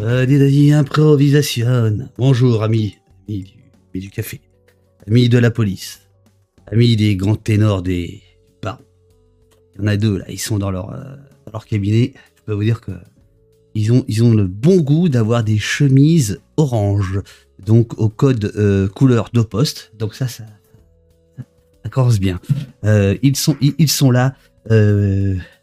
Euh, 0.00 0.78
improvisation. 0.78 2.08
Bonjour, 2.18 2.62
amis. 2.62 2.96
Amis 3.28 3.42
du, 3.42 3.52
amis 3.92 4.04
du 4.04 4.10
café. 4.10 4.40
Amis 5.08 5.28
de 5.28 5.38
la 5.38 5.50
police. 5.50 6.02
Amis 6.68 6.94
des 6.94 7.16
grands 7.16 7.34
ténors 7.34 7.82
des 7.82 8.22
parents. 8.60 8.78
Il 9.74 9.80
y 9.80 9.84
en 9.84 9.86
a 9.88 9.96
deux, 9.96 10.18
là. 10.18 10.24
Ils 10.28 10.38
sont 10.38 10.58
dans 10.58 10.70
leur, 10.70 10.92
euh, 10.92 11.16
dans 11.46 11.52
leur 11.52 11.66
cabinet. 11.66 12.14
Je 12.36 12.42
peux 12.44 12.52
vous 12.52 12.62
dire 12.62 12.80
que 12.80 12.92
ils 13.74 13.92
ont, 13.92 14.04
ils 14.06 14.22
ont 14.22 14.34
le 14.34 14.46
bon 14.46 14.80
goût 14.80 15.08
d'avoir 15.08 15.42
des 15.42 15.58
chemises 15.58 16.40
orange. 16.56 17.20
Donc, 17.64 17.98
au 17.98 18.08
code 18.08 18.52
euh, 18.56 18.86
couleur 18.88 19.30
de 19.32 19.42
poste. 19.42 19.92
Donc, 19.98 20.14
ça, 20.14 20.28
ça, 20.28 20.44
ça 21.82 21.90
commence 21.90 22.20
bien. 22.20 22.38
Euh, 22.84 23.16
ils, 23.22 23.36
sont, 23.36 23.56
ils, 23.60 23.74
ils 23.78 23.90
sont 23.90 24.12
là. 24.12 24.36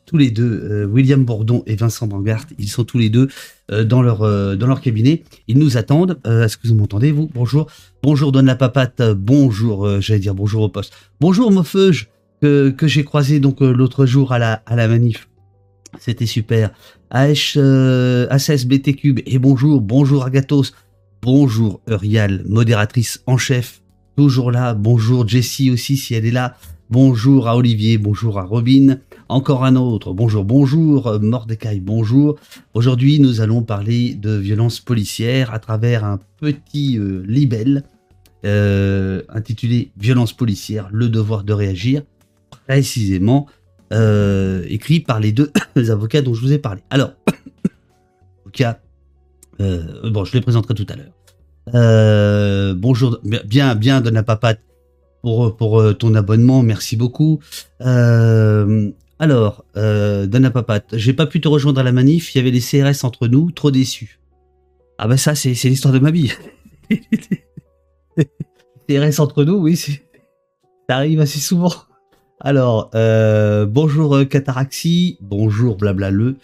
Tous 0.05 0.17
les 0.17 0.29
deux, 0.29 0.43
euh, 0.43 0.85
William 0.85 1.25
Bourdon 1.25 1.63
et 1.65 1.75
Vincent 1.75 2.05
Brangart, 2.05 2.45
ils 2.59 2.69
sont 2.69 2.83
tous 2.83 2.99
les 2.99 3.09
deux 3.09 3.27
euh, 3.71 3.83
dans, 3.83 4.04
leur, 4.04 4.21
euh, 4.21 4.55
dans 4.55 4.67
leur 4.67 4.79
cabinet. 4.79 5.23
Ils 5.47 5.57
nous 5.57 5.77
attendent. 5.77 6.19
Est-ce 6.25 6.57
que 6.57 6.68
vous 6.68 6.75
m'entendez, 6.75 7.11
vous? 7.11 7.29
Bonjour. 7.33 7.68
Bonjour, 8.04 8.32
Donne 8.32 8.46
la 8.46 8.55
Papate. 8.55 9.01
Bonjour, 9.01 10.01
j'allais 10.01 10.19
dire 10.19 10.36
bonjour 10.36 10.61
au 10.61 10.69
poste. 10.69 10.93
Bonjour, 11.19 11.51
Mofeuge, 11.51 12.10
que, 12.41 12.69
que 12.69 12.87
j'ai 12.87 13.04
croisé 13.04 13.39
donc 13.39 13.61
l'autre 13.61 14.05
jour 14.05 14.32
à 14.32 14.37
la, 14.37 14.87
manif. 14.87 15.27
C'était 15.99 16.27
super. 16.27 16.71
AH, 17.10 17.57
Cube. 18.97 19.21
Et 19.25 19.39
bonjour, 19.39 19.82
bonjour 19.82 20.24
Agathos. 20.24 20.74
Bonjour 21.24 21.82
Eurial, 21.89 22.43
modératrice 22.47 23.24
en 23.25 23.37
chef. 23.37 23.82
Toujours 24.15 24.51
là. 24.51 24.75
Bonjour 24.75 25.27
Jessie 25.27 25.71
aussi, 25.71 25.97
si 25.97 26.13
elle 26.13 26.25
est 26.25 26.32
là. 26.32 26.55
Bonjour 26.91 27.47
à 27.47 27.57
Olivier, 27.57 27.97
bonjour 27.97 28.37
à 28.37 28.43
Robin. 28.43 28.99
Encore 29.28 29.65
un 29.65 29.75
autre. 29.75 30.14
Bonjour, 30.14 30.43
bonjour. 30.46 31.07
euh, 31.07 31.20
Mordecai, 31.20 31.79
bonjour. 31.79 32.36
Aujourd'hui, 32.75 33.20
nous 33.20 33.42
allons 33.42 33.64
parler 33.64 34.14
de 34.14 34.36
violence 34.36 34.80
policière 34.80 35.52
à 35.52 35.58
travers 35.58 36.06
un 36.06 36.20
petit 36.39 37.00
euh, 37.00 37.23
libelle 37.25 37.83
euh, 38.45 39.23
intitulé 39.30 39.91
Violence 39.97 40.31
policière, 40.31 40.89
le 40.91 41.09
devoir 41.09 41.44
de 41.44 41.53
réagir, 41.53 42.03
précisément 42.67 43.47
euh, 43.94 44.64
écrit 44.67 44.99
par 44.99 45.19
les 45.19 45.31
deux 45.31 45.52
avocats 45.89 46.21
dont 46.21 46.36
je 46.36 46.42
vous 46.42 46.53
ai 46.53 46.59
parlé. 46.59 46.81
Alors, 46.92 47.14
avocats, 48.45 48.80
euh, 49.59 50.11
bon, 50.11 50.23
je 50.23 50.33
les 50.33 50.42
présenterai 50.42 50.75
tout 50.75 50.86
à 50.89 50.95
l'heure. 50.95 52.75
Bonjour, 52.75 53.19
bien, 53.23 53.73
bien, 53.73 54.02
Donna 54.02 54.21
Papate, 54.21 54.59
pour, 55.23 55.58
pour 55.58 55.97
ton 55.97 56.14
abonnement, 56.14 56.61
merci 56.61 56.95
beaucoup. 56.95 57.39
Alors, 59.17 59.66
euh, 59.77 60.27
Donna 60.27 60.52
Papate, 60.52 60.97
j'ai 60.97 61.13
pas 61.13 61.25
pu 61.25 61.39
te 61.39 61.47
rejoindre 61.47 61.80
à 61.80 61.83
la 61.83 61.91
manif, 61.91 62.35
il 62.35 62.38
y 62.38 62.41
avait 62.41 62.52
les 62.52 62.59
CRS 62.59 63.05
entre 63.05 63.27
nous, 63.27 63.52
trop 63.52 63.71
déçu. 63.71 64.19
Ah 64.97 65.08
bah 65.08 65.17
ça, 65.17 65.35
c'est 65.35 65.52
l'histoire 65.52 65.94
de 65.94 65.99
ma 65.99 66.11
vie. 66.11 66.33
CRS 68.89 69.19
entre 69.19 69.43
nous, 69.43 69.55
oui, 69.55 69.75
ça 69.77 69.91
arrive 70.89 71.19
assez 71.19 71.39
souvent. 71.39 71.71
Alors, 72.39 72.91
euh, 72.93 73.66
bonjour 73.66 74.16
euh, 74.16 74.25
Cataraxie, 74.25 75.17
bonjour 75.21 75.77
Blablale, 75.77 76.36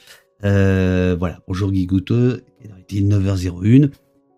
euh, 0.43 1.15
voilà, 1.19 1.39
bonjour 1.47 1.71
Guy 1.71 1.85
Gouteux, 1.85 2.43
il 2.89 2.97
est 2.97 3.01
9h01. 3.01 3.91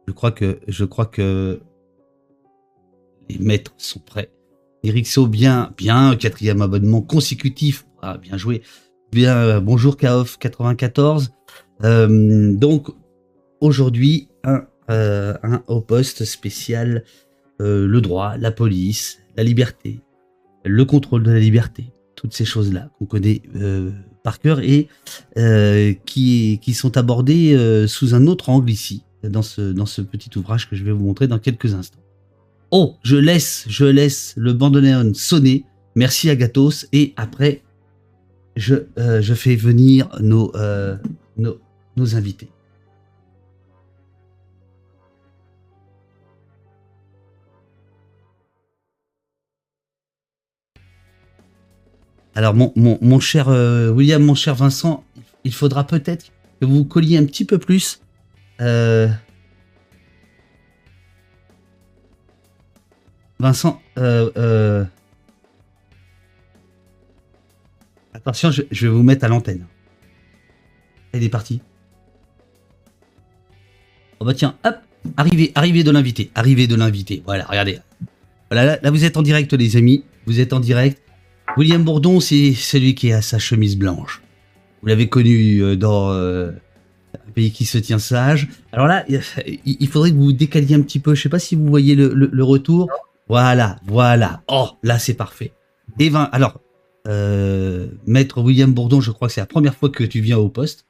Je 0.07 0.13
crois 0.13 0.31
que, 0.31 0.59
je 0.67 0.83
crois 0.83 1.05
que 1.05 1.61
les 3.29 3.37
maîtres 3.37 3.73
sont 3.77 3.99
prêts. 3.99 4.31
Erixo, 4.83 5.27
bien, 5.27 5.73
bien, 5.77 6.15
quatrième 6.15 6.61
abonnement 6.61 7.01
consécutif. 7.01 7.85
Ah, 8.05 8.17
bien 8.17 8.35
joué. 8.35 8.63
Bien, 9.13 9.37
euh, 9.37 9.59
bonjour 9.61 9.95
Kaof 9.95 10.37
94. 10.37 11.31
Euh, 11.85 12.53
donc, 12.53 12.89
aujourd'hui, 13.61 14.27
un, 14.43 14.65
euh, 14.91 15.35
un 15.41 15.63
au 15.67 15.79
poste 15.79 16.25
spécial, 16.25 17.05
euh, 17.61 17.87
le 17.87 18.01
droit, 18.01 18.35
la 18.35 18.51
police, 18.51 19.19
la 19.37 19.43
liberté, 19.43 20.01
le 20.65 20.83
contrôle 20.83 21.23
de 21.23 21.31
la 21.31 21.39
liberté, 21.39 21.93
toutes 22.17 22.33
ces 22.33 22.43
choses-là 22.43 22.89
qu'on 22.99 23.05
connaît 23.05 23.41
par 24.21 24.39
cœur 24.39 24.59
et 24.59 24.89
qui, 26.05 26.59
qui 26.61 26.73
sont 26.73 26.97
abordées 26.97 27.85
sous 27.87 28.15
un 28.15 28.27
autre 28.27 28.49
angle 28.49 28.69
ici, 28.69 29.05
dans 29.23 29.43
ce, 29.43 29.71
dans 29.71 29.85
ce 29.85 30.01
petit 30.01 30.37
ouvrage 30.37 30.69
que 30.69 30.75
je 30.75 30.83
vais 30.83 30.91
vous 30.91 31.05
montrer 31.05 31.27
dans 31.27 31.39
quelques 31.39 31.73
instants. 31.73 32.03
Oh, 32.69 32.97
je 33.01 33.15
laisse, 33.15 33.63
je 33.69 33.85
laisse 33.85 34.33
le 34.35 34.51
bandoneon 34.51 35.13
sonner. 35.13 35.63
Merci 35.95 36.29
Agathos. 36.29 36.87
Et 36.91 37.13
après, 37.15 37.61
je, 38.55 38.75
euh, 38.97 39.21
je 39.21 39.33
fais 39.33 39.55
venir 39.55 40.09
nos, 40.19 40.55
euh, 40.55 40.97
invités. 42.13 42.49
Alors, 52.35 52.55
mon, 52.55 53.19
cher 53.19 53.47
euh, 53.49 53.89
William, 53.89 54.23
mon 54.23 54.33
cher 54.33 54.55
Vincent, 54.55 55.03
il 55.43 55.53
faudra 55.53 55.85
peut-être 55.85 56.31
que 56.59 56.65
vous 56.65 56.83
colliez 56.83 57.17
un 57.17 57.25
petit 57.25 57.45
peu 57.45 57.59
plus. 57.59 58.01
Vincent, 63.39 63.81
euh, 63.97 64.85
attention, 68.13 68.51
je, 68.51 68.63
vais 68.85 68.91
vous 68.91 69.03
mettre 69.03 69.25
à 69.25 69.27
l'antenne. 69.27 69.65
Elle 71.11 71.23
est 71.23 71.29
partie. 71.29 71.61
Oh 74.19 74.25
bah 74.25 74.33
tiens, 74.33 74.55
hop, 74.63 74.75
arrivée, 75.17 75.51
arrivée 75.55 75.83
de 75.83 75.91
l'invité, 75.91 76.31
arrivée 76.35 76.67
de 76.67 76.75
l'invité. 76.75 77.21
Voilà, 77.25 77.45
regardez. 77.45 77.79
Voilà, 78.49 78.79
là, 78.81 78.91
vous 78.91 79.03
êtes 79.03 79.17
en 79.17 79.21
direct, 79.21 79.51
les 79.53 79.77
amis. 79.77 80.05
Vous 80.25 80.39
êtes 80.39 80.53
en 80.53 80.59
direct. 80.59 81.01
William 81.57 81.83
Bourdon, 81.83 82.19
c'est 82.19 82.53
celui 82.53 82.95
qui 82.95 83.11
a 83.11 83.21
sa 83.21 83.37
chemise 83.37 83.77
blanche. 83.77 84.21
Vous 84.81 84.87
l'avez 84.87 85.09
connu 85.09 85.59
euh, 85.59 85.75
dans 85.75 86.11
euh, 86.11 86.51
un 87.15 87.31
pays 87.31 87.51
qui 87.51 87.65
se 87.65 87.77
tient 87.77 87.99
sage. 87.99 88.47
Alors 88.71 88.87
là, 88.87 89.05
il 89.65 89.87
faudrait 89.87 90.11
que 90.11 90.15
vous 90.15 90.33
décaliez 90.33 90.75
un 90.75 90.81
petit 90.81 90.99
peu. 90.99 91.15
Je 91.15 91.21
sais 91.21 91.29
pas 91.29 91.39
si 91.39 91.55
vous 91.55 91.67
voyez 91.67 91.95
le, 91.95 92.13
le- 92.13 92.43
retour. 92.43 92.89
Voilà, 93.27 93.77
voilà. 93.85 94.41
Oh, 94.47 94.69
là, 94.83 94.99
c'est 94.99 95.13
parfait. 95.13 95.51
Et 95.99 96.09
Vin- 96.09 96.29
alors, 96.31 96.59
euh, 97.07 97.87
maître 98.05 98.41
William 98.41 98.73
Bourdon, 98.73 99.01
je 99.01 99.11
crois 99.11 99.27
que 99.27 99.33
c'est 99.33 99.41
la 99.41 99.47
première 99.47 99.75
fois 99.75 99.89
que 99.89 100.03
tu 100.03 100.21
viens 100.21 100.37
au 100.37 100.49
poste. 100.49 100.85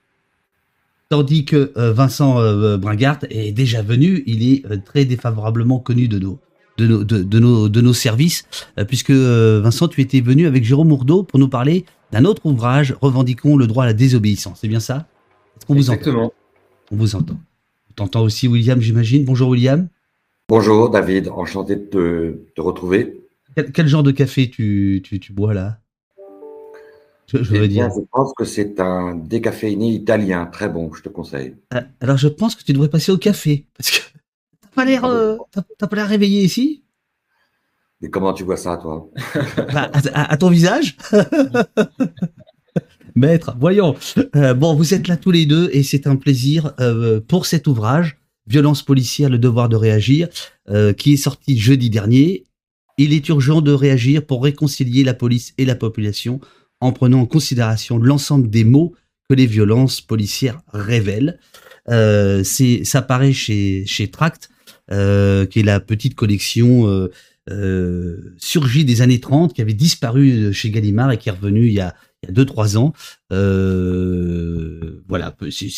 Tandis 1.09 1.45
que 1.45 1.71
euh, 1.77 1.93
Vincent 1.93 2.39
euh, 2.39 2.77
Bringart 2.77 3.19
est 3.29 3.51
déjà 3.51 3.81
venu, 3.81 4.23
il 4.25 4.51
est 4.51 4.65
euh, 4.65 4.77
très 4.83 5.05
défavorablement 5.05 5.79
connu 5.79 6.07
de 6.07 6.17
nos, 6.17 6.39
de 6.77 6.87
nos, 6.87 7.03
de, 7.03 7.21
de 7.21 7.39
nos, 7.39 7.69
de 7.69 7.81
nos 7.81 7.93
services, 7.93 8.45
euh, 8.79 8.85
puisque 8.85 9.11
euh, 9.11 9.61
Vincent, 9.63 9.87
tu 9.87 10.01
étais 10.01 10.21
venu 10.21 10.47
avec 10.47 10.63
Jérôme 10.63 10.87
Mourdeau 10.87 11.23
pour 11.23 11.39
nous 11.39 11.49
parler 11.49 11.85
d'un 12.11 12.25
autre 12.25 12.45
ouvrage, 12.45 12.95
Revendiquons 13.01 13.57
le 13.57 13.67
droit 13.67 13.83
à 13.83 13.87
la 13.87 13.93
désobéissance. 13.93 14.59
C'est 14.61 14.67
bien 14.67 14.79
ça? 14.79 15.07
Est-ce 15.57 15.65
qu'on 15.65 15.75
vous 15.75 15.89
entend? 15.89 15.93
Exactement. 15.93 16.33
On 16.91 16.95
vous 16.95 17.15
entend. 17.15 17.39
On 17.89 17.93
t'entend 17.93 18.21
aussi, 18.23 18.47
William, 18.47 18.79
j'imagine. 18.81 19.25
Bonjour, 19.25 19.49
William. 19.49 19.87
Bonjour 20.49 20.89
David, 20.89 21.29
enchanté 21.29 21.75
de 21.75 22.45
te, 22.55 22.61
retrouver. 22.61 23.21
Quel, 23.55 23.71
quel 23.71 23.87
genre 23.87 24.03
de 24.03 24.11
café 24.11 24.49
tu, 24.49 25.01
tu, 25.03 25.19
tu 25.19 25.31
bois 25.31 25.53
là? 25.53 25.79
Je, 27.33 27.43
je 27.43 27.55
Eh 27.55 27.67
bien, 27.67 27.89
je 27.89 28.01
pense 28.11 28.31
que 28.37 28.45
c'est 28.45 28.79
un 28.79 29.15
décaféiné 29.15 29.89
italien, 29.91 30.45
très 30.45 30.69
bon, 30.69 30.93
je 30.93 31.01
te 31.01 31.09
conseille. 31.09 31.55
Ah, 31.71 31.83
Alors, 31.99 32.17
je 32.17 32.27
pense 32.27 32.55
que 32.55 32.63
tu 32.63 32.73
devrais 32.73 32.89
passer 32.89 33.11
au 33.11 33.17
café. 33.17 33.65
Parce 33.77 33.91
que 33.91 33.97
t'as 34.61 34.67
pas 34.75 34.85
l'air, 34.85 35.05
euh, 35.05 35.37
t'as- 35.51 35.63
t'as 35.77 35.87
pas 35.87 35.95
l'air 35.95 36.07
réveillé 36.07 36.43
ici? 36.43 36.83
Mais 38.01 38.09
comment 38.09 38.33
tu 38.33 38.43
vois 38.43 38.57
ça, 38.57 38.77
toi? 38.77 39.09
Bah, 39.73 39.89
à, 40.13 40.37
ton 40.37 40.49
visage? 40.49 40.97
Maître, 43.15 43.55
voyons. 43.59 43.95
Euh, 44.35 44.53
bon, 44.53 44.75
vous 44.75 44.93
êtes 44.93 45.07
là 45.07 45.17
tous 45.17 45.31
les 45.31 45.45
deux 45.45 45.69
et 45.71 45.83
c'est 45.83 46.07
un 46.07 46.15
plaisir 46.15 46.73
euh, 46.79 47.19
pour 47.21 47.45
cet 47.45 47.67
ouvrage, 47.67 48.17
Violence 48.47 48.81
policière, 48.83 49.29
le 49.29 49.37
devoir 49.37 49.69
de 49.69 49.75
réagir, 49.75 50.27
euh, 50.69 50.93
qui 50.93 51.13
est 51.13 51.17
sorti 51.17 51.57
jeudi 51.57 51.89
dernier. 51.89 52.43
Il 52.97 53.13
est 53.13 53.27
urgent 53.29 53.61
de 53.61 53.71
réagir 53.71 54.25
pour 54.25 54.43
réconcilier 54.43 55.03
la 55.03 55.13
police 55.13 55.53
et 55.57 55.65
la 55.65 55.75
population 55.75 56.39
en 56.83 56.91
prenant 56.91 57.21
en 57.21 57.25
considération 57.25 57.97
l'ensemble 57.97 58.49
des 58.49 58.63
mots 58.63 58.93
que 59.29 59.35
les 59.35 59.45
violences 59.45 60.01
policières 60.01 60.61
révèlent. 60.73 61.39
Euh, 61.89 62.43
ça 62.43 63.01
paraît 63.01 63.33
chez, 63.33 63.85
chez 63.85 64.09
Tract, 64.09 64.49
euh, 64.91 65.45
qui 65.45 65.61
est 65.61 65.63
la 65.63 65.79
petite 65.79 66.15
collection 66.15 66.89
euh, 66.89 67.09
euh, 67.49 68.33
surgie 68.37 68.83
des 68.83 69.01
années 69.01 69.19
30, 69.19 69.53
qui 69.53 69.61
avait 69.61 69.73
disparu 69.73 70.53
chez 70.53 70.71
Gallimard 70.71 71.11
et 71.11 71.17
qui 71.17 71.29
est 71.29 71.33
revenu 71.33 71.67
il 71.67 71.73
y 71.73 71.79
a, 71.79 71.95
il 72.21 72.29
y 72.29 72.31
a 72.31 72.43
2-3 72.43 72.77
ans. 72.77 72.93
Voilà, 75.07 75.35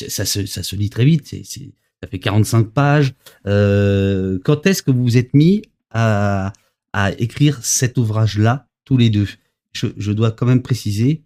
ça 0.09 0.25
se, 0.25 0.45
ça 0.45 0.63
se 0.63 0.75
lit 0.75 0.89
très 0.89 1.05
vite, 1.05 1.27
ça 1.27 2.07
fait 2.09 2.19
45 2.19 2.71
pages. 2.71 3.13
Quand 3.43 4.65
est-ce 4.65 4.81
que 4.81 4.91
vous 4.91 5.03
vous 5.03 5.17
êtes 5.17 5.33
mis 5.33 5.61
à, 5.91 6.51
à 6.93 7.11
écrire 7.19 7.59
cet 7.63 7.97
ouvrage-là, 7.97 8.67
tous 8.85 8.97
les 8.97 9.11
deux? 9.11 9.27
Je, 9.75 10.11
dois 10.11 10.31
quand 10.31 10.45
même 10.45 10.61
préciser 10.61 11.23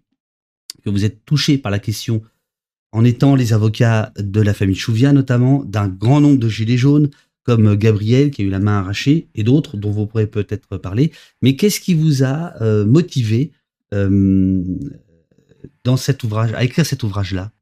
que 0.84 0.90
vous 0.90 1.04
êtes 1.04 1.24
touché 1.24 1.58
par 1.58 1.70
la 1.70 1.78
question 1.78 2.22
en 2.92 3.04
étant 3.04 3.36
les 3.36 3.52
avocats 3.52 4.12
de 4.16 4.40
la 4.40 4.54
famille 4.54 4.76
Chouvia 4.76 5.12
notamment, 5.12 5.64
d'un 5.64 5.88
grand 5.88 6.20
nombre 6.20 6.38
de 6.38 6.48
gilets 6.48 6.76
jaunes, 6.76 7.10
comme 7.44 7.74
Gabriel 7.76 8.30
qui 8.30 8.42
a 8.42 8.44
eu 8.44 8.50
la 8.50 8.58
main 8.58 8.78
arrachée, 8.80 9.28
et 9.34 9.44
d'autres 9.44 9.76
dont 9.76 9.90
vous 9.90 10.06
pourrez 10.06 10.26
peut-être 10.26 10.76
parler. 10.76 11.12
Mais 11.40 11.56
qu'est-ce 11.56 11.80
qui 11.80 11.94
vous 11.94 12.24
a 12.24 12.54
motivé 12.84 13.52
dans 15.84 15.96
cet 15.96 16.24
ouvrage, 16.24 16.52
à 16.54 16.64
écrire 16.64 16.86
cet 16.86 17.02
ouvrage-là? 17.02 17.52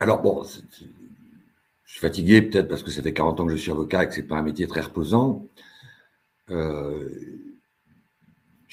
Alors 0.00 0.20
bon, 0.20 0.44
je 0.44 1.92
suis 1.92 2.00
fatigué 2.00 2.42
peut-être 2.42 2.68
parce 2.68 2.82
que 2.82 2.90
ça 2.90 3.02
fait 3.02 3.12
40 3.12 3.40
ans 3.40 3.46
que 3.46 3.52
je 3.52 3.60
suis 3.60 3.70
avocat 3.70 4.04
et 4.04 4.08
que 4.08 4.14
ce 4.14 4.20
n'est 4.20 4.26
pas 4.26 4.36
un 4.36 4.42
métier 4.42 4.66
très 4.66 4.80
reposant. 4.80 5.46
Euh, 6.50 7.08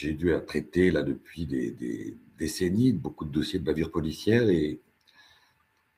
j'ai 0.01 0.13
dû 0.13 0.33
traiter 0.47 0.89
là 0.89 1.03
depuis 1.03 1.45
des, 1.45 2.17
décennies 2.37 2.91
beaucoup 2.91 3.23
de 3.23 3.31
dossiers 3.31 3.59
de 3.59 3.63
bavure 3.63 3.91
policière 3.91 4.49
et, 4.49 4.79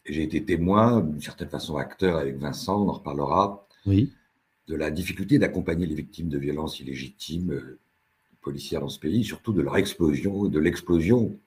j'ai 0.06 0.24
été 0.24 0.44
témoin, 0.44 1.00
d'une 1.00 1.22
certaine 1.22 1.48
façon 1.48 1.78
acteur 1.78 2.18
avec 2.18 2.36
Vincent, 2.36 2.84
on 2.84 2.90
en 2.90 2.92
reparlera, 2.92 3.66
oui. 3.86 4.12
de 4.68 4.76
la 4.76 4.92
difficulté 4.92 5.40
d'accompagner 5.40 5.86
les 5.86 5.96
victimes 5.96 6.28
de 6.28 6.38
violences 6.38 6.82
illégitimes 6.82 7.54
euh, 7.54 7.80
policières 8.42 8.82
dans 8.82 8.90
ce 8.90 9.00
pays, 9.00 9.24
surtout 9.24 9.54
de 9.54 9.62
leur 9.62 9.78
explosion, 9.78 10.50
de 10.50 10.60
l'explosion 10.60 11.40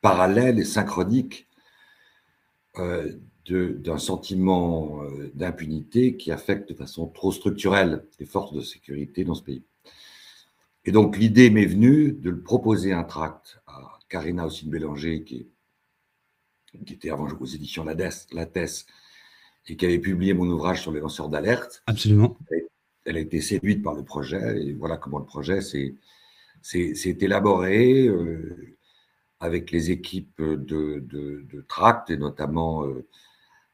parallèle 0.00 0.58
et 0.58 0.64
synchronique 0.64 1.46
euh, 2.78 3.12
d'un 3.48 3.98
sentiment 3.98 5.04
euh, 5.04 5.30
d'impunité 5.34 6.16
qui 6.16 6.32
affecte 6.32 6.70
de 6.70 6.74
façon 6.74 7.06
trop 7.06 7.30
structurelle 7.30 8.04
les 8.18 8.26
forces 8.26 8.52
de 8.52 8.60
sécurité 8.60 9.22
dans 9.22 9.34
ce 9.34 9.44
pays. 9.44 9.62
Et 10.84 10.92
donc 10.92 11.18
l'idée 11.18 11.50
m'est 11.50 11.66
venue 11.66 12.12
de 12.12 12.30
le 12.30 12.40
proposer 12.40 12.92
un 12.92 13.04
tract 13.04 13.60
à 13.66 13.98
Karina 14.08 14.46
Ossine-Bélanger, 14.46 15.24
qui, 15.24 15.48
qui, 16.84 16.94
était 16.94 17.10
avant 17.10 17.28
aux 17.28 17.46
éditions 17.46 17.84
Lattès, 17.84 18.86
et 19.66 19.76
qui 19.76 19.86
avait 19.86 19.98
publié 19.98 20.34
mon 20.34 20.48
ouvrage 20.48 20.82
sur 20.82 20.92
les 20.92 21.00
lanceurs 21.00 21.28
d'alerte. 21.28 21.82
Absolument. 21.86 22.36
Elle 23.04 23.16
a 23.16 23.20
été 23.20 23.40
séduite 23.40 23.82
par 23.82 23.94
le 23.94 24.04
projet, 24.04 24.62
et 24.62 24.72
voilà 24.72 24.96
comment 24.96 25.18
le 25.18 25.24
projet 25.24 25.60
s'est 25.60 25.94
élaboré 27.20 28.06
euh, 28.06 28.76
avec 29.38 29.70
les 29.70 29.90
équipes 29.90 30.40
de, 30.42 30.98
de, 30.98 31.46
de 31.50 31.60
Tract, 31.68 32.10
et 32.10 32.16
notamment 32.16 32.86
euh, 32.86 33.06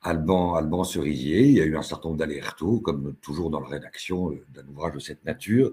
Alban, 0.02 0.54
Alban 0.54 0.84
Cerisier. 0.84 1.46
Il 1.46 1.52
y 1.52 1.60
a 1.60 1.64
eu 1.64 1.76
un 1.76 1.82
certain 1.82 2.08
nombre 2.08 2.18
d'allers-retours, 2.18 2.82
comme 2.82 3.16
toujours 3.16 3.50
dans 3.50 3.60
la 3.60 3.68
rédaction 3.68 4.32
euh, 4.32 4.44
d'un 4.48 4.66
ouvrage 4.68 4.94
de 4.94 5.00
cette 5.00 5.24
nature. 5.24 5.72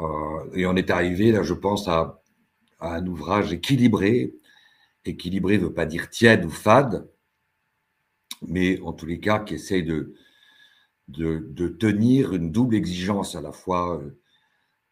Euh, 0.00 0.50
et 0.54 0.66
on 0.66 0.76
est 0.76 0.90
arrivé, 0.90 1.32
là, 1.32 1.42
je 1.42 1.54
pense, 1.54 1.88
à, 1.88 2.22
un 2.80 3.06
ouvrage 3.06 3.52
équilibré. 3.52 4.34
Équilibré 5.04 5.58
ne 5.58 5.64
veut 5.64 5.72
pas 5.72 5.86
dire 5.86 6.10
tiède 6.10 6.44
ou 6.44 6.50
fade, 6.50 7.08
mais 8.46 8.80
en 8.80 8.92
tous 8.92 9.06
les 9.06 9.18
cas 9.18 9.38
qui 9.38 9.54
essaye 9.54 9.82
de, 9.82 10.14
tenir 11.78 12.34
une 12.34 12.52
double 12.52 12.74
exigence 12.74 13.34
à 13.34 13.40
la 13.40 13.52
fois 13.52 14.02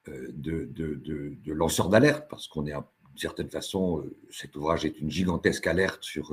euh, 0.08 0.28
de, 0.32 0.64
de 0.64 1.52
lanceur 1.52 1.88
d'alerte, 1.88 2.26
parce 2.30 2.48
qu'on 2.48 2.66
est 2.66 2.72
d'une 2.72 3.18
certaine 3.18 3.50
façon, 3.50 4.04
cet 4.30 4.56
ouvrage 4.56 4.84
est 4.84 4.98
une 5.00 5.10
gigantesque 5.10 5.66
alerte 5.66 6.02
sur 6.02 6.32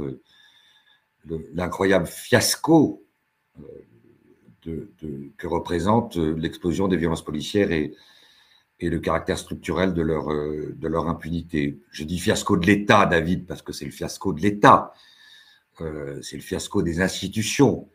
l'incroyable 1.25 2.07
fiasco 2.07 3.05
euh, 4.67 4.85
que 5.37 5.47
représente 5.47 6.17
euh, 6.17 6.35
l'explosion 6.37 6.87
des 6.87 6.95
violences 6.95 7.25
policières 7.25 7.71
et, 7.71 7.95
et 8.81 8.89
le 8.89 8.99
caractère 8.99 9.37
structurel 9.37 9.93
de 9.93 10.01
leur, 10.01 10.31
euh, 10.31 10.75
de 10.77 10.87
leur 10.87 11.07
impunité. 11.07 11.79
Je 11.91 12.03
dis 12.03 12.19
fiasco 12.19 12.57
de 12.57 12.65
l'État, 12.65 13.05
David, 13.05 13.45
parce 13.45 13.61
que 13.61 13.73
c'est 13.73 13.85
le 13.85 13.91
fiasco 13.91 14.33
de 14.33 14.41
l'État, 14.41 14.93
c'est 16.21 16.35
le 16.35 16.43
fiasco 16.43 16.83
des 16.83 17.01
institutions, 17.01 17.87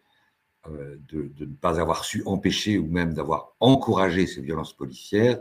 de, 0.68 1.30
de, 1.36 1.44
ne 1.44 1.54
pas 1.54 1.78
avoir 1.78 2.04
su 2.04 2.24
empêcher 2.26 2.78
ou 2.78 2.86
même 2.88 3.14
d'avoir 3.14 3.52
encouragé 3.60 4.26
ces 4.26 4.40
violences 4.40 4.72
policières 4.72 5.38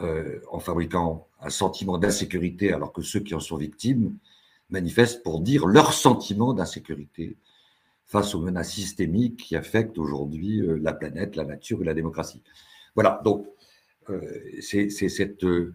en 0.00 0.58
fabriquant 0.58 1.28
un 1.40 1.50
sentiment 1.50 1.98
d'insécurité 1.98 2.72
alors 2.72 2.92
que 2.92 3.00
ceux 3.02 3.20
qui 3.20 3.36
en 3.36 3.38
sont 3.38 3.58
victimes 3.58 4.18
manifestent 4.70 5.22
pour 5.22 5.40
dire 5.40 5.66
leur 5.66 5.92
sentiment 5.92 6.52
d'insécurité 6.52 7.36
face 8.06 8.34
aux 8.34 8.40
menaces 8.40 8.72
systémiques 8.72 9.36
qui 9.36 9.56
affectent 9.56 9.98
aujourd'hui 9.98 10.60
euh, 10.60 10.78
la 10.80 10.92
planète, 10.92 11.36
la 11.36 11.44
nature 11.44 11.82
et 11.82 11.84
la 11.84 11.94
démocratie. 11.94 12.42
Voilà, 12.94 13.20
donc 13.24 13.46
euh, 13.46 13.50
c'est 14.60 14.90
cette 14.90 15.44
euh, 15.44 15.74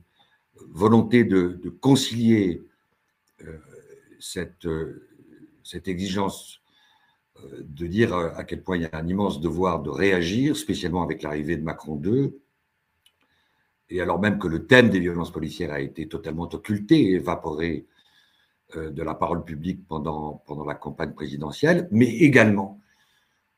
volonté 0.55 1.23
de, 1.23 1.59
concilier 1.79 2.63
cette, 4.19 4.67
cette 5.63 5.87
exigence 5.87 6.61
de 7.59 7.87
dire 7.87 8.13
à 8.13 8.43
quel 8.43 8.61
point 8.61 8.77
il 8.77 8.83
y 8.83 8.85
a 8.85 8.89
un 8.93 9.07
immense 9.07 9.41
devoir 9.41 9.81
de 9.81 9.89
réagir, 9.89 10.55
spécialement 10.55 11.01
avec 11.01 11.23
l'arrivée 11.23 11.57
de 11.57 11.63
Macron 11.63 11.99
II, 12.03 12.33
et 13.91 13.99
alors 14.01 14.19
même 14.19 14.39
que 14.39 14.47
le 14.47 14.65
thème 14.65 14.89
des 14.89 14.99
violences 14.99 15.31
policières 15.31 15.73
a 15.73 15.81
été 15.81 16.07
totalement 16.07 16.49
occulté 16.53 16.99
et 17.01 17.15
évaporé 17.15 17.85
euh, 18.77 18.89
de 18.89 19.03
la 19.03 19.13
parole 19.13 19.43
publique 19.43 19.85
pendant, 19.87 20.41
pendant 20.45 20.65
la 20.65 20.75
campagne 20.75 21.13
présidentielle, 21.13 21.89
mais 21.91 22.07
également 22.07 22.79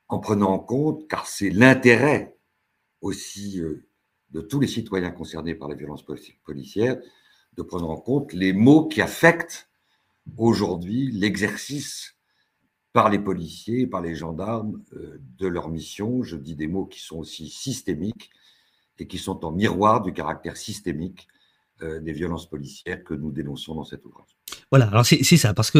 en 0.07 0.19
prenant 0.19 0.51
en 0.51 0.59
compte, 0.59 1.07
car 1.07 1.27
c'est 1.27 1.51
l'intérêt 1.51 2.35
aussi 3.01 3.61
euh, 3.61 3.85
de 4.33 4.41
tous 4.41 4.59
les 4.59 4.67
citoyens 4.67 5.11
concernés 5.11 5.55
par 5.55 5.69
les 5.69 5.75
violences 5.75 6.05
policières, 6.45 6.97
de 7.55 7.61
prendre 7.61 7.89
en 7.89 7.97
compte 7.97 8.33
les 8.33 8.51
mots 8.51 8.87
qui 8.87 9.01
affectent 9.01 9.69
aujourd'hui 10.37 11.11
l'exercice 11.11 12.15
par 12.93 13.09
les 13.09 13.19
policiers, 13.19 13.87
par 13.87 14.01
les 14.01 14.15
gendarmes 14.15 14.81
euh, 14.93 15.19
de 15.37 15.47
leur 15.47 15.69
mission. 15.69 16.23
Je 16.23 16.35
dis 16.35 16.55
des 16.55 16.67
mots 16.67 16.85
qui 16.85 16.99
sont 16.99 17.17
aussi 17.17 17.49
systémiques 17.49 18.31
et 18.99 19.07
qui 19.07 19.17
sont 19.17 19.45
en 19.45 19.51
miroir 19.51 20.01
du 20.01 20.13
caractère 20.13 20.57
systémique 20.57 21.27
des 21.81 22.13
violences 22.13 22.49
policières 22.49 23.03
que 23.03 23.13
nous 23.13 23.31
dénonçons 23.31 23.75
dans 23.75 23.83
cet 23.83 24.05
ouvrage. 24.05 24.37
Voilà, 24.71 24.87
alors 24.87 25.05
c'est 25.05 25.23
ça, 25.23 25.53
parce 25.53 25.69
que 25.69 25.79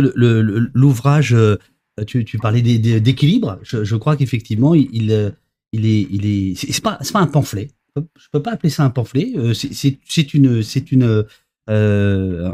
l'ouvrage, 0.74 1.34
euh, 1.34 1.58
tu, 2.06 2.38
parlais 2.40 2.62
d'équilibre, 2.62 3.60
je, 3.64 3.96
crois 3.96 4.18
qu'effectivement, 4.18 4.74
il, 4.76 5.36
il, 5.72 6.26
est, 6.26 6.56
c'est 6.56 6.82
pas 6.82 7.00
un 7.16 7.28
pamphlet. 7.28 7.70
Je 7.96 8.28
peux 8.32 8.42
pas 8.42 8.54
appeler 8.54 8.70
ça 8.70 8.84
un 8.84 8.90
pamphlet. 8.90 9.34
Euh, 9.36 9.54
c'est 9.54 10.34
une, 10.34 10.64
c'est 10.64 10.92
une, 10.92 11.26
euh, 11.70 12.52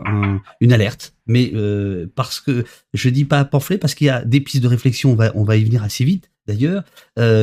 une 0.59 0.74
alerte, 0.74 1.15
mais 1.27 1.53
parce 2.15 2.39
que 2.39 2.65
je 2.94 3.09
dis 3.09 3.25
pas 3.25 3.45
pamphlet 3.45 3.77
parce 3.77 3.95
qu'il 3.95 4.07
y 4.07 4.12
a 4.12 4.24
des 4.24 4.41
pistes 4.41 4.63
de 4.63 4.68
réflexion, 4.68 5.12
on 5.12 5.15
va, 5.15 5.31
on 5.36 5.44
va 5.44 5.57
y 5.57 5.63
venir 5.63 5.83
assez 5.83 6.03
vite 6.03 6.31
d'ailleurs, 6.48 6.84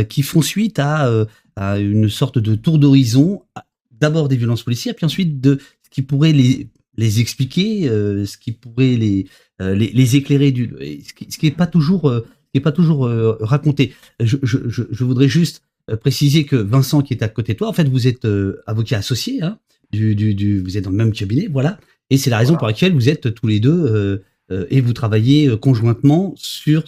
qui 0.09 0.23
font 0.23 0.43
suite 0.43 0.79
à, 0.79 1.09
à 1.55 1.79
une 1.79 2.09
sorte 2.09 2.39
de 2.39 2.55
tour 2.55 2.79
d'horizon, 2.79 3.45
d'abord 3.93 4.29
des 4.29 4.37
violences 4.37 4.63
policières, 4.63 4.95
puis 4.95 5.07
ensuite 5.07 5.41
de 5.41 5.59
ce 5.83 5.91
qui 5.91 6.03
pourrait 6.03 6.33
les 6.33 6.69
les 6.97 7.21
expliquer, 7.21 7.89
euh, 7.89 8.27
ce 8.27 8.39
qui 8.39 8.53
pourrait 8.53 8.97
les, 8.97 9.27
euh, 9.61 9.75
les, 9.75 10.17
éclairer, 10.17 10.53
du, 10.53 10.75
ce 10.81 11.13
qui 11.13 11.47
n'est 11.47 11.53
pas 11.53 11.67
toujours, 11.67 12.09
euh, 12.09 12.27
qui 12.53 12.59
est 12.59 12.61
pas 12.61 12.73
toujours 12.73 13.09
raconté. 13.41 13.95
Je, 14.21 14.37
je, 14.43 14.59
je, 14.69 15.05
voudrais 15.05 15.29
juste 15.29 15.63
préciser 16.01 16.45
que 16.45 16.57
Vincent, 16.57 17.03
qui 17.03 17.15
est 17.15 17.23
à 17.23 17.29
côté 17.29 17.53
de 17.53 17.59
toi, 17.59 17.69
en 17.69 17.73
fait, 17.73 17.89
vous 17.89 18.07
êtes 18.07 18.27
avocat 18.67 18.99
associé, 18.99 19.43
hein, 19.43 19.59
du, 19.93 20.15
du, 20.15 20.35
du, 20.35 20.61
vous 20.61 20.77
êtes 20.77 20.85
dans 20.85 20.91
le 20.91 20.97
même 20.97 21.13
cabinet, 21.13 21.47
voilà. 21.47 21.79
Et 22.11 22.19
c'est 22.19 22.31
la 22.31 22.39
raison 22.39 22.57
pour 22.57 22.67
laquelle 22.67 22.93
vous 22.93 23.09
êtes 23.09 23.35
tous 23.35 23.47
les 23.47 23.61
deux 23.61 24.25
et 24.51 24.81
vous 24.81 24.93
travaillez 24.93 25.57
conjointement 25.59 26.35
sur 26.37 26.85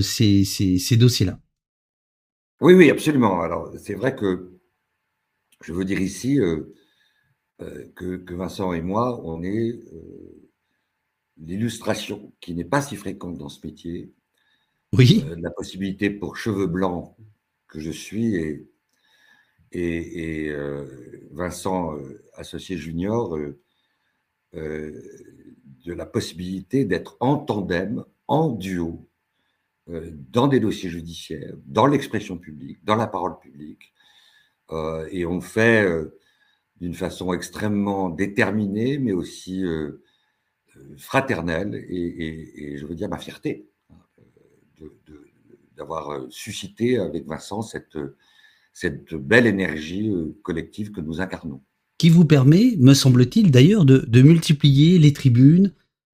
ces, 0.00 0.44
ces, 0.44 0.78
ces 0.78 0.96
dossiers-là. 0.96 1.38
Oui, 2.60 2.74
oui, 2.74 2.90
absolument. 2.90 3.42
Alors, 3.42 3.72
c'est 3.78 3.94
vrai 3.94 4.14
que 4.14 4.52
je 5.62 5.72
veux 5.72 5.84
dire 5.84 6.00
ici, 6.00 6.40
euh, 6.40 7.92
que, 7.94 8.34
Vincent 8.34 8.72
et 8.72 8.82
moi, 8.82 9.20
on 9.24 9.42
est 9.42 9.80
euh, 9.92 10.50
l'illustration 11.38 12.32
qui 12.40 12.54
n'est 12.54 12.64
pas 12.64 12.82
si 12.82 12.96
fréquente 12.96 13.38
dans 13.38 13.48
ce 13.48 13.64
métier. 13.66 14.12
Oui. 14.92 15.24
Euh, 15.28 15.36
la 15.38 15.50
possibilité 15.50 16.10
pour 16.10 16.36
cheveux 16.36 16.66
blancs 16.66 17.14
que 17.72 17.80
je 17.80 17.90
suis 17.90 18.36
et, 18.36 18.68
et, 19.72 20.54
Vincent, 21.30 21.96
associé 22.34 22.76
junior, 22.76 23.38
de 24.52 25.02
la 25.86 26.04
possibilité 26.04 26.84
d'être 26.84 27.16
en 27.20 27.38
tandem, 27.38 28.04
en 28.28 28.50
duo, 28.50 29.08
dans 29.86 30.46
des 30.48 30.60
dossiers 30.60 30.90
judiciaires, 30.90 31.54
dans 31.64 31.86
l'expression 31.86 32.36
publique, 32.36 32.84
dans 32.84 32.96
la 32.96 33.06
parole 33.06 33.38
publique. 33.38 33.94
et 35.10 35.24
on 35.24 35.40
fait 35.40 35.86
d'une 36.82 36.94
façon 36.94 37.32
extrêmement 37.32 38.10
déterminée, 38.10 38.98
mais 38.98 39.12
aussi 39.12 39.64
euh, 39.64 40.02
euh, 40.76 40.96
fraternelle, 40.98 41.76
et, 41.88 42.76
je 42.76 42.84
veux 42.84 42.96
dire 42.96 43.08
ma 43.08 43.18
fierté 43.18 43.68
hein, 43.88 44.00
d'avoir 45.82 46.20
suscité 46.30 46.98
avec 46.98 47.26
Vincent 47.26 47.60
cette, 47.62 47.98
cette 48.72 49.14
belle 49.14 49.46
énergie 49.46 50.08
euh, 50.08 50.36
collective 50.42 50.92
que 50.92 51.00
nous 51.00 51.20
incarnons. 51.20 51.60
Qui 51.98 52.08
vous 52.08 52.24
permet, 52.24 52.76
me 52.78 52.94
semble-t-il 52.94 53.50
d'ailleurs, 53.50 53.84
de, 53.84 54.22
multiplier 54.22 54.98
les 54.98 55.12
tribunes, 55.12 55.72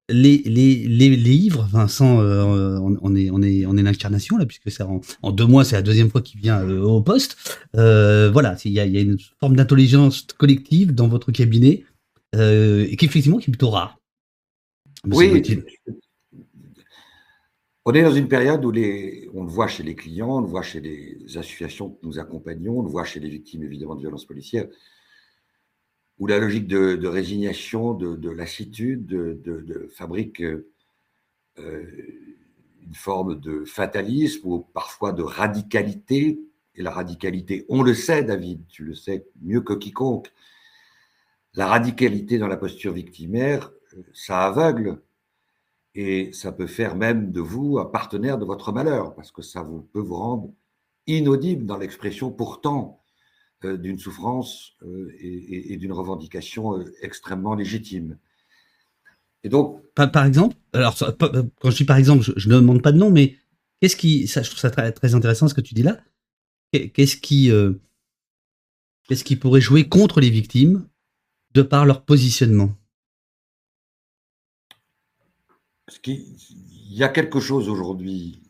les, 0.09 0.37
les, 0.45 0.87
les, 0.87 1.15
livres, 1.15 1.67
Vincent, 1.71 2.19
euh, 2.19 2.77
on, 2.81 3.15
est, 3.15 3.29
on 3.31 3.41
est, 3.41 3.65
on 3.65 3.77
est 3.77 3.83
l'incarnation 3.83 4.37
là, 4.37 4.45
puisque 4.45 4.71
c'est 4.71 4.83
en, 4.83 5.31
deux 5.31 5.45
mois, 5.45 5.63
c'est 5.63 5.75
la 5.75 5.83
deuxième 5.83 6.09
fois 6.09 6.21
qu'il 6.21 6.39
vient 6.39 6.61
euh, 6.61 6.81
au 6.81 7.01
poste. 7.01 7.37
Euh, 7.75 8.29
voilà, 8.31 8.55
il 8.65 8.71
y 8.71 8.79
a, 8.79 8.85
y 8.85 8.97
a, 8.97 9.01
une 9.01 9.17
forme 9.39 9.55
d'intelligence 9.55 10.23
collective 10.37 10.93
dans 10.93 11.07
votre 11.07 11.31
cabinet, 11.31 11.85
et 12.33 12.95
qui 12.97 13.05
effectivement 13.05 13.37
qui 13.37 13.49
est 13.49 13.53
plutôt 13.53 13.71
rare. 13.71 13.99
oui, 15.05 15.43
on 17.85 17.93
est 17.93 18.03
dans 18.03 18.13
une 18.13 18.27
période 18.27 18.63
où 18.65 18.69
on 18.69 19.43
le 19.43 19.49
voit 19.49 19.67
chez 19.67 19.83
les 19.83 19.95
clients, 19.95 20.37
on 20.37 20.41
le 20.41 20.47
voit 20.47 20.61
chez 20.61 20.81
les 20.81 21.37
associations 21.37 21.91
que 21.91 22.05
nous 22.05 22.19
accompagnons, 22.19 22.79
on 22.79 22.83
le 22.83 22.89
voit 22.89 23.05
chez 23.05 23.19
les 23.19 23.29
victimes 23.29 23.63
évidemment 23.63 23.95
de 23.95 24.01
violences 24.01 24.25
policières 24.25 24.67
où 26.19 26.27
la 26.27 26.37
logique 26.37 26.67
de, 26.67 27.07
résignation, 27.07 27.93
de, 27.93 28.29
lassitude, 28.29 29.05
de, 29.05 29.89
fabrique 29.95 30.41
euh, 30.41 30.63
une 31.57 32.93
forme 32.93 33.39
de 33.39 33.63
fatalisme 33.63 34.47
ou 34.47 34.59
parfois 34.59 35.13
de 35.13 35.23
radicalité. 35.23 36.39
Et 36.75 36.83
la 36.83 36.91
radicalité, 36.91 37.65
on 37.69 37.81
le 37.81 37.93
sait, 37.93 38.23
David, 38.23 38.67
tu 38.67 38.83
le 38.83 38.93
sais 38.95 39.25
mieux 39.41 39.61
que 39.61 39.73
quiconque, 39.73 40.31
la 41.55 41.67
radicalité 41.67 42.37
dans 42.37 42.47
la 42.47 42.57
posture 42.57 42.93
victimaire, 42.93 43.71
ça 44.13 44.45
aveugle 44.45 45.01
et 45.95 46.31
ça 46.33 46.51
peut 46.51 46.67
faire 46.67 46.95
même 46.95 47.31
de 47.31 47.41
vous 47.41 47.79
un 47.79 47.85
partenaire 47.85 48.37
de 48.37 48.45
votre 48.45 48.71
malheur 48.71 49.15
parce 49.15 49.31
que 49.31 49.41
ça 49.41 49.63
vous, 49.63 49.81
peut 49.81 49.99
vous 49.99 50.15
rendre 50.15 50.53
inaudible 51.07 51.65
dans 51.65 51.77
l'expression 51.77 52.31
pourtant 52.31 53.03
euh, 53.65 53.77
d'une 53.77 53.97
souffrance 53.97 54.73
euh, 54.83 55.11
et, 55.19 55.75
d'une 55.77 55.91
revendication 55.91 56.77
euh, 56.77 56.93
extrêmement 57.01 57.55
légitime. 57.55 58.17
Et 59.43 59.49
donc, 59.49 59.81
par, 59.95 60.25
exemple, 60.25 60.55
alors 60.73 60.97
quand 60.97 61.71
je 61.71 61.75
dis 61.77 61.85
par 61.85 61.97
exemple, 61.97 62.23
je, 62.23 62.47
ne 62.47 62.55
demande 62.55 62.81
pas 62.81 62.91
de 62.91 62.97
nom, 62.97 63.09
mais 63.09 63.37
qu'est-ce 63.81 63.95
qui, 63.95 64.27
je 64.27 64.39
trouve 64.41 64.59
ça 64.59 64.69
très, 64.69 64.91
très, 64.91 65.15
intéressant 65.15 65.47
ce 65.47 65.53
que 65.53 65.61
tu 65.61 65.73
dis 65.73 65.83
là. 65.83 65.97
Qu'est-ce 66.71 67.15
qui, 67.15 67.49
qu'est-ce 69.07 69.23
qui 69.23 69.37
pourrait 69.37 69.61
jouer 69.61 69.87
contre 69.87 70.19
les 70.19 70.29
victimes 70.29 70.87
de 71.53 71.61
par 71.61 71.85
leur 71.85 72.03
positionnement? 72.03 72.75
Il 76.05 76.93
y 76.93 77.03
a 77.03 77.09
quelque 77.09 77.39
chose 77.39 77.69
aujourd'hui 77.69 78.49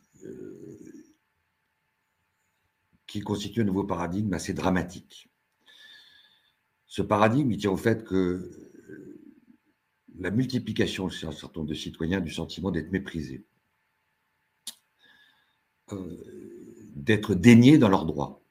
qui 3.10 3.22
constitue 3.22 3.62
un 3.62 3.66
nouveau 3.66 3.84
paradigme 3.84 4.34
assez 4.34 4.54
dramatique. 4.54 5.30
Ce 6.86 7.02
paradigme, 7.02 7.58
tient 7.58 7.72
au 7.72 7.78
fait 7.78 8.04
que 8.04 8.16
euh, 8.16 9.22
la 10.18 10.32
multiplication 10.32 11.10
chez 11.10 11.28
un 11.28 11.32
certain 11.32 11.62
nombre 11.62 11.70
de 11.70 11.76
citoyens 11.76 12.22
du 12.22 12.32
sentiment 12.32 12.72
d'être 12.72 12.92
méprisés, 12.92 13.46
euh, 15.92 16.88
d'être 16.96 17.34
déniés 17.34 17.80
dans 17.80 17.90
leurs 17.90 18.06
droits, 18.06 18.44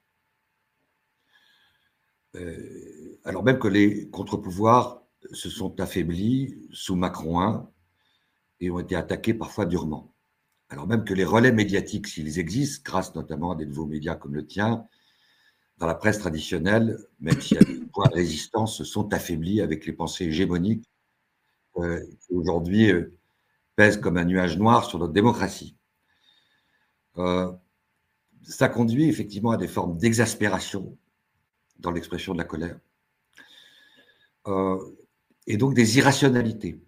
euh, 2.35 3.21
alors 3.25 3.45
même 3.45 3.59
que 3.59 3.69
les 3.69 4.09
contre-pouvoirs 4.11 5.03
se 5.33 5.51
sont 5.51 5.79
affaiblis 5.81 6.69
sous 6.73 6.97
Macron 6.97 7.41
1 7.41 7.71
et 8.61 8.71
ont 8.71 8.81
été 8.81 8.97
attaqués 8.97 9.35
parfois 9.35 9.67
durement 9.67 10.13
alors 10.71 10.87
même 10.87 11.05
que 11.05 11.15
les 11.15 11.25
relais 11.25 11.53
médiatiques, 11.53 12.07
s'ils 12.07 12.39
existent, 12.39 12.83
grâce 12.85 13.15
notamment 13.15 13.53
à 13.53 13.57
des 13.57 13.67
nouveaux 13.67 13.87
médias 13.87 14.15
comme 14.15 14.35
le 14.35 14.47
tien, 14.47 14.87
dans 15.79 15.87
la 15.87 15.95
presse 15.95 16.19
traditionnelle, 16.19 16.99
même 17.21 17.41
s'il 17.41 17.57
y 17.57 17.61
a 17.61 17.65
des 17.65 17.87
points 17.87 18.09
de 18.09 18.15
résistance, 18.15 18.77
se 18.77 18.85
sont 18.85 19.13
affaiblis 19.15 19.61
avec 19.61 19.87
les 19.87 19.93
pensées 19.93 20.27
hégémoniques 20.27 20.91
euh, 21.77 22.05
qui 22.21 22.35
aujourd'hui 22.35 22.91
euh, 22.93 23.17
pèsent 23.77 23.97
comme 23.97 24.19
un 24.19 24.25
nuage 24.25 24.59
noir 24.59 24.85
sur 24.85 24.99
notre 24.99 25.13
démocratie. 25.13 25.77
Euh, 27.17 27.51
ça 28.43 28.69
conduit 28.69 29.09
effectivement 29.09 29.53
à 29.53 29.57
des 29.57 29.69
formes 29.69 29.97
d'exaspération 29.97 30.99
dans 31.79 31.93
l'expression 31.93 32.33
de 32.33 32.39
la 32.39 32.45
colère 32.45 32.79
et 35.47 35.59
donc 35.59 35.75
des 35.75 35.99
irrationalités. 35.99 36.81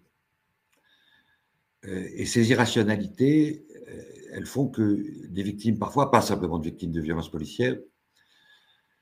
Et 1.83 2.25
ces 2.25 2.51
irrationalités, 2.51 3.65
euh, 3.87 4.03
elles 4.33 4.45
font 4.45 4.67
que 4.67 5.27
des 5.27 5.43
victimes, 5.43 5.79
parfois 5.79 6.11
pas 6.11 6.21
simplement 6.21 6.59
de 6.59 6.65
victimes 6.65 6.91
de 6.91 7.01
violences 7.01 7.31
policières, 7.31 7.77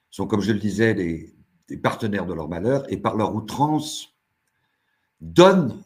sont, 0.10 0.28
comme 0.28 0.42
je 0.42 0.52
le 0.52 0.60
disais, 0.60 0.94
des, 0.94 1.36
partenaires 1.84 2.26
de 2.26 2.34
leur 2.34 2.50
malheur 2.50 2.92
et 2.92 2.98
par 2.98 3.16
leur 3.16 3.36
outrance 3.36 4.16
donnent 5.22 5.84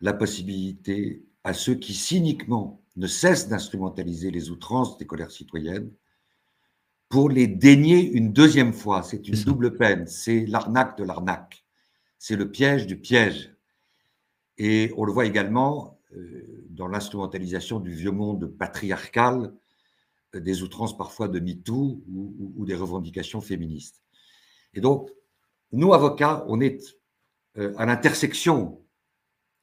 la 0.00 0.12
possibilité 0.12 1.24
à 1.44 1.54
ceux 1.54 1.76
qui 1.76 1.94
cyniquement 1.94 2.82
ne 2.96 3.06
cessent 3.06 3.48
d'instrumentaliser 3.48 4.32
les 4.32 4.50
outrances 4.50 4.98
des 4.98 5.06
colères 5.06 5.30
citoyennes 5.30 5.92
pour 7.08 7.28
les 7.30 7.46
dénier 7.46 8.10
une 8.10 8.32
deuxième 8.32 8.72
fois. 8.72 9.04
C'est 9.04 9.28
une 9.28 9.40
double 9.44 9.76
peine, 9.76 10.08
c'est 10.08 10.46
l'arnaque 10.46 10.98
de 10.98 11.04
l'arnaque, 11.04 11.64
c'est 12.18 12.36
le 12.36 12.50
piège 12.50 12.88
du 12.88 12.98
piège. 12.98 13.54
Et 14.62 14.92
on 14.98 15.06
le 15.06 15.12
voit 15.12 15.24
également 15.24 15.98
euh, 16.14 16.66
dans 16.68 16.86
l'instrumentalisation 16.86 17.80
du 17.80 17.92
vieux 17.92 18.10
monde 18.10 18.46
patriarcal, 18.46 19.54
euh, 20.34 20.40
des 20.40 20.62
outrances 20.62 20.94
parfois 20.94 21.28
de 21.28 21.40
MeToo 21.40 22.02
ou, 22.06 22.66
des 22.66 22.74
revendications 22.74 23.40
féministes. 23.40 24.02
Et 24.74 24.82
donc, 24.82 25.08
nous, 25.72 25.94
avocats, 25.94 26.44
on 26.46 26.60
est 26.60 26.94
euh, 27.56 27.72
à 27.78 27.86
l'intersection 27.86 28.78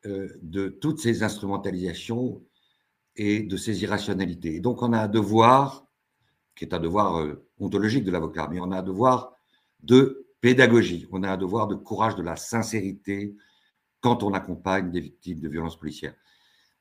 de 0.05 0.69
toutes 0.69 0.99
ces 0.99 1.21
instrumentalisations 1.21 2.41
et 3.17 3.41
de 3.41 3.57
ces 3.57 3.83
irrationalités. 3.83 4.55
Et 4.55 4.59
donc, 4.61 4.81
on 4.81 4.93
a 4.93 5.01
un 5.01 5.07
devoir, 5.07 5.85
qui 6.55 6.63
est 6.63 6.73
un 6.73 6.79
devoir 6.79 7.35
ontologique 7.59 8.05
de 8.05 8.11
l'avocat, 8.11 8.47
mais 8.49 8.59
on 8.61 8.71
a 8.71 8.79
un 8.79 8.83
devoir 8.83 9.33
de 9.81 10.27
pédagogie, 10.39 11.07
on 11.11 11.23
a 11.23 11.31
un 11.31 11.37
devoir 11.37 11.67
de 11.67 11.75
courage, 11.75 12.15
de 12.15 12.23
la 12.23 12.37
sincérité 12.37 13.35
quand 14.07 14.23
on 14.23 14.33
accompagne 14.33 14.89
des 14.89 15.01
victimes 15.01 15.41
de 15.41 15.49
violences 15.49 15.77
policières. 15.77 16.15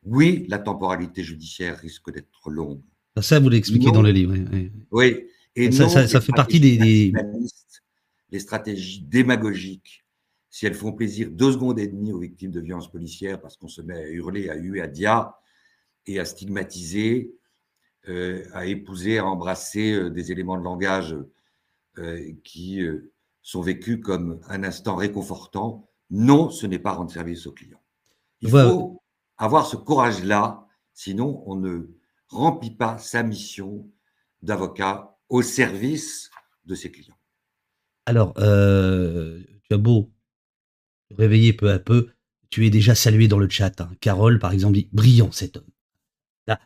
Oui, 0.05 0.47
la 0.49 0.61
temporalité 0.61 1.25
judiciaire 1.25 1.77
risque 1.77 2.13
d'être 2.13 2.51
longue. 2.51 2.81
Ça, 3.21 3.41
vous 3.41 3.49
l'expliquez 3.49 3.91
dans 3.91 4.03
le 4.03 4.13
livre. 4.13 4.35
Oui. 4.93 5.27
Et 5.57 5.73
ça, 5.73 5.89
ça, 5.89 6.21
fait 6.21 6.33
partie 6.33 6.61
des, 6.61 7.13
Les 8.31 8.39
stratégies 8.39 9.03
démagogiques, 9.03 10.05
si 10.51 10.67
elles 10.67 10.75
font 10.75 10.93
plaisir 10.93 11.31
deux 11.31 11.53
secondes 11.53 11.81
et 11.81 11.89
demie 11.89 12.13
aux 12.13 12.21
victimes 12.21 12.53
de 12.53 12.61
violences 12.61 12.91
policières, 12.91 13.41
parce 13.41 13.57
qu'on 13.57 13.69
se 13.69 13.83
met 13.83 13.97
à 13.97 14.09
hurler, 14.09 14.49
à 14.49 14.55
huer, 14.55 14.81
à 14.81 14.87
dia, 14.87 15.35
et 16.07 16.21
à 16.21 16.25
stigmatiser, 16.25 17.35
euh, 18.09 18.45
à 18.53 18.67
épouser, 18.67 19.19
à 19.19 19.27
embrasser 19.27 19.95
euh, 19.95 20.11
des 20.11 20.31
éléments 20.31 20.59
de 20.59 20.63
langage 20.63 21.17
euh, 21.99 22.33
qui 22.45 22.81
sont 23.43 23.63
vécus 23.63 23.99
comme 24.01 24.39
un 24.49 24.63
instant 24.63 24.95
réconfortant, 24.95 25.86
non, 26.11 26.51
ce 26.51 26.67
n'est 26.67 26.79
pas 26.79 26.93
rendre 26.93 27.11
service 27.11 27.47
aux 27.47 27.53
clients. 27.53 27.83
Il 28.41 28.51
faut 28.51 29.03
avoir 29.39 29.67
ce 29.67 29.77
courage-là, 29.77 30.67
sinon 30.93 31.43
on 31.47 31.57
ne 31.57 31.89
remplit 32.29 32.71
pas 32.71 32.99
sa 32.99 33.23
mission 33.23 33.89
d'avocat 34.43 35.17
au 35.29 35.43
service 35.43 36.31
de 36.65 36.75
ses 36.75 36.91
clients. 36.91 37.17
Alors, 38.07 38.35
euh, 38.39 39.41
tu 39.65 39.75
as 39.75 39.79
beau 39.79 40.13
te 41.09 41.15
réveiller 41.15 41.53
peu 41.53 41.71
à 41.71 41.79
peu, 41.79 42.09
tu 42.51 42.67
es 42.67 42.71
déjà 42.71 42.95
salué 42.95 43.29
dans 43.29 43.39
le 43.39 43.49
chat. 43.49 43.81
Hein. 43.81 43.91
Carole, 44.01 44.39
par 44.39 44.53
exemple, 44.53 44.75
dit 44.75 44.89
brillant 44.93 45.33
cet 45.33 45.57
homme. 45.57 45.67
Là, 46.47 46.61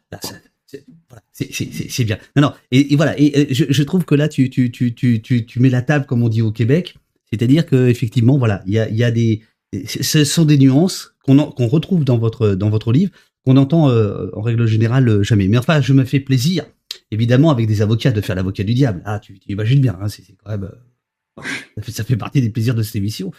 c'est 1.33 2.05
bien. 2.05 2.19
Non, 2.37 2.43
non, 2.43 2.53
et, 2.71 2.95
voilà, 2.97 3.19
et, 3.19 3.53
je, 3.53 3.83
trouve 3.83 4.05
que 4.05 4.15
là, 4.15 4.29
tu, 4.29 4.51
tu, 4.51 4.71
tu, 4.71 4.93
tu, 4.93 5.61
mets 5.61 5.71
la 5.71 5.83
table, 5.83 6.07
comme 6.07 6.23
on 6.23 6.29
dit 6.29 6.43
au 6.43 6.53
Québec, 6.53 6.97
c'est-à-dire 7.33 7.67
qu'effectivement, 7.67 8.39
voilà, 8.39 8.63
il 8.67 8.73
y 8.73 8.79
a, 8.79 8.91
y 8.91 9.05
a 9.05 9.11
des, 9.11 9.43
ce 9.87 10.25
sont 10.25 10.45
des 10.45 10.59
nuances 10.59 11.15
qu'on 11.25 11.67
retrouve 11.69 12.05
dans 12.05 12.19
votre, 12.19 12.51
dans 12.51 12.71
votre 12.71 12.93
livre, 12.93 13.13
qu'on 13.45 13.57
entend 13.57 13.89
euh, 13.89 14.29
en 14.35 14.43
règle 14.43 14.67
générale 14.67 15.09
euh, 15.09 15.23
jamais. 15.23 15.49
Mais 15.49 15.59
enfin, 15.59 15.81
je 15.81 15.93
me 15.93 16.05
fais 16.05 16.21
plaisir, 16.21 16.65
évidemment, 17.11 17.51
avec 17.51 17.67
des 17.67 17.83
avocats, 17.83 18.11
de 18.11 18.21
faire 18.21 18.35
l'avocat 18.35 18.65
du 18.65 18.75
diable. 18.75 19.01
Ah, 19.05 19.21
tu, 19.21 19.39
imagines 19.47 19.81
bien, 19.81 19.97
hein, 20.01 20.09
c'est 20.09 20.25
quand 20.43 20.51
même. 20.51 20.65
Euh, 20.65 21.43
ça, 21.87 22.05
fait, 22.05 22.17
partie 22.17 22.41
des 22.41 22.51
plaisirs 22.51 22.75
de 22.75 22.83
cette 22.83 22.97
émission. 22.97 23.33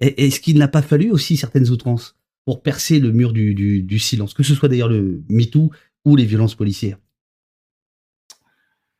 Est-ce 0.00 0.40
qu'il 0.40 0.58
n'a 0.58 0.68
pas 0.68 0.82
fallu 0.82 1.10
aussi 1.10 1.36
certaines 1.36 1.70
outrances 1.70 2.16
pour 2.44 2.62
percer 2.62 2.98
le 2.98 3.12
mur 3.12 3.32
du, 3.32 3.54
du, 3.54 3.98
silence, 3.98 4.34
que 4.34 4.42
ce 4.42 4.54
soit 4.54 4.68
d'ailleurs 4.68 4.90
le 4.90 5.22
MeToo 5.30 5.70
ou 6.04 6.16
les 6.16 6.26
violences 6.26 6.54
policières 6.54 6.98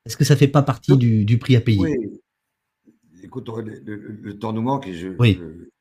Est-ce 0.06 0.16
que 0.16 0.24
ça 0.24 0.36
fait 0.36 0.48
pas 0.48 0.62
partie 0.62 0.96
du, 0.96 1.26
du 1.26 1.36
prix 1.36 1.56
à 1.56 1.60
payer? 1.60 1.80
Oui. 1.80 2.20
Écoute, 3.36 3.48
le, 3.48 4.38
temps 4.38 4.52
nous 4.52 4.62
manque 4.62 4.86
et 4.86 4.94
je, 4.94 5.08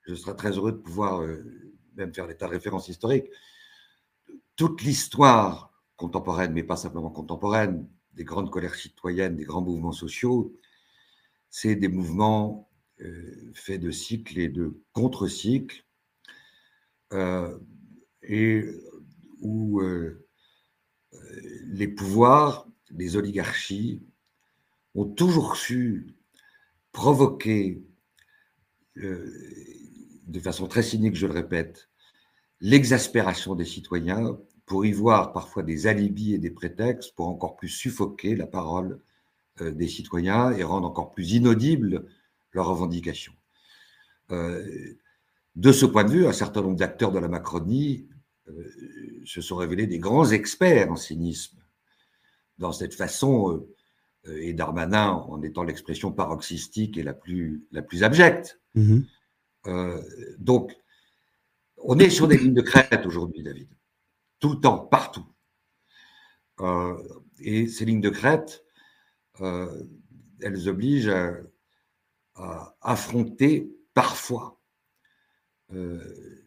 je, 0.07 0.15
serai 0.15 0.35
très 0.35 0.57
heureux 0.57 0.71
de 0.71 0.77
pouvoir 0.77 1.21
même 1.95 2.11
faire 2.11 2.25
l'état 2.25 2.47
de 2.47 2.51
référence 2.51 2.87
historique, 2.87 3.25
toute 4.55 4.81
l'histoire 4.81 5.71
contemporaine, 5.95 6.51
mais 6.51 6.63
pas 6.63 6.77
simplement 6.77 7.11
contemporaine, 7.11 7.87
des 8.13 8.23
grandes 8.23 8.49
colères 8.49 8.73
citoyennes, 8.73 9.35
des 9.35 9.43
grands 9.43 9.61
mouvements 9.61 9.91
sociaux, 9.91 10.51
c'est 11.51 11.75
des 11.75 11.89
mouvements 11.89 12.71
euh, 13.01 13.51
faits 13.53 13.79
de 13.79 13.91
cycles 13.91 14.39
et 14.39 14.49
de 14.49 14.81
contre-cycles, 14.93 15.85
euh, 17.11 17.55
et 18.23 18.65
où 19.41 19.79
les 21.65 21.87
pouvoirs, 21.87 22.67
les 22.89 23.15
oligarchies 23.15 24.01
ont 24.95 25.05
toujours 25.05 25.55
su 25.55 26.15
provoquer, 26.93 27.83
de 28.95 30.39
façon 30.39 30.67
très 30.67 30.83
cynique, 30.83 31.15
je 31.15 31.27
le 31.27 31.33
répète, 31.33 31.89
l'exaspération 32.61 33.55
des 33.55 33.65
citoyens 33.65 34.37
pour 34.65 34.85
y 34.85 34.91
voir 34.91 35.33
parfois 35.33 35.63
des 35.63 35.87
alibis 35.87 36.33
et 36.33 36.37
des 36.37 36.49
prétextes 36.49 37.13
pour 37.15 37.27
encore 37.27 37.57
plus 37.57 37.69
suffoquer 37.69 38.35
la 38.35 38.47
parole 38.47 39.01
euh, 39.61 39.71
des 39.71 39.87
citoyens 39.87 40.51
et 40.51 40.63
rendre 40.63 40.87
encore 40.87 41.11
plus 41.11 41.33
inaudibles 41.33 42.05
leurs 42.53 42.67
revendications. 42.67 43.33
Euh, 44.31 44.95
de 45.55 45.71
ce 45.71 45.85
point 45.85 46.05
de 46.05 46.11
vue, 46.11 46.25
un 46.25 46.33
certain 46.33 46.61
nombre 46.61 46.77
d'acteurs 46.77 47.11
de 47.11 47.19
la 47.19 47.27
Macronie 47.27 48.07
euh, 48.47 49.21
se 49.25 49.41
sont 49.41 49.57
révélés 49.57 49.85
des 49.85 49.99
grands 49.99 50.31
experts 50.31 50.91
en 50.91 50.95
cynisme 50.95 51.57
dans 52.57 52.71
cette 52.71 52.93
façon, 52.93 53.67
et 54.25 54.53
Darmanin 54.53 55.09
en 55.09 55.41
étant 55.41 55.63
l'expression 55.63 56.11
paroxystique 56.11 56.97
et 56.97 57.03
la 57.03 57.13
plus, 57.13 57.65
la 57.71 57.81
plus 57.81 58.03
abjecte. 58.03 58.59
Mmh 58.75 58.99
donc, 60.39 60.73
on 61.77 61.97
est 61.99 62.09
sur 62.09 62.27
des 62.27 62.37
lignes 62.37 62.53
de 62.53 62.61
crête 62.61 63.05
aujourd'hui, 63.05 63.43
David 63.43 63.69
tout 64.43 64.49
le 64.49 64.59
temps, 64.59 64.77
partout. 64.77 65.25
Euh, 66.59 67.01
et 67.39 67.65
ces 67.65 67.85
lignes 67.85 68.01
de 68.01 68.09
crête, 68.09 68.65
euh, 69.39 69.85
elles 70.41 70.67
obligent 70.67 71.15
à, 72.35 72.75
affronter 72.81 73.71
parfois 73.93 74.59
euh, 75.71 76.45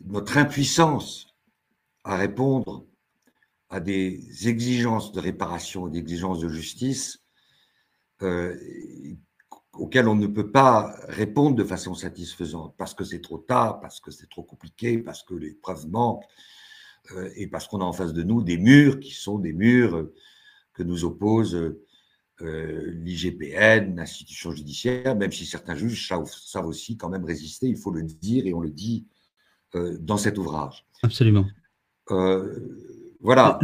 notre 0.00 0.36
impuissance 0.36 1.28
à 2.02 2.16
répondre 2.16 2.85
à 3.76 3.80
des 3.80 4.48
exigences 4.48 5.12
de 5.12 5.20
réparation, 5.20 5.86
des 5.86 5.98
exigences 5.98 6.40
de 6.40 6.48
justice 6.48 7.22
auxquelles 9.78 10.08
on 10.08 10.14
ne 10.14 10.26
peut 10.26 10.50
pas 10.50 10.94
répondre 11.08 11.56
de 11.56 11.64
façon 11.64 11.94
satisfaisante, 11.94 12.74
parce 12.76 12.94
que 12.94 13.04
c'est 13.04 13.20
trop 13.20 13.38
tard, 13.38 13.80
parce 13.80 14.00
que 14.00 14.10
c'est 14.10 14.28
trop 14.28 14.42
compliqué, 14.42 14.98
parce 14.98 15.22
que 15.22 15.34
les 15.34 15.52
preuves 15.52 15.86
manquent, 15.88 16.24
euh, 17.12 17.30
et 17.36 17.46
parce 17.46 17.68
qu'on 17.68 17.80
a 17.80 17.84
en 17.84 17.92
face 17.92 18.12
de 18.12 18.22
nous 18.22 18.42
des 18.42 18.56
murs 18.56 18.98
qui 18.98 19.12
sont 19.12 19.38
des 19.38 19.52
murs 19.52 19.96
euh, 19.96 20.14
que 20.72 20.82
nous 20.82 21.04
opposent 21.04 21.54
euh, 22.42 22.90
l'IGPN, 23.04 23.96
l'institution 23.96 24.50
judiciaire, 24.52 25.16
même 25.16 25.32
si 25.32 25.46
certains 25.46 25.74
juges 25.74 26.08
savent, 26.08 26.66
aussi 26.66 26.96
quand 26.96 27.08
même 27.08 27.24
résister, 27.24 27.66
il 27.66 27.76
faut 27.76 27.92
le 27.92 28.02
dire, 28.02 28.46
et 28.46 28.54
on 28.54 28.60
le 28.60 28.70
dit 28.70 29.06
dans 30.00 30.16
cet 30.16 30.38
ouvrage. 30.38 30.86
Absolument. 31.02 31.46
Voilà. 33.26 33.58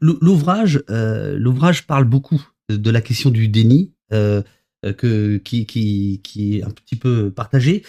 L'ouvrage, 0.00 0.82
l'ouvrage 0.88 1.86
parle 1.86 2.04
beaucoup 2.04 2.42
de 2.70 2.90
la 2.90 3.00
question 3.00 3.30
du 3.30 3.48
déni, 3.48 3.92
que, 4.10 5.36
qui, 5.38 5.66
qui, 5.66 6.20
qui, 6.22 6.58
est 6.58 6.62
un 6.62 6.70
petit 6.70 6.96
peu 6.96 7.30
partagé. 7.30 7.82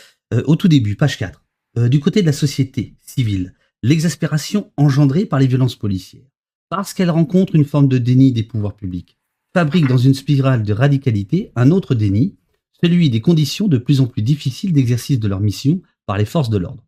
au 0.45 0.55
tout 0.55 0.67
début, 0.67 0.95
page 0.95 1.17
4, 1.17 1.43
du 1.89 1.99
côté 1.99 2.21
de 2.21 2.25
la 2.25 2.33
société 2.33 2.95
civile, 2.99 3.53
l'exaspération 3.83 4.71
engendrée 4.77 5.25
par 5.25 5.39
les 5.39 5.47
violences 5.47 5.75
policières, 5.75 6.25
parce 6.69 6.93
qu'elle 6.93 7.11
rencontre 7.11 7.55
une 7.55 7.65
forme 7.65 7.87
de 7.87 7.99
déni 7.99 8.31
des 8.31 8.43
pouvoirs 8.43 8.75
publics, 8.75 9.17
fabrique 9.53 9.87
dans 9.87 9.97
une 9.97 10.15
spirale 10.15 10.63
de 10.63 10.73
radicalité 10.73 11.51
un 11.55 11.69
autre 11.69 11.93
déni, 11.93 12.35
celui 12.81 13.09
des 13.09 13.21
conditions 13.21 13.67
de 13.67 13.77
plus 13.77 14.01
en 14.01 14.07
plus 14.07 14.21
difficiles 14.21 14.73
d'exercice 14.73 15.19
de 15.19 15.27
leur 15.27 15.39
mission 15.39 15.81
par 16.05 16.17
les 16.17 16.25
forces 16.25 16.49
de 16.49 16.57
l'ordre. 16.57 16.83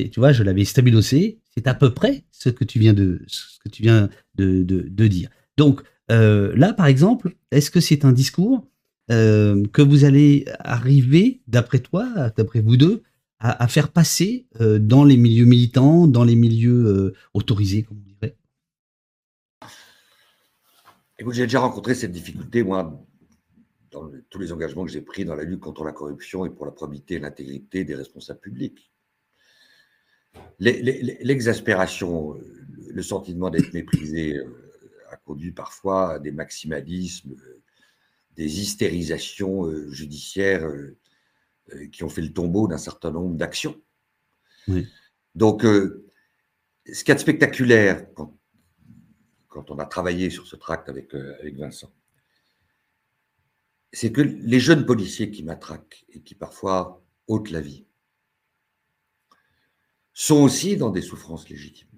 Et 0.00 0.10
tu 0.10 0.20
vois, 0.20 0.32
je 0.32 0.42
l'avais 0.42 0.64
stabilosé, 0.64 1.38
c'est 1.54 1.66
à 1.66 1.74
peu 1.74 1.92
près 1.92 2.24
ce 2.30 2.48
que 2.48 2.64
tu 2.64 2.78
viens 2.78 2.94
de, 2.94 3.20
dire. 4.36 5.30
Donc 5.56 5.82
euh, 6.10 6.52
là, 6.56 6.72
par 6.72 6.86
exemple, 6.86 7.34
est-ce 7.50 7.70
que 7.70 7.80
c'est 7.80 8.04
un 8.04 8.12
discours 8.12 8.66
euh, 9.10 9.62
que 9.72 9.82
vous 9.82 10.04
allez 10.04 10.46
arriver, 10.60 11.42
d'après 11.46 11.80
toi, 11.80 12.30
d'après 12.36 12.60
vous 12.60 12.76
deux, 12.76 13.02
à, 13.42 13.68
faire 13.68 13.90
passer 13.90 14.46
euh, 14.60 14.78
dans 14.78 15.02
les 15.02 15.16
milieux 15.16 15.46
militants, 15.46 16.06
dans 16.06 16.24
les 16.24 16.36
milieux 16.36 17.14
autorisés, 17.32 17.82
comme 17.82 17.98
on 17.98 18.08
dirait? 18.08 18.36
Écoute, 21.18 21.34
j'ai 21.34 21.44
déjà 21.44 21.60
rencontré 21.60 21.94
cette 21.94 22.12
difficulté, 22.12 22.62
moi, 22.62 23.02
dans 23.90 24.10
tous 24.28 24.38
les 24.38 24.52
engagements 24.52 24.84
que 24.84 24.90
j'ai 24.90 25.00
pris 25.00 25.24
dans 25.24 25.34
la 25.34 25.44
lutte 25.44 25.60
contre 25.60 25.84
la 25.84 25.92
corruption 25.92 26.44
et 26.44 26.50
pour 26.50 26.64
la 26.64 26.72
probité 26.72 27.14
et 27.14 27.18
l'intégrité 27.18 27.84
des 27.84 27.94
responsables 27.94 28.40
publics. 28.40 28.89
L'exaspération, 30.58 32.36
le 32.88 33.02
sentiment 33.02 33.50
d'être 33.50 33.72
méprisé 33.72 34.36
euh, 34.36 34.44
a 35.10 35.16
conduit 35.16 35.52
parfois 35.52 36.14
à 36.14 36.18
des 36.18 36.32
maximalismes, 36.32 37.34
des 38.36 38.60
hystérisations 38.60 39.70
judiciaires 39.90 40.66
euh, 41.74 41.86
qui 41.88 42.04
ont 42.04 42.08
fait 42.08 42.22
le 42.22 42.32
tombeau 42.32 42.68
d'un 42.68 42.78
certain 42.78 43.10
nombre 43.10 43.36
d'actions. 43.36 43.80
Donc, 45.34 45.64
euh, 45.64 46.06
ce 46.92 47.04
qui 47.04 47.10
est 47.10 47.18
spectaculaire 47.18 48.06
quand, 48.14 48.36
on 49.70 49.78
a 49.78 49.86
travaillé 49.86 50.30
sur 50.30 50.46
ce 50.46 50.56
tract 50.56 50.88
avec, 50.88 51.14
euh, 51.14 51.36
avec 51.40 51.56
Vincent, 51.56 51.92
c'est 53.92 54.12
que 54.12 54.20
les 54.20 54.60
jeunes 54.60 54.86
policiers 54.86 55.30
qui 55.30 55.42
matraquent 55.42 56.04
et 56.10 56.20
qui 56.22 56.34
parfois 56.34 57.04
ôtent 57.26 57.50
la 57.50 57.60
vie 57.60 57.84
sont 60.12 60.42
aussi 60.42 60.76
dans 60.76 60.90
des 60.90 61.02
souffrances 61.02 61.48
légitimes, 61.48 61.88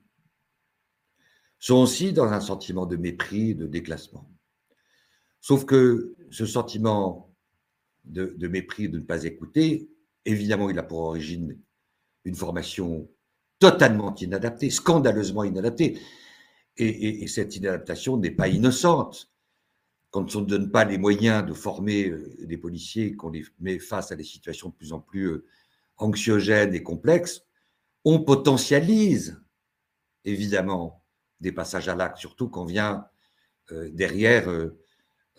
sont 1.58 1.76
aussi 1.76 2.12
dans 2.12 2.32
un 2.32 2.40
sentiment 2.40 2.86
de 2.86 2.96
mépris, 2.96 3.54
de 3.54 3.66
déclassement. 3.66 4.30
Sauf 5.40 5.64
que 5.64 6.14
ce 6.30 6.46
sentiment 6.46 7.34
de, 8.04 8.48
mépris, 8.48 8.88
de 8.88 8.98
ne 8.98 9.04
pas 9.04 9.24
écouter, 9.24 9.90
évidemment, 10.24 10.70
il 10.70 10.78
a 10.78 10.82
pour 10.82 11.00
origine 11.00 11.58
une 12.24 12.34
formation 12.34 13.08
totalement 13.58 14.14
inadaptée, 14.14 14.70
scandaleusement 14.70 15.44
inadaptée. 15.44 15.98
Et, 16.76 17.26
cette 17.26 17.56
inadaptation 17.56 18.16
n'est 18.16 18.30
pas 18.30 18.48
innocente. 18.48 19.30
Quand 20.10 20.34
on 20.36 20.40
ne 20.40 20.46
donne 20.46 20.70
pas 20.70 20.84
les 20.84 20.98
moyens 20.98 21.44
de 21.44 21.52
former 21.52 22.08
euh, 22.08 22.36
des 22.40 22.56
policiers, 22.58 23.14
qu'on 23.16 23.30
les 23.30 23.44
met 23.60 23.78
face 23.78 24.12
à 24.12 24.16
des 24.16 24.24
situations 24.24 24.68
de 24.68 24.74
plus 24.74 24.92
en 24.92 25.00
plus 25.00 25.24
euh, 25.24 25.46
anxiogènes 25.96 26.74
et 26.74 26.82
complexes, 26.82 27.46
on 28.04 28.20
potentialise 28.20 29.40
évidemment 30.24 31.04
des 31.40 31.52
passages 31.52 31.88
à 31.88 31.94
l'acte, 31.94 32.18
surtout 32.18 32.48
quand 32.48 32.64
vient 32.64 33.06
euh, 33.70 33.90
derrière 33.92 34.48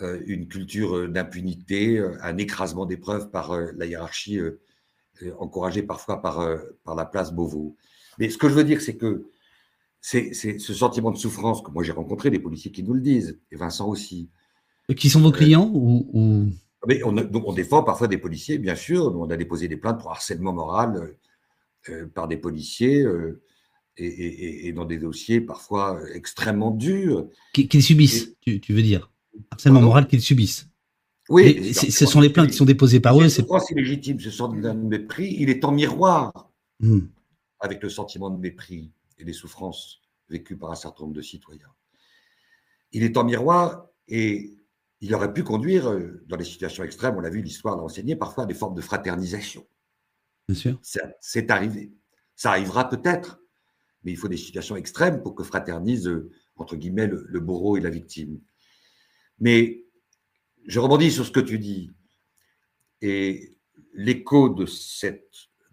euh, 0.02 0.24
une 0.26 0.48
culture 0.48 0.98
euh, 0.98 1.08
d'impunité, 1.08 2.00
euh, 2.00 2.18
un 2.24 2.38
écrasement 2.38 2.88
des 2.88 2.98
preuves 2.98 3.30
par 3.30 3.56
la 3.56 3.86
hiérarchie 3.86 4.40
encouragée 5.38 5.84
parfois 5.84 6.22
par, 6.22 6.46
par 6.84 6.96
la 6.96 7.06
place 7.06 7.32
Beauvau. 7.32 7.78
Mais 8.18 8.30
ce 8.30 8.38
que 8.40 8.50
je 8.50 8.56
veux 8.56 8.64
dire, 8.64 8.82
c'est 8.82 8.98
que 8.98 9.26
c'est 10.02 10.34
ce 10.34 10.74
sentiment 10.74 11.12
de 11.12 11.18
souffrance 11.18 11.62
que 11.62 11.70
moi 11.70 11.84
j'ai 11.84 11.92
rencontré, 11.92 12.32
des 12.32 12.40
policiers 12.40 12.72
qui 12.72 12.84
nous 12.84 12.94
le 12.94 13.02
disent, 13.02 13.40
et 13.52 13.56
Vincent 13.56 13.88
aussi. 13.88 14.30
Qui 14.98 15.10
sont 15.10 15.22
vos 15.22 15.32
clients 15.32 15.72
ou, 15.74 16.50
Mais 16.88 17.04
on, 17.04 17.16
on, 17.16 17.54
défend 17.54 17.84
parfois 17.84 18.08
des 18.08 18.18
policiers, 18.18 18.58
bien 18.58 18.76
sûr. 18.76 19.16
On 19.16 19.30
a 19.30 19.38
déposé 19.38 19.68
des 19.68 19.78
plaintes 19.78 20.00
pour 20.00 20.12
harcèlement 20.12 20.52
moral 20.52 21.16
par 22.14 22.28
des 22.28 22.38
policiers 22.38 23.06
et, 23.98 24.72
dans 24.74 24.86
des 24.86 24.98
dossiers 24.98 25.42
parfois 25.42 26.00
extrêmement 26.14 26.72
durs. 26.72 27.28
Qu'ils 27.54 27.84
subissent, 27.84 28.36
tu 28.42 28.62
veux 28.70 28.82
dire 28.82 29.10
harcèlement 29.52 29.82
moral 29.82 30.08
qu'ils 30.08 30.22
subissent. 30.22 30.68
Oui, 31.30 31.74
ce 31.74 32.06
sont 32.06 32.20
les 32.20 32.30
plaintes 32.30 32.50
qui 32.50 32.56
sont 32.56 32.66
déposées 32.66 33.00
par 33.00 33.20
eux. 33.20 33.30
C'est 33.30 33.46
c'est 33.66 33.76
légitime, 33.76 34.20
ce 34.20 34.30
sentiment 34.30 34.74
de 34.74 34.80
mépris, 34.80 35.36
il 35.40 35.50
est 35.50 35.64
en 35.64 35.72
miroir 35.72 36.52
hmm. 36.80 37.00
avec 37.60 37.82
le 37.82 37.90
sentiment 37.90 38.30
de 38.30 38.40
mépris 38.40 38.92
et 39.18 39.24
les 39.24 39.34
souffrances 39.34 40.02
vécues 40.30 40.58
par 40.58 40.72
un 40.72 40.76
certain 40.76 41.04
nombre 41.04 41.16
de 41.16 41.22
citoyens. 41.22 41.72
Il 42.92 43.04
est 43.04 43.16
en 43.18 43.24
miroir 43.24 43.88
et 44.08 44.52
il 45.00 45.16
aurait 45.16 45.34
pu 45.34 45.44
conduire, 45.44 45.90
euh, 45.90 46.24
dans 46.28 46.36
les 46.36 46.46
situations 46.46 46.84
extrêmes, 46.84 47.16
on 47.18 47.22
l'a 47.22 47.30
vu, 47.30 47.42
l'histoire 47.42 47.78
l'a 47.78 47.84
enseigné, 47.84 48.16
parfois 48.16 48.44
à 48.44 48.48
des 48.48 48.54
formes 48.54 48.76
de 48.76 48.82
fraternisation. 48.82 49.66
C'est 50.50 51.52
arrivé. 51.52 51.92
Ça 52.36 52.52
arrivera 52.52 52.90
peut-être, 52.90 53.40
mais 54.04 54.12
il 54.12 54.18
faut 54.18 54.28
des 54.28 54.38
situations 54.38 54.76
extrêmes 54.76 55.22
pour 55.22 55.36
que 55.36 55.44
fraternise, 55.44 56.08
euh, 56.08 56.32
entre 56.56 56.76
guillemets, 56.76 57.08
le 57.08 57.40
bourreau 57.40 57.78
et 57.78 57.82
la 57.82 57.90
victime. 57.90 58.40
Mais 59.40 59.84
je 60.66 60.80
rebondis 60.80 61.12
sur 61.12 61.26
ce 61.26 61.32
que 61.32 61.40
tu 61.40 61.60
dis. 61.60 61.92
Et 63.02 63.58
l'écho 63.94 64.50
de, 64.50 64.66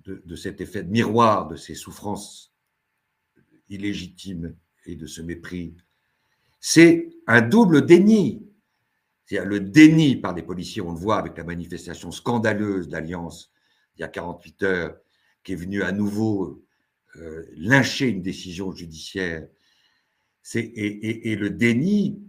de, 0.04 0.36
cet 0.36 0.60
effet 0.60 0.82
de 0.82 0.90
miroir, 0.90 1.48
de 1.48 1.56
ces 1.56 1.74
souffrances 1.74 2.52
illégitimes 3.68 4.56
et 4.86 4.96
de 4.96 5.06
ce 5.06 5.22
mépris, 5.22 5.76
c'est 6.60 7.08
un 7.26 7.40
double 7.40 7.86
déni. 7.86 8.46
C'est-à-dire 9.24 9.48
le 9.48 9.60
déni 9.60 10.16
par 10.16 10.34
les 10.34 10.42
policiers, 10.42 10.82
on 10.82 10.92
le 10.92 10.98
voit 10.98 11.18
avec 11.18 11.36
la 11.38 11.44
manifestation 11.44 12.10
scandaleuse 12.10 12.88
d'Alliance 12.88 13.52
il 14.00 14.02
y 14.02 14.04
a 14.04 14.08
48 14.08 14.62
heures, 14.62 14.96
qui 15.44 15.52
est 15.52 15.56
venue 15.56 15.82
à 15.82 15.92
nouveau 15.92 16.64
lyncher 17.52 18.08
une 18.08 18.22
décision 18.22 18.72
judiciaire 18.72 19.46
et, 20.54 21.32
et, 21.32 21.36
le 21.36 21.50
déni 21.50 22.22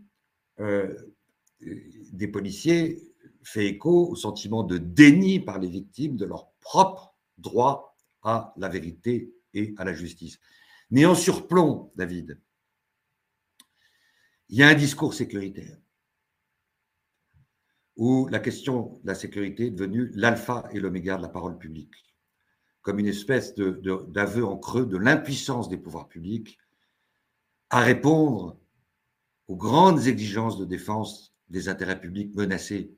des 0.60 2.28
policiers 2.28 3.02
fait 3.44 3.68
écho 3.68 4.10
au 4.10 4.16
sentiment 4.16 4.64
de 4.64 4.78
déni 4.78 5.40
par 5.40 5.60
les 5.60 5.70
victimes 5.70 6.18
de 6.18 6.26
leur 6.26 6.52
propre 6.60 7.16
droit 7.38 7.96
à 8.22 8.54
la 8.58 8.68
vérité 8.68 9.34
et 9.54 9.74
à 9.78 9.86
la 9.86 9.94
justice. 9.94 10.40
Mais 10.90 11.06
en 11.06 11.16
surplomb, 11.16 11.92
David, 11.96 12.38
il 14.50 14.58
y 14.58 14.64
a 14.64 14.68
un 14.68 14.76
discours 14.76 15.14
sécuritaire 15.14 15.78
où 17.98 18.28
la 18.30 18.40
question 18.40 19.00
de 19.04 19.08
la 19.08 19.16
sécurité 19.16 19.68
est 19.68 19.72
devenue 19.72 20.12
l'alpha 20.16 20.68
et 20.72 20.80
l'oméga 20.80 21.18
de 21.18 21.22
la 21.22 21.30
parole 21.30 21.58
publique, 21.58 21.94
comme 22.82 23.00
une 23.00 23.08
espèce 23.08 23.54
d'aveu 23.56 24.46
en 24.46 24.58
creux 24.58 24.86
de 24.86 24.98
l'impuissance 24.98 25.70
des 25.70 25.78
pouvoirs 25.78 26.08
publics 26.08 26.58
à 27.70 27.82
répondre 27.82 28.60
aux 29.48 29.56
grandes 29.56 30.08
exigences 30.08 30.58
de 30.58 30.66
défense 30.66 31.34
des 31.50 31.68
intérêts 31.68 32.00
publics 32.00 32.34
menacés, 32.36 32.96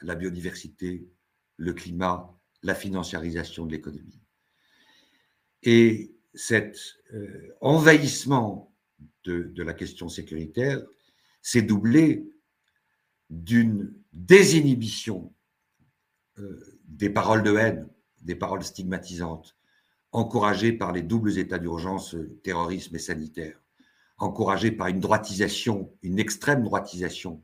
la 0.00 0.14
biodiversité, 0.14 1.08
le 1.56 1.72
climat, 1.72 2.34
la 2.62 2.74
financiarisation 2.74 3.66
de 3.66 3.72
l'économie. 3.72 4.20
Et 5.62 6.14
cet 6.34 6.78
euh, 7.12 7.54
envahissement 7.60 8.72
de, 9.24 9.62
la 9.62 9.74
question 9.74 10.08
sécuritaire 10.08 10.82
s'est 11.42 11.62
doublé 11.62 12.28
d'une 13.30 13.92
désinhibition 14.12 15.32
euh, 16.38 16.60
des 16.84 17.10
paroles 17.10 17.42
de 17.42 17.54
haine, 17.56 17.88
des 18.22 18.34
paroles 18.34 18.64
stigmatisantes, 18.64 19.56
encouragées 20.12 20.72
par 20.72 20.92
les 20.92 21.02
doubles 21.02 21.38
états 21.38 21.58
d'urgence 21.58 22.14
euh, 22.14 22.38
terrorisme 22.42 22.94
et 22.96 23.00
sanitaire, 23.00 23.60
encouragées 24.18 24.72
par 24.72 24.88
une 24.88 25.00
droitisation, 25.00 25.92
une 26.02 26.18
extrême 26.18 26.62
droitisation 26.62 27.42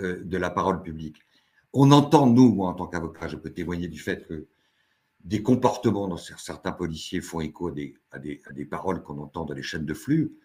de 0.00 0.38
la 0.38 0.48
parole 0.48 0.82
publique. 0.82 1.18
On 1.74 1.92
entend, 1.92 2.26
nous, 2.26 2.52
moi 2.54 2.70
en 2.70 2.74
tant 2.74 2.86
qu'avocat, 2.86 3.28
je 3.28 3.36
peux 3.36 3.50
témoigner 3.50 3.88
du 3.88 4.00
fait 4.00 4.26
que 4.26 4.48
des 5.24 5.42
comportements 5.42 6.08
dans 6.08 6.16
certains 6.16 6.72
policiers 6.72 7.20
font 7.20 7.40
écho 7.40 7.68
à 7.68 7.72
des, 7.72 7.94
à 8.10 8.18
des, 8.18 8.64
paroles 8.64 9.02
qu'on 9.02 9.18
entend 9.18 9.44
dans 9.44 9.54
les 9.54 9.62
chaînes 9.62 9.86
de 9.86 9.94
flux, 9.94 10.36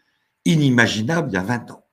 inimaginables 0.46 1.30
il 1.32 1.34
y 1.34 1.38
a 1.38 1.44
20 1.44 1.72
ans. 1.72 1.86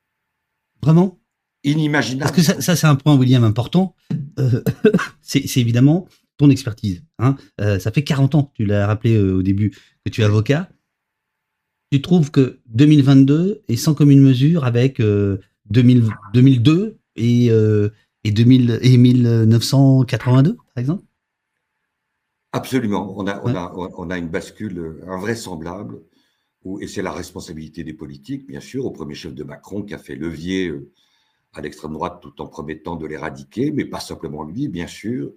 Vraiment? 0.82 1.18
Inimaginable. 1.64 2.30
Parce 2.30 2.36
que 2.36 2.62
ça, 2.62 2.76
c'est 2.76 2.86
un 2.86 2.94
point, 2.94 3.16
William, 3.16 3.42
important. 3.42 3.96
Euh, 4.38 4.62
c'est 5.22 5.56
évidemment 5.56 6.06
ton 6.36 6.50
expertise. 6.50 7.02
Hein. 7.18 7.36
Euh, 7.60 7.78
ça 7.78 7.90
fait 7.90 8.04
40 8.04 8.34
ans, 8.34 8.52
tu 8.54 8.66
l'as 8.66 8.86
rappelé 8.86 9.14
euh, 9.14 9.36
au 9.36 9.42
début, 9.42 9.70
que 10.04 10.10
tu 10.10 10.20
es 10.20 10.24
avocat. 10.24 10.68
Tu 11.90 12.02
trouves 12.02 12.30
que 12.30 12.60
2022 12.66 13.62
est 13.68 13.76
sans 13.76 13.94
commune 13.94 14.20
mesure 14.20 14.64
avec 14.64 15.00
2002 15.70 16.98
et, 17.16 17.46
et, 17.46 18.30
2000, 18.30 18.80
et 18.82 18.96
1982, 18.96 20.56
par 20.56 20.64
exemple? 20.76 21.04
Absolument. 22.52 23.14
On 23.16 23.26
a, 23.28 23.40
on, 23.44 23.54
a, 23.54 23.72
on 23.74 24.10
a 24.10 24.18
une 24.18 24.28
bascule 24.28 25.00
invraisemblable, 25.06 26.00
où, 26.64 26.80
et 26.80 26.88
c'est 26.88 27.02
la 27.02 27.12
responsabilité 27.12 27.84
des 27.84 27.92
politiques, 27.92 28.46
bien 28.46 28.60
sûr, 28.60 28.86
au 28.86 28.90
premier 28.90 29.14
chef 29.14 29.32
de 29.34 29.44
Macron 29.44 29.82
qui 29.82 29.94
a 29.94 29.98
fait 29.98 30.16
levier 30.16 30.72
à 31.54 31.60
l'extrême 31.60 31.92
droite 31.92 32.18
tout 32.20 32.40
en 32.40 32.46
promettant 32.46 32.96
de 32.96 33.06
l'éradiquer, 33.06 33.70
mais 33.70 33.84
pas 33.84 34.00
simplement 34.00 34.42
lui, 34.42 34.68
bien 34.68 34.86
sûr. 34.86 35.32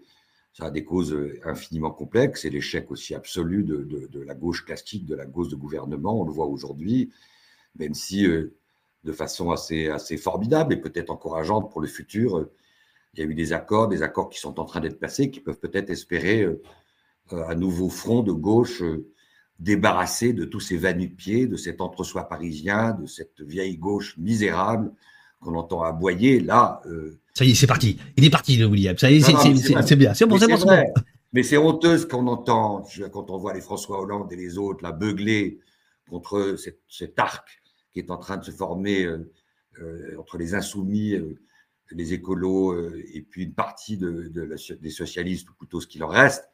Ça 0.53 0.65
a 0.65 0.71
des 0.71 0.83
causes 0.83 1.13
euh, 1.13 1.39
infiniment 1.45 1.91
complexes 1.91 2.45
et 2.45 2.49
l'échec 2.49 2.89
aussi 2.89 3.13
absolu 3.13 3.63
de, 3.63 4.19
la 4.21 4.33
gauche 4.33 4.65
classique, 4.65 5.05
de 5.05 5.15
la 5.15 5.25
gauche 5.25 5.49
de 5.49 5.55
gouvernement, 5.55 6.19
on 6.19 6.25
le 6.25 6.31
voit 6.31 6.47
aujourd'hui, 6.47 7.11
même 7.77 7.93
si 7.93 8.25
euh, 8.25 8.55
de 9.03 9.11
façon 9.11 9.51
assez, 9.51 9.87
assez 9.87 10.17
formidable 10.17 10.73
et 10.73 10.77
peut-être 10.77 11.11
encourageante 11.11 11.71
pour 11.71 11.81
le 11.81 11.87
futur, 11.87 12.49
il 13.13 13.19
y 13.19 13.23
a 13.23 13.25
eu 13.25 13.35
des 13.35 13.53
accords, 13.53 13.87
des 13.87 14.01
accords 14.01 14.29
qui 14.29 14.39
sont 14.39 14.59
en 14.59 14.65
train 14.65 14.79
d'être 14.79 14.99
passés, 14.99 15.29
qui 15.29 15.39
peuvent 15.39 15.59
peut-être 15.59 15.89
espérer 15.89 16.47
un 17.31 17.55
nouveau 17.55 17.89
front 17.89 18.23
de 18.23 18.31
gauche 18.31 18.81
euh, 18.81 19.07
débarrassé 19.59 20.33
de 20.33 20.45
tous 20.45 20.59
ces 20.59 20.77
va-nu-pieds, 20.77 21.47
de 21.47 21.55
cet 21.55 21.81
entre-soi 21.81 22.27
parisien, 22.27 22.91
de 22.91 23.05
cette 23.05 23.41
vieille 23.41 23.77
gauche 23.77 24.17
misérable 24.17 24.91
qu'on 25.41 25.55
entend 25.55 25.83
aboyer 25.83 26.39
là. 26.39 26.81
Euh, 26.85 27.19
ça 27.33 27.45
y 27.45 27.51
est, 27.51 27.55
c'est 27.55 27.67
parti. 27.67 27.97
Il 28.15 28.25
est 28.25 28.29
parti, 28.29 28.57
le 28.57 28.65
William. 28.65 28.97
Ça 28.97 29.11
y 29.11 29.17
est, 29.17 29.21
c'est 29.21 29.95
bien. 29.95 30.13
C'est 30.13 30.25
bon, 30.25 30.37
c'est 30.39 30.47
bon, 30.47 30.83
Mais 31.33 31.43
c'est 31.43 31.57
honteuse 31.57 32.07
qu'on 32.07 32.27
entend, 32.27 32.85
quand 33.11 33.29
on 33.29 33.37
voit 33.37 33.53
les 33.53 33.61
François 33.61 34.01
Hollande 34.01 34.31
et 34.33 34.35
les 34.35 34.57
autres 34.57 34.83
là 34.83 34.91
beugler 34.91 35.59
contre 36.09 36.55
cet 36.87 37.19
arc 37.19 37.61
qui 37.93 37.99
est 37.99 38.09
en 38.09 38.17
train 38.17 38.37
de 38.37 38.45
se 38.45 38.51
former 38.51 39.05
euh, 39.05 40.15
entre 40.17 40.37
les 40.37 40.55
insoumis, 40.55 41.15
les 41.91 42.13
écolos 42.13 42.91
et 43.13 43.21
puis 43.21 43.43
une 43.43 43.53
partie 43.53 43.97
de, 43.97 44.31
des 44.81 44.89
socialistes, 44.89 45.49
ou 45.49 45.53
plutôt 45.53 45.79
ce 45.79 45.87
qu'il 45.87 46.03
en 46.03 46.07
reste. 46.07 46.49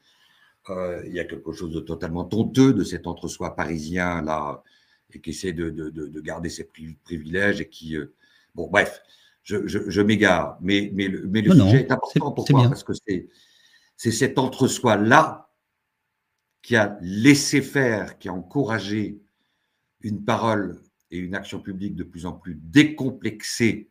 Euh, 0.70 1.02
il 1.06 1.14
y 1.14 1.20
a 1.20 1.26
quelque 1.26 1.52
chose 1.52 1.74
de 1.74 1.82
totalement 1.82 2.24
tonteux 2.24 2.74
de 2.74 2.84
cet 2.84 3.06
entre-soi 3.06 3.56
parisien 3.56 4.22
là, 4.22 4.64
et 5.12 5.20
qui 5.20 5.32
essaie 5.32 5.52
de, 5.52 5.70
de, 5.70 5.90
de, 5.90 6.22
garder 6.22 6.50
ses 6.50 6.70
privilèges 7.04 7.62
et 7.62 7.70
qui. 7.70 7.98
Bon, 8.56 8.68
bref, 8.70 9.02
je, 9.44 9.68
je, 9.68 9.90
je 9.90 10.02
m'égare, 10.02 10.58
mais, 10.62 10.92
mais 10.94 11.08
le, 11.08 11.28
mais 11.28 11.42
le 11.42 11.54
sujet 11.54 11.82
est 11.82 11.92
important. 11.92 12.32
Pourquoi? 12.32 12.68
Parce 12.70 12.84
que 12.84 12.94
c'est 12.94 14.12
cet 14.12 14.38
entre-soi-là 14.38 15.50
qui 16.62 16.76
a 16.76 16.98
laissé 17.02 17.62
faire, 17.62 18.18
qui 18.18 18.30
a 18.30 18.34
encouragé 18.34 19.20
une 20.02 20.24
parole 20.24 20.82
et 21.12 21.18
une 21.18 21.36
action 21.36 21.60
publique 21.60 21.96
de 21.96 22.04
plus 22.04 22.26
en 22.26 22.34
plus 22.34 22.56
décomplexée 22.56 23.90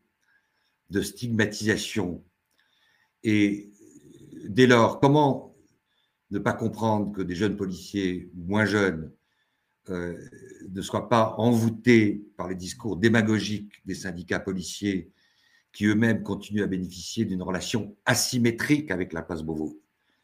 de 0.90 1.00
stigmatisation. 1.02 2.22
Et 3.22 3.70
dès 4.48 4.66
lors, 4.66 5.00
comment 5.00 5.54
ne 6.30 6.38
pas 6.38 6.52
comprendre 6.52 7.12
que 7.12 7.22
des 7.22 7.34
jeunes 7.34 7.56
policiers 7.56 8.30
moins 8.34 8.64
jeunes 8.64 9.12
euh, 9.88 10.16
ne 10.70 10.80
soient 10.80 11.08
pas 11.08 11.34
envoûtés 11.38 12.24
par 12.36 12.48
les 12.48 12.54
discours 12.54 12.96
démagogiques 12.96 13.84
des 13.84 13.94
syndicats 13.94 14.38
policiers 14.38 15.10
qui 15.72 15.86
eux-mêmes 15.86 16.22
continuent 16.22 16.62
à 16.62 16.68
bénéficier 16.68 17.24
d'une 17.24 17.42
relation 17.42 17.96
asymétrique 18.04 18.90
avec 18.90 19.12
la 19.12 19.22
place 19.22 19.42
Beauvau. 19.42 19.80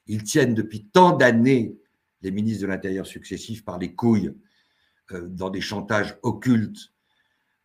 Ils 0.06 0.22
tiennent 0.22 0.54
depuis 0.54 0.86
tant 0.86 1.16
d'années 1.16 1.76
les 2.22 2.30
ministres 2.30 2.62
de 2.62 2.68
l'Intérieur 2.68 3.06
successifs 3.06 3.64
par 3.64 3.78
les 3.78 3.94
couilles 3.94 4.32
euh, 5.12 5.26
dans 5.26 5.50
des 5.50 5.60
chantages 5.60 6.16
occultes. 6.22 6.92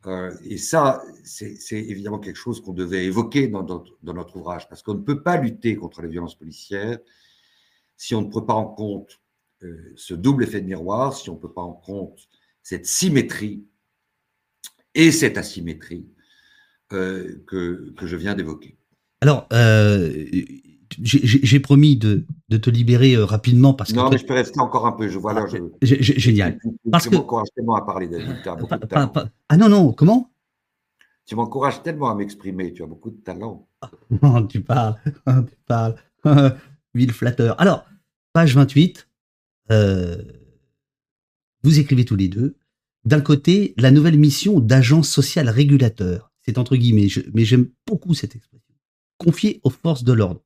Euh, 0.05 0.35
et 0.43 0.57
ça, 0.57 1.03
c'est 1.23 1.57
évidemment 1.71 2.19
quelque 2.19 2.37
chose 2.37 2.61
qu'on 2.61 2.73
devait 2.73 3.05
évoquer 3.05 3.47
dans 3.47 3.63
dans 3.63 4.13
notre 4.13 4.37
ouvrage, 4.37 4.67
parce 4.67 4.81
qu'on 4.81 4.95
ne 4.95 5.03
peut 5.03 5.21
pas 5.21 5.37
lutter 5.37 5.75
contre 5.75 6.01
les 6.01 6.09
violences 6.09 6.37
policières 6.37 6.99
si 7.97 8.15
on 8.15 8.21
ne 8.21 8.29
prend 8.29 8.41
pas 8.41 8.53
en 8.53 8.65
compte 8.65 9.21
euh, 9.63 9.93
ce 9.95 10.13
double 10.13 10.43
effet 10.43 10.61
de 10.61 10.67
miroir, 10.67 11.13
si 11.13 11.29
on 11.29 11.35
ne 11.35 11.39
peut 11.39 11.51
pas 11.51 11.61
en 11.61 11.73
compte 11.73 12.19
cette 12.61 12.85
symétrie 12.85 13.65
et 14.95 15.11
cette 15.11 15.37
asymétrie 15.37 16.07
euh, 16.91 17.43
que, 17.47 17.93
que, 17.97 18.07
je 18.07 18.15
viens 18.15 18.35
d'évoquer. 18.35 18.77
Alors, 19.21 19.47
euh, 19.53 20.25
j'ai 21.01 21.59
promis 21.59 21.95
de, 21.95 22.25
de, 22.49 22.57
te 22.57 22.69
libérer 22.69 23.15
rapidement 23.17 23.73
parce 23.73 23.91
que. 23.91 23.97
Non, 23.97 24.09
mais 24.09 24.17
je 24.17 24.25
peux 24.25 24.33
rester 24.33 24.59
encore 24.59 24.85
un 24.85 24.91
peu. 24.91 25.07
Je 25.07 25.17
vois 25.17 25.33
là. 25.33 25.45
Je, 25.47 25.95
génial. 26.01 26.59
Tu, 26.59 26.69
parce 26.91 27.07
que. 27.07 27.15
m'encourages 27.15 27.47
tellement 27.55 27.75
à 27.75 27.81
parler, 27.81 28.07
David. 28.07 28.41
Tu 28.43 28.49
as 28.49 28.55
beaucoup 28.55 28.75
de 28.75 28.85
talent. 28.85 29.11
ah 29.49 29.57
non, 29.57 29.69
non, 29.69 29.93
comment? 29.93 30.29
Tu 31.25 31.35
m'encourages 31.35 31.81
tellement 31.81 32.09
à 32.09 32.15
m'exprimer. 32.15 32.73
Tu 32.73 32.83
as 32.83 32.87
beaucoup 32.87 33.09
de 33.09 33.21
talent. 33.21 33.67
tu 34.49 34.61
parles. 34.61 34.97
Tu 35.25 35.57
parles. 35.65 35.95
Ville 36.93 37.11
flatteur. 37.11 37.59
Alors, 37.59 37.85
page 38.33 38.55
28, 38.55 38.97
euh, 38.99 39.12
vous 39.69 40.19
écrivez 41.79 42.05
tous 42.05 42.15
les 42.15 42.27
deux. 42.27 42.55
D'un 43.05 43.21
côté, 43.21 43.73
la 43.77 43.91
nouvelle 43.91 44.17
mission 44.17 44.59
d'agent 44.59 45.03
social 45.03 45.49
régulateur. 45.49 46.31
C'est 46.41 46.57
entre 46.57 46.75
guillemets, 46.75 47.07
mais 47.33 47.45
j'aime 47.45 47.69
beaucoup 47.87 48.13
cette 48.13 48.35
expression. 48.35 48.73
Confiée 49.17 49.59
aux 49.63 49.69
forces 49.69 50.03
de 50.03 50.13
l'ordre. 50.13 50.41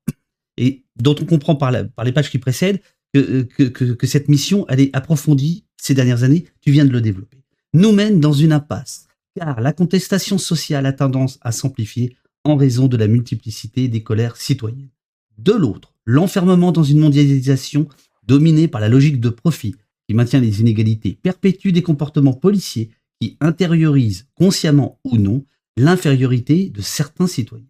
Et 0.58 0.86
dont 0.96 1.16
on 1.20 1.26
comprend 1.26 1.56
par, 1.56 1.72
par 1.96 2.06
les 2.06 2.12
pages 2.12 2.32
qui 2.32 2.40
précèdent 2.40 2.82
que, 3.14 3.44
que, 3.44 4.08
cette 4.08 4.28
mission, 4.28 4.66
elle 4.70 4.80
est 4.80 4.96
approfondie 4.96 5.66
ces 5.78 5.94
dernières 5.94 6.24
années. 6.24 6.46
Tu 6.62 6.72
viens 6.72 6.86
de 6.86 6.92
le 6.92 7.02
développer. 7.02 7.38
Nous 7.74 7.92
mène 7.92 8.20
dans 8.20 8.34
une 8.34 8.52
impasse, 8.52 9.08
car 9.36 9.62
la 9.62 9.74
contestation 9.74 10.38
sociale 10.38 10.86
a 10.86 10.94
tendance 10.94 11.38
à 11.42 11.52
s'amplifier 11.52 12.16
en 12.44 12.56
raison 12.56 12.88
de 12.88 12.98
la 12.98 13.08
multiplicité 13.08 13.88
des 13.88 14.04
colères 14.04 14.38
citoyennes. 14.38 14.90
De 15.38 15.52
l'autre, 15.54 15.94
l'enfermement 16.06 16.72
dans 16.72 16.84
une 16.84 17.00
mondialisation 17.00 17.88
dominée 18.28 18.68
par 18.68 18.82
la 18.82 18.90
logique 18.90 19.20
de 19.20 19.30
profit 19.30 19.76
qui 20.08 20.14
maintient 20.14 20.40
les 20.40 20.62
inégalités 20.62 21.18
perpétue 21.22 21.70
des 21.70 21.82
comportements 21.82 22.34
policiers 22.34 22.92
qui 23.20 23.38
intériorisent, 23.40 24.28
consciemment 24.36 25.00
ou 25.04 25.18
non, 25.18 25.46
l'infériorité 25.76 26.70
de 26.70 26.82
certains 26.82 27.28
citoyens. 27.28 27.66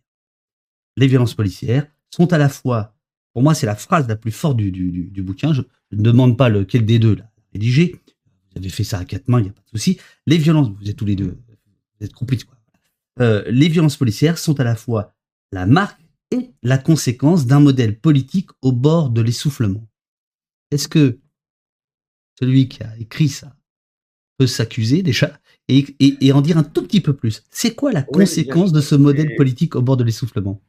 Les 0.97 1.07
violences 1.07 1.33
policières 1.33 1.87
sont 2.09 2.31
à 2.33 2.37
la 2.37 2.49
fois, 2.49 2.95
pour 3.33 3.43
moi 3.43 3.53
c'est 3.53 3.65
la 3.65 3.75
phrase 3.75 4.07
la 4.07 4.15
plus 4.15 4.31
forte 4.31 4.57
du, 4.57 5.21
bouquin, 5.23 5.53
je, 5.53 5.61
ne 5.91 6.01
demande 6.01 6.37
pas 6.37 6.49
lequel 6.49 6.85
des 6.85 6.99
deux 6.99 7.15
l'a 7.15 7.31
rédigé, 7.53 7.99
vous 8.51 8.59
avez 8.59 8.69
fait 8.69 8.83
ça 8.83 8.99
à 8.99 9.05
quatre 9.05 9.27
mains, 9.27 9.39
il 9.39 9.43
n'y 9.43 9.49
a 9.49 9.53
pas 9.53 9.61
de 9.61 9.69
souci. 9.69 9.97
Les 10.25 10.37
violences, 10.37 10.69
vous 10.69 10.89
êtes 10.89 10.95
tous 10.95 11.05
les 11.05 11.15
deux, 11.15 11.37
vous 11.99 12.05
êtes 12.05 12.13
complices. 12.13 12.45
Euh, 13.19 13.43
les 13.47 13.69
violences 13.69 13.97
policières 13.97 14.37
sont 14.37 14.59
à 14.59 14.63
la 14.63 14.75
fois 14.75 15.13
la 15.51 15.65
marque 15.65 15.99
et 16.31 16.51
la 16.63 16.77
conséquence 16.77 17.45
d'un 17.45 17.59
modèle 17.59 17.99
politique 17.99 18.49
au 18.61 18.71
bord 18.71 19.09
de 19.09 19.21
l'essoufflement. 19.21 19.87
Est-ce 20.71 20.87
que 20.87 21.19
celui 22.39 22.67
qui 22.67 22.83
a 22.83 22.97
écrit 22.97 23.29
ça 23.29 23.55
peut 24.37 24.47
s'accuser 24.47 25.01
déjà 25.01 25.39
et, 25.67 26.31
en 26.31 26.41
dire 26.41 26.57
un 26.57 26.63
tout 26.63 26.83
petit 26.83 27.01
peu 27.01 27.15
plus? 27.15 27.43
C'est 27.49 27.75
quoi 27.75 27.91
la 27.91 28.03
conséquence 28.03 28.71
de 28.71 28.81
ce 28.81 28.95
modèle 28.95 29.35
politique 29.35 29.75
au 29.75 29.81
bord 29.81 29.97
de 29.97 30.03
l'essoufflement? 30.03 30.61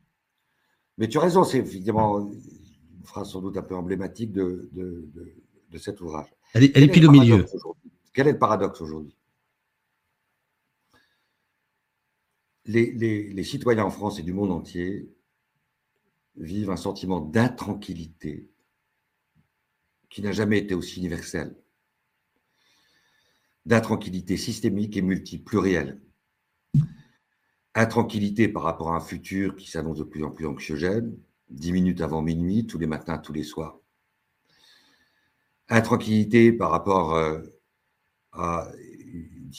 Mais 0.97 1.09
tu 1.09 1.19
as 1.19 1.23
raison, 1.23 1.45
c'est 1.45 1.59
évidemment 1.59 2.21
une 2.21 3.05
phrase 3.05 3.31
sans 3.31 3.41
doute 3.41 3.57
un 3.57 3.63
peu 3.63 3.77
emblématique 3.77 4.33
de, 4.33 4.69
de, 4.73 5.79
cet 5.79 6.01
ouvrage. 6.01 6.27
Elle 6.55 6.65
est, 6.65 6.77
elle 6.77 6.85
est 6.85 6.89
pile 6.89 7.07
au 7.07 7.13
milieu. 7.13 7.45
Quel 8.13 8.27
est 8.27 8.33
le 8.33 8.39
paradoxe 8.39 8.81
aujourd'hui? 8.81 9.15
Les, 12.65 12.93
les, 12.93 13.45
citoyens 13.45 13.85
en 13.85 13.91
France 13.91 14.19
et 14.19 14.23
du 14.23 14.33
monde 14.35 14.51
entier 14.51 15.09
vivent 16.37 16.71
un 16.71 16.77
sentiment 16.77 17.21
d'intranquillité 17.21 18.51
qui 20.11 20.23
n'a 20.23 20.33
jamais 20.33 20.59
été 20.59 20.75
aussi 20.75 20.99
universel, 20.99 21.55
d'intranquillité 23.67 24.37
systémique 24.37 24.97
et 24.97 25.03
multiplurielle. 25.03 26.01
Intranquillité 27.75 28.49
par 28.49 28.63
rapport 28.63 28.93
à 28.93 28.97
un 28.97 29.01
futur 29.01 29.55
qui 29.57 29.71
s'annonce 29.71 29.99
de 29.99 30.05
plus 30.05 30.25
en 30.25 30.31
plus 30.31 30.47
anxiogène, 30.47 31.17
dix 31.51 31.73
minutes 31.73 32.01
avant 32.01 32.23
minuit, 32.23 32.67
tous 32.67 32.79
les 32.79 32.87
matins, 32.87 33.19
tous 33.19 33.33
les 33.33 33.45
soirs. 33.45 33.79
Intranquillité 35.69 36.53
par 36.53 36.71
rapport 36.71 37.15
euh, 37.15 37.41
à 38.33 38.71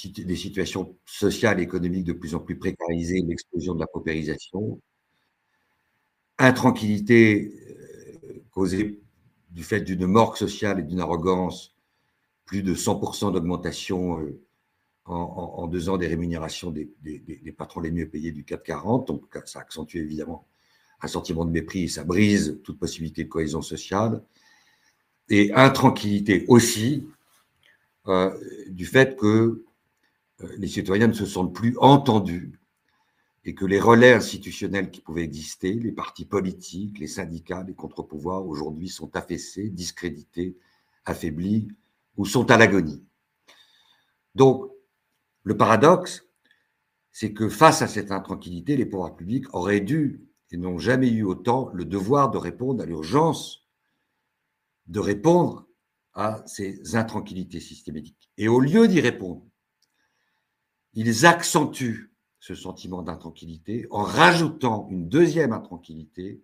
des 0.03 0.35
situations 0.35 0.97
sociales 1.05 1.59
et 1.59 1.63
économiques 1.63 2.05
de 2.05 2.13
plus 2.13 2.35
en 2.35 2.39
plus 2.39 2.57
précarisées, 2.57 3.21
l'explosion 3.21 3.75
de 3.75 3.79
la 3.79 3.87
paupérisation. 3.87 4.81
Intranquillité 6.39 7.53
euh, 8.23 8.43
causée 8.51 9.01
du 9.51 9.63
fait 9.63 9.81
d'une 9.81 10.05
morgue 10.05 10.37
sociale 10.37 10.79
et 10.79 10.83
d'une 10.83 10.99
arrogance, 10.99 11.75
plus 12.45 12.63
de 12.63 12.73
100% 12.73 13.33
d'augmentation 13.33 14.19
euh, 14.19 14.41
en, 15.05 15.67
deux 15.67 15.89
ans 15.89 15.97
des 15.97 16.07
rémunérations 16.07 16.71
des, 16.71 16.91
patrons 17.57 17.79
les 17.79 17.91
mieux 17.91 18.07
payés 18.07 18.31
du 18.31 18.43
440. 18.43 19.07
Donc, 19.07 19.23
ça 19.45 19.59
accentue 19.59 19.97
évidemment 19.97 20.45
un 21.01 21.07
sentiment 21.07 21.45
de 21.45 21.51
mépris 21.51 21.83
et 21.83 21.87
ça 21.87 22.03
brise 22.03 22.59
toute 22.63 22.79
possibilité 22.79 23.23
de 23.23 23.29
cohésion 23.29 23.61
sociale. 23.61 24.23
Et 25.29 25.51
intranquillité 25.53 26.45
aussi 26.47 27.07
euh, 28.07 28.35
du 28.67 28.85
fait 28.85 29.15
que 29.15 29.63
euh, 30.41 30.47
les 30.57 30.67
citoyens 30.67 31.07
ne 31.07 31.13
se 31.13 31.25
sentent 31.25 31.53
plus 31.53 31.75
entendus 31.79 32.58
et 33.49 33.55
que 33.55 33.65
les 33.65 33.79
relais 33.79 34.13
institutionnels 34.13 34.91
qui 34.91 35.01
pouvaient 35.01 35.23
exister, 35.23 35.73
les 35.73 35.91
partis 35.91 36.25
politiques, 36.25 36.99
les 36.99 37.07
syndicats, 37.07 37.63
les 37.63 37.73
contre-pouvoirs, 37.73 38.45
aujourd'hui 38.45 38.89
sont 38.89 39.15
affaissés, 39.15 39.71
discrédités, 39.71 40.55
affaiblis 41.03 41.67
ou 42.15 42.27
sont 42.27 42.51
à 42.51 42.57
l'agonie. 42.57 43.03
Donc, 44.35 44.69
le 45.41 45.57
paradoxe, 45.57 46.27
c'est 47.11 47.33
que 47.33 47.49
face 47.49 47.81
à 47.81 47.87
cette 47.87 48.11
intranquillité, 48.11 48.77
les 48.77 48.85
pouvoirs 48.85 49.15
publics 49.15 49.51
auraient 49.55 49.79
dû 49.79 50.29
et 50.51 50.57
n'ont 50.57 50.77
jamais 50.77 51.09
eu 51.09 51.23
autant 51.23 51.71
le 51.73 51.85
devoir 51.85 52.29
de 52.29 52.37
répondre 52.37 52.83
à 52.83 52.85
l'urgence, 52.85 53.67
de 54.85 54.99
répondre 54.99 55.67
à 56.13 56.43
ces 56.45 56.95
intranquillités 56.95 57.61
systématiques. 57.61 58.29
Et 58.37 58.47
au 58.47 58.59
lieu 58.59 58.87
d'y 58.87 59.01
répondre, 59.01 59.41
ils 60.93 61.25
accentuent 61.25 62.09
ce 62.39 62.55
sentiment 62.55 63.01
d'intranquillité 63.01 63.87
en 63.91 64.03
rajoutant 64.03 64.87
une 64.89 65.09
deuxième 65.09 65.51
intranquillité 65.51 66.41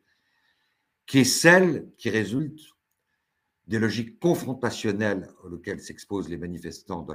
qui 1.05 1.19
est 1.19 1.23
celle 1.23 1.91
qui 1.97 2.09
résulte 2.09 2.59
des 3.67 3.79
logiques 3.79 4.19
confrontationnelles 4.19 5.29
auxquelles 5.43 5.81
s'exposent 5.81 6.29
les 6.29 6.37
manifestants 6.37 7.05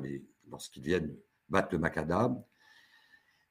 lorsqu'ils 0.49 0.83
viennent 0.83 1.14
battre 1.49 1.69
le 1.73 1.79
macadam 1.79 2.43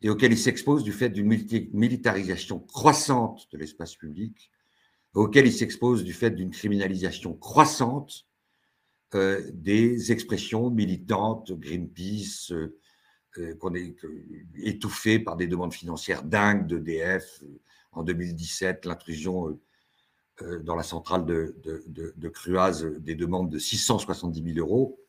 et 0.02 0.10
auxquelles 0.10 0.32
ils 0.32 0.38
s'exposent 0.38 0.84
du 0.84 0.94
fait 0.94 1.10
d'une 1.10 1.28
militarisation 1.28 2.60
croissante 2.60 3.48
de 3.52 3.58
l'espace 3.58 3.96
public, 3.96 4.52
auxquelles 5.13 5.48
ils 5.48 5.54
s'exposent 5.54 6.04
du 6.04 6.13
fait 6.13 6.32
d'une 6.32 6.52
criminalisation 6.52 7.34
croissante 7.34 8.26
euh, 9.15 9.50
des 9.54 10.12
expressions 10.12 10.70
militantes, 10.70 11.52
Greenpeace, 11.52 12.52
euh, 12.52 12.78
qu'on 13.60 13.76
est 13.76 13.96
étouffé 14.56 15.20
par 15.20 15.36
des 15.36 15.48
demandes 15.48 15.74
financières 15.74 16.24
dingues 16.24 16.68
d'EDF. 16.68 17.44
En 17.92 18.04
2017, 18.04 18.86
l'intrusion 18.86 19.60
dans 20.63 20.76
la 20.76 20.84
centrale 20.84 21.26
de, 21.26 21.56
de, 21.63 22.13
de, 22.15 22.30
Cruaz, 22.30 22.86
des 23.00 23.15
demandes 23.15 23.50
de 23.50 23.60
670 23.60 24.54
000 24.54 24.58
euros. 24.60 25.00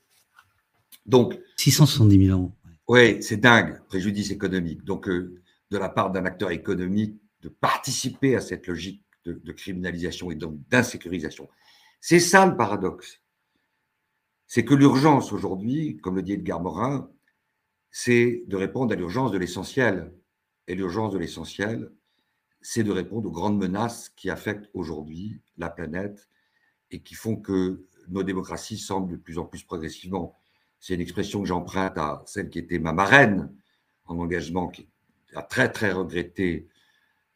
Donc, 1.06 1.38
670 1.56 2.26
000 2.26 2.38
euros. 2.38 2.52
Oui, 2.88 3.22
c'est 3.22 3.36
dingue, 3.36 3.80
préjudice 3.86 4.30
économique. 4.30 4.84
Donc, 4.84 5.08
de 5.08 5.42
la 5.70 5.88
part 5.88 6.10
d'un 6.10 6.24
acteur 6.24 6.50
économique, 6.50 7.16
de 7.42 7.48
participer 7.48 8.34
à 8.36 8.40
cette 8.40 8.66
logique 8.66 9.04
de, 9.24 9.52
criminalisation 9.52 10.30
et 10.30 10.34
donc 10.34 10.56
d'insécurisation. 10.68 11.48
C'est 12.00 12.20
ça 12.20 12.46
le 12.46 12.56
paradoxe 12.56 13.20
c'est 14.50 14.64
que 14.64 14.74
l'urgence 14.74 15.32
aujourd'hui, 15.32 15.96
comme 15.98 16.16
le 16.16 16.22
dit 16.22 16.32
Edgar 16.32 16.60
Morin, 16.60 17.08
c'est 17.90 18.44
de 18.46 18.56
répondre 18.56 18.92
à 18.92 18.96
l'urgence 18.96 19.32
de 19.32 19.38
l'essentiel. 19.38 20.12
Et 20.68 20.74
l'urgence 20.74 21.12
de 21.12 21.18
l'essentiel, 21.18 21.90
c'est 22.60 22.84
de 22.84 22.92
répondre 22.92 23.28
aux 23.28 23.32
grandes 23.32 23.58
menaces 23.58 24.10
qui 24.10 24.30
affectent 24.30 24.70
aujourd'hui 24.74 25.40
la 25.56 25.70
planète 25.70 26.28
et 26.90 27.00
qui 27.00 27.14
font 27.14 27.36
que 27.36 27.86
nos 28.08 28.22
démocraties 28.22 28.78
semblent 28.78 29.12
de 29.12 29.16
plus 29.16 29.38
en 29.38 29.44
plus 29.44 29.62
progressivement. 29.62 30.38
C'est 30.78 30.94
une 30.94 31.00
expression 31.00 31.40
que 31.40 31.48
j'emprunte 31.48 31.98
à 31.98 32.22
celle 32.26 32.50
qui 32.50 32.58
était 32.58 32.78
ma 32.78 32.92
marraine 32.92 33.52
en 34.06 34.18
engagement, 34.18 34.68
qui 34.68 34.88
a 35.34 35.42
très 35.42 35.70
très 35.70 35.92
regretté, 35.92 36.68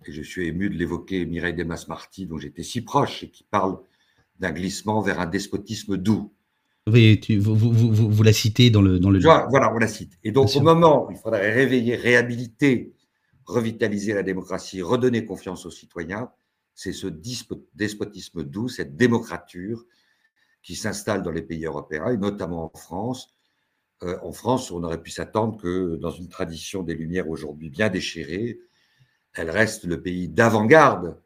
et 0.07 0.13
je 0.13 0.23
suis 0.23 0.47
ému 0.47 0.69
de 0.69 0.75
l'évoquer, 0.75 1.25
Mireille 1.25 1.55
Demas-Marty, 1.55 2.27
dont 2.27 2.39
j'étais 2.39 2.63
si 2.63 2.83
proche, 2.83 3.23
et 3.23 3.31
qui 3.31 3.45
parle 3.45 3.79
d'un 4.39 4.53
glissement 4.53 5.01
vers 5.01 5.21
un 5.21 5.27
despotisme 5.27 5.97
doux. 5.97 6.33
Oui, 6.87 7.19
vous, 7.39 7.55
vous, 7.57 8.11
vous, 8.11 8.23
la 8.23 8.33
citez 8.35 8.69
dans 8.69 8.83
le, 8.83 8.99
dans 8.99 9.11
le. 9.11 9.19
Voilà, 9.19 9.73
on 9.75 9.79
la 9.79 9.89
cite. 9.89 10.19
Et 10.23 10.33
donc, 10.33 10.55
au 10.55 10.61
moment 10.61 11.07
où 11.07 11.11
il 11.13 11.17
faudrait 11.17 11.51
réveiller, 11.51 11.97
réhabiliter, 11.97 12.95
revitaliser 13.47 14.13
la 14.13 14.23
démocratie, 14.23 14.83
redonner 14.83 15.25
confiance 15.25 15.65
aux 15.65 15.71
citoyens, 15.71 16.31
c'est 16.75 16.93
ce 16.93 17.07
despotisme 17.07 18.43
doux, 18.43 18.69
cette 18.69 18.97
démocrature 18.97 19.87
qui 20.63 20.77
s'installe 20.77 21.23
dans 21.23 21.31
les 21.31 21.43
pays 21.43 21.65
européens, 21.65 22.11
et 22.11 22.19
notamment 22.19 22.71
en 22.75 22.79
France. 22.79 23.35
Euh, 24.03 24.19
en 24.23 24.33
France, 24.33 24.71
on 24.71 24.83
aurait 24.83 25.01
pu 25.01 25.11
s'attendre 25.11 25.57
que 25.57 25.97
dans 25.97 26.11
une 26.11 26.29
tradition 26.29 26.83
des 26.83 26.95
Lumières 26.95 27.31
aujourd'hui 27.31 27.71
bien 27.71 27.89
déchirée, 27.89 28.59
elle 29.33 29.51
reste 29.51 29.85
le 29.85 30.03
pays 30.03 30.29
d'avant-garde 30.29 31.19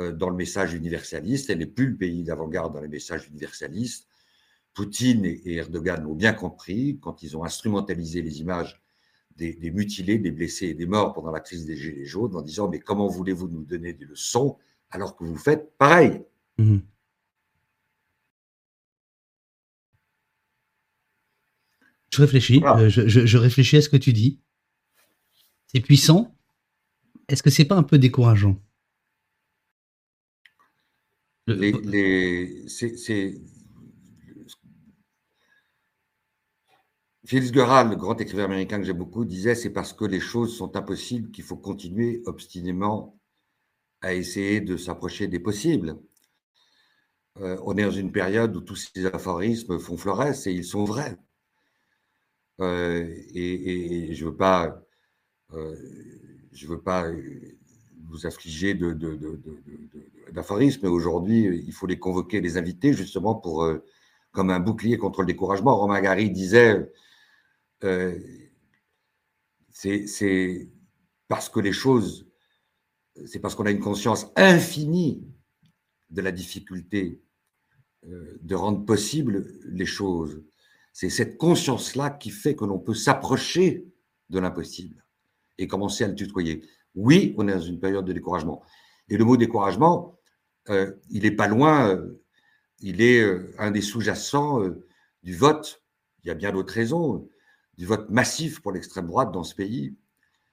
euh, 0.00 0.12
dans 0.12 0.30
le 0.30 0.36
message 0.36 0.74
universaliste. 0.74 1.48
Elle 1.50 1.58
n'est 1.58 1.66
plus 1.66 1.90
le 1.90 1.96
pays 1.96 2.24
d'avant-garde 2.24 2.74
dans 2.74 2.80
les 2.80 2.88
messages 2.88 3.28
universalistes. 3.28 4.09
Poutine 4.74 5.24
et 5.24 5.54
Erdogan 5.54 6.02
l'ont 6.02 6.14
bien 6.14 6.32
compris 6.32 6.98
quand 7.00 7.22
ils 7.22 7.36
ont 7.36 7.44
instrumentalisé 7.44 8.22
les 8.22 8.40
images 8.40 8.80
des, 9.36 9.70
mutilés, 9.70 10.18
des 10.18 10.30
blessés 10.30 10.66
et 10.68 10.74
des 10.74 10.86
morts 10.86 11.14
pendant 11.14 11.30
la 11.30 11.40
crise 11.40 11.64
des 11.64 11.76
Gilets 11.76 12.04
jaunes 12.04 12.36
en 12.36 12.42
disant 12.42 12.68
Mais 12.68 12.78
comment 12.78 13.08
voulez-vous 13.08 13.48
nous 13.48 13.64
donner 13.64 13.92
des 13.92 14.04
leçons 14.04 14.58
alors 14.90 15.16
que 15.16 15.24
vous 15.24 15.36
faites 15.36 15.76
pareil? 15.78 16.22
Mhm. 16.58 16.82
Je 22.12 22.20
réfléchis, 22.20 22.60
euh, 22.64 22.88
je, 22.88 23.38
réfléchis 23.38 23.76
à 23.76 23.82
ce 23.82 23.88
que 23.88 23.96
tu 23.96 24.12
dis. 24.12 24.40
C'est 25.68 25.80
puissant. 25.80 26.34
Est-ce 27.28 27.42
que 27.42 27.50
c'est 27.50 27.64
pas 27.64 27.76
un 27.76 27.84
peu 27.84 27.98
décourageant? 27.98 28.60
Les, 31.46 32.64
c'est, 32.68 33.40
Fitzgerald, 37.30 37.90
le 37.90 37.96
grand 37.96 38.20
écrivain 38.20 38.46
américain 38.46 38.80
que 38.80 38.84
j'aime 38.84 38.98
beaucoup, 38.98 39.24
disait 39.24 39.54
c'est 39.54 39.70
parce 39.70 39.92
que 39.92 40.04
les 40.04 40.18
choses 40.18 40.56
sont 40.56 40.76
impossibles 40.76 41.30
qu'il 41.30 41.44
faut 41.44 41.56
continuer 41.56 42.24
obstinément 42.26 43.20
à 44.00 44.14
essayer 44.14 44.60
de 44.60 44.76
s'approcher 44.76 45.28
des 45.28 45.38
possibles. 45.38 45.96
Euh, 47.38 47.56
on 47.62 47.76
est 47.76 47.84
dans 47.84 47.92
une 47.92 48.10
période 48.10 48.56
où 48.56 48.60
tous 48.60 48.74
ces 48.74 49.06
aphorismes 49.06 49.78
font 49.78 49.96
florès 49.96 50.44
et 50.48 50.52
ils 50.52 50.64
sont 50.64 50.82
vrais. 50.82 51.18
Euh, 52.60 53.08
et, 53.32 54.12
je 54.12 54.24
ne 54.24 54.30
veux 54.30 54.36
pas, 54.36 54.82
euh, 55.52 55.76
je 56.50 56.66
veux 56.66 56.80
pas 56.80 57.06
vous 58.08 58.26
affliger 58.26 58.76
d'aphorismes, 60.32 60.80
mais 60.82 60.88
aujourd'hui, 60.88 61.62
il 61.64 61.72
faut 61.72 61.86
les 61.86 62.00
convoquer, 62.00 62.40
les 62.40 62.56
inviter 62.56 62.92
justement 62.92 63.36
pour 63.36 63.72
comme 64.32 64.50
un 64.50 64.58
bouclier 64.58 64.98
contre 64.98 65.20
le 65.20 65.26
découragement. 65.26 65.76
Romain 65.76 66.00
Gary 66.00 66.28
disait, 66.30 66.90
euh, 67.84 68.18
c'est 69.72 70.68
parce 71.28 71.48
que 71.48 71.60
les 71.60 71.72
choses, 71.72 72.28
c'est 73.26 73.40
parce 73.40 73.54
qu'on 73.54 73.66
a 73.66 73.70
une 73.70 73.80
conscience 73.80 74.30
infinie 74.36 75.24
de 76.10 76.20
la 76.20 76.32
difficulté 76.32 77.22
euh, 78.06 78.38
de 78.42 78.54
rendre 78.54 78.84
possible 78.84 79.46
les 79.64 79.86
choses. 79.86 80.42
C'est 80.92 81.08
cette 81.08 81.38
conscience-là 81.38 82.10
qui 82.10 82.30
fait 82.30 82.56
que 82.56 82.64
l'on 82.64 82.78
peut 82.78 82.94
s'approcher 82.94 83.86
de 84.28 84.38
l'impossible 84.38 85.04
et 85.58 85.66
commencer 85.66 86.04
à 86.04 86.08
le 86.08 86.14
tutoyer. 86.14 86.64
Oui, 86.94 87.34
on 87.38 87.46
est 87.48 87.52
dans 87.52 87.60
une 87.60 87.80
période 87.80 88.04
de 88.04 88.12
découragement. 88.12 88.62
Et 89.08 89.16
le 89.16 89.24
mot 89.24 89.36
découragement, 89.36 90.18
euh, 90.68 90.92
il 91.10 91.22
n'est 91.22 91.30
pas 91.30 91.46
loin, 91.46 92.02
il 92.80 93.00
est 93.00 93.24
un 93.58 93.70
des 93.70 93.80
sous-jacents 93.80 94.62
du 95.22 95.34
vote. 95.34 95.82
Il 96.22 96.28
y 96.28 96.30
a 96.30 96.34
bien 96.34 96.52
d'autres 96.52 96.74
raisons, 96.74 97.28
du 97.80 97.86
vote 97.86 98.10
massif 98.10 98.60
pour 98.60 98.72
l'extrême 98.72 99.06
droite 99.06 99.32
dans 99.32 99.42
ce 99.42 99.54
pays. 99.54 99.94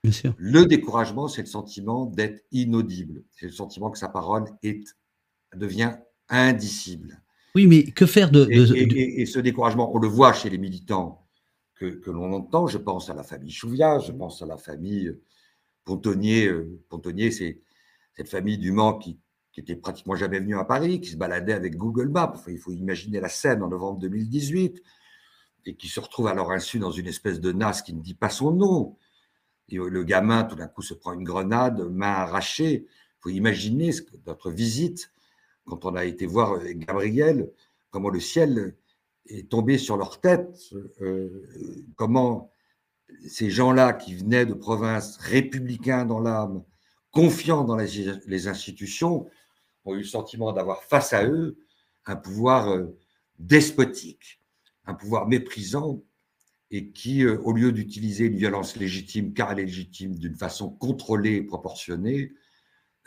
Bien 0.01 0.13
sûr. 0.13 0.33
Le 0.37 0.65
découragement, 0.65 1.27
c'est 1.27 1.41
le 1.41 1.47
sentiment 1.47 2.05
d'être 2.05 2.41
inaudible. 2.53 3.25
C'est 3.31 3.47
le 3.47 3.51
sentiment 3.51 3.91
que 3.91 3.97
sa 3.97 4.07
parole 4.07 4.45
est, 4.63 4.95
devient 5.53 5.97
indicible. 6.29 7.21
Oui, 7.53 7.67
mais 7.67 7.83
que 7.83 8.05
faire 8.05 8.31
de. 8.31 8.47
Et, 8.49 9.25
ce 9.25 9.39
découragement, 9.39 9.93
on 9.93 9.99
le 9.99 10.07
voit 10.07 10.31
chez 10.31 10.49
les 10.49 10.57
militants 10.57 11.27
que, 11.75 11.99
l'on 12.05 12.31
entend. 12.31 12.65
Je 12.65 12.77
pense 12.77 13.09
à 13.09 13.13
la 13.13 13.23
famille 13.23 13.51
Chouvia, 13.51 13.99
je 13.99 14.13
pense 14.13 14.41
à 14.41 14.45
la 14.45 14.55
famille 14.55 15.13
Pontonnier. 15.83 16.47
Euh, 16.47 16.79
Pontonnier, 16.87 17.31
c'est 17.31 17.59
cette 18.13 18.29
famille 18.29 18.57
du 18.57 18.71
Mans 18.71 18.97
qui, 18.97 19.19
qui 19.51 19.59
était 19.59 19.75
pratiquement 19.75 20.15
jamais 20.15 20.39
venue 20.39 20.57
à 20.57 20.63
Paris, 20.63 21.01
qui 21.01 21.09
se 21.09 21.17
baladait 21.17 21.51
avec 21.51 21.75
Google 21.75 22.07
Maps. 22.07 22.41
il 22.47 22.57
faut 22.57 22.71
imaginer 22.71 23.19
la 23.19 23.27
scène 23.27 23.63
en 23.63 23.67
novembre 23.67 23.99
2018 23.99 24.81
et 25.67 25.75
qui 25.75 25.89
se 25.89 25.99
retrouve 25.99 26.27
à 26.27 26.33
leur 26.33 26.51
insu 26.51 26.79
dans 26.79 26.91
une 26.91 27.07
espèce 27.07 27.39
de 27.39 27.51
NAS 27.51 27.81
qui 27.85 27.93
ne 27.93 28.01
dit 28.01 28.13
pas 28.13 28.29
son 28.29 28.51
nom. 28.51 28.97
Et 29.69 29.75
le 29.75 30.03
gamin, 30.03 30.45
tout 30.45 30.55
d'un 30.55 30.67
coup, 30.67 30.81
se 30.81 30.93
prend 30.93 31.11
une 31.11 31.25
grenade, 31.25 31.81
main 31.91 32.13
arrachée. 32.13 32.85
Il 32.87 33.19
faut 33.19 33.29
imaginer 33.29 33.91
notre 34.25 34.49
visite 34.49 35.11
quand 35.65 35.83
on 35.85 35.95
a 35.95 36.05
été 36.05 36.25
voir 36.25 36.63
Gabriel, 36.63 37.51
comment 37.91 38.09
le 38.09 38.21
ciel 38.21 38.75
est 39.27 39.49
tombé 39.49 39.77
sur 39.77 39.97
leur 39.97 40.21
tête, 40.21 40.57
euh, 41.01 41.45
comment 41.97 42.49
ces 43.27 43.49
gens-là 43.49 43.91
qui 43.91 44.15
venaient 44.15 44.45
de 44.45 44.53
provinces 44.53 45.17
républicains 45.17 46.05
dans 46.05 46.19
l'âme, 46.19 46.63
confiants 47.11 47.65
dans 47.65 47.75
les, 47.75 48.47
institutions, 48.47 49.29
ont 49.83 49.95
eu 49.95 49.99
le 49.99 50.03
sentiment 50.03 50.53
d'avoir 50.53 50.83
face 50.83 51.11
à 51.11 51.25
eux 51.25 51.57
un 52.05 52.15
pouvoir 52.15 52.69
euh, 52.69 52.97
despotique, 53.39 54.36
un 54.87 54.93
pouvoir 54.93 55.27
méprisant, 55.27 56.01
et 56.71 56.91
qui, 56.91 57.23
euh, 57.23 57.39
au 57.43 57.53
lieu 57.53 57.71
d'utiliser 57.71 58.25
une 58.25 58.35
violence 58.35 58.75
légitime, 58.75 59.33
car 59.33 59.51
elle 59.51 59.59
est 59.59 59.65
légitime, 59.65 60.15
d'une 60.15 60.35
façon 60.35 60.69
contrôlée 60.69 61.35
et 61.35 61.43
proportionnée, 61.43 62.33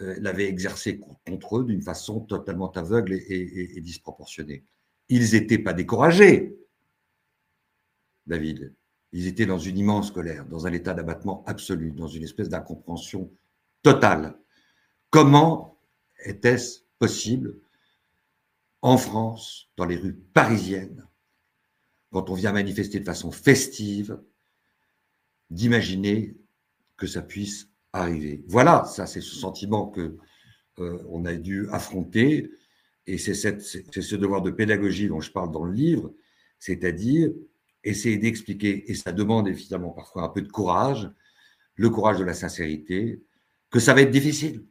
euh, 0.01 0.16
l'avait 0.21 0.49
exercé 0.49 0.99
contre 1.27 1.59
eux 1.59 1.64
d'une 1.64 1.83
façon 1.83 2.21
totalement 2.21 2.71
aveugle 2.73 3.12
et, 3.12 3.81
disproportionnée. 3.81 4.64
Ils 5.09 5.33
n'étaient 5.33 5.59
pas 5.59 5.73
découragés, 5.73 6.57
David. 8.27 8.75
Ils 9.12 9.27
étaient 9.27 9.47
dans 9.47 9.59
une 9.59 9.77
immense 9.77 10.11
colère, 10.11 10.47
dans 10.47 10.66
un 10.66 10.73
état 10.73 10.95
d'abattement 10.95 11.45
absolu, 11.47 11.90
dans 11.90 12.07
une 12.07 12.23
espèce 12.23 12.49
d'incompréhension 12.49 13.31
totale. 13.83 14.38
Comment 15.11 15.81
était-ce 16.25 16.83
possible 16.99 17.59
en 18.83 18.97
France, 18.97 19.69
dans 19.77 19.85
les 19.85 19.97
rues 19.97 20.14
parisiennes, 20.14 21.07
quand 22.11 22.31
on 22.31 22.35
vient 22.35 22.53
manifester 22.53 23.01
de 23.01 23.05
façon 23.05 23.31
festive, 23.31 24.20
d'imaginer 25.51 26.37
que 26.96 27.07
ça 27.07 27.23
puisse 27.23 27.68
arriver. 27.92 28.44
Voilà, 28.46 28.85
ça 28.85 29.07
c'est 29.07 29.20
ce 29.20 29.35
sentiment 29.35 29.88
que 29.88 30.16
euh, 30.79 31.03
on 31.09 31.25
a 31.25 31.35
dû 31.35 31.68
affronter 31.70 32.51
et 33.07 33.18
c'est 33.18 33.35
ce 33.35 34.16
devoir 34.16 34.42
de 34.42 34.51
pédagogie 34.51 35.09
dont 35.09 35.20
je 35.20 35.33
parle 35.33 35.51
dans 35.51 35.64
le 35.64 35.73
livre, 35.73 36.12
c'est-à-dire 36.59 37.33
essayer 37.83 38.18
d'expliquer, 38.18 38.90
et 38.90 38.94
ça 38.94 39.11
demande 39.11 39.49
évidemment 39.49 39.90
parfois 39.90 40.23
un 40.23 40.29
peu 40.29 40.42
de 40.42 40.49
courage, 40.49 41.11
le 41.77 41.90
courage 41.90 42.18
de 42.18 42.25
la 42.25 42.35
sincérité, 42.35 43.23
que 43.70 43.81
ça 43.81 43.94
va 43.94 44.03
être 44.03 44.11
difficile, 44.11 44.66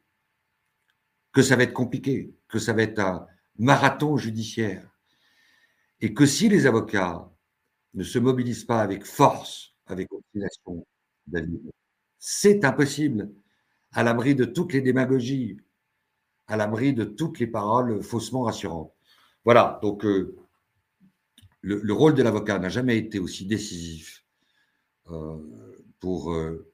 que 1.34 1.41
ça 1.41 1.56
va 1.56 1.63
être 1.63 1.73
compliqué, 1.73 2.34
que 2.47 2.60
ça 2.60 2.73
va 2.73 2.84
être 2.84 2.99
un 2.99 3.25
marathon 3.58 4.15
judiciaire, 4.15 4.88
et 6.01 6.13
que 6.13 6.25
si 6.25 6.49
les 6.49 6.65
avocats 6.65 7.29
ne 7.93 8.03
se 8.03 8.19
mobilisent 8.19 8.65
pas 8.65 8.81
avec 8.81 9.05
force, 9.05 9.75
avec 9.85 10.12
obstination, 10.12 10.85
c'est 12.17 12.63
impossible, 12.65 13.31
à 13.91 14.03
l'abri 14.03 14.35
de 14.35 14.45
toutes 14.45 14.73
les 14.73 14.81
démagogies, 14.81 15.57
à 16.47 16.57
l'abri 16.57 16.93
de 16.93 17.03
toutes 17.03 17.39
les 17.39 17.47
paroles 17.47 18.01
faussement 18.03 18.43
rassurantes. 18.43 18.93
Voilà, 19.45 19.79
donc 19.81 20.05
euh, 20.05 20.35
le, 21.62 21.93
rôle 21.93 22.13
de 22.13 22.23
l'avocat 22.23 22.59
n'a 22.59 22.69
jamais 22.69 22.97
été 22.97 23.19
aussi 23.19 23.45
décisif 23.45 24.25
euh, 25.09 25.38
pour 25.99 26.33
euh, 26.33 26.71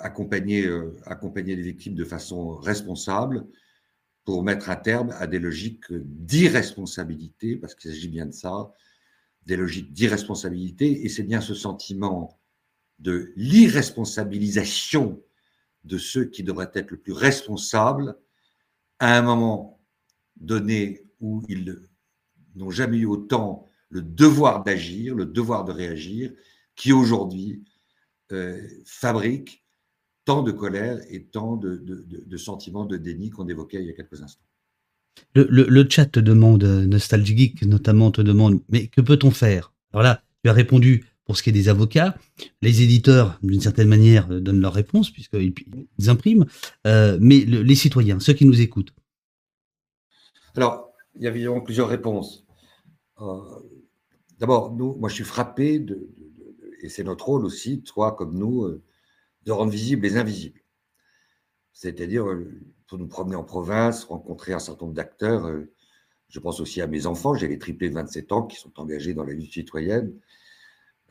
accompagner 0.00 0.66
les 0.66 1.62
victimes 1.62 1.94
de 1.94 2.04
façon 2.04 2.54
responsable, 2.54 3.46
pour 4.24 4.42
mettre 4.42 4.70
un 4.70 4.76
terme 4.76 5.10
à 5.18 5.26
des 5.26 5.38
logiques 5.38 5.92
d'irresponsabilité, 5.92 7.56
parce 7.56 7.74
qu'il 7.74 7.90
s'agit 7.90 8.08
bien 8.08 8.26
de 8.26 8.32
ça, 8.32 8.72
des 9.46 9.56
logiques 9.56 9.92
d'irresponsabilité, 9.92 11.04
et 11.04 11.08
c'est 11.08 11.22
bien 11.22 11.40
ce 11.40 11.54
sentiment 11.54 12.40
de 12.98 13.32
l'irresponsabilisation 13.36 15.22
de 15.84 15.98
ceux 15.98 16.24
qui 16.24 16.42
devraient 16.42 16.70
être 16.74 16.90
le 16.90 16.96
plus 16.96 17.12
responsables 17.12 18.16
à 18.98 19.18
un 19.18 19.22
moment 19.22 19.80
donné 20.36 21.04
où 21.20 21.42
ils 21.48 21.78
n'ont 22.54 22.70
jamais 22.70 22.98
eu 22.98 23.06
autant 23.06 23.68
le 23.90 24.00
devoir 24.00 24.62
d'agir, 24.62 25.14
le 25.14 25.26
devoir 25.26 25.64
de 25.64 25.72
réagir, 25.72 26.32
qui 26.74 26.92
aujourd'hui 26.92 27.64
euh, 28.32 28.66
fabrique 28.86 29.63
tant 30.24 30.42
de 30.42 30.52
colère 30.52 30.98
et 31.10 31.24
tant 31.24 31.56
de, 31.56 32.36
sentiments 32.36 32.84
de 32.84 32.96
déni 32.96 33.30
qu'on 33.30 33.48
évoquait 33.48 33.80
il 33.80 33.86
y 33.86 33.90
a 33.90 33.94
quelques 33.94 34.22
instants. 34.22 34.44
Le, 35.34 35.46
le, 35.48 35.86
chat 35.88 36.06
te 36.06 36.20
demande, 36.20 36.64
Nostalgique 36.64 37.62
notamment 37.62 38.10
te 38.10 38.20
demande, 38.20 38.60
mais 38.68 38.88
que 38.88 39.00
peut-on 39.00 39.30
faire? 39.30 39.72
Alors 39.92 40.02
là, 40.02 40.22
tu 40.42 40.50
as 40.50 40.52
répondu 40.52 41.04
pour 41.24 41.36
ce 41.36 41.42
qui 41.42 41.50
est 41.50 41.52
des 41.52 41.68
avocats, 41.68 42.16
les 42.60 42.82
éditeurs, 42.82 43.38
d'une 43.42 43.60
certaine 43.60 43.88
manière, 43.88 44.30
euh, 44.30 44.40
donnent 44.40 44.60
leur 44.60 44.74
réponse, 44.74 45.10
puisqu'ils 45.10 45.54
ils 45.98 46.10
impriment, 46.10 46.46
euh, 46.86 47.18
mais 47.20 47.38
les 47.38 47.74
citoyens, 47.74 48.20
ceux 48.20 48.34
qui 48.34 48.44
nous 48.44 48.60
écoutent. 48.60 48.92
Alors, 50.54 50.92
il 51.14 51.22
y 51.22 51.26
a 51.26 51.30
évidemment 51.30 51.60
plusieurs 51.60 51.88
réponses. 51.88 52.44
Euh, 53.20 53.40
d'abord, 54.38 54.74
nous, 54.74 54.94
moi, 54.96 55.08
je 55.08 55.14
suis 55.14 55.24
frappé, 55.24 55.78
de, 55.78 56.10
et 56.82 56.88
c'est 56.88 57.04
notre 57.04 57.24
rôle 57.24 57.44
aussi, 57.44 57.82
toi 57.82 58.12
comme 58.12 58.36
nous, 58.36 58.80
de 59.44 59.52
rendre 59.52 59.70
visibles 59.70 60.02
les 60.02 60.16
invisibles. 60.16 60.60
C'est-à-dire, 61.72 62.26
pour 62.86 62.98
nous 62.98 63.08
promener 63.08 63.36
en 63.36 63.44
province, 63.44 64.04
rencontrer 64.04 64.52
un 64.52 64.58
certain 64.58 64.86
nombre 64.86 64.96
d'acteurs. 64.96 65.50
Je 66.28 66.40
pense 66.40 66.60
aussi 66.60 66.80
à 66.80 66.86
mes 66.86 67.06
enfants, 67.06 67.34
j'ai 67.34 67.48
les 67.48 67.58
triplés 67.58 67.88
de 67.88 67.94
27 67.94 68.32
ans 68.32 68.42
qui 68.46 68.56
sont 68.56 68.78
engagés 68.78 69.14
dans 69.14 69.24
la 69.24 69.32
lutte 69.32 69.52
citoyenne. 69.52 70.14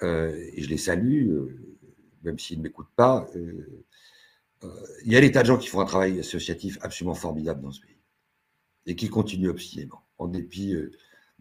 Euh, 0.02 0.50
et 0.54 0.62
je 0.62 0.70
les 0.70 0.78
salue, 0.78 1.30
euh, 1.30 1.78
même 2.24 2.40
s'ils 2.40 2.58
ne 2.58 2.64
m'écoutent 2.64 2.94
pas. 2.96 3.28
Euh, 3.36 3.84
il 5.06 5.12
y 5.12 5.18
a 5.18 5.22
des 5.22 5.32
tas 5.32 5.42
de 5.42 5.48
gens 5.48 5.58
qui 5.58 5.68
font 5.68 5.82
un 5.82 5.86
travail 5.86 6.20
associatif 6.20 6.78
absolument 6.82 7.16
formidable 7.16 7.62
dans 7.62 7.72
ce 7.72 7.82
pays 7.82 7.98
et 8.86 8.96
qui 8.96 9.10
continuent 9.10 9.50
obstinément, 9.50 10.06
en 10.18 10.28
dépit 10.28 10.74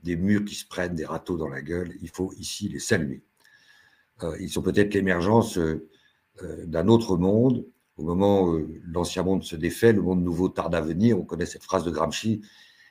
des 0.02 0.16
murs 0.16 0.44
qui 0.44 0.56
se 0.56 0.66
prennent 0.66 0.96
des 0.96 1.04
râteaux 1.04 1.36
dans 1.36 1.48
la 1.48 1.62
gueule. 1.62 1.94
Il 2.02 2.08
faut 2.08 2.32
ici 2.32 2.68
les 2.68 2.80
saluer. 2.80 3.22
ils 4.40 4.50
sont 4.50 4.62
peut-être 4.62 4.94
l'émergence 4.94 5.56
d'un 6.40 6.88
autre 6.88 7.16
monde. 7.16 7.64
Au 7.96 8.04
moment 8.04 8.44
où 8.44 8.66
l'ancien 8.84 9.22
monde 9.22 9.44
se 9.44 9.54
défait, 9.54 9.92
le 9.92 10.02
monde 10.02 10.22
nouveau 10.22 10.48
tarde 10.48 10.74
à 10.74 10.80
venir. 10.80 11.18
On 11.18 11.22
connaît 11.22 11.46
cette 11.46 11.62
phrase 11.62 11.84
de 11.84 11.90
Gramsci. 11.90 12.42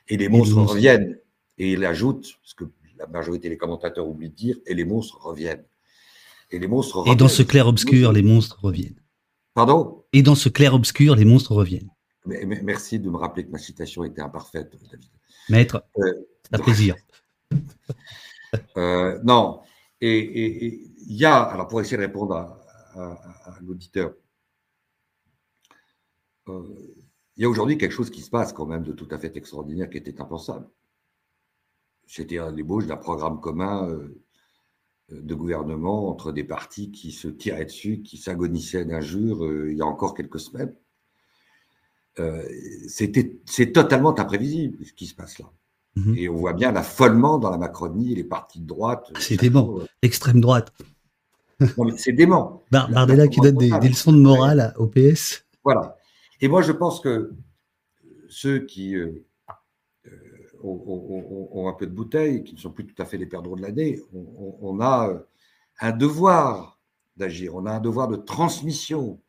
Et 0.08 0.16
les 0.16 0.28
monstres 0.28 0.56
reviennent. 0.58 1.18
Et 1.58 1.72
il 1.72 1.84
ajoute, 1.84 2.38
ce 2.42 2.54
que 2.54 2.64
la 2.98 3.06
majorité 3.06 3.48
des 3.48 3.56
commentateurs 3.56 4.08
oublient 4.08 4.30
de 4.30 4.34
dire, 4.34 4.56
et 4.66 4.74
les 4.74 4.84
monstres 4.84 5.20
reviennent. 5.24 5.64
Et 6.50 6.58
les 6.58 6.68
monstres 6.68 6.98
reviennent. 6.98 7.14
Et 7.14 7.18
dans 7.18 7.28
ce 7.28 7.42
clair-obscur, 7.42 8.12
les 8.12 8.22
monstres 8.22 8.60
reviennent. 8.62 9.00
Pardon? 9.54 10.04
Et 10.12 10.22
dans 10.22 10.34
ce 10.34 10.48
clair-obscur, 10.48 11.16
les 11.16 11.24
monstres 11.24 11.52
reviennent. 11.52 11.90
Mais, 12.24 12.44
merci 12.62 12.98
de 12.98 13.10
me 13.10 13.16
rappeler 13.16 13.44
que 13.44 13.50
ma 13.50 13.58
citation 13.58 14.04
était 14.04 14.22
imparfaite, 14.22 14.72
David. 14.90 15.10
Maître, 15.48 15.84
euh, 15.98 16.12
à 16.52 16.58
plaisir. 16.58 16.96
Euh, 18.76 19.18
non, 19.24 19.60
et 20.02 20.90
il 21.06 21.16
y 21.16 21.24
a, 21.24 21.40
alors 21.42 21.68
pour 21.68 21.80
essayer 21.80 21.96
de 21.96 22.02
répondre 22.02 22.34
à, 22.34 22.61
l'auditeur, 23.60 24.14
euh, 26.48 26.94
il 27.36 27.42
y 27.42 27.44
a 27.44 27.48
aujourd'hui 27.48 27.78
quelque 27.78 27.92
chose 27.92 28.10
qui 28.10 28.20
se 28.20 28.30
passe 28.30 28.52
quand 28.52 28.66
même 28.66 28.82
de 28.82 28.92
tout 28.92 29.08
à 29.10 29.18
fait 29.18 29.36
extraordinaire 29.36 29.88
qui 29.88 29.98
était 29.98 30.20
impensable 30.20 30.68
c'était 32.06 32.38
l'ébauche 32.50 32.86
d'un 32.86 32.96
programme 32.96 33.40
commun 33.40 33.88
de 35.08 35.34
gouvernement 35.34 36.10
entre 36.10 36.32
des 36.32 36.44
partis 36.44 36.90
qui 36.90 37.10
se 37.10 37.28
tiraient 37.28 37.64
dessus, 37.64 38.02
qui 38.02 38.18
s'agonissaient 38.18 38.84
d'injures 38.84 39.68
il 39.70 39.76
y 39.78 39.80
a 39.80 39.86
encore 39.86 40.12
quelques 40.12 40.40
semaines. 40.40 40.74
c'est 42.88 43.72
totalement 43.72 44.18
imprévisible 44.18 44.84
ce 44.84 44.92
qui 44.92 45.06
se 45.06 45.14
passe 45.14 45.38
là. 45.38 45.50
Mhm. 45.96 46.14
Et 46.16 46.28
on 46.28 46.36
voit 46.36 46.54
bien 46.54 46.72
l'affolement 46.72 47.38
dans 47.38 47.50
la 47.50 47.58
Macronie, 47.58 48.14
les 48.14 48.24
partis 48.24 48.60
de 48.60 48.66
droite. 48.66 49.10
Ah, 49.14 49.20
c'est 49.20 49.36
dément, 49.36 49.78
l'extrême 50.02 50.40
droite. 50.40 50.72
C'est 51.96 52.12
dément. 52.12 52.62
Bardella 52.70 53.28
qui 53.28 53.40
donne 53.40 53.56
des, 53.56 53.70
leçons 53.70 54.12
de 54.12 54.18
morale 54.18 54.74
au 54.76 54.86
PS. 54.86 55.44
Voilà. 55.64 55.96
Et 56.40 56.48
moi, 56.48 56.62
je 56.62 56.72
pense 56.72 57.00
que 57.00 57.32
ceux 58.28 58.60
qui 58.60 58.96
euh, 58.96 59.24
euh, 60.06 60.10
ont, 60.62 61.68
un 61.68 61.72
peu 61.74 61.86
de 61.86 61.92
bouteille, 61.92 62.42
qui 62.42 62.54
ne 62.54 62.60
sont 62.60 62.72
plus 62.72 62.86
tout 62.86 63.00
à 63.00 63.04
fait 63.04 63.16
les 63.16 63.26
perdants 63.26 63.54
de 63.54 63.62
l'année, 63.62 64.00
on, 64.12 64.80
a 64.80 65.22
un 65.80 65.92
devoir 65.92 66.80
d'agir, 67.16 67.54
on 67.54 67.66
a 67.66 67.72
un 67.72 67.80
devoir 67.80 68.08
de 68.08 68.16
transmission, 68.16 69.20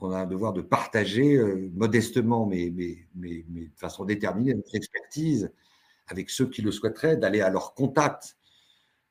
on 0.00 0.10
a 0.10 0.18
un 0.18 0.26
devoir 0.26 0.52
de 0.52 0.62
partager 0.62 1.36
euh, 1.36 1.70
modestement, 1.74 2.46
mais, 2.46 2.72
mais, 2.74 2.96
mais, 3.14 3.44
mais, 3.50 3.66
de 3.66 3.76
façon 3.76 4.04
déterminée, 4.04 4.54
notre 4.54 4.74
expertise 4.74 5.50
avec 6.06 6.30
ceux 6.30 6.48
qui 6.48 6.62
le 6.62 6.72
souhaiteraient, 6.72 7.18
d'aller 7.18 7.42
à 7.42 7.50
leur 7.50 7.74
contact. 7.74 8.37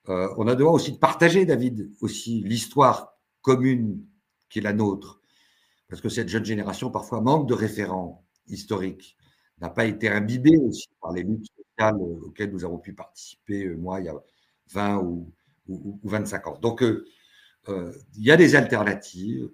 Euh, 0.09 0.33
on 0.37 0.47
a 0.47 0.55
devoir 0.55 0.73
aussi 0.73 0.91
de 0.91 0.97
partager, 0.97 1.45
David, 1.45 1.91
aussi 2.01 2.41
l'histoire 2.43 3.17
commune 3.41 4.05
qui 4.49 4.59
est 4.59 4.61
la 4.61 4.73
nôtre. 4.73 5.21
Parce 5.89 6.01
que 6.01 6.09
cette 6.09 6.29
jeune 6.29 6.45
génération, 6.45 6.91
parfois, 6.91 7.21
manque 7.21 7.47
de 7.47 7.53
référents 7.53 8.25
historiques, 8.47 9.17
n'a 9.59 9.69
pas 9.69 9.85
été 9.85 10.09
imbibée 10.09 10.57
aussi 10.57 10.87
par 11.01 11.11
les 11.13 11.23
luttes 11.23 11.47
sociales 11.57 11.95
auxquelles 11.97 12.51
nous 12.51 12.63
avons 12.63 12.77
pu 12.77 12.93
participer, 12.93 13.65
euh, 13.65 13.75
moi, 13.75 13.99
il 13.99 14.05
y 14.05 14.09
a 14.09 14.15
20 14.71 14.97
ou, 14.99 15.31
25 16.03 16.47
ans. 16.47 16.57
Donc, 16.59 16.81
euh, 16.81 17.05
il 17.67 18.23
y 18.23 18.31
a 18.31 18.37
des 18.37 18.55
alternatives, 18.55 19.49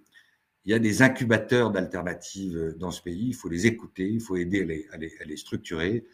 il 0.66 0.72
y 0.72 0.76
a 0.76 0.80
des 0.80 1.01
incubateurs 1.01 1.72
d'alternatives 1.72 2.76
dans 2.78 2.91
ce 2.91 3.01
pays, 3.01 3.30
il 3.30 3.34
faut 3.34 3.49
les 3.49 3.66
écouter, 3.66 4.08
il 4.08 4.22
faut 4.22 4.36
aider 4.36 4.88
à 4.91 4.97
les 4.97 5.38
structurer. 5.38 6.06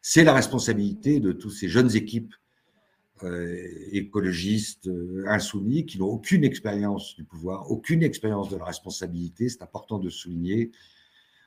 C'est 0.00 0.22
la 0.22 0.32
responsabilité 0.32 1.18
de 1.18 1.32
toutes 1.32 1.52
ces 1.52 1.68
jeunes 1.68 1.94
équipes 1.96 2.34
euh, 2.34 2.38
écologistes 3.92 4.88
euh, 4.88 5.24
insoumis 5.28 5.86
qui 5.86 5.98
n'ont 5.98 6.08
aucune 6.08 6.44
expérience 6.44 7.14
du 7.16 7.24
pouvoir, 7.24 7.70
aucune 7.70 8.02
expérience 8.02 8.48
de 8.48 8.56
la 8.56 8.64
responsabilité. 8.64 9.48
C'est 9.48 9.62
important 9.62 9.98
de 9.98 10.08
souligner 10.08 10.70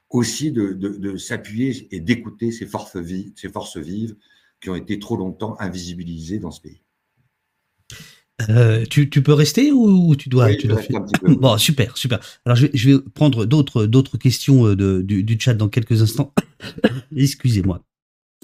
aussi 0.09 0.51
de, 0.51 1.15
s'appuyer 1.17 1.87
et 1.95 2.01
d'écouter 2.01 2.51
ces 2.51 2.65
forces, 2.65 2.97
vives, 2.97 3.31
ces 3.35 3.47
forces 3.47 3.77
vives 3.77 4.15
qui 4.61 4.69
ont 4.69 4.75
été 4.75 4.99
trop 4.99 5.15
longtemps 5.15 5.55
invisibilisées 5.59 6.39
dans 6.39 6.51
ce 6.51 6.61
pays. 6.61 6.81
Euh, 8.49 8.83
tu, 8.89 9.07
peux 9.07 9.33
rester 9.33 9.71
ou, 9.71 10.15
tu 10.15 10.27
dois, 10.27 10.53
tu 10.55 10.67
dois 10.67 10.81
Bon, 11.23 11.57
super, 11.57 11.95
super. 11.95 12.19
Alors 12.45 12.55
je 12.55 12.89
vais, 12.89 12.99
prendre 13.13 13.45
d'autres 13.45 13.85
d'autres 13.85 14.17
questions 14.17 14.73
du, 14.73 15.23
du, 15.23 15.39
chat 15.39 15.53
dans 15.53 15.69
quelques 15.69 16.01
instants. 16.01 16.33
Excusez-moi. 17.15 17.83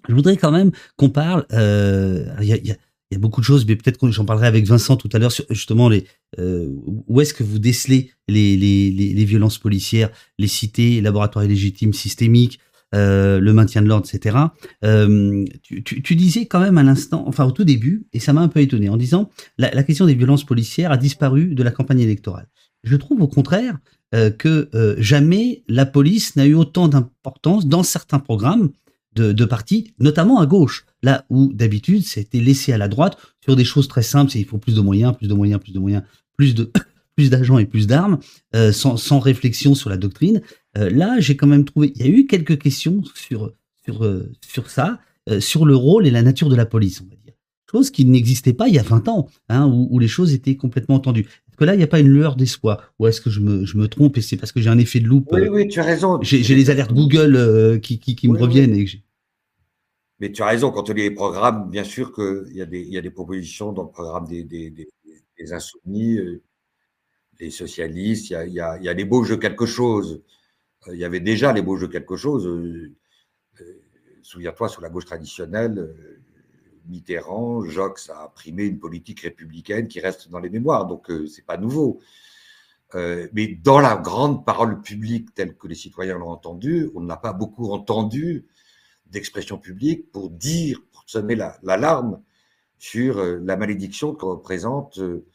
Je 0.08 0.14
voudrais 0.14 0.38
quand 0.38 0.52
même 0.52 0.72
qu'on 0.96 1.10
parle. 1.10 1.46
Euh, 1.52 2.26
y, 2.42 2.72
a, 2.72 2.76
y, 3.12 3.16
a, 3.16 3.20
beaucoup 3.20 3.42
de 3.42 3.46
choses, 3.46 3.66
mais 3.68 3.76
peut-être 3.76 3.98
que 3.98 4.10
j'en 4.12 4.26
parlerai 4.26 4.48
avec 4.48 4.66
Vincent 4.66 4.96
tout 4.96 5.10
à 5.14 5.20
l'heure 5.20 5.32
sur 5.32 5.46
justement 5.50 5.90
les 5.90 6.06
euh, 6.40 6.68
où 7.08 7.22
est-ce 7.22 7.34
que 7.34 7.44
vous 7.44 7.60
décelez 7.60 8.12
les, 8.28 8.58
les, 8.58 8.92
les, 8.92 9.26
violences 9.26 9.58
policières, 9.58 10.10
les 10.38 10.48
cités, 10.48 11.02
laboratoires 11.02 11.46
illégitimes 11.46 11.94
systémiques, 11.94 12.60
euh, 12.96 13.40
le 13.40 13.54
maintien 13.54 13.82
de 13.82 13.88
l'ordre, 13.88 14.08
etc. 14.12 14.38
Euh, 14.84 15.46
tu, 15.62 15.84
tu, 15.84 16.02
tu, 16.02 16.16
disais 16.16 16.46
quand 16.46 16.60
même 16.60 16.78
à 16.78 16.84
l'instant, 16.84 17.24
enfin 17.28 17.46
au 17.46 17.52
tout 17.52 17.64
début, 17.64 18.08
et 18.14 18.20
ça 18.20 18.34
m'a 18.34 18.42
un 18.42 18.48
peu 18.48 18.60
étonné, 18.60 18.90
en 18.90 18.98
disant 18.98 19.30
la, 19.58 19.72
la, 19.72 19.84
question 19.84 20.06
des 20.06 20.16
violences 20.16 20.46
policières 20.46 20.92
a 20.92 20.98
disparu 20.98 21.54
de 21.54 21.64
la 21.64 21.72
campagne 21.72 22.00
électorale. 22.00 22.48
Je 22.84 22.96
trouve 22.96 23.22
au 23.22 23.28
contraire 23.28 23.78
euh, 24.16 24.30
que 24.32 24.70
euh, 24.74 24.96
jamais 25.00 25.64
la 25.68 25.86
police 25.86 26.38
n'a 26.38 26.46
eu 26.46 26.54
autant 26.54 26.88
d'importance 26.88 27.68
dans 27.68 27.84
certains 27.84 28.20
programmes 28.20 28.72
de, 29.18 29.46
partis, 29.46 29.94
notamment 30.00 30.40
à 30.40 30.46
gauche, 30.46 30.86
là 31.04 31.26
où 31.30 31.52
d'habitude 31.54 32.04
c'était 32.04 32.40
laissé 32.40 32.74
à 32.74 32.78
la 32.78 32.88
droite 32.88 33.18
sur 33.44 33.56
des 33.56 33.66
choses 33.66 33.88
très 33.88 34.04
simples, 34.04 34.32
c'est 34.32 34.40
il 34.40 34.46
faut 34.46 34.58
plus 34.58 34.76
de 34.76 34.82
moyens, 34.82 35.16
plus 35.16 35.28
de 35.28 35.34
moyens, 35.34 35.62
plus 35.62 35.74
de 35.74 35.80
moyens, 35.80 36.04
plus 36.38 36.56
de 36.56 36.72
plus 37.16 37.30
d'agents 37.32 37.58
et 37.58 37.66
plus 37.66 37.88
d'armes, 37.88 38.20
euh, 38.56 38.72
sans, 38.72 38.96
sans, 38.96 39.18
réflexion 39.18 39.74
sur 39.74 39.90
la 39.90 39.98
doctrine. 39.98 40.42
Euh, 40.78 40.92
là, 40.92 41.20
j'ai 41.20 41.36
quand 41.36 41.48
même 41.48 41.66
trouvé, 41.66 41.92
il 41.96 42.06
y 42.06 42.06
a 42.06 42.12
eu 42.12 42.28
quelques 42.28 42.60
questions 42.60 43.02
sur 43.16 43.54
sur 43.84 44.06
euh, 44.06 44.32
sur 44.48 44.70
ça, 44.70 45.00
sur 45.40 45.66
le 45.66 45.76
rôle 45.76 46.08
et 46.08 46.12
la 46.12 46.22
nature 46.22 46.48
de 46.48 46.56
la 46.56 46.66
police, 46.66 47.02
on 47.02 47.10
va 47.10 47.16
dire. 47.16 47.34
Chose 47.70 47.92
qui 47.92 48.06
n'existait 48.06 48.54
pas 48.54 48.70
il 48.70 48.76
y 48.76 48.80
a 48.80 48.84
20 48.84 49.10
ans, 49.10 49.28
hein, 49.50 49.66
où, 49.66 49.90
où 49.92 50.00
les 50.00 50.08
choses 50.08 50.34
étaient 50.34 50.56
complètement 50.56 50.96
entendues 50.96 51.28
que 51.58 51.66
là, 51.66 51.74
il 51.74 51.78
n'y 51.78 51.84
a 51.84 51.88
pas 51.88 52.00
une 52.00 52.08
lueur 52.08 52.36
d'espoir? 52.36 52.94
Ou 53.00 53.08
est-ce 53.08 53.20
que 53.20 53.30
je 53.30 53.40
me, 53.40 53.66
je 53.66 53.78
me 53.78 53.88
trompe 53.88 54.18
et 54.18 54.22
c'est 54.22 54.38
parce 54.38 54.52
que 54.52 54.62
j'ai 54.62 54.70
un 54.70 54.78
effet 54.78 55.00
de 55.00 55.08
loupe 55.08 55.28
Oui, 55.32 55.48
oui, 55.50 55.68
tu 55.68 55.80
as 55.80 55.84
raison. 55.84 56.20
J'ai 56.22 56.56
les 56.56 56.70
alertes 56.70 56.94
Google 56.94 57.80
qui, 57.82 58.00
qui, 58.00 58.16
qui 58.16 58.28
me 58.30 58.38
reviennent. 58.38 58.76
Et 58.76 58.86
mais 60.20 60.32
tu 60.32 60.42
as 60.42 60.48
raison, 60.48 60.72
quand 60.72 60.90
on 60.90 60.94
lit 60.94 61.04
les 61.04 61.12
programmes, 61.12 61.70
bien 61.70 61.84
sûr 61.84 62.12
qu'il 62.12 62.54
y, 62.54 62.62
a 62.62 62.66
des, 62.66 63.12
propositions 63.12 63.72
dans 63.72 63.84
le 63.84 63.90
programme 63.90 64.28
des, 64.28 64.88
insoumis, 65.52 66.18
euh, 66.18 66.42
des 67.40 67.52
socialistes, 67.52 68.32
il 68.32 68.54
y 68.54 68.60
a, 68.60 68.72
a 68.72 68.94
l'ébauche 68.94 69.30
de 69.30 69.36
quelque 69.36 69.68
chose. 69.68 70.24
Euh, 70.88 70.96
il 70.96 71.00
y 71.00 71.06
avait 71.06 71.20
déjà 71.20 71.54
l'ébauche 71.54 71.82
de 71.82 71.88
quelque 71.88 72.16
chose. 72.16 72.48
Euh, 72.48 72.96
souviens-toi, 74.24 74.70
sous 74.70 74.82
la 74.82 74.90
gauche 74.90 75.06
traditionnelle, 75.06 75.96
Mitterrand, 76.88 77.64
Jox 77.66 78.10
a 78.10 78.24
imprimé 78.26 78.64
une 78.66 78.80
politique 78.80 79.20
républicaine 79.20 79.88
qui 79.88 80.00
reste 80.00 80.30
dans 80.30 80.40
les 80.40 80.50
mémoires, 80.50 80.88
donc 80.88 81.06
ce 81.10 81.24
n'est 81.24 81.46
pas 81.46 81.58
nouveau. 81.58 82.00
mais 82.94 83.60
dans 83.62 83.80
la 83.80 83.98
grande 83.98 84.46
parole 84.46 84.82
publique 84.82 85.34
telle 85.34 85.56
que 85.56 85.68
les 85.68 85.76
citoyens 85.76 86.18
l'ont 86.18 86.30
entendue, 86.30 86.90
on 86.96 87.02
n'a 87.02 87.18
pas 87.18 87.34
beaucoup 87.34 87.72
entendu 87.72 88.48
d'expression 89.12 89.58
publique 89.58 90.12
pour 90.12 90.30
dire, 90.30 90.82
pour 90.92 91.04
sonner 91.08 91.36
l'alarme 91.64 92.22
sur 92.78 93.18
euh, 93.18 93.40
la 93.44 93.58
malédiction 93.58 94.14
que 94.14 94.26
représente 94.26 95.00
euh, 95.00 95.26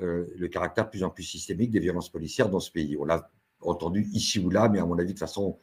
euh, 0.00 0.26
le 0.36 0.48
caractère 0.48 0.88
plus 0.88 1.04
en 1.04 1.10
plus 1.10 1.24
systémique 1.24 1.70
des 1.70 1.80
violences 1.80 2.10
policières 2.10 2.48
dans 2.48 2.60
ce 2.60 2.70
pays. 2.70 2.96
On 2.96 3.04
l'a 3.04 3.30
entendu 3.60 4.08
ici 4.12 4.38
ou 4.38 4.50
là, 4.50 4.68
mais 4.68 4.78
à 4.78 4.86
mon 4.86 4.98
avis 4.98 5.14
de 5.14 5.18
façon 5.18 5.58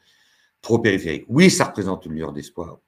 trop 0.62 0.80
périphérique. 0.80 1.26
Oui, 1.28 1.50
ça 1.50 1.66
représente 1.66 2.06
une 2.06 2.14
lueur 2.14 2.34
d'espoir. 2.34 2.80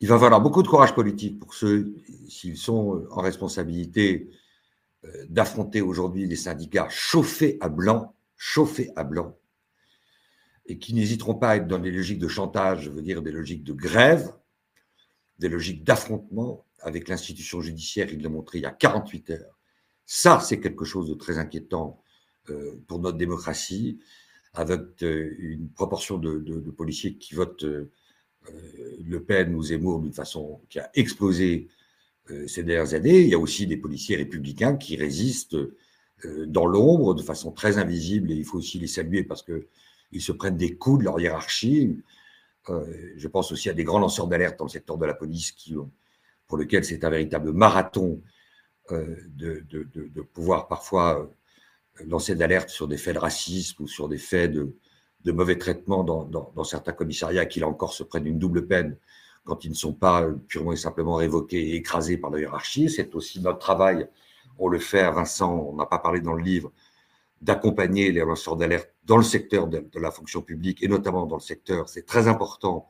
Il 0.00 0.08
va 0.08 0.18
falloir 0.18 0.40
beaucoup 0.40 0.62
de 0.62 0.68
courage 0.68 0.94
politique 0.94 1.40
pour 1.40 1.54
ceux, 1.54 1.94
s'ils 2.28 2.56
sont 2.56 3.04
en 3.10 3.20
responsabilité, 3.20 4.30
d'affronter 5.28 5.80
aujourd'hui 5.80 6.28
des 6.28 6.36
syndicats 6.36 6.88
chauffés 6.88 7.58
à 7.60 7.68
blanc, 7.68 8.14
chauffés 8.36 8.90
à 8.94 9.02
blanc, 9.02 9.36
et 10.68 10.78
qui 10.78 10.94
n'hésiteront 10.94 11.34
pas 11.34 11.50
à 11.50 11.56
être 11.56 11.66
dans 11.66 11.78
des 11.78 11.90
logiques 11.90 12.18
de 12.18 12.28
chantage, 12.28 12.82
je 12.82 12.90
veux 12.90 13.02
dire 13.02 13.22
des 13.22 13.32
logiques 13.32 13.64
de 13.64 13.72
grève, 13.72 14.32
des 15.38 15.48
logiques 15.48 15.82
d'affrontement 15.82 16.66
avec 16.80 17.08
l'institution 17.08 17.60
judiciaire, 17.60 18.12
il 18.12 18.22
l'a 18.22 18.28
montré 18.28 18.58
il 18.58 18.62
y 18.62 18.66
a 18.66 18.70
48 18.70 19.30
heures. 19.30 19.58
Ça, 20.04 20.40
c'est 20.40 20.60
quelque 20.60 20.84
chose 20.84 21.08
de 21.08 21.14
très 21.14 21.38
inquiétant 21.38 22.02
euh, 22.50 22.80
pour 22.86 22.98
notre 22.98 23.16
démocratie, 23.16 23.98
avec 24.54 25.02
euh, 25.02 25.34
une 25.38 25.68
proportion 25.70 26.18
de, 26.18 26.70
policiers 26.70 27.16
qui 27.16 27.34
votent 27.34 27.64
euh, 27.64 27.90
Le 29.04 29.22
Pen 29.22 29.54
ou 29.54 29.62
Zemmour 29.62 30.00
d'une 30.00 30.12
façon 30.12 30.60
qui 30.68 30.78
a 30.78 30.90
explosé 30.94 31.68
ces 32.46 32.62
dernières 32.62 32.92
années. 32.92 33.22
Il 33.22 33.28
y 33.28 33.34
a 33.34 33.38
aussi 33.38 33.66
des 33.66 33.78
policiers 33.78 34.16
républicains 34.16 34.76
qui 34.76 34.96
résistent 34.96 35.56
dans 36.46 36.66
l'ombre 36.66 37.14
de 37.14 37.22
façon 37.22 37.52
très 37.52 37.78
invisible 37.78 38.30
et 38.30 38.34
il 38.34 38.44
faut 38.44 38.58
aussi 38.58 38.78
les 38.78 38.86
saluer 38.86 39.24
parce 39.24 39.42
que 39.42 39.66
ils 40.12 40.22
se 40.22 40.32
prennent 40.32 40.56
des 40.56 40.76
coups 40.76 41.00
de 41.00 41.04
leur 41.04 41.20
hiérarchie. 41.20 41.96
Euh, 42.68 43.12
je 43.16 43.28
pense 43.28 43.52
aussi 43.52 43.68
à 43.70 43.72
des 43.72 43.84
grands 43.84 43.98
lanceurs 43.98 44.26
d'alerte 44.26 44.58
dans 44.58 44.66
le 44.66 44.70
secteur 44.70 44.98
de 44.98 45.06
la 45.06 45.14
police 45.14 45.54
pour 46.46 46.58
lesquels 46.58 46.84
c'est 46.84 47.04
un 47.04 47.10
véritable 47.10 47.52
marathon 47.52 48.22
euh, 48.90 49.16
de, 49.28 50.22
pouvoir 50.32 50.68
parfois 50.68 51.20
euh, 51.20 52.04
lancer 52.06 52.34
d'alerte 52.34 52.70
sur 52.70 52.88
des 52.88 52.96
faits 52.96 53.14
de 53.14 53.20
racisme 53.20 53.82
ou 53.82 53.86
sur 53.86 54.08
des 54.08 54.18
faits 54.18 54.52
de, 54.52 54.74
mauvais 55.32 55.58
traitement 55.58 56.04
dans, 56.04 56.64
certains 56.64 56.92
commissariats 56.92 57.44
qui, 57.44 57.60
là 57.60 57.68
encore, 57.68 57.92
se 57.92 58.02
prennent 58.02 58.26
une 58.26 58.38
double 58.38 58.66
peine 58.66 58.96
quand 59.44 59.64
ils 59.64 59.70
ne 59.70 59.76
sont 59.76 59.92
pas 59.92 60.26
purement 60.48 60.72
et 60.72 60.76
simplement 60.76 61.16
révoqués 61.16 61.70
et 61.70 61.74
écrasés 61.76 62.16
par 62.16 62.30
la 62.30 62.40
hiérarchie. 62.40 62.88
C'est 62.88 63.14
aussi 63.14 63.40
notre 63.40 63.58
travail. 63.58 64.08
On 64.58 64.68
le 64.68 64.78
fait, 64.78 65.10
Vincent, 65.10 65.54
on 65.54 65.76
n'a 65.76 65.86
pas 65.86 65.98
parlé 65.98 66.20
dans 66.20 66.34
le 66.34 66.42
livre, 66.42 66.72
d'accompagner 67.40 68.10
les 68.12 68.20
lanceurs 68.20 68.56
d'alerte 68.56 68.92
dans 69.04 69.16
le 69.16 69.22
secteur 69.22 69.68
de, 69.68 69.84
la 69.94 70.10
fonction 70.10 70.42
publique 70.42 70.82
et 70.82 70.88
notamment 70.88 71.26
dans 71.26 71.36
le 71.36 71.42
secteur, 71.42 71.88
c'est 71.88 72.06
très 72.06 72.28
important, 72.28 72.88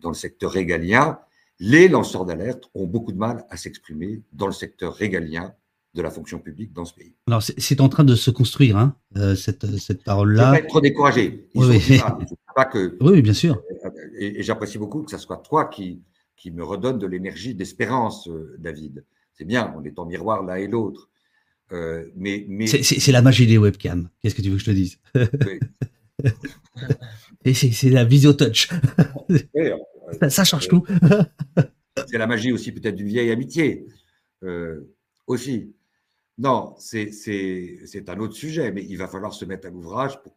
dans 0.00 0.10
le 0.10 0.14
secteur 0.14 0.50
régalien, 0.50 1.18
les 1.58 1.88
lanceurs 1.88 2.24
d'alerte 2.24 2.70
ont 2.74 2.86
beaucoup 2.86 3.12
de 3.12 3.18
mal 3.18 3.46
à 3.50 3.56
s'exprimer 3.56 4.22
dans 4.32 4.46
le 4.46 4.52
secteur 4.52 4.94
régalien 4.94 5.54
de 5.94 6.02
la 6.02 6.10
fonction 6.10 6.38
publique 6.38 6.74
dans 6.74 6.84
ce 6.84 6.92
pays. 6.92 7.14
Alors 7.26 7.42
c'est 7.42 7.80
en 7.80 7.88
train 7.88 8.04
de 8.04 8.14
se 8.14 8.30
construire, 8.30 8.76
hein, 8.76 8.94
euh, 9.16 9.34
cette, 9.34 9.64
cette 9.78 10.04
parole-là. 10.04 10.42
Je 10.42 10.48
ne 10.48 10.52
pas 10.52 10.58
être 10.58 10.68
trop 10.68 10.80
découragé. 10.82 11.48
oui, 11.54 12.00
pas 12.54 12.66
que, 12.66 12.98
oui, 13.00 13.22
bien 13.22 13.32
sûr. 13.32 13.62
Euh, 13.84 13.90
et, 14.18 14.42
j'apprécie 14.42 14.76
beaucoup 14.76 15.02
que 15.02 15.10
ce 15.10 15.18
soit 15.18 15.38
toi 15.38 15.64
qui, 15.64 16.02
qui 16.36 16.50
me 16.50 16.62
redonne 16.62 16.98
de 16.98 17.06
l'énergie, 17.06 17.54
d'espérance, 17.54 18.28
David. 18.58 19.04
C'est 19.32 19.46
bien, 19.46 19.74
on 19.76 19.82
est 19.84 19.98
en 19.98 20.04
miroir 20.04 20.42
l'un 20.42 20.56
et 20.56 20.66
l'autre. 20.66 21.08
Mais, 21.70 22.44
mais... 22.48 22.66
C'est 22.66 23.12
la 23.12 23.22
magie 23.22 23.46
des 23.46 23.58
webcams. 23.58 24.08
Qu'est-ce 24.20 24.34
que 24.34 24.42
tu 24.42 24.50
veux 24.50 24.56
que 24.56 24.62
je 24.62 24.66
te 24.66 24.70
dise? 24.70 24.98
C'est 27.54 27.90
la 27.90 28.04
visio 28.04 28.32
touch. 28.32 28.68
ça, 30.28 30.44
change 30.44 30.68
tout. 30.68 30.84
c'est 32.08 32.18
la 32.18 32.26
magie 32.26 32.52
aussi 32.52 32.72
peut-être 32.72 32.96
d'une 32.96 33.06
vieille 33.06 33.30
amitié. 33.30 33.86
aussi. 35.26 35.72
Non, 36.38 36.74
c'est 36.78 38.08
un 38.08 38.18
autre 38.18 38.34
sujet, 38.34 38.72
mais 38.72 38.84
il 38.84 38.98
va 38.98 39.08
falloir 39.08 39.32
se 39.32 39.44
mettre 39.44 39.68
à 39.68 39.70
l'ouvrage 39.70 40.20
pour 40.22 40.36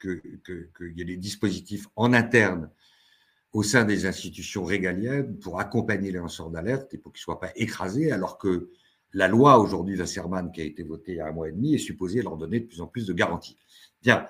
qu'il 0.00 0.40
que, 0.42 0.84
y 0.94 1.02
ait 1.02 1.04
des 1.04 1.16
dispositifs 1.16 1.86
en 1.96 2.12
interne 2.12 2.70
au 3.52 3.62
sein 3.62 3.84
des 3.84 4.06
institutions 4.06 4.64
régaliennes 4.64 5.38
pour 5.38 5.60
accompagner 5.60 6.10
les 6.10 6.18
lanceurs 6.18 6.50
d'alerte 6.50 6.92
et 6.94 6.98
pour 6.98 7.12
qu'ils 7.12 7.20
ne 7.20 7.24
soient 7.24 7.40
pas 7.40 7.52
écrasés, 7.56 8.12
alors 8.12 8.38
que 8.38 8.70
la 9.12 9.28
loi 9.28 9.58
aujourd'hui, 9.58 9.96
la 9.96 10.06
Serman, 10.06 10.50
qui 10.52 10.60
a 10.60 10.64
été 10.64 10.82
votée 10.82 11.12
il 11.12 11.16
y 11.16 11.20
a 11.20 11.26
un 11.26 11.32
mois 11.32 11.48
et 11.48 11.52
demi, 11.52 11.74
est 11.74 11.78
supposée 11.78 12.22
leur 12.22 12.36
donner 12.36 12.60
de 12.60 12.66
plus 12.66 12.80
en 12.80 12.86
plus 12.86 13.06
de 13.06 13.12
garanties. 13.12 13.56
Bien, 14.02 14.26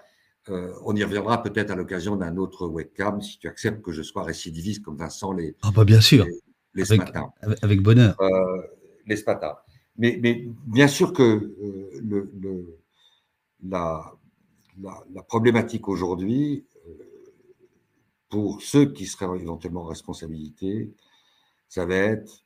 euh, 0.48 0.72
on 0.84 0.94
y 0.94 1.02
reviendra 1.02 1.42
peut-être 1.42 1.70
à 1.70 1.74
l'occasion 1.74 2.16
d'un 2.16 2.36
autre 2.36 2.66
webcam, 2.66 3.20
si 3.20 3.38
tu 3.38 3.48
acceptes 3.48 3.82
que 3.82 3.92
je 3.92 4.02
sois 4.02 4.22
récidiviste 4.22 4.82
comme 4.82 4.96
Vincent 4.96 5.32
les, 5.32 5.56
ah 5.62 5.70
bah 5.74 5.84
bien 5.84 6.00
sûr. 6.00 6.24
les, 6.74 6.92
avec, 6.92 7.14
avec 7.62 7.82
bonheur. 7.82 8.20
Euh, 8.20 8.62
les 9.06 9.16
spatins. 9.16 9.56
Mais, 9.98 10.18
mais, 10.22 10.46
bien 10.66 10.88
sûr 10.88 11.12
que 11.12 11.22
euh, 11.22 11.90
le, 12.00 12.78
la, 13.64 14.12
la, 14.80 15.22
problématique 15.22 15.88
aujourd'hui, 15.88 16.64
pour 18.28 18.60
ceux 18.62 18.92
qui 18.92 19.06
seraient 19.06 19.40
éventuellement 19.40 19.82
en 19.82 19.86
responsabilité, 19.86 20.92
ça 21.68 21.86
va 21.86 21.96
être 21.96 22.44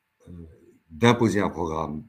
d'imposer 0.90 1.40
un 1.40 1.50
programme 1.50 2.04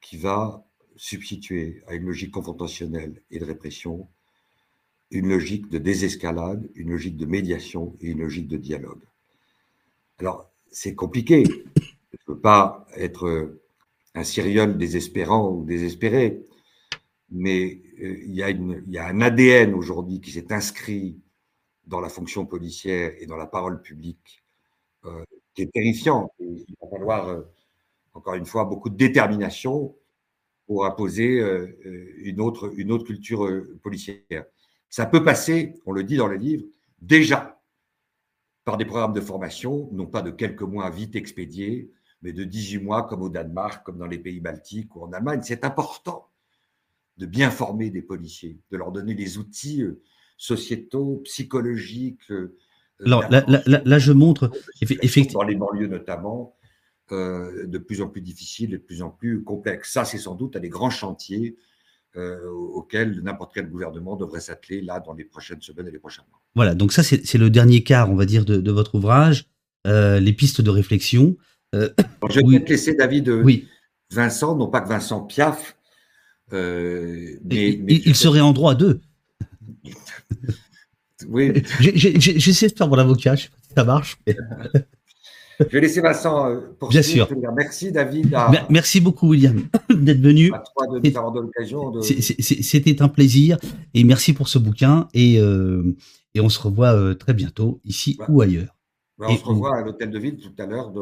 qui 0.00 0.16
va 0.16 0.64
substituer 0.96 1.82
à 1.86 1.94
une 1.94 2.06
logique 2.06 2.32
confrontationnelle 2.32 3.22
et 3.30 3.38
de 3.38 3.44
répression 3.44 4.08
une 5.10 5.28
logique 5.28 5.68
de 5.68 5.78
désescalade, 5.78 6.68
une 6.74 6.90
logique 6.90 7.16
de 7.16 7.26
médiation 7.26 7.96
et 8.00 8.10
une 8.10 8.20
logique 8.20 8.48
de 8.48 8.56
dialogue. 8.56 9.02
Alors, 10.18 10.50
c'est 10.70 10.94
compliqué. 10.94 11.44
Je 11.44 12.16
ne 12.28 12.34
peux 12.34 12.38
pas 12.38 12.86
être 12.96 13.58
un 14.14 14.24
Syriol 14.24 14.76
désespérant 14.76 15.50
ou 15.50 15.64
désespéré, 15.64 16.42
mais 17.30 17.80
euh, 18.02 18.18
il 18.24 18.34
y, 18.34 18.98
a 18.98 19.06
un 19.06 19.20
ADN 19.20 19.74
aujourd'hui 19.74 20.20
qui 20.20 20.32
s'est 20.32 20.52
inscrit 20.52 21.20
dans 21.86 22.00
la 22.00 22.08
fonction 22.08 22.46
policière 22.46 23.12
et 23.18 23.26
dans 23.26 23.36
la 23.36 23.46
parole 23.46 23.82
publique 23.82 24.42
euh, 25.04 25.24
qui 25.54 25.62
est 25.62 25.72
terrifiant. 25.72 26.30
il 26.40 26.64
va 26.80 26.88
falloir, 26.88 27.28
euh, 27.28 27.42
encore 28.14 28.34
une 28.34 28.46
fois, 28.46 28.64
beaucoup 28.64 28.90
de 28.90 28.96
détermination 28.96 29.94
pour 30.66 30.86
imposer 30.86 31.40
une, 32.18 32.40
autre, 32.40 32.72
une 32.76 32.92
autre 32.92 33.04
culture 33.04 33.48
policière. 33.82 34.44
Ça 34.88 35.06
peut 35.06 35.24
passer, 35.24 35.74
on 35.84 35.92
le 35.92 36.04
dit 36.04 36.16
dans 36.16 36.28
le 36.28 36.36
livre, 36.36 36.64
déjà 37.00 37.60
par 38.64 38.76
des 38.76 38.84
programmes 38.84 39.12
de 39.12 39.20
formation, 39.20 39.88
non 39.92 40.06
pas 40.06 40.22
de 40.22 40.30
quelques 40.30 40.62
mois 40.62 40.90
vite 40.90 41.16
expédiés, 41.16 41.90
mais 42.22 42.32
de 42.32 42.44
18 42.44 42.78
mois 42.78 43.04
comme 43.04 43.22
au 43.22 43.28
Danemark, 43.28 43.84
comme 43.84 43.98
dans 43.98 44.06
les 44.06 44.18
pays 44.18 44.40
baltiques 44.40 44.94
ou 44.96 45.02
en 45.02 45.12
Allemagne. 45.12 45.40
C'est 45.42 45.64
important 45.64 46.28
de 47.16 47.26
bien 47.26 47.50
former 47.50 47.90
des 47.90 48.02
policiers, 48.02 48.58
de 48.70 48.76
leur 48.76 48.92
donner 48.92 49.14
les 49.14 49.38
outils 49.38 49.82
euh, 49.82 50.00
sociétaux, 50.36 51.20
psychologiques. 51.24 52.30
Euh, 52.30 52.56
Alors 53.04 53.28
là, 53.30 53.44
là, 53.66 53.98
je 53.98 54.12
montre 54.12 54.50
effectivement 54.80 55.40
dans 55.40 55.46
les 55.46 55.54
banlieues 55.54 55.86
notamment, 55.86 56.54
euh, 57.12 57.66
de 57.66 57.78
plus 57.78 58.00
en 58.02 58.08
plus 58.08 58.20
difficiles, 58.20 58.70
de 58.70 58.76
plus 58.76 59.02
en 59.02 59.10
plus 59.10 59.42
complexes. 59.42 59.92
Ça, 59.92 60.04
c'est 60.04 60.18
sans 60.18 60.34
doute 60.34 60.56
un 60.56 60.60
des 60.60 60.68
grands 60.68 60.90
chantiers 60.90 61.56
auxquels 62.74 63.20
n'importe 63.22 63.52
quel 63.54 63.70
gouvernement 63.70 64.16
devrait 64.16 64.40
s'atteler 64.40 64.80
là 64.80 64.98
dans 64.98 65.14
les 65.14 65.22
prochaines 65.22 65.62
semaines 65.62 65.86
et 65.86 65.92
les 65.92 66.00
prochains 66.00 66.24
mois. 66.28 66.40
Voilà, 66.56 66.74
donc 66.74 66.92
ça 66.92 67.04
c'est 67.04 67.38
le 67.38 67.50
dernier 67.50 67.84
quart, 67.84 68.10
on 68.10 68.16
va 68.16 68.26
dire, 68.26 68.44
de, 68.44 68.70
votre 68.72 68.96
ouvrage, 68.96 69.46
les 69.84 70.32
pistes 70.32 70.60
de 70.60 70.70
réflexion. 70.70 71.36
je 71.72 71.78
vais 71.78 72.42
peut-être 72.42 72.68
laisser 72.68 72.94
David, 72.94 73.28
oui. 73.28 73.68
Vincent, 74.10 74.56
non 74.56 74.66
pas 74.66 74.80
que 74.80 74.88
Vincent 74.88 75.20
Piaf, 75.20 75.76
euh, 76.52 77.36
mais, 77.44 77.80
il, 77.88 78.14
serait 78.16 78.40
en 78.40 78.52
droit 78.52 78.74
d'eux. 78.74 79.00
oui. 81.28 81.62
J'essaie 81.80 82.68
de 82.68 82.76
faire 82.76 82.88
mon 82.88 82.98
avocat, 82.98 83.36
je 83.36 83.42
sais 83.42 83.48
pas 83.48 83.56
si 83.62 83.74
ça 83.74 83.84
marche. 83.84 84.18
Je 85.60 85.72
vais 85.72 85.80
laisser 85.80 86.00
Vincent 86.00 86.48
euh, 86.48 86.60
pour 86.78 86.88
Bien 86.88 87.02
sûr. 87.02 87.28
Merci 87.54 87.92
David. 87.92 88.36
Merci 88.68 89.00
beaucoup 89.00 89.28
William 89.28 89.62
d'être 89.90 90.20
venu. 90.20 90.52
C'était 92.00 93.02
un 93.02 93.08
plaisir 93.08 93.58
et 93.94 94.04
merci 94.04 94.32
pour 94.32 94.48
ce 94.48 94.58
bouquin 94.58 95.08
et, 95.14 95.38
euh, 95.38 95.94
et 96.34 96.40
on 96.40 96.48
se 96.48 96.58
revoit 96.60 97.14
très 97.14 97.34
bientôt 97.34 97.80
ici 97.84 98.18
ou 98.28 98.40
ailleurs. 98.40 98.76
on 99.18 99.36
se 99.36 99.44
revoit 99.44 99.76
à 99.76 99.82
l'hôtel 99.82 100.10
de 100.10 100.18
ville 100.18 100.38
tout 100.38 100.54
à 100.62 100.66
l'heure. 100.66 100.92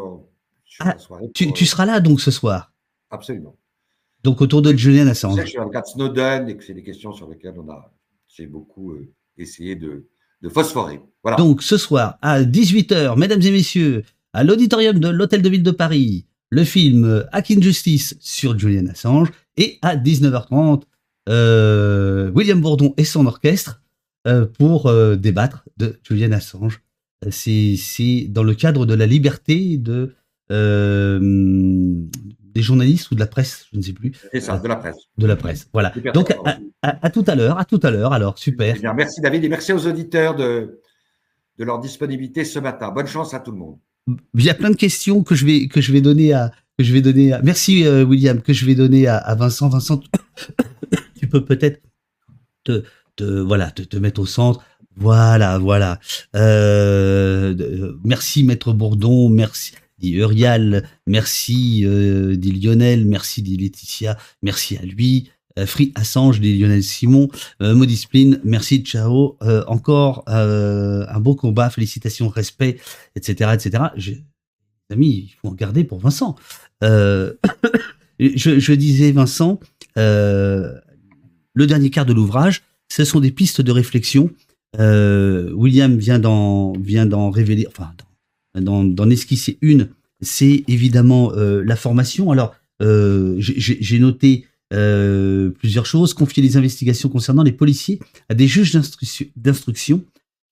Ah, 0.80 0.96
tu, 1.34 1.52
tu 1.52 1.64
seras 1.66 1.86
là 1.86 2.00
donc 2.00 2.20
ce 2.20 2.30
soir? 2.30 2.72
Absolument. 3.10 3.56
Donc 4.22 4.40
autour 4.40 4.62
de 4.62 4.72
Julian 4.76 5.06
Assange. 5.06 5.40
Je 5.40 5.46
suis 5.46 5.58
de 5.58 5.86
Snowden 5.86 6.48
et 6.48 6.56
que 6.56 6.64
c'est 6.64 6.74
des 6.74 6.82
questions 6.82 7.12
sur 7.12 7.28
lesquelles 7.30 7.54
on 7.56 7.70
a, 7.70 7.92
j'ai 8.26 8.46
beaucoup 8.46 8.92
euh, 8.92 9.12
essayé 9.36 9.76
de, 9.76 10.08
de 10.42 10.48
phosphorer. 10.48 11.00
Voilà. 11.22 11.36
Donc 11.36 11.62
ce 11.62 11.76
soir 11.76 12.18
à 12.20 12.42
18h, 12.42 13.18
mesdames 13.18 13.40
et 13.42 13.50
messieurs, 13.50 14.04
à 14.32 14.44
l'auditorium 14.44 14.98
de 14.98 15.08
l'Hôtel 15.08 15.42
de 15.42 15.48
Ville 15.48 15.62
de 15.62 15.70
Paris, 15.70 16.26
le 16.50 16.64
film 16.64 17.26
Hacking 17.32 17.62
Justice 17.62 18.16
sur 18.20 18.58
Julian 18.58 18.86
Assange 18.86 19.30
et 19.56 19.78
à 19.82 19.96
19h30, 19.96 20.82
euh, 21.28 22.30
William 22.30 22.60
Bourdon 22.60 22.94
et 22.96 23.04
son 23.04 23.26
orchestre 23.26 23.82
euh, 24.26 24.46
pour 24.46 24.92
débattre 25.16 25.64
de 25.76 25.98
Julian 26.02 26.32
Assange. 26.32 26.82
C'est 27.30 28.26
dans 28.28 28.44
le 28.44 28.54
cadre 28.54 28.86
de 28.86 28.94
la 28.94 29.06
liberté 29.06 29.76
de 29.76 30.14
des 32.58 32.62
journalistes 32.62 33.10
ou 33.12 33.14
de 33.14 33.20
la 33.20 33.26
presse, 33.26 33.66
je 33.72 33.78
ne 33.78 33.82
sais 33.82 33.92
plus. 33.92 34.12
C'est 34.32 34.40
ça, 34.40 34.58
de 34.58 34.66
la 34.66 34.74
presse. 34.74 34.96
De 35.16 35.26
la 35.26 35.36
presse, 35.36 35.68
voilà. 35.72 35.92
Donc 36.12 36.34
à, 36.82 37.10
tout 37.10 37.24
à 37.28 37.36
l'heure, 37.36 37.56
à 37.58 37.64
tout 37.64 37.80
à 37.84 37.90
l'heure, 37.90 38.12
alors, 38.12 38.36
super. 38.36 38.74
Eh 38.76 38.80
bien, 38.80 38.94
merci 38.94 39.20
David 39.20 39.44
et 39.44 39.48
merci 39.48 39.72
aux 39.72 39.86
auditeurs 39.86 40.34
de, 40.34 40.80
de 41.58 41.64
leur 41.64 41.78
disponibilité 41.78 42.44
ce 42.44 42.58
matin. 42.58 42.90
Bonne 42.90 43.06
chance 43.06 43.32
à 43.32 43.40
tout 43.40 43.52
le 43.52 43.58
monde. 43.58 43.78
Il 44.34 44.44
y 44.44 44.50
a 44.50 44.54
plein 44.54 44.70
de 44.70 44.76
questions 44.76 45.22
que 45.22 45.34
je 45.34 45.44
vais, 45.44 46.00
donner 46.00 46.32
à... 46.32 46.52
Que 46.78 46.84
je 46.84 46.92
vais 46.92 47.00
donner 47.00 47.36
merci 47.42 47.84
euh, 47.84 48.04
William, 48.04 48.40
que 48.40 48.52
je 48.52 48.64
vais 48.64 48.74
donner 48.74 49.08
à, 49.08 49.34
Vincent. 49.34 49.68
Vincent, 49.68 50.00
tu 51.18 51.26
peux 51.26 51.44
peut-être 51.44 51.82
te, 52.64 52.84
te, 53.16 53.24
voilà, 53.24 53.70
te, 53.70 53.82
te 53.82 53.96
mettre 53.96 54.20
au 54.20 54.26
centre. 54.26 54.64
Voilà, 54.96 55.58
voilà. 55.58 55.98
Euh, 56.36 57.92
merci 58.04 58.44
Maître 58.44 58.72
Bourdon, 58.72 59.28
merci 59.28 59.72
dit 59.98 60.12
Urial, 60.12 60.88
merci, 61.06 61.82
euh, 61.84 62.36
dit 62.36 62.52
Lionel, 62.52 63.04
merci, 63.04 63.42
dit 63.42 63.56
Laetitia, 63.56 64.16
merci 64.42 64.76
à 64.76 64.82
lui. 64.82 65.30
Euh, 65.58 65.66
Free 65.66 65.92
Assange, 65.94 66.40
Lionel 66.40 66.82
Simon, 66.82 67.28
euh, 67.62 67.74
Modiscipline, 67.74 68.40
merci, 68.44 68.78
ciao, 68.78 69.36
euh, 69.42 69.64
encore 69.66 70.24
un 70.26 71.20
beau 71.20 71.34
combat, 71.34 71.70
félicitations, 71.70 72.28
respect, 72.28 72.78
etc., 73.16 73.50
etc. 73.54 73.84
Amis, 74.90 75.28
il 75.28 75.34
faut 75.40 75.48
en 75.48 75.54
garder 75.54 75.84
pour 75.84 75.98
Vincent. 75.98 76.36
je, 76.82 78.72
disais, 78.72 79.12
Vincent, 79.12 79.60
le 79.96 80.80
dernier 81.56 81.90
quart 81.90 82.06
de 82.06 82.12
l'ouvrage, 82.12 82.62
ce 82.90 83.04
sont 83.04 83.20
des 83.20 83.30
pistes 83.30 83.60
de 83.60 83.72
réflexion. 83.72 84.30
William 84.78 85.96
vient 85.98 86.18
d'en 86.18 86.72
vient 86.72 87.06
d'en 87.06 87.30
révéler, 87.30 87.66
enfin, 87.68 87.92
d'en 88.54 89.10
esquisser 89.10 89.58
une, 89.60 89.88
c'est 90.20 90.64
évidemment 90.68 91.32
la 91.34 91.76
formation. 91.76 92.30
Alors, 92.30 92.54
j'ai 92.80 93.98
noté 93.98 94.46
euh, 94.72 95.50
plusieurs 95.50 95.86
choses. 95.86 96.14
Confier 96.14 96.42
les 96.42 96.56
investigations 96.56 97.08
concernant 97.08 97.42
les 97.42 97.52
policiers 97.52 98.00
à 98.28 98.34
des 98.34 98.46
juges 98.46 98.72
d'instruction 99.36 100.04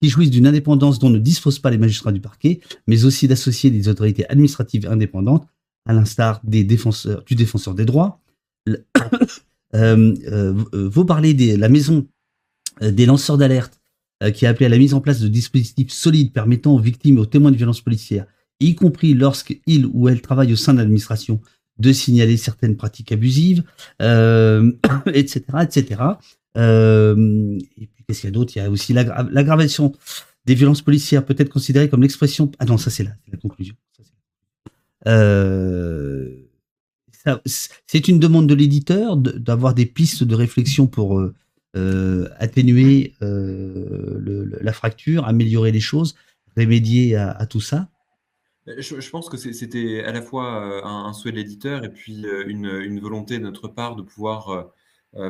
qui 0.03 0.09
jouissent 0.09 0.31
d'une 0.31 0.47
indépendance 0.47 0.99
dont 0.99 1.11
ne 1.11 1.19
disposent 1.19 1.59
pas 1.59 1.71
les 1.71 1.79
magistrats 1.79 2.13
du 2.13 2.21
parquet, 2.21 2.61
mais 2.87 3.05
aussi 3.05 3.29
d'associer 3.29 3.71
des 3.71 3.89
autorités 3.89 4.29
administratives 4.29 4.87
indépendantes, 4.87 5.47
à 5.87 5.93
l'instar 5.93 6.41
des 6.45 6.65
défenseurs, 6.65 7.23
du 7.25 7.35
défenseur 7.35 7.75
des 7.75 7.85
droits. 7.85 8.21
vous 9.73 11.05
parlez 11.05 11.35
de 11.35 11.57
la 11.57 11.69
maison 11.69 12.07
des 12.81 13.07
lanceurs 13.07 13.39
d'alerte 13.39 13.81
euh, 14.23 14.31
qui 14.31 14.47
a 14.47 14.51
appelé 14.51 14.65
à 14.65 14.71
la 14.71 14.79
mise 14.79 14.95
en 14.95 15.03
place 15.03 15.21
de 15.21 15.29
dispositifs 15.29 15.91
solides 15.91 16.33
permettant 16.33 16.75
aux 16.75 16.79
victimes 16.79 17.19
et 17.19 17.21
aux 17.21 17.27
témoins 17.27 17.51
de 17.51 17.57
violences 17.57 17.83
policières, 17.83 18.25
y 18.61 18.75
compris 18.75 19.13
lorsqu'ils 19.13 19.85
ou 19.93 20.09
elles 20.09 20.23
travaillent 20.23 20.55
au 20.55 20.57
sein 20.57 20.73
de 20.73 20.79
l'administration, 20.79 21.43
de 21.79 21.93
signaler 21.93 22.37
certaines 22.37 22.77
pratiques 22.77 23.13
abusives, 23.13 23.63
euh, 24.03 24.73
etc., 25.13 25.43
etc. 25.63 26.03
Euh, 26.57 27.59
et 27.79 27.87
puis 27.87 28.05
qu'est-ce 28.07 28.23
qu'il 28.23 28.29
y 28.29 28.33
a 28.33 28.35
d'autre? 28.35 28.53
Il 28.57 28.59
y 28.61 28.63
a 28.63 28.71
aussi 28.71 28.93
l'aggravation 28.93 29.93
des 30.47 30.55
violences 30.55 30.83
policières 30.83 31.25
peut 31.25 31.35
être 31.39 31.51
considérée 31.51 31.89
comme 31.89 32.03
l'expression. 32.03 32.51
Ah 32.59 32.65
non, 32.65 32.79
ça 32.79 32.91
c'est 32.91 33.05
la, 33.05 33.13
la, 33.31 33.39
conclusion. 33.39 33.75
Ça 37.13 37.41
c'est 37.87 38.09
une 38.09 38.21
demande 38.21 38.49
de 38.49 38.55
l'éditeur 38.55 39.17
d'avoir 39.17 39.75
des 39.75 39.87
pistes 39.87 40.23
de 40.23 40.35
réflexion 40.35 40.87
pour 40.87 41.21
atténuer 41.75 43.15
la 43.21 44.73
fracture, 44.73 45.27
améliorer 45.27 45.73
les 45.73 45.81
choses, 45.81 46.15
remédier 46.57 47.17
à 47.17 47.47
tout 47.47 47.61
ça. 47.61 47.89
Je, 48.67 49.11
pense 49.11 49.29
que 49.29 49.37
c'était 49.37 50.03
à 50.03 50.13
la 50.13 50.21
fois 50.21 50.85
un, 50.85 51.13
souhait 51.13 51.31
de 51.31 51.37
l'éditeur 51.37 51.85
et 51.85 51.89
puis 51.89 52.25
une, 52.47 52.99
volonté 53.01 53.39
de 53.39 53.45
notre 53.45 53.69
part 53.69 53.95
de 53.95 54.03
pouvoir 54.03 54.73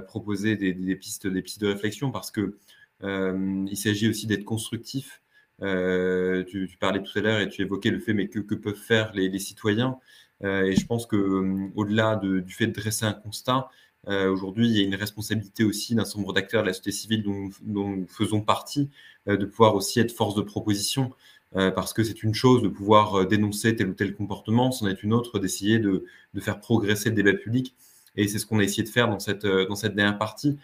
proposer 0.07 0.57
des, 0.57 0.97
pistes, 0.97 1.27
des 1.27 1.43
pistes 1.43 1.61
de 1.61 1.69
réflexion 1.69 2.11
parce 2.11 2.31
que 2.31 2.57
il 3.03 3.77
s'agit 3.77 4.09
aussi 4.09 4.27
d'être 4.27 4.45
constructif. 4.45 5.23
Tu, 5.61 6.77
parlais 6.81 7.03
tout 7.03 7.19
à 7.19 7.21
l'heure 7.21 7.41
et 7.41 7.49
tu 7.49 7.61
évoquais 7.61 7.91
le 7.91 7.99
fait 7.99 8.15
mais 8.15 8.29
que, 8.29 8.55
peuvent 8.55 8.75
faire 8.75 9.13
les, 9.13 9.39
citoyens. 9.39 9.99
et 10.43 10.75
je 10.75 10.87
pense 10.87 11.05
que 11.07 11.71
au-delà 11.75 12.17
du 12.17 12.55
fait 12.55 12.69
de 12.69 12.73
dresser 12.73 13.05
un 13.05 13.13
constat, 13.13 13.69
aujourd'hui 14.07 14.67
il 14.67 14.77
y 14.79 14.81
a 14.81 14.85
une 14.85 14.95
responsabilité 14.95 15.63
aussi 15.63 15.95
d'un 15.95 16.07
certain 16.07 16.21
nombre 16.21 16.33
d'acteurs 16.33 16.63
de 16.63 16.69
la 16.69 16.73
société 16.73 16.93
civile 16.93 17.23
dont, 17.23 17.51
nous 17.65 18.07
faisons 18.09 18.41
partie, 18.41 18.89
de 19.27 19.45
pouvoir 19.45 19.75
aussi 19.75 20.01
être 20.01 20.13
force 20.13 20.35
de 20.35 20.43
proposition. 20.43 21.13
Euh, 21.55 21.71
parce 21.71 21.93
que 21.93 22.03
c'est 22.03 22.23
une 22.23 22.35
chose 22.35 22.63
de 22.63 22.69
pouvoir 22.69 23.21
euh, 23.21 23.25
dénoncer 23.25 23.77
tel 23.77 23.89
ou 23.89 23.95
tel 23.95 24.15
comportement, 24.15 24.73
c'en 24.73 24.89
est 24.89 25.03
une 25.03 25.13
autre 25.13 25.39
d'essayer 25.39 25.79
de, 25.79 26.05
faire 26.41 26.59
progresser 26.59 27.11
le 27.11 27.15
débat 27.15 27.35
public. 27.35 27.75
Et 28.17 28.27
c'est 28.29 28.39
ce 28.39 28.47
qu'on 28.47 28.59
a 28.59 28.65
essayé 28.65 28.83
de 28.83 28.89
faire 28.89 29.09
dans 29.09 29.21
cette, 29.21 29.45
euh, 29.45 29.67
dans 29.67 29.77
cette 29.77 29.95
dernière 29.95 30.19
partie, 30.19 30.59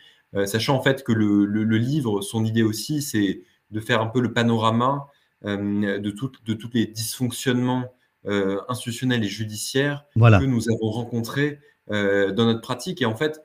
sachant 0.46 0.76
en 0.76 0.82
fait 0.82 1.04
que 1.04 1.12
le, 1.12 1.44
livre, 1.76 2.22
son 2.22 2.42
idée 2.46 2.62
aussi, 2.62 3.02
c'est 3.02 3.42
de 3.70 3.80
faire 3.80 4.00
un 4.00 4.06
peu 4.06 4.18
le 4.18 4.32
panorama 4.32 5.06
de, 5.44 5.98
de 5.98 6.54
tous 6.54 6.70
les 6.72 6.86
dysfonctionnements 6.86 7.92
institutionnels 8.66 9.22
et 9.22 9.28
judiciaires 9.28 10.06
que 10.14 10.44
nous 10.46 10.70
avons 10.70 10.90
rencontrés 10.90 11.60
dans 11.90 12.46
notre 12.46 12.62
pratique. 12.62 13.02
Et 13.02 13.04
en 13.04 13.14
fait, 13.14 13.42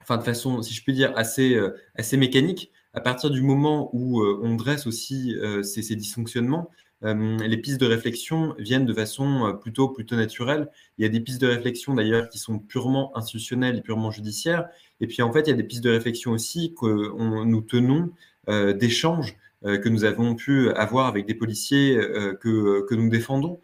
enfin, 0.00 0.16
de 0.16 0.22
façon, 0.22 0.62
si 0.62 0.74
je 0.74 0.84
peux 0.84 0.92
dire, 0.92 1.12
assez, 1.16 1.60
assez 1.96 2.16
mécanique, 2.16 2.70
à 2.96 3.00
partir 3.00 3.30
du 3.30 3.42
moment 3.42 3.90
où 3.92 4.22
euh, 4.22 4.40
on 4.42 4.56
dresse 4.56 4.86
aussi 4.86 5.36
euh, 5.36 5.62
ces, 5.62 5.94
dysfonctionnements, 5.94 6.70
euh, 7.04 7.36
les 7.46 7.58
pistes 7.58 7.78
de 7.78 7.86
réflexion 7.86 8.54
viennent 8.58 8.86
de 8.86 8.94
façon 8.94 9.56
plutôt, 9.60 9.90
plutôt 9.90 10.16
naturelle. 10.16 10.70
Il 10.96 11.02
y 11.02 11.04
a 11.04 11.10
des 11.10 11.20
pistes 11.20 11.42
de 11.42 11.46
réflexion 11.46 11.94
d'ailleurs 11.94 12.30
qui 12.30 12.38
sont 12.38 12.58
purement 12.58 13.14
institutionnelles 13.16 13.76
et 13.76 13.82
purement 13.82 14.10
judiciaires. 14.10 14.66
Et 15.00 15.06
puis 15.06 15.20
en 15.20 15.30
fait, 15.30 15.42
il 15.42 15.50
y 15.50 15.52
a 15.52 15.56
des 15.56 15.62
pistes 15.62 15.84
de 15.84 15.90
réflexion 15.90 16.32
aussi 16.32 16.74
que 16.74 17.12
nous 17.44 17.60
tenons 17.60 18.10
d'échanges 18.48 19.36
que 19.62 19.88
nous 19.88 20.04
avons 20.04 20.36
pu 20.36 20.70
avoir 20.70 21.06
avec 21.06 21.26
des 21.26 21.34
policiers 21.34 21.96
que, 22.40 22.86
que 22.88 22.94
nous 22.94 23.10
défendons, 23.10 23.60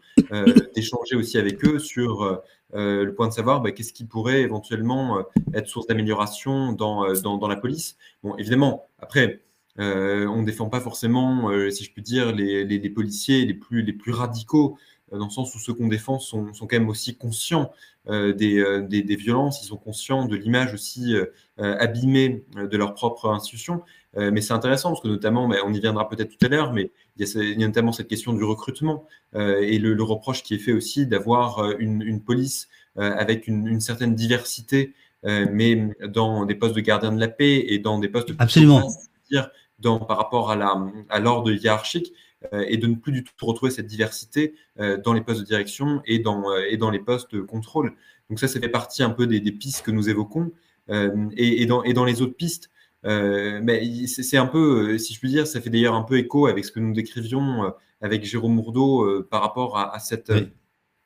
d'échanger 0.75 1.15
aussi 1.15 1.39
avec 1.39 1.65
eux 1.65 1.79
sur 1.79 2.39
le 2.73 3.11
point 3.13 3.27
de 3.27 3.33
savoir 3.33 3.61
bah, 3.61 3.71
qu'est-ce 3.71 3.93
qui 3.93 4.05
pourrait 4.05 4.41
éventuellement 4.41 5.23
être 5.53 5.67
source 5.67 5.87
d'amélioration 5.87 6.71
dans, 6.73 7.13
dans, 7.21 7.47
la 7.47 7.55
police? 7.55 7.97
Bon, 8.23 8.35
évidemment, 8.37 8.85
après, 8.99 9.41
euh, 9.79 10.27
on 10.27 10.41
ne 10.41 10.45
défend 10.45 10.69
pas 10.69 10.79
forcément, 10.79 11.49
euh, 11.49 11.69
si 11.71 11.83
je 11.83 11.91
puis 11.91 12.01
dire, 12.01 12.31
les, 12.31 12.89
policiers 12.89 13.45
les 13.45 13.53
plus, 13.53 14.11
radicaux, 14.11 14.77
euh, 14.77 14.92
dans 15.17 15.25
le 15.25 15.31
sens 15.31 15.53
où 15.55 15.59
ceux 15.59 15.73
qu'on 15.73 15.87
défend 15.87 16.19
sont, 16.19 16.51
quand 16.51 16.73
même 16.73 16.89
aussi 16.89 17.15
conscients 17.15 17.71
des, 18.07 19.15
violences, 19.17 19.61
ils 19.63 19.67
sont 19.67 19.77
conscients 19.77 20.25
de 20.25 20.35
l'image 20.35 20.73
aussi 20.73 21.15
abîmée 21.57 22.43
de 22.55 22.77
leur 22.77 22.93
propre 22.93 23.29
institution. 23.29 23.81
mais 24.15 24.41
c'est 24.41 24.53
intéressant 24.53 24.89
parce 24.89 25.01
que 25.01 25.07
notamment, 25.07 25.47
ben, 25.47 25.59
on 25.65 25.73
y 25.73 25.79
viendra 25.79 26.09
peut-être 26.09 26.37
tout 26.37 26.45
à 26.45 26.49
l'heure, 26.49 26.73
mais 26.73 26.91
il 27.17 27.25
y, 27.25 27.63
a, 27.63 27.67
notamment 27.67 27.91
cette 27.91 28.07
question 28.07 28.33
du 28.33 28.43
recrutement 28.43 29.05
et 29.35 29.77
le, 29.77 30.03
reproche 30.03 30.43
qui 30.43 30.55
est 30.55 30.59
fait 30.59 30.73
aussi 30.73 31.07
d'avoir 31.07 31.71
une, 31.79 32.21
police 32.21 32.67
avec 32.95 33.47
une, 33.47 33.79
certaine 33.79 34.15
diversité 34.15 34.93
euh, 35.25 35.45
mais 35.51 35.89
dans 36.05 36.45
des 36.45 36.55
postes 36.55 36.75
de 36.75 36.81
gardien 36.81 37.11
de 37.11 37.19
la 37.19 37.29
paix 37.29 37.65
et 37.67 37.79
dans 37.79 37.99
des 37.99 38.09
postes 38.09 38.29
de 38.29 38.35
Absolument. 38.39 38.89
Dire, 39.31 39.49
dans, 39.79 39.99
par 39.99 40.17
rapport 40.17 40.51
à 40.51 41.19
l'ordre 41.19 41.51
à 41.51 41.53
hiérarchique 41.53 42.07
euh, 42.07 42.32
et 42.51 42.77
de 42.77 42.87
ne 42.87 42.95
plus 42.95 43.11
du 43.11 43.23
tout 43.23 43.45
retrouver 43.45 43.71
cette 43.71 43.87
diversité 43.87 44.53
euh, 44.79 44.97
dans 44.97 45.13
les 45.13 45.21
postes 45.21 45.41
de 45.41 45.45
direction 45.45 46.01
et 46.05 46.19
dans, 46.19 46.55
et 46.57 46.77
dans 46.77 46.89
les 46.89 46.99
postes 46.99 47.33
de 47.33 47.41
contrôle. 47.41 47.93
Donc 48.29 48.39
ça, 48.39 48.47
ça 48.47 48.59
fait 48.59 48.69
partie 48.69 49.03
un 49.03 49.09
peu 49.09 49.27
des, 49.27 49.51
pistes 49.51 49.83
que 49.83 49.91
nous 49.91 50.09
évoquons. 50.09 50.51
Et, 50.89 51.61
et, 51.61 51.65
dans, 51.65 51.81
et 51.83 51.93
dans 51.93 52.03
les 52.03 52.21
autres 52.21 52.35
pistes, 52.35 52.69
mais 53.03 54.05
c'est 54.07 54.37
un 54.37 54.45
peu, 54.45 54.97
si 54.97 55.13
je 55.13 55.19
puis 55.19 55.29
dire, 55.29 55.47
ça 55.47 55.61
fait 55.61 55.69
d'ailleurs 55.69 55.95
un 55.95 56.03
peu 56.03 56.17
écho 56.17 56.47
avec 56.47 56.65
ce 56.65 56.71
que 56.71 56.79
nous 56.79 56.93
décrivions 56.93 57.73
avec 58.01 58.25
Jérôme 58.25 58.55
Mourdeau 58.55 59.23
par 59.29 59.41
rapport 59.41 59.77
à, 59.77 59.97
cette, 59.99 60.33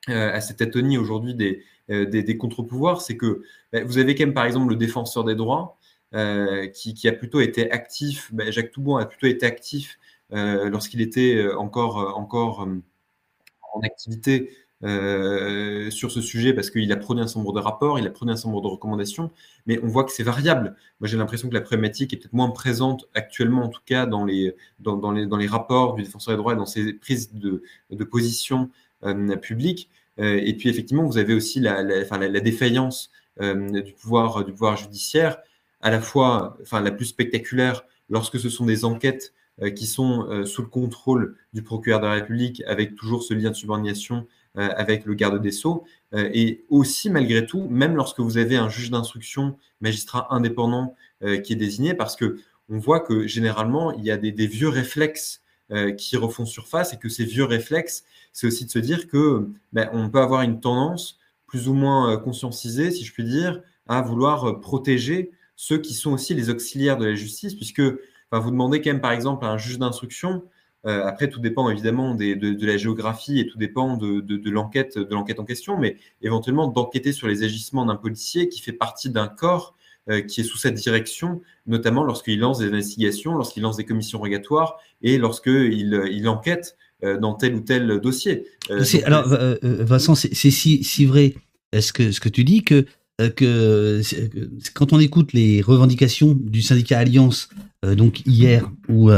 à 0.08 0.42
cette 0.42 0.62
atonie 0.62 0.98
aujourd'hui 0.98 1.36
des, 1.36 1.64
euh, 1.90 2.06
des, 2.06 2.38
contre-pouvoirs, 2.38 3.00
c'est 3.02 3.16
que 3.16 3.44
ben, 3.72 3.86
vous 3.86 3.98
avez 3.98 4.14
quand 4.14 4.26
même 4.26 4.34
par 4.34 4.44
exemple 4.44 4.70
le 4.70 4.76
défenseur 4.76 5.24
des 5.24 5.36
droits 5.36 5.78
euh, 6.14 6.68
qui, 6.68 7.08
a 7.08 7.14
plutôt 7.14 7.40
été 7.40 7.72
actif, 7.72 8.34
ben, 8.34 8.52
Jacques 8.52 8.72
Toubon 8.72 8.98
a 8.98 9.06
plutôt 9.06 9.28
été 9.28 9.46
actif 9.46 9.98
euh, 9.98 10.07
lorsqu'il 10.32 11.02
était 11.02 11.48
encore, 11.58 12.18
encore 12.18 12.68
en 13.74 13.82
activité 13.82 14.52
sur 14.82 16.12
ce 16.12 16.22
sujet 16.22 16.54
parce 16.54 16.70
qu'il 16.70 16.92
a 16.92 16.98
produit 16.98 17.24
un 17.24 17.28
certain 17.28 17.40
nombre 17.40 17.54
de 17.54 17.60
rapports, 17.60 17.98
il 18.00 18.06
a 18.06 18.10
produit 18.10 18.34
un 18.34 18.36
certain 18.36 18.50
nombre 18.50 18.62
de 18.62 18.68
recommandations, 18.68 19.32
mais 19.66 19.80
on 19.84 19.88
voit 19.88 20.04
que 20.04 20.12
c'est 20.12 20.24
variable. 20.24 20.76
Moi, 21.00 21.08
j'ai 21.08 21.18
l'impression 21.18 21.50
que 21.50 21.54
la 21.54 21.62
problématique 21.62 22.14
est 22.14 22.18
peut-être 22.18 22.34
moins 22.34 22.50
présente 22.50 23.08
actuellement, 23.14 23.64
en 23.64 23.70
tout 23.70 23.82
cas, 23.86 24.06
dans 24.06 24.26
les, 24.26 24.54
rapports 25.48 25.96
du 25.96 26.04
défenseur 26.04 26.34
des 26.34 26.38
droits 26.38 26.54
et 26.54 26.58
dans 26.58 26.66
ses 26.66 26.94
prises 26.94 27.34
de, 27.34 27.64
position. 28.04 28.70
Euh, 30.20 30.40
et 30.44 30.54
puis 30.54 30.70
effectivement, 30.70 31.04
vous 31.04 31.18
avez 31.18 31.34
aussi 31.34 31.60
la, 31.60 31.84
défaillance 32.42 33.12
euh, 33.42 33.82
du, 33.82 33.94
pouvoir, 33.94 34.78
judiciaire, 34.78 35.38
à 35.82 35.92
la 35.92 36.02
fois 36.02 36.58
la 36.72 36.92
plus 36.92 37.06
spectaculaire 37.06 37.84
lorsque 38.10 38.40
ce 38.40 38.50
sont 38.50 38.66
des 38.66 38.86
enquêtes 38.86 39.34
euh, 39.34 39.47
qui 39.76 39.88
sont 39.88 40.46
sous 40.46 40.62
le 40.62 40.68
contrôle 40.68 41.36
du 41.54 41.64
procureur 41.64 42.00
de 42.00 42.06
la 42.06 42.14
République, 42.14 42.62
avec 42.68 42.96
toujours 42.96 43.24
ce 43.24 43.34
lien 43.34 43.50
de 43.50 43.56
subordination 43.56 44.28
avec 44.54 45.06
le 45.06 45.14
garde 45.14 45.42
des 45.42 45.52
Sceaux. 45.52 45.84
et 46.14 46.64
aussi, 46.70 47.10
malgré 47.10 47.46
tout, 47.46 47.68
même 47.70 47.96
lorsque 47.96 48.20
vous 48.20 48.38
avez 48.38 48.56
un 48.56 48.70
juge 48.70 48.92
d'instruction, 48.92 49.58
magistrat 49.82 50.28
indépendant 50.30 50.96
qui 51.44 51.54
est 51.54 51.58
désigné, 51.58 51.96
parce 51.96 52.16
que 52.16 52.38
on 52.70 52.78
voit 52.78 53.00
que 53.00 53.26
généralement, 53.26 53.94
il 53.94 54.04
y 54.04 54.12
a 54.12 54.18
des, 54.18 54.32
des 54.32 54.46
vieux 54.46 54.70
réflexes 54.70 55.42
qui 55.98 56.18
refont 56.18 56.46
surface 56.46 56.94
et 56.94 56.98
que 56.98 57.10
ces 57.10 57.26
vieux 57.26 57.46
réflexes, 57.46 58.04
c'est 58.34 58.46
aussi 58.46 58.66
de 58.66 58.70
se 58.70 58.78
dire 58.78 59.08
que 59.08 59.50
ben, 59.74 59.90
on 59.92 60.10
peut 60.10 60.20
avoir 60.20 60.44
une 60.44 60.60
tendance 60.60 61.18
plus 61.48 61.68
ou 61.70 61.74
moins 61.74 62.12
euh, 62.12 62.18
conscientisée, 62.18 62.92
si 62.92 63.04
je 63.04 63.14
puis 63.14 63.24
dire, 63.24 63.62
à 63.88 64.02
vouloir 64.02 64.46
euh, 64.46 64.60
protéger 64.60 65.32
ceux 65.56 65.80
qui 65.80 65.96
sont 65.96 66.12
aussi 66.12 66.36
les 66.36 66.50
auxiliaires 66.52 66.98
de 66.98 67.06
la 67.06 67.16
justice, 67.16 67.56
puisque 67.56 67.82
vous 68.32 68.52
demandez 68.52 68.82
quand 68.82 68.92
même, 68.92 69.02
par 69.02 69.12
exemple, 69.12 69.46
à 69.46 69.50
un 69.50 69.58
juge 69.58 69.80
d'instruction, 69.80 70.44
euh, 70.86 71.06
après, 71.06 71.30
tout 71.30 71.40
dépend 71.40 71.70
évidemment 71.70 72.16
de, 72.16 72.66
la 72.66 72.78
géographie 72.78 73.40
et 73.40 73.48
tout 73.48 73.58
dépend 73.58 73.98
de, 73.98 74.22
de 74.22 74.50
l'enquête 74.50 74.96
en 75.40 75.46
question, 75.46 75.78
mais 75.78 75.98
éventuellement 76.22 76.68
d'enquêter 76.68 77.12
sur 77.12 77.28
les 77.28 77.44
agissements 77.44 77.86
d'un 77.86 77.96
policier 77.96 78.50
qui 78.50 78.62
fait 78.62 78.74
partie 78.74 79.10
d'un 79.10 79.28
corps 79.28 79.76
qui 80.30 80.40
est 80.40 80.46
sous 80.46 80.58
cette 80.58 80.76
direction, 80.76 81.42
notamment 81.66 82.06
lorsqu'il 82.06 82.40
lance 82.40 82.60
des 82.60 82.68
investigations, 82.68 83.36
lorsqu'il 83.36 83.64
lance 83.64 83.76
des 83.76 83.84
commissions 83.84 84.20
rogatoires 84.20 84.80
et 85.02 85.18
lorsqu'il 85.18 86.02
il 86.10 86.30
enquête 86.30 86.78
euh, 87.04 87.20
dans 87.20 87.36
tel 87.36 87.54
ou 87.54 87.60
tel 87.60 88.00
dossier. 88.00 88.48
Euh, 88.72 88.84
alors, 89.06 89.32
euh, 89.32 89.56
Vincent, 89.62 90.16
c'est 90.16 90.34
si, 90.34 90.84
si 90.84 91.06
vrai 91.06 91.36
ce 91.80 91.94
que, 91.94 92.12
ce 92.12 92.20
que 92.20 92.28
tu 92.28 92.44
dis 92.44 92.64
que, 92.64 92.88
que 93.36 94.02
quand 94.74 94.94
on 94.94 95.00
écoute 95.00 95.34
les 95.34 95.62
revendications 95.62 96.34
du 96.34 96.62
syndicat 96.62 97.00
Alliance, 97.00 97.50
donc 97.84 98.22
hier, 98.26 98.72
ou 98.90 99.12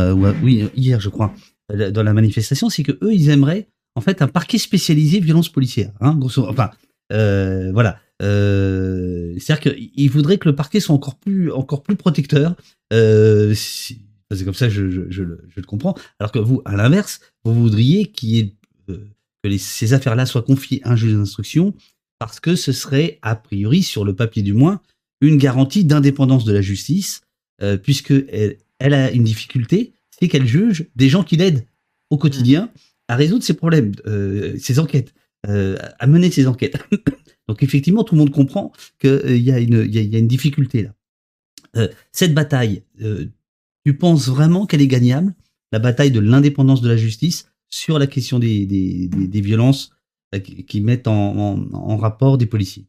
oui, 0.44 0.70
hier, 0.76 1.00
je 1.00 1.10
crois, 1.10 1.34
dans 1.74 2.04
la 2.04 2.14
manifestation, 2.14 2.70
c'est 2.70 2.84
que 2.84 2.94
eux, 3.02 3.14
ils 3.14 3.30
aimeraient 3.30 3.68
en 3.96 4.02
fait 4.02 4.22
un 4.22 4.28
parquet 4.28 4.58
spécialisé 4.58 5.20
violence 5.20 5.50
policière. 5.50 5.92
Hein, 6.00 6.18
enfin, 6.38 6.70
voilà. 7.10 8.00
C'est-à-dire 8.22 9.60
qu'ils 9.60 10.10
voudraient 10.10 10.38
que 10.38 10.48
le 10.48 10.56
parquet 10.56 10.80
soit 10.80 10.96
encore 10.96 11.18
plus, 11.18 11.52
encore 11.52 11.84
plus 11.84 11.96
protecteur. 11.96 12.56
C'est 14.32 14.46
comme 14.46 14.54
ça 14.54 14.70
je, 14.70 15.10
je, 15.10 15.24
le 15.24 15.64
comprends. 15.66 15.96
Alors 16.20 16.32
que 16.32 16.40
vous, 16.40 16.62
à 16.66 16.76
l'inverse, 16.76 17.20
vous 17.44 17.54
voudriez 17.54 18.12
euh, 18.90 18.98
que 19.44 19.58
ces 19.58 19.94
affaires-là 19.94 20.26
soient 20.26 20.44
confiées 20.44 20.82
à 20.84 20.92
un 20.92 20.96
juge 20.96 21.14
d'instruction 21.14 21.74
parce 22.20 22.40
que 22.40 22.56
ce 22.56 22.72
serait, 22.72 23.20
a 23.22 23.36
priori, 23.36 23.84
sur 23.84 24.06
le 24.06 24.16
papier 24.16 24.44
du 24.44 24.54
moins, 24.54 24.82
une 25.22 25.38
garantie 25.38 25.84
d'indépendance 25.84 26.46
de 26.46 26.54
la 26.54 26.62
justice, 26.62 27.22
euh, 27.62 27.78
puisque 27.78 28.14
elle, 28.80 28.94
a 28.94 29.12
une 29.12 29.24
difficulté, 29.24 29.94
c'est 30.12 30.28
qu'elle 30.28 30.46
juge 30.46 30.86
des 30.96 31.10
gens 31.10 31.24
qui 31.24 31.38
l'aident 31.38 31.66
au 32.10 32.18
quotidien 32.18 32.70
à 33.08 33.16
résoudre 33.16 33.44
ses 33.44 33.54
problèmes, 33.54 33.94
euh, 34.06 34.58
ses 34.60 34.80
enquêtes, 34.80 35.14
à 35.44 36.08
mener 36.08 36.30
ses 36.30 36.48
enquêtes. 36.48 36.78
Donc 37.48 37.64
effectivement, 37.64 38.04
tout 38.04 38.14
le 38.14 38.20
monde 38.20 38.32
comprend 38.32 38.72
qu'il 39.00 39.38
y, 39.38 39.50
y, 39.50 39.52
a 39.52 40.20
une 40.20 40.28
difficulté 40.28 40.84
là. 40.84 41.90
cette 42.12 42.34
bataille, 42.34 42.84
tu 43.86 43.98
penses 43.98 44.28
vraiment 44.28 44.66
qu'elle 44.66 44.82
est 44.82 44.88
gagnable, 44.88 45.34
la 45.72 45.80
bataille 45.80 46.12
de 46.12 46.20
l'indépendance 46.20 46.82
de 46.82 46.90
la 46.90 46.98
justice 46.98 47.48
sur 47.70 48.00
la 48.00 48.08
question 48.08 48.40
des, 48.40 49.10
violences 49.34 49.92
qui 50.38 50.82
mettent 50.82 51.08
en, 51.08 51.98
rapport 51.98 52.38
des 52.38 52.46
policiers. 52.46 52.88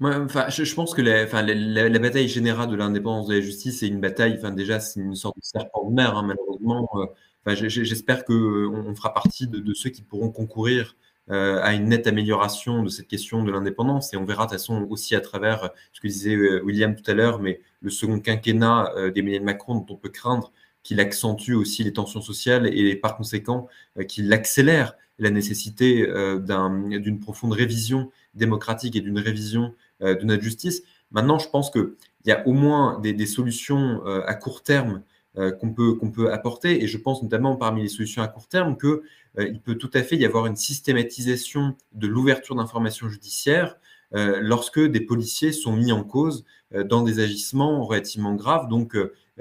enfin, 0.00 0.48
je, 0.48 0.74
pense 0.74 0.94
que 0.94 1.02
la, 1.02 1.98
bataille 1.98 2.28
générale 2.28 2.70
de 2.70 2.76
l'indépendance 2.76 3.28
de 3.28 3.34
la 3.34 3.40
justice 3.40 3.82
est 3.82 3.88
une 3.88 4.00
bataille, 4.00 4.36
enfin, 4.38 4.52
déjà, 4.52 4.80
c'est 4.80 5.00
une 5.00 5.14
sorte 5.14 5.36
de 5.36 5.44
serpent 5.44 5.88
de 5.88 5.94
mer, 5.94 6.16
hein, 6.16 6.22
malheureusement. 6.22 6.88
Enfin, 6.92 7.54
J'espère 7.54 8.24
qu'on 8.24 8.34
on 8.34 8.94
fera 8.94 9.14
partie 9.14 9.48
de, 9.48 9.74
ceux 9.74 9.90
qui 9.90 10.02
pourront 10.02 10.30
concourir 10.30 10.96
euh, 11.30 11.60
à 11.62 11.74
une 11.74 11.88
nette 11.88 12.06
amélioration 12.06 12.82
de 12.82 12.88
cette 12.88 13.06
question 13.06 13.42
de 13.42 13.52
l'indépendance. 13.52 14.14
Et 14.14 14.16
on 14.16 14.24
verra 14.24 14.46
de 14.46 14.50
toute 14.50 14.58
façon 14.58 14.86
aussi 14.88 15.14
à 15.14 15.20
travers 15.20 15.70
ce 15.92 16.00
que 16.00 16.08
disait 16.08 16.34
euh, 16.34 16.62
William 16.64 16.96
tout 16.96 17.08
à 17.10 17.12
l'heure, 17.12 17.38
mais 17.38 17.60
le 17.80 17.90
second 17.90 18.18
quinquennat 18.18 18.92
euh, 18.96 19.10
d'Emmanuel 19.10 19.42
Macron, 19.42 19.74
dont 19.74 19.86
on 19.90 19.96
peut 19.96 20.08
craindre 20.08 20.52
qu'il 20.82 21.00
accentue 21.00 21.52
aussi 21.52 21.84
les 21.84 21.92
tensions 21.92 22.22
sociales 22.22 22.66
et 22.66 22.96
par 22.96 23.16
conséquent 23.16 23.68
qu'il 24.08 24.32
accélère 24.32 24.94
la 25.18 25.30
nécessité 25.30 26.06
d'une 26.46 27.20
profonde 27.20 27.52
révision 27.52 28.10
démocratique 28.34 28.96
et 28.96 29.00
d'une 29.00 29.18
révision 29.18 29.74
de 30.00 30.24
notre 30.24 30.42
justice. 30.42 30.82
Maintenant, 31.10 31.38
je 31.38 31.48
pense 31.48 31.70
qu'il 31.70 31.94
y 32.26 32.30
a 32.30 32.46
au 32.46 32.52
moins 32.52 33.00
des, 33.00 33.26
solutions 33.26 34.04
à 34.04 34.34
court 34.34 34.62
terme 34.62 35.02
euh, 35.38 35.52
qu'on 35.52 35.72
peut, 35.72 35.94
qu'on 35.94 36.10
peut 36.10 36.32
apporter. 36.32 36.82
Et 36.82 36.88
je 36.88 36.98
pense 36.98 37.22
notamment 37.22 37.54
parmi 37.54 37.82
les 37.82 37.88
solutions 37.88 38.22
à 38.22 38.28
court 38.28 38.48
terme 38.48 38.76
qu'il 38.76 38.98
euh, 39.38 39.54
peut 39.62 39.76
tout 39.76 39.90
à 39.94 40.02
fait 40.02 40.16
y 40.16 40.24
avoir 40.24 40.46
une 40.46 40.56
systématisation 40.56 41.76
de 41.92 42.08
l'ouverture 42.08 42.56
d'informations 42.56 43.08
judiciaires 43.08 43.76
euh, 44.14 44.40
lorsque 44.40 44.80
des 44.80 45.00
policiers 45.00 45.52
sont 45.52 45.76
mis 45.76 45.92
en 45.92 46.02
cause 46.02 46.44
dans 46.86 47.02
des 47.02 47.20
agissements 47.20 47.84
relativement 47.84 48.34
graves. 48.34 48.68
Donc, 48.68 48.94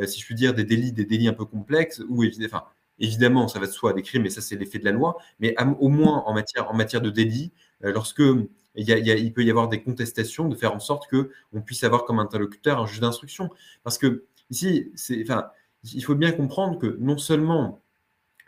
si 0.06 0.22
je 0.22 0.26
puis 0.26 0.36
dire, 0.36 0.54
des 0.54 0.64
délits, 0.64 0.94
des 0.94 1.04
délits 1.04 1.28
un 1.28 1.34
peu 1.34 1.44
complexes, 1.44 2.02
ou 2.08 2.24
enfin, 2.46 2.64
évidemment, 3.00 3.48
ça 3.48 3.60
va 3.60 3.68
de 3.68 3.72
soi, 3.72 3.94
des 3.94 4.02
crimes, 4.02 4.26
et 4.26 4.30
ça, 4.30 4.42
c'est 4.42 4.56
l'effet 4.56 4.80
de 4.80 4.86
la 4.86 4.92
loi, 4.92 5.18
mais 5.40 5.56
au 5.80 5.90
moins 5.90 6.24
en 6.26 6.34
matière, 6.34 6.70
en 6.70 6.74
matière 6.74 7.02
de 7.02 7.10
délits, 7.10 7.52
lorsque 7.82 8.24
il, 8.76 8.90
il, 8.90 9.34
peut 9.34 9.44
y 9.44 9.50
avoir 9.50 9.70
des 9.70 9.82
contestations, 9.82 10.48
de 10.48 10.56
faire 10.56 10.74
en 10.74 10.80
sorte 10.80 11.10
qu'on 11.10 11.62
puisse 11.62 11.84
avoir 11.84 12.06
comme 12.06 12.20
interlocuteur 12.20 12.82
un 12.82 12.86
juge 12.86 13.00
d'instruction. 13.00 13.50
Parce 13.84 13.98
que 13.98 14.26
ici, 14.50 14.92
enfin, 15.22 15.48
il 15.84 16.04
faut 16.04 16.16
bien 16.16 16.32
comprendre 16.32 16.78
que 16.80 16.98
non 17.00 17.18
seulement 17.18 17.82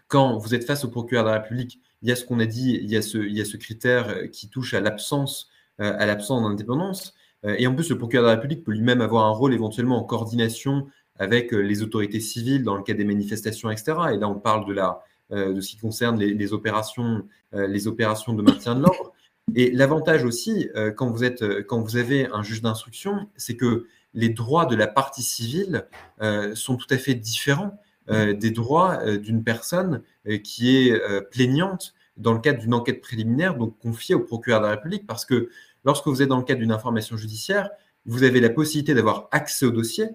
quand 0.08 0.38
vous 0.38 0.56
êtes 0.56 0.66
face 0.66 0.84
au 0.84 0.90
procureur 0.90 1.24
de 1.24 1.30
la 1.30 1.40
République, 1.40 1.80
il 2.02 2.10
y 2.10 2.12
a 2.12 2.16
ce 2.16 2.26
qu'on 2.26 2.40
a 2.40 2.46
dit, 2.46 2.80
il 2.82 2.90
y 2.90 2.98
a 2.98 3.02
ce, 3.02 3.18
il 3.18 3.38
y 3.38 3.42
a 3.42 3.46
ce 3.46 3.58
critère 3.58 4.10
euh, 4.10 4.28
qui 4.28 4.50
touche 4.50 4.74
à 4.74 4.82
l'absence 4.82 5.50
euh, 5.80 5.96
à 5.98 6.06
l'absence 6.06 6.42
d'indépendance. 6.44 7.14
Euh, 7.46 7.56
et 7.58 7.68
en 7.68 7.76
plus, 7.76 7.90
le 7.90 7.98
procureur 7.98 8.26
de 8.26 8.30
la 8.30 8.36
République 8.36 8.64
peut 8.64 8.72
lui-même 8.72 9.02
avoir 9.02 9.26
un 9.26 9.32
rôle 9.32 9.54
éventuellement 9.54 9.98
en 9.98 10.04
coordination 10.04 10.88
avec 11.20 11.52
les 11.52 11.84
autorités 11.84 12.20
civiles 12.20 12.64
dans 12.64 12.76
le 12.76 12.84
cas 12.84 12.94
des 12.94 13.04
manifestations, 13.04 13.70
etc. 13.70 13.94
Et 14.14 14.18
là, 14.18 14.28
on 14.28 14.40
parle 14.40 14.66
de, 14.66 14.74
la, 14.74 15.04
de 15.32 15.60
ce 15.60 15.70
qui 15.70 15.78
concerne 15.78 16.18
les, 16.18 16.54
opérations, 16.54 17.24
les 17.54 17.88
opérations 17.88 18.34
de 18.34 18.42
maintien 18.42 18.76
de 18.76 18.82
l'ordre. 18.82 19.14
Et 19.56 19.72
l'avantage 19.72 20.24
aussi, 20.24 20.70
quand, 20.96 21.12
vous 21.12 21.24
êtes, 21.24 21.44
quand 21.68 21.82
vous 21.82 21.98
avez 21.98 22.28
un 22.28 22.42
juge 22.42 22.62
d'instruction, 22.62 23.28
c'est 23.36 23.58
que 23.58 23.86
les 24.14 24.30
droits 24.30 24.66
de 24.66 24.76
la 24.76 24.88
partie 24.88 25.24
civile 25.24 25.86
euh, 26.22 26.56
sont 26.56 26.76
tout 26.78 26.88
à 26.90 26.98
fait 26.98 27.16
différents 27.16 27.80
euh, 28.10 28.34
des 28.34 28.52
droits 28.52 29.00
euh, 29.04 29.18
d'une 29.18 29.44
personne 29.44 30.02
qui 30.44 30.78
est 30.78 31.02
plaignante 31.32 31.96
dans 32.18 32.34
le 32.34 32.40
cadre 32.40 32.60
d'une 32.60 32.74
enquête 32.74 33.02
préliminaire, 33.02 33.56
donc 33.56 33.80
confiée 33.80 34.14
au 34.14 34.20
procureur 34.20 34.60
de 34.60 34.66
la 34.66 34.72
République, 34.72 35.08
parce 35.08 35.26
que 35.26 35.50
lorsque 35.86 36.06
vous 36.06 36.22
êtes 36.22 36.28
dans 36.28 36.38
le 36.38 36.44
cadre 36.44 36.60
d'une 36.60 36.72
information 36.72 37.18
judiciaire, 37.18 37.70
vous 38.06 38.22
avez 38.22 38.40
la 38.40 38.50
possibilité 38.50 38.94
d'avoir 38.94 39.28
accès 39.32 39.66
au 39.66 39.72
dossier 39.72 40.06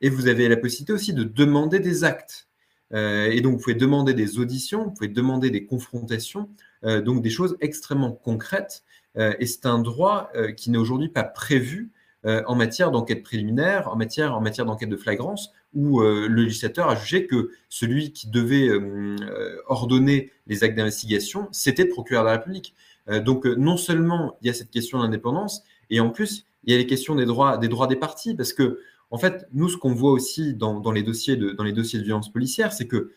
et 0.00 0.08
vous 0.08 0.28
avez 0.28 0.48
la 0.48 0.56
possibilité 0.56 0.92
aussi 0.92 1.12
de 1.12 1.24
demander 1.24 1.80
des 1.80 2.04
actes. 2.04 2.48
et 2.92 3.40
donc, 3.40 3.54
vous 3.54 3.62
pouvez 3.62 3.74
demander 3.74 4.14
des 4.14 4.38
auditions, 4.38 4.84
vous 4.84 4.90
pouvez 4.92 5.08
demander 5.08 5.50
des 5.50 5.64
confrontations, 5.66 6.48
donc 6.82 7.22
des 7.22 7.30
choses 7.30 7.56
extrêmement 7.60 8.12
concrètes. 8.12 8.84
et 9.16 9.46
c'est 9.46 9.66
un 9.66 9.78
droit 9.78 10.30
qui 10.56 10.70
n'est 10.70 10.78
aujourd'hui 10.78 11.08
pas 11.08 11.24
prévu 11.24 11.90
euh, 12.26 12.42
en 12.46 12.56
matière 12.56 12.90
d'enquête 12.90 13.22
préliminaire, 13.22 13.88
en 13.88 13.94
matière, 13.94 14.34
en 14.34 14.40
matière 14.40 14.66
d'enquête 14.66 14.88
de 14.88 14.96
flagrance, 14.96 15.52
où 15.74 16.00
euh, 16.00 16.26
le 16.26 16.42
législateur 16.42 16.88
a 16.88 16.96
jugé 16.96 17.26
que 17.28 17.50
celui 17.68 18.12
qui 18.12 18.28
devait 18.28 18.68
euh, 18.68 19.62
ordonner 19.68 20.32
les 20.48 20.64
actes 20.64 20.76
d'investigation, 20.76 21.46
c'était 21.52 21.84
le 21.84 21.90
procureur 21.90 22.24
de 22.24 22.28
la 22.28 22.32
République. 22.32 22.74
donc 23.24 23.44
non 23.44 23.76
seulement 23.76 24.36
il 24.42 24.48
y 24.48 24.50
a 24.50 24.54
cette 24.54 24.70
question 24.70 24.98
d'indépendance, 24.98 25.62
et 25.90 26.00
en 26.00 26.10
plus 26.10 26.46
il 26.64 26.72
y 26.72 26.74
a 26.74 26.78
les 26.78 26.86
questions 26.86 27.14
des 27.14 27.26
droits 27.26 27.58
des, 27.58 27.68
droits 27.68 27.86
des 27.86 27.94
parties, 27.94 28.34
parce 28.34 28.52
que 28.52 28.80
en 29.10 29.18
fait, 29.18 29.46
nous, 29.52 29.68
ce 29.68 29.76
qu'on 29.76 29.94
voit 29.94 30.10
aussi 30.10 30.54
dans, 30.54 30.92
les 30.92 31.02
dossiers 31.02 31.36
de, 31.36 31.50
dans 31.50 31.64
les 31.64 31.72
dossiers 31.72 31.98
de 31.98 32.04
violence 32.04 32.32
policière, 32.32 32.72
c'est 32.72 32.88
qu'il 32.88 33.08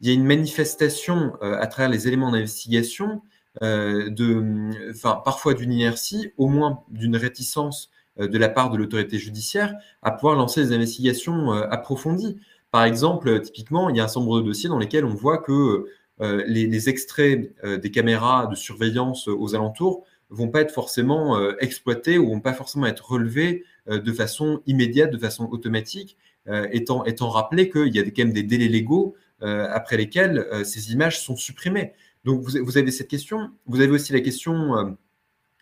y 0.00 0.10
a 0.10 0.12
une 0.12 0.24
manifestation 0.24 1.34
à 1.40 1.66
travers 1.66 1.90
les 1.90 2.08
éléments 2.08 2.30
d'investigation, 2.32 3.22
enfin, 3.60 5.20
parfois 5.24 5.54
d'une 5.54 5.72
inertie, 5.72 6.32
au 6.38 6.48
moins 6.48 6.82
d'une 6.88 7.16
réticence 7.16 7.90
euh, 8.20 8.28
de 8.28 8.38
la 8.38 8.48
part 8.48 8.70
de 8.70 8.76
l'autorité 8.76 9.18
judiciaire 9.18 9.74
à 10.02 10.12
pouvoir 10.12 10.36
lancer 10.36 10.64
des 10.64 10.72
investigations 10.72 11.52
euh, 11.52 11.66
approfondies. 11.70 12.38
Par 12.70 12.84
exemple, 12.84 13.40
typiquement, 13.40 13.88
il 13.88 13.96
y 13.96 14.00
a 14.00 14.04
un 14.04 14.08
certain 14.08 14.20
nombre 14.20 14.40
de 14.40 14.46
dossiers 14.46 14.68
dans 14.68 14.78
lesquels 14.78 15.04
on 15.04 15.14
voit 15.14 15.38
que 15.38 15.86
euh, 16.20 16.44
les, 16.46 16.88
extraits 16.88 17.52
des 17.64 17.90
caméras 17.90 18.46
de 18.46 18.54
surveillance 18.54 19.26
aux 19.26 19.54
alentours 19.56 20.04
vont 20.30 20.48
pas 20.48 20.60
être 20.60 20.72
forcément 20.72 21.38
exploités 21.58 22.18
ou 22.18 22.30
vont 22.30 22.40
pas 22.40 22.52
forcément 22.52 22.86
être 22.86 23.10
relevés 23.10 23.64
de 23.86 24.12
façon 24.12 24.62
immédiate, 24.66 25.10
de 25.10 25.18
façon 25.18 25.44
automatique, 25.50 26.16
étant, 26.72 27.04
étant 27.04 27.28
rappelé 27.28 27.68
qu'il 27.68 27.94
y 27.94 27.98
a 27.98 28.04
quand 28.04 28.18
même 28.18 28.32
des 28.32 28.42
délais 28.42 28.68
légaux 28.68 29.14
après 29.40 29.96
lesquels 29.96 30.46
ces 30.64 30.92
images 30.92 31.20
sont 31.20 31.36
supprimées. 31.36 31.92
Donc 32.24 32.40
vous, 32.42 32.64
vous, 32.64 32.78
avez 32.78 32.90
cette 32.90 33.08
question. 33.08 33.50
Vous 33.66 33.80
avez 33.80 33.90
aussi 33.90 34.12
la 34.12 34.20
question 34.20 34.96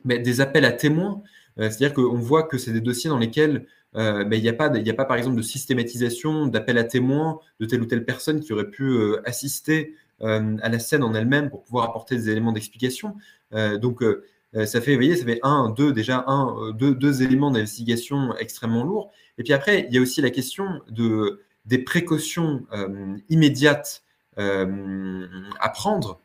des 0.04 0.40
appels 0.40 0.64
à 0.64 0.72
témoins. 0.72 1.22
Euh, 1.58 1.68
c'est-à-dire 1.68 1.94
qu'on 1.94 2.18
voit 2.18 2.44
que 2.44 2.58
c'est 2.58 2.72
des 2.72 2.80
dossiers 2.80 3.10
dans 3.10 3.18
lesquels 3.18 3.66
euh, 3.94 4.24
ben, 4.24 4.36
il 4.36 4.42
n'y 4.42 4.48
a, 4.48 4.54
pas, 4.54 4.72
a 4.74 4.92
pas, 4.94 5.04
par 5.04 5.16
exemple, 5.16 5.36
de 5.36 5.42
systématisation, 5.42 6.46
d'appel 6.46 6.78
à 6.78 6.84
témoins 6.84 7.40
de 7.60 7.66
telle 7.66 7.82
ou 7.82 7.86
telle 7.86 8.04
personne 8.04 8.40
qui 8.40 8.52
aurait 8.52 8.70
pu 8.70 8.84
euh, 8.84 9.20
assister 9.24 9.94
à 10.20 10.68
la 10.68 10.78
scène 10.78 11.02
en 11.02 11.14
elle-même 11.14 11.50
pour 11.50 11.64
pouvoir 11.64 11.84
apporter 11.84 12.14
des 12.14 12.30
éléments 12.30 12.52
d'explication. 12.52 13.16
donc, 13.80 14.04
ça 14.66 14.80
fait, 14.80 14.96
vous 14.96 15.14
ça 15.14 15.24
fait 15.24 15.40
un, 15.42 15.70
deux, 15.70 15.92
déjà 15.92 16.24
un, 16.26 16.72
deux, 16.72 16.94
deux 16.94 17.22
éléments 17.22 17.50
d'investigation 17.50 18.36
extrêmement 18.36 18.84
lourds. 18.84 19.10
Et 19.38 19.42
puis 19.42 19.52
après, 19.52 19.86
il 19.88 19.94
y 19.94 19.98
a 19.98 20.00
aussi 20.00 20.20
la 20.20 20.30
question 20.30 20.82
de, 20.90 21.40
des 21.64 21.78
précautions 21.78 22.66
immédiates 23.30 24.02
à 24.36 25.68
prendre 25.72 26.20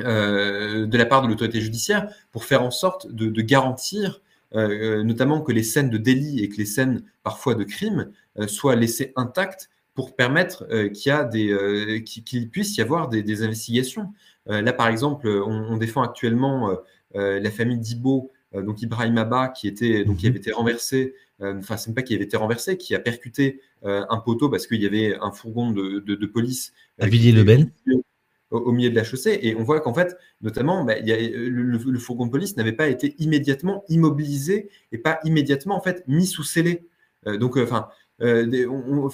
de 0.00 0.96
la 0.96 1.06
part 1.06 1.22
de 1.22 1.28
l'autorité 1.28 1.60
judiciaire 1.60 2.08
pour 2.32 2.44
faire 2.44 2.62
en 2.62 2.72
sorte 2.72 3.10
de, 3.12 3.40
garantir 3.40 4.20
euh, 4.54 5.02
notamment 5.02 5.40
que 5.40 5.50
les 5.50 5.64
scènes 5.64 5.90
de 5.90 5.98
délit 5.98 6.44
et 6.44 6.48
que 6.48 6.56
les 6.56 6.66
scènes 6.66 7.02
parfois 7.24 7.56
de 7.56 7.64
crime 7.64 8.12
euh, 8.38 8.46
soient 8.46 8.76
laissées 8.76 9.12
intactes 9.16 9.68
pour 9.94 10.14
permettre 10.14 10.64
euh, 10.70 10.88
qu'il 10.90 12.50
puisse 12.50 12.76
y 12.76 12.80
avoir 12.80 13.08
des, 13.08 13.42
investigations. 13.42 14.12
là, 14.46 14.72
par 14.72 14.88
exemple, 14.88 15.28
on, 15.28 15.76
défend 15.76 16.02
actuellement 16.02 16.76
la 17.14 17.50
famille 17.50 17.78
d'Ibo, 17.78 18.32
donc 18.52 18.82
Ibrahim 18.82 19.18
Abba, 19.18 19.48
qui, 19.48 19.68
était, 19.68 20.04
donc, 20.04 20.18
qui 20.18 20.26
avait 20.26 20.38
été 20.38 20.52
renversé, 20.52 21.14
enfin, 21.40 21.76
c'est 21.76 21.94
pas 21.94 22.02
qui 22.02 22.14
avait 22.14 22.24
été 22.24 22.36
renversé, 22.36 22.76
qui 22.76 22.94
a 22.94 22.98
percuté 22.98 23.60
un 23.82 24.18
poteau 24.18 24.48
parce 24.48 24.66
qu'il 24.66 24.82
y 24.82 24.86
avait 24.86 25.16
un 25.20 25.30
fourgon 25.30 25.70
de, 25.70 26.00
de 26.00 26.26
police. 26.26 26.72
À 26.98 27.06
Villiers-le-Bel 27.06 27.70
au, 28.54 28.72
milieu 28.72 28.90
de 28.90 28.94
la 28.94 29.04
chaussée. 29.04 29.38
Et 29.42 29.54
on 29.56 29.62
voit 29.62 29.80
qu'en 29.80 29.94
fait, 29.94 30.16
notamment, 30.40 30.84
bah, 30.84 30.94
le, 31.00 31.98
fourgon 31.98 32.26
de 32.26 32.30
police 32.30 32.56
n'avait 32.56 32.72
pas 32.72 32.88
été 32.88 33.14
immédiatement 33.18 33.84
immobilisé 33.88 34.70
et 34.92 34.98
pas 34.98 35.18
immédiatement 35.24 35.76
en 35.76 35.80
fait 35.80 36.04
mis 36.06 36.26
sous 36.26 36.44
scellé. 36.44 36.86
Euh, 37.26 37.36
donc, 37.36 37.56
euh, 37.56 37.64
enfin. 37.64 37.88
Euh, 38.22 38.46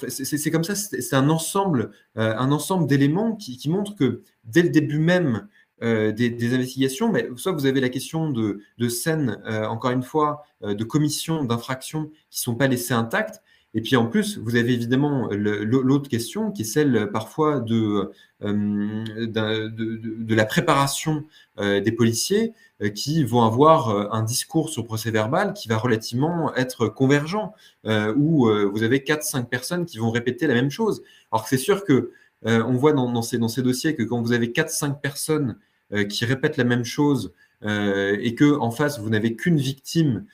c'est 0.09 0.51
comme 0.51 0.63
ça, 0.63 0.75
c'est 0.75 1.15
un 1.15 1.27
ensemble, 1.31 1.89
un 2.13 2.51
ensemble 2.51 2.85
d'éléments 2.85 3.35
qui, 3.35 3.59
montrent 3.67 3.95
que 3.95 4.21
dès 4.43 4.61
le 4.61 4.69
début 4.69 4.99
même 4.99 5.47
des, 5.81 6.53
investigations, 6.53 7.09
bah, 7.09 7.21
soit 7.35 7.51
vous 7.51 7.65
avez 7.65 7.81
la 7.81 7.89
question 7.89 8.29
de, 8.29 8.61
de 8.77 8.89
scènes, 8.89 9.41
encore 9.47 9.91
une 9.91 10.03
fois, 10.03 10.45
de 10.61 10.83
commissions 10.83 11.43
d'infractions 11.43 12.05
qui 12.29 12.39
ne 12.39 12.43
sont 12.43 12.55
pas 12.55 12.67
laissées 12.67 12.93
intactes, 12.93 13.41
et 13.73 13.81
puis 13.81 13.95
en 13.95 14.05
plus, 14.05 14.37
vous 14.37 14.55
avez 14.55 14.73
évidemment 14.73 15.29
l'autre 15.31 16.09
question 16.09 16.51
qui 16.51 16.63
est 16.63 16.65
celle 16.65 17.09
parfois 17.11 17.61
de, 17.61 18.11
euh, 18.43 19.05
la 20.27 20.45
préparation 20.45 21.23
euh, 21.57 21.79
des 21.79 21.93
policiers 21.93 22.53
euh, 22.81 22.89
qui 22.89 23.23
vont 23.23 23.43
avoir 23.43 24.13
un 24.13 24.23
discours 24.23 24.69
sur 24.69 24.83
procès 24.83 25.11
verbal 25.11 25.53
qui 25.53 25.69
va 25.69 25.77
relativement 25.77 26.53
être 26.55 26.87
convergent, 26.87 27.53
où 27.85 28.49
vous 28.73 28.83
avez 28.83 28.99
4-5 28.99 29.45
personnes 29.45 29.85
qui 29.85 29.99
vont 29.99 30.11
répéter 30.11 30.47
la 30.47 30.53
même 30.53 30.71
chose. 30.71 31.01
Alors 31.31 31.47
c'est 31.47 31.57
sûr 31.57 31.85
que 31.85 32.11
on 32.43 32.73
voit 32.73 32.93
dans, 32.93 33.21
ces, 33.21 33.37
dans 33.37 33.47
ces 33.47 33.61
dossiers 33.61 33.95
que 33.95 34.03
quand 34.03 34.21
vous 34.21 34.33
avez 34.33 34.47
4-5 34.47 34.99
personnes 34.99 35.57
qui 36.09 36.25
répètent 36.25 36.57
la 36.57 36.63
même 36.63 36.85
chose, 36.85 37.33
et 37.63 38.33
que 38.35 38.57
en 38.57 38.71
face, 38.71 38.99
vous 38.99 39.09
n'avez 39.09 39.35
qu'une 39.35 39.57
victime 39.57 40.25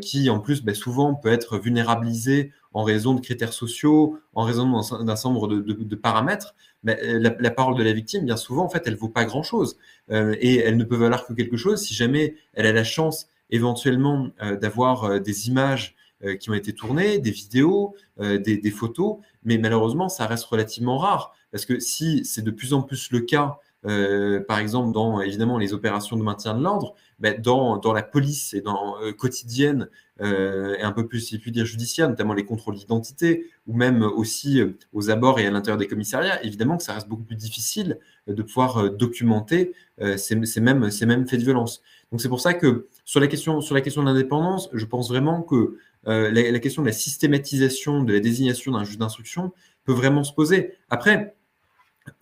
qui, 0.00 0.28
en 0.30 0.40
plus, 0.40 0.62
bah, 0.62 0.74
souvent 0.74 1.14
peut 1.14 1.30
être 1.30 1.58
vulnérabilisée 1.58 2.52
en 2.72 2.82
raison 2.82 3.14
de 3.14 3.20
critères 3.20 3.52
sociaux, 3.52 4.18
en 4.34 4.42
raison 4.42 4.68
d'un 4.70 4.82
certain 4.82 5.28
nombre 5.30 5.46
de, 5.48 5.94
paramètres, 5.94 6.54
mais 6.82 6.98
la, 7.00 7.50
parole 7.50 7.76
de 7.76 7.82
la 7.82 7.92
victime, 7.92 8.24
bien 8.24 8.36
souvent, 8.36 8.64
en 8.64 8.68
fait, 8.68 8.82
elle 8.86 8.96
vaut 8.96 9.08
pas 9.08 9.24
grand-chose. 9.24 9.76
et 10.10 10.58
elle 10.58 10.76
ne 10.76 10.84
peut 10.84 10.96
valoir 10.96 11.26
que 11.26 11.32
quelque 11.32 11.56
chose 11.56 11.80
si 11.80 11.94
jamais 11.94 12.34
elle 12.54 12.66
a 12.66 12.72
la 12.72 12.84
chance 12.84 13.28
éventuellement 13.50 14.30
d'avoir 14.60 15.20
des 15.20 15.48
images 15.48 15.94
qui 16.40 16.50
ont 16.50 16.54
été 16.54 16.72
tournées, 16.72 17.18
des 17.18 17.30
vidéos, 17.30 17.94
des, 18.18 18.70
photos, 18.70 19.18
mais 19.44 19.58
malheureusement, 19.58 20.08
ça 20.08 20.26
reste 20.26 20.44
relativement 20.44 20.98
rare. 20.98 21.34
Parce 21.52 21.66
que 21.66 21.78
si 21.78 22.24
c'est 22.24 22.42
de 22.42 22.50
plus 22.50 22.72
en 22.72 22.82
plus 22.82 23.10
le 23.10 23.20
cas, 23.20 23.58
euh, 23.86 24.40
par 24.40 24.58
exemple, 24.58 24.92
dans 24.92 25.20
évidemment 25.20 25.58
les 25.58 25.74
opérations 25.74 26.16
de 26.16 26.22
maintien 26.22 26.54
de 26.54 26.62
l'ordre, 26.62 26.94
ben, 27.18 27.40
dans, 27.40 27.80
la 27.92 28.02
police 28.02 28.54
et 28.54 28.60
dans 28.60 29.00
euh, 29.00 29.12
quotidienne 29.12 29.88
euh, 30.20 30.76
et 30.78 30.82
un 30.82 30.92
peu 30.92 31.06
plus, 31.06 31.20
si 31.20 31.38
dire, 31.38 31.66
judiciaire, 31.66 32.08
notamment 32.08 32.32
les 32.32 32.44
contrôles 32.44 32.76
d'identité, 32.76 33.50
ou 33.66 33.74
même 33.74 34.02
aussi 34.02 34.62
aux 34.92 35.10
abords 35.10 35.38
et 35.38 35.46
à 35.46 35.50
l'intérieur 35.50 35.78
des 35.78 35.86
commissariats, 35.86 36.42
évidemment 36.44 36.76
que 36.76 36.82
ça 36.82 36.94
reste 36.94 37.08
beaucoup 37.08 37.24
plus 37.24 37.36
difficile 37.36 37.98
de 38.26 38.42
pouvoir 38.42 38.90
documenter 38.90 39.74
ces, 40.16 40.34
mêmes, 40.60 40.90
faits 40.90 41.40
de 41.40 41.44
violence. 41.44 41.82
Donc 42.10 42.20
c'est 42.20 42.28
pour 42.28 42.40
ça 42.40 42.54
que 42.54 42.88
sur 43.04 43.20
la 43.20 43.26
question, 43.26 43.58
de 43.58 44.04
l'indépendance, 44.04 44.70
je 44.72 44.86
pense 44.86 45.08
vraiment 45.08 45.42
que 45.42 45.76
la, 46.04 46.58
question 46.58 46.82
de 46.82 46.86
la 46.86 46.92
systématisation 46.92 48.02
de 48.02 48.12
la 48.12 48.20
désignation 48.20 48.72
d'un 48.72 48.84
juge 48.84 48.98
d'instruction 48.98 49.52
peut 49.84 49.92
vraiment 49.92 50.24
se 50.24 50.32
poser. 50.32 50.74
Après, 50.90 51.34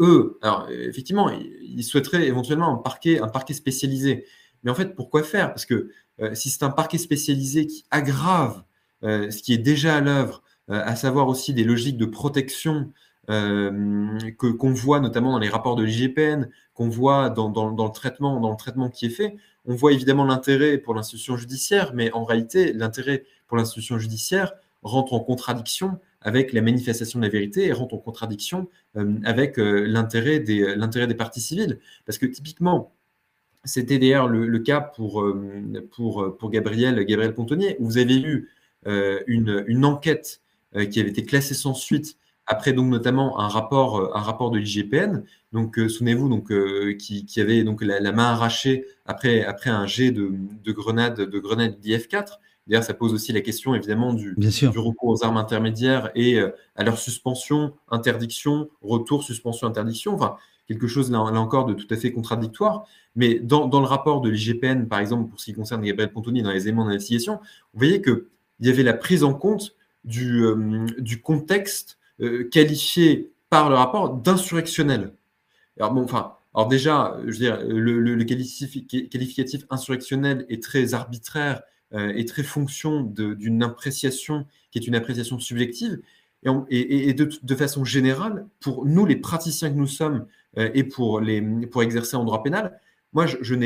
eux, 0.01 0.39
alors 0.43 0.69
effectivement, 0.71 1.31
ils 1.31 1.85
souhaiteraient 1.85 2.27
éventuellement 2.27 2.73
un 2.75 3.29
parquet, 3.29 3.55
spécialisé. 3.55 4.27
Mais 4.63 4.71
en 4.71 4.75
fait, 4.75 4.95
pourquoi 4.95 5.23
faire? 5.23 5.49
Parce 5.49 5.67
que 5.67 5.91
euh, 6.21 6.35
si 6.35 6.51
c'est 6.51 6.63
un 6.63 6.71
parquet 6.71 6.99
spécialisé 6.99 7.67
qui 7.67 7.85
aggrave 7.91 8.63
euh, 9.03 9.31
ce 9.31 9.43
qui 9.43 9.53
est 9.53 9.59
déjà 9.59 9.97
à 9.97 10.01
l'œuvre, 10.01 10.43
euh, 10.71 10.81
à 10.85 10.95
savoir 10.95 11.29
aussi 11.29 11.55
des 11.55 11.65
logiques 11.65 11.97
de 11.97 12.07
protection 12.07 12.93
que 13.29 14.51
qu'on 14.51 14.73
voit 14.73 14.99
notamment 14.99 15.33
dans 15.33 15.39
les 15.39 15.49
rapports 15.49 15.77
de 15.77 15.85
l'IGPN, 15.85 16.49
qu'on 16.75 16.89
voit 16.89 17.29
le 17.29 17.89
traitement, 17.93 18.41
dans 18.41 18.51
le 18.51 18.57
traitement 18.57 18.91
qui 18.91 19.07
est 19.07 19.11
fait, 19.11 19.37
on 19.65 19.75
voit 19.75 19.93
évidemment 19.93 20.25
l'intérêt 20.25 20.77
pour 20.77 20.93
l'institution 20.93 21.37
judiciaire, 21.37 21.93
mais 21.95 22.13
en 22.13 22.25
réalité, 22.25 22.73
l'intérêt 22.73 23.25
pour 23.47 23.57
l'institution 23.57 23.97
judiciaire 23.97 24.53
rentre 24.83 25.13
en 25.13 25.21
contradiction 25.21 26.01
avec 26.25 26.53
la 26.53 26.63
manifestation 26.63 27.19
de 27.19 27.25
la 27.25 27.31
vérité 27.31 27.67
et 27.67 27.73
rentre 27.73 27.95
en 27.95 27.99
contradiction 27.99 28.69
euh, 28.97 29.15
avec 29.25 29.59
euh, 29.59 29.87
l'intérêt 29.87 30.41
des, 30.41 30.75
l'intérêt 30.77 31.07
des 31.07 31.15
parties 31.15 31.41
civiles. 31.41 31.79
Parce 32.07 32.19
que 32.19 32.27
typiquement, 32.27 32.93
c'était 33.65 33.99
d'ailleurs 33.99 34.29
le, 34.29 34.59
cas 34.59 34.81
pour, 34.81 35.23
euh, 35.23 35.89
pour, 35.93 36.37
pour 36.37 36.51
Gabriel, 36.51 37.05
Gabriel 37.05 37.35
Pontonnier, 37.35 37.77
où 37.79 37.87
vous 37.87 37.99
avez 37.99 38.21
eu 38.21 38.49
une, 38.85 39.65
une, 39.69 39.85
enquête 39.85 40.41
qui 40.91 40.99
avait 40.99 41.11
été 41.11 41.25
classée 41.25 41.55
sans 41.55 41.73
suite 41.73 42.17
après 42.47 42.73
donc 42.73 42.91
notamment 42.91 43.39
un 43.39 43.47
rapport, 43.47 44.17
un 44.17 44.21
rapport 44.21 44.51
de 44.51 44.59
l'IGPN, 44.59 45.23
donc 45.53 45.79
souvenez-vous 45.79 46.29
donc 46.29 46.53
qui, 46.99 47.25
qui, 47.25 47.41
avait 47.41 47.63
donc 47.63 47.81
la, 47.85 48.01
main 48.11 48.33
arrachée 48.33 48.85
après, 49.07 49.45
après 49.45 49.71
un 49.71 49.87
jet 49.87 50.11
de, 50.11 50.33
de 50.65 50.73
grenade 50.73 51.21
de 51.21 51.39
grenade 51.39 51.79
d'IF4 51.81 52.41
D'ailleurs, 52.67 52.85
ça 52.85 52.95
pose 52.95 53.13
aussi 53.13 53.33
la 53.33 53.41
question 53.41 53.75
évidemment 53.75 54.13
du, 54.13 54.35
du 54.37 54.79
recours 54.79 55.09
aux 55.09 55.25
armes 55.25 55.37
intermédiaires 55.37 56.11
et 56.15 56.39
euh, 56.39 56.51
à 56.77 56.85
leur 56.85 56.99
suspension, 56.99 57.75
interdiction, 57.91 58.71
retour, 58.83 59.25
suspension, 59.25 59.67
interdiction. 59.67 60.15
Enfin, 60.15 60.37
quelque 60.69 60.87
chose 60.87 61.11
là, 61.11 61.21
encore 61.21 61.67
de 61.67 61.75
tout 61.75 61.89
à 61.91 61.97
fait 61.97 62.13
contradictoire. 62.13 62.87
Mais 63.17 63.41
dans, 63.41 63.67
le 63.69 63.87
rapport 63.87 64.21
de 64.21 64.31
l'IGPN, 64.31 64.87
par 64.87 65.01
exemple, 65.01 65.29
pour 65.29 65.41
ce 65.41 65.47
qui 65.47 65.55
concerne 65.55 65.83
Gabriel 65.83 66.13
Pontoni 66.13 66.43
dans 66.43 66.53
les 66.53 66.63
éléments 66.69 66.85
d'investigation, 66.85 67.41
vous 67.75 67.79
voyez 67.79 68.01
qu'il 68.01 68.25
y 68.61 68.69
avait 68.69 68.85
la 68.85 68.95
prise 68.95 69.25
en 69.25 69.35
compte 69.35 69.75
du, 70.05 70.45
euh, 70.45 70.87
du 70.99 71.21
contexte 71.21 71.99
euh, 72.21 72.49
qualifié 72.49 73.33
par 73.51 73.71
le 73.71 73.75
rapport 73.75 74.15
d'insurrectionnel. 74.15 75.15
Alors, 75.79 75.93
bon, 75.93 76.05
enfin, 76.05 76.37
alors 76.55 76.69
déjà, 76.69 77.19
je 77.27 77.33
veux 77.33 77.39
dire, 77.39 77.61
le, 77.67 77.99
le 78.01 78.25
qualificatif 78.25 79.65
insurrectionnel 79.69 80.47
est 80.49 80.63
très 80.63 80.95
arbitraire 80.95 81.63
est 81.93 82.29
très 82.29 82.43
fonction 82.43 83.03
d'une 83.03 83.63
appréciation 83.63 84.47
qui 84.73 84.79
est 84.79 84.87
une 84.87 84.95
appréciation 84.95 85.39
subjective. 85.39 86.01
Et, 86.71 87.15
de, 87.15 87.55
façon 87.55 87.85
générale, 87.85 88.47
pour 88.59 88.85
nous, 88.85 89.07
les 89.07 89.17
praticiens 89.17 89.71
que 89.71 89.77
nous 89.77 89.87
sommes, 89.87 90.27
euh, 90.59 90.71
et 90.75 90.83
pour, 90.83 91.21
les, 91.21 91.41
pour 91.41 91.85
exercer 91.85 92.17
en 92.17 92.25
droit 92.25 92.43
pénal, 92.43 92.81
moi, 93.13 93.27
je, 93.27 93.37
je 93.43 93.57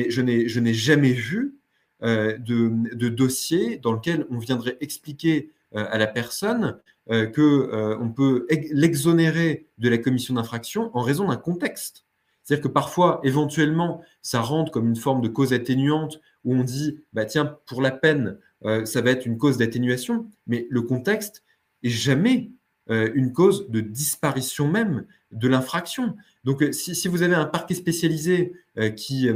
n'ai 0.60 0.74
jamais 0.74 1.12
vu 1.12 1.56
euh, 2.02 2.36
de, 2.36 3.08
dossier 3.08 3.78
dans 3.78 3.92
lequel 3.92 4.26
on 4.30 4.38
viendrait 4.38 4.76
expliquer 4.80 5.52
à 5.74 5.98
la 5.98 6.06
personne 6.06 6.78
que 7.08 7.96
on 8.00 8.08
peut 8.10 8.46
l'exonérer 8.72 9.66
de 9.78 9.88
la 9.88 9.98
commission 9.98 10.34
d'infraction 10.34 10.90
en 10.96 11.02
raison 11.02 11.28
d'un 11.28 11.36
contexte. 11.36 12.05
C'est-à-dire 12.46 12.62
que 12.62 12.72
parfois, 12.72 13.20
éventuellement, 13.24 14.02
ça 14.22 14.40
rentre 14.40 14.70
comme 14.70 14.86
une 14.86 14.94
forme 14.94 15.20
de 15.20 15.26
cause 15.26 15.52
atténuante 15.52 16.20
où 16.44 16.54
on 16.54 16.62
dit, 16.62 17.00
bah 17.12 17.24
tiens, 17.24 17.58
pour 17.66 17.82
la 17.82 17.90
peine, 17.90 18.38
euh, 18.64 18.84
ça 18.84 19.00
va 19.00 19.10
être 19.10 19.26
une 19.26 19.36
cause 19.36 19.58
d'atténuation, 19.58 20.30
mais 20.46 20.68
le 20.70 20.82
contexte 20.82 21.42
est 21.82 21.90
jamais 21.90 22.52
euh, 22.88 23.10
une 23.16 23.32
cause 23.32 23.68
de 23.68 23.80
disparition 23.80 24.68
même 24.68 25.06
de 25.32 25.48
l'infraction. 25.48 26.14
Donc, 26.44 26.62
euh, 26.62 26.70
si, 26.70 27.08
vous 27.08 27.22
avez 27.22 27.34
un 27.34 27.46
parquet 27.46 27.74
spécialisé 27.74 28.52
qui, 28.94 29.28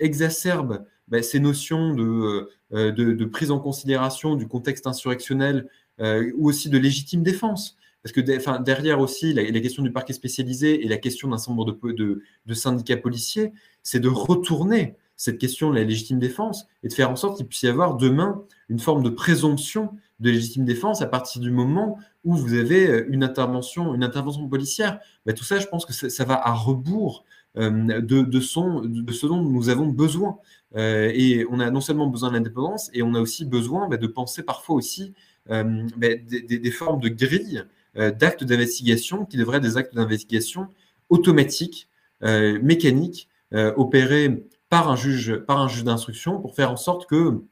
exacerbe 0.00 0.86
bah, 1.06 1.20
ces 1.20 1.40
notions 1.40 1.92
de, 1.92 3.24
prise 3.26 3.50
en 3.50 3.58
considération 3.58 4.36
du 4.36 4.48
contexte 4.48 4.86
insurrectionnel 4.86 5.68
ou 6.00 6.48
aussi 6.48 6.70
de 6.70 6.78
légitime 6.78 7.22
défense, 7.22 7.76
parce 8.02 8.12
que 8.12 8.20
derrière 8.20 9.00
aussi 9.00 9.32
la, 9.32 9.60
question 9.60 9.82
du 9.82 9.92
parquet 9.92 10.12
spécialisé 10.12 10.84
et 10.84 10.88
la 10.88 10.98
question 10.98 11.28
d'un 11.28 11.36
nombre 11.48 11.64
de, 11.64 11.92
de, 11.92 12.22
de 12.46 12.54
syndicats 12.54 12.96
policiers, 12.96 13.52
c'est 13.82 14.00
de 14.00 14.08
retourner 14.08 14.96
cette 15.16 15.38
question 15.38 15.70
de 15.70 15.74
la 15.74 15.84
légitime 15.84 16.20
défense 16.20 16.68
et 16.84 16.88
de 16.88 16.92
faire 16.92 17.10
en 17.10 17.16
sorte 17.16 17.36
qu'il 17.36 17.46
puisse 17.46 17.62
y 17.62 17.68
avoir 17.68 17.96
demain 17.96 18.42
une 18.68 18.78
forme 18.78 19.02
de 19.02 19.10
présomption 19.10 19.90
de 20.20 20.30
légitime 20.30 20.64
défense 20.64 21.02
à 21.02 21.06
partir 21.06 21.40
du 21.40 21.50
moment 21.50 21.98
où 22.24 22.34
vous 22.34 22.54
avez 22.54 22.88
euh, 22.88 23.06
une 23.08 23.24
intervention, 23.24 23.94
une 23.94 24.04
intervention 24.04 24.48
policière. 24.48 25.00
Bah, 25.26 25.32
tout 25.32 25.44
ça, 25.44 25.58
je 25.58 25.66
pense 25.66 25.84
que 25.84 25.92
ça, 25.92 26.24
va 26.24 26.34
à 26.34 26.52
rebours 26.52 27.24
euh, 27.56 28.00
de, 28.00 28.22
de, 28.22 28.40
ce 28.40 29.26
dont 29.26 29.42
nous 29.42 29.68
avons 29.68 29.86
besoin. 29.88 30.38
Euh, 30.76 31.10
et 31.14 31.46
on 31.50 31.60
a 31.60 31.70
non 31.70 31.80
seulement 31.80 32.06
besoin 32.06 32.30
de 32.30 32.34
l'indépendance, 32.34 32.90
et 32.92 33.02
on 33.02 33.14
a 33.14 33.20
aussi 33.20 33.44
besoin 33.44 33.88
bah, 33.88 33.96
de 33.96 34.06
penser 34.06 34.42
parfois 34.42 34.76
aussi 34.76 35.14
bah, 35.46 35.62
des, 35.96 36.70
formes 36.70 37.00
de 37.00 37.08
grilles 37.08 37.64
d'actes 37.94 38.44
d'investigation 38.44 39.24
qui 39.24 39.36
devraient 39.36 39.58
être 39.58 39.62
des 39.62 39.76
actes 39.76 39.94
d'investigation 39.94 40.68
automatiques, 41.08 41.88
mécaniques, 42.22 43.28
opérés 43.52 44.44
par 44.68 44.90
un 44.90 44.96
juge, 44.96 45.36
par 45.36 45.60
un 45.60 45.68
juge 45.68 45.84
d'instruction 45.84 46.40
pour 46.40 46.54
faire 46.54 46.70
en 46.70 46.76
sorte 46.76 47.06
que 47.06 47.42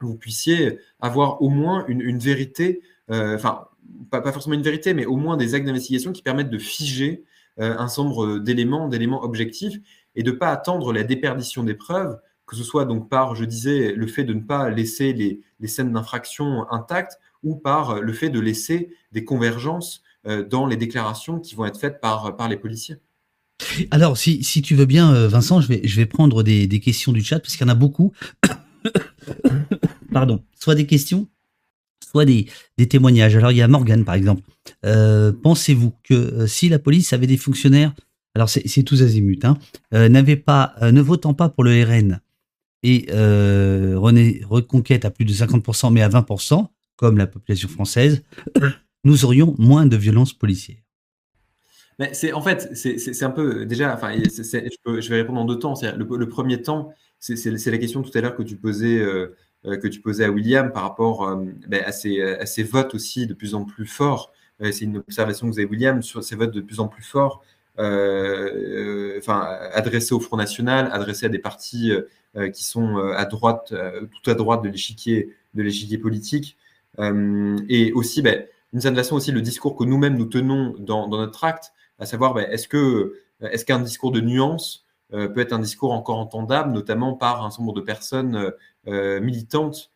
vous 0.00 0.16
puissiez 0.16 0.78
avoir 1.00 1.42
au 1.42 1.48
moins 1.48 1.84
une, 1.86 2.18
vérité, 2.18 2.82
euh, 3.10 3.36
enfin, 3.36 3.68
pas, 4.10 4.32
forcément 4.32 4.54
une 4.54 4.62
vérité, 4.62 4.94
mais 4.94 5.06
au 5.06 5.16
moins 5.16 5.36
des 5.36 5.54
actes 5.54 5.66
d'investigation 5.66 6.12
qui 6.12 6.22
permettent 6.22 6.50
de 6.50 6.58
figer 6.58 7.24
euh, 7.60 7.76
un 7.78 7.86
nombre 7.98 8.38
d'éléments, 8.38 8.88
d'éléments 8.88 9.22
objectifs 9.22 9.78
et 10.14 10.22
de 10.22 10.30
ne 10.30 10.36
pas 10.36 10.50
attendre 10.50 10.92
la 10.92 11.02
déperdition 11.02 11.62
des 11.62 11.74
preuves, 11.74 12.18
que 12.46 12.56
ce 12.56 12.64
soit 12.64 12.84
donc 12.84 13.08
par, 13.08 13.34
je 13.34 13.44
disais, 13.44 13.92
le 13.92 14.06
fait 14.06 14.24
de 14.24 14.34
ne 14.34 14.40
pas 14.40 14.70
laisser 14.70 15.12
les 15.12 15.68
scènes 15.68 15.92
d'infraction 15.92 16.70
intactes 16.70 17.18
ou 17.42 17.56
par 17.56 18.00
le 18.00 18.12
fait 18.12 18.30
de 18.30 18.40
laisser 18.40 18.94
des 19.12 19.24
convergences 19.24 20.02
euh, 20.26 20.44
dans 20.44 20.66
les 20.66 20.76
déclarations 20.76 21.40
qui 21.40 21.54
vont 21.54 21.64
être 21.66 21.78
faites 21.78 22.00
par, 22.00 22.36
par 22.36 22.48
les 22.48 22.56
policiers. 22.56 22.96
Alors, 23.90 24.16
si, 24.16 24.40
tu 24.62 24.74
veux 24.74 24.86
bien, 24.86 25.14
euh, 25.14 25.28
Vincent, 25.28 25.60
je 25.60 25.68
vais, 25.68 25.80
je 25.84 25.96
vais 25.96 26.06
prendre 26.06 26.42
des, 26.42 26.68
questions 26.80 27.12
du 27.12 27.22
chat, 27.22 27.38
parce 27.38 27.56
qu'il 27.56 27.66
y 27.66 27.70
en 27.70 27.72
a 27.72 27.76
beaucoup. 27.76 28.12
Pardon. 30.12 30.42
Soit 30.58 30.74
des 30.74 30.86
questions, 30.86 31.28
soit 32.10 32.24
des, 32.24 32.46
témoignages. 32.88 33.36
Alors, 33.36 33.52
il 33.52 33.58
y 33.58 33.62
a 33.62 33.68
Morgan, 33.68 34.04
par 34.04 34.14
exemple. 34.14 34.42
Euh, 34.84 35.32
pensez-vous 35.32 35.92
que 36.02 36.14
euh, 36.14 36.46
si 36.46 36.68
la 36.68 36.78
police 36.78 37.12
avait 37.12 37.26
des 37.26 37.36
fonctionnaires, 37.36 37.94
alors 38.34 38.48
c'est 38.48 38.82
tous 38.82 39.02
azimuts, 39.02 39.40
hein, 39.42 39.58
ne 39.92 41.00
votant 41.02 41.34
pas 41.34 41.50
pour 41.50 41.64
le 41.64 41.84
RN 41.84 42.20
et 42.82 43.04
René 43.10 44.40
reconquête 44.48 45.04
à 45.04 45.10
plus 45.10 45.26
de 45.26 45.32
50%, 45.34 45.92
mais 45.92 46.00
à 46.00 46.08
20%, 46.08 46.66
comme 47.02 47.18
la 47.18 47.26
population 47.26 47.68
française, 47.68 48.22
nous 49.04 49.24
aurions 49.24 49.56
moins 49.58 49.86
de 49.86 49.96
violences 49.96 50.32
policières 50.32 50.82
c'est 52.12 52.32
en 52.32 52.40
fait, 52.42 52.74
c'est 52.74 53.22
un 53.22 53.30
peu 53.30 53.64
déjà. 53.66 53.94
Enfin, 53.94 54.12
je, 54.12 55.08
vais 55.08 55.16
répondre 55.16 55.40
en 55.40 55.44
deux 55.44 55.58
temps. 55.58 55.74
Le, 55.82 56.28
premier 56.28 56.60
temps, 56.60 56.92
c'est 57.20 57.70
la 57.70 57.78
question 57.78 58.02
tout 58.02 58.10
à 58.16 58.20
l'heure 58.20 58.34
que 58.34 58.42
tu 58.42 58.56
posais. 58.56 58.98
Euh, 58.98 59.36
euh, 59.64 59.76
que 59.76 59.86
tu 59.86 60.00
posais 60.00 60.24
à 60.24 60.30
William 60.32 60.72
par 60.72 60.82
rapport 60.82 61.28
euh, 61.28 61.36
ben, 61.68 61.84
à, 61.86 61.92
ces, 61.92 62.62
votes 62.64 62.96
aussi 62.96 63.28
de 63.28 63.34
plus 63.34 63.54
en 63.54 63.64
plus 63.64 63.86
forts. 63.86 64.32
c'est 64.58 64.80
une 64.80 64.96
observation 64.96 65.46
que 65.46 65.52
vous 65.52 65.60
avez, 65.60 65.68
William, 65.68 66.02
sur 66.02 66.24
ces 66.24 66.34
votes 66.34 66.50
de 66.50 66.60
plus 66.60 66.80
en 66.80 66.88
plus 66.88 67.04
forts 67.04 67.44
enfin, 67.78 69.46
adressé 69.72 70.14
au 70.14 70.20
Front 70.20 70.36
National, 70.36 70.90
adressé 70.90 71.26
à 71.26 71.28
des 71.28 71.38
partis 71.38 71.92
qui 72.52 72.64
sont 72.64 72.96
à 72.96 73.24
droite, 73.24 73.72
tout 74.10 74.30
à 74.30 74.34
droite 74.34 74.64
de 74.64 74.68
l'échiquier 74.68 75.28
de 75.54 75.62
l'échiquier 75.62 75.98
politique, 75.98 76.56
et 76.98 77.92
aussi, 77.92 78.22
ben, 78.22 78.44
d'une 78.72 78.80
certaine 78.80 78.96
façon 78.96 79.16
aussi 79.16 79.32
le 79.32 79.40
discours 79.40 79.76
que 79.76 79.84
nous-mêmes 79.84 80.16
nous 80.16 80.26
tenons 80.26 80.74
dans, 80.78 81.08
notre 81.08 81.44
acte, 81.44 81.72
à 81.98 82.06
savoir, 82.06 82.34
ben, 82.34 82.48
est-ce 82.50 83.64
qu'un 83.64 83.80
discours 83.80 84.12
de 84.12 84.20
nuance 84.20 84.84
peut 85.10 85.40
être 85.40 85.52
un 85.52 85.58
discours 85.58 85.92
encore 85.92 86.18
entendable, 86.18 86.72
notamment 86.72 87.14
par 87.14 87.44
un 87.44 87.50
certain 87.50 87.64
nombre 87.64 87.74
de 87.74 87.80
personnes 87.80 88.52
militantes 88.86 89.90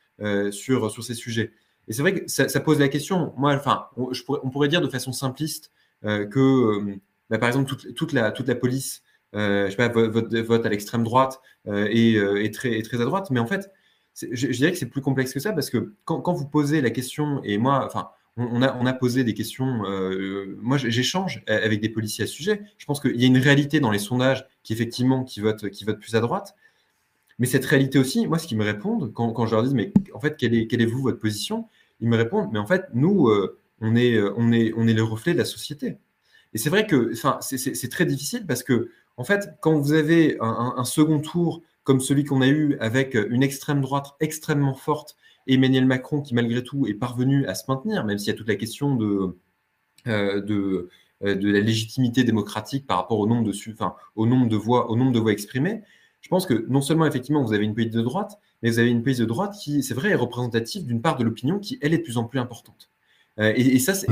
sur, 0.50 1.04
ces 1.04 1.14
sujets? 1.14 1.52
Et 1.88 1.92
c'est 1.92 2.02
vrai 2.02 2.14
que 2.14 2.28
ça, 2.28 2.60
pose 2.60 2.80
la 2.80 2.88
question. 2.88 3.32
Moi, 3.36 3.54
enfin, 3.54 3.86
on, 3.96 4.50
pourrait 4.50 4.68
dire 4.68 4.80
de 4.80 4.88
façon 4.88 5.12
simpliste 5.12 5.70
euh, 6.04 6.26
que, 6.26 6.38
euh, 6.38 6.96
bah, 7.30 7.38
par 7.38 7.48
exemple, 7.48 7.74
toute, 7.94 8.12
la, 8.12 8.32
police, 8.54 9.02
euh, 9.34 9.66
je 9.66 9.70
sais 9.70 9.76
pas, 9.76 9.88
vote, 9.88 10.66
à 10.66 10.68
l'extrême 10.68 11.04
droite 11.04 11.40
et, 11.66 12.50
très 12.52 13.00
à 13.00 13.04
droite. 13.04 13.30
Mais 13.30 13.40
en 13.40 13.46
fait, 13.46 13.70
je, 14.30 14.46
dirais 14.48 14.72
que 14.72 14.78
c'est 14.78 14.86
plus 14.86 15.02
complexe 15.02 15.32
que 15.32 15.40
ça 15.40 15.52
parce 15.52 15.70
que 15.70 15.92
quand, 16.04 16.32
vous 16.32 16.46
posez 16.46 16.80
la 16.80 16.90
question, 16.90 17.40
et 17.44 17.58
moi, 17.58 17.84
enfin, 17.84 18.10
on, 18.36 18.62
a, 18.62 18.76
on 18.76 18.86
a 18.86 18.92
posé 18.92 19.24
des 19.24 19.34
questions. 19.34 19.82
moi, 20.60 20.78
j'échange 20.78 21.42
avec 21.46 21.80
des 21.80 21.88
policiers 21.88 22.24
à 22.24 22.26
ce 22.26 22.32
sujet. 22.32 22.62
Je 22.78 22.86
pense 22.86 23.00
qu'il 23.00 23.20
y 23.20 23.24
a 23.24 23.26
une 23.26 23.38
réalité 23.38 23.80
dans 23.80 23.90
les 23.90 23.98
sondages 23.98 24.46
qui 24.62 24.72
effectivement 24.72 25.24
qui 25.24 25.40
votent, 25.40 25.68
qui 25.70 25.84
votent 25.84 26.00
plus 26.00 26.14
à 26.14 26.20
droite. 26.20 26.54
Mais 27.38 27.46
cette 27.46 27.64
réalité 27.66 27.98
aussi, 27.98 28.26
moi, 28.26 28.38
ce 28.38 28.46
qu'ils 28.46 28.56
me 28.56 28.64
répondent, 28.64 29.12
quand, 29.12 29.32
quand, 29.32 29.46
je 29.46 29.54
leur 29.54 29.62
dis, 29.62 29.74
mais 29.74 29.92
en 30.14 30.20
fait, 30.20 30.36
quelle 30.36 30.54
est, 30.54 30.66
quelle 30.66 30.80
est 30.80 30.86
votre 30.86 31.18
position? 31.18 31.68
Ils 32.00 32.08
me 32.08 32.16
répondent, 32.16 32.48
mais 32.52 32.58
en 32.58 32.66
fait, 32.66 32.84
nous, 32.94 33.28
euh, 33.28 33.58
on, 33.80 33.94
est, 33.94 34.14
euh, 34.14 34.32
on, 34.36 34.52
est, 34.52 34.72
on 34.76 34.86
est 34.86 34.94
le 34.94 35.02
reflet 35.02 35.34
de 35.34 35.38
la 35.38 35.44
société. 35.44 35.98
Et 36.54 36.58
c'est 36.58 36.70
vrai 36.70 36.86
que 36.86 37.12
c'est 37.40 37.88
très 37.90 38.06
difficile 38.06 38.46
parce 38.46 38.62
que, 38.62 38.90
en 39.18 39.24
fait, 39.24 39.50
quand 39.60 39.78
vous 39.78 39.92
avez 39.92 40.38
un, 40.40 40.84
second 40.84 41.20
tour 41.20 41.62
comme 41.86 42.00
celui 42.00 42.24
qu'on 42.24 42.42
a 42.42 42.48
eu 42.48 42.76
avec 42.80 43.14
une 43.14 43.42
extrême 43.42 43.80
droite 43.80 44.14
extrêmement 44.20 44.74
forte, 44.74 45.16
Emmanuel 45.46 45.86
Macron 45.86 46.20
qui, 46.20 46.34
malgré 46.34 46.62
tout, 46.62 46.86
est 46.86 46.94
parvenu 46.94 47.46
à 47.46 47.54
se 47.54 47.64
maintenir, 47.68 48.04
même 48.04 48.18
s'il 48.18 48.28
y 48.28 48.30
a 48.32 48.34
toute 48.34 48.48
la 48.48 48.56
question 48.56 48.94
de, 48.94 49.38
euh, 50.06 50.42
de, 50.42 50.90
de 51.22 51.50
la 51.50 51.60
légitimité 51.60 52.24
démocratique 52.24 52.86
par 52.86 52.98
rapport 52.98 53.18
au 53.18 53.26
nombre 53.26 53.44
de, 53.44 53.52
enfin, 53.72 53.94
au 54.16 54.26
nombre 54.26 54.48
de 54.48 54.56
voix, 54.56 54.90
au 54.90 54.96
nombre 54.96 55.12
de 55.12 55.18
voix 55.18 55.32
exprimées 55.32 55.82
je 56.26 56.28
pense 56.28 56.44
que 56.44 56.66
non 56.68 56.80
seulement 56.80 57.06
effectivement 57.06 57.40
vous 57.44 57.52
avez 57.52 57.64
une 57.64 57.72
police 57.72 57.92
de 57.92 58.02
droite, 58.02 58.40
mais 58.60 58.68
vous 58.68 58.80
avez 58.80 58.90
une 58.90 59.04
police 59.04 59.18
de 59.18 59.24
droite 59.24 59.54
qui, 59.62 59.84
c'est 59.84 59.94
vrai, 59.94 60.10
est 60.10 60.16
représentative 60.16 60.84
d'une 60.84 61.00
part 61.00 61.16
de 61.16 61.22
l'opinion 61.22 61.60
qui, 61.60 61.78
elle, 61.80 61.94
est 61.94 61.98
de 61.98 62.02
plus 62.02 62.16
en 62.16 62.24
plus 62.24 62.40
importante. 62.40 62.90
Euh, 63.38 63.52
et, 63.54 63.78
ça, 63.78 63.94
c'est, 63.94 64.06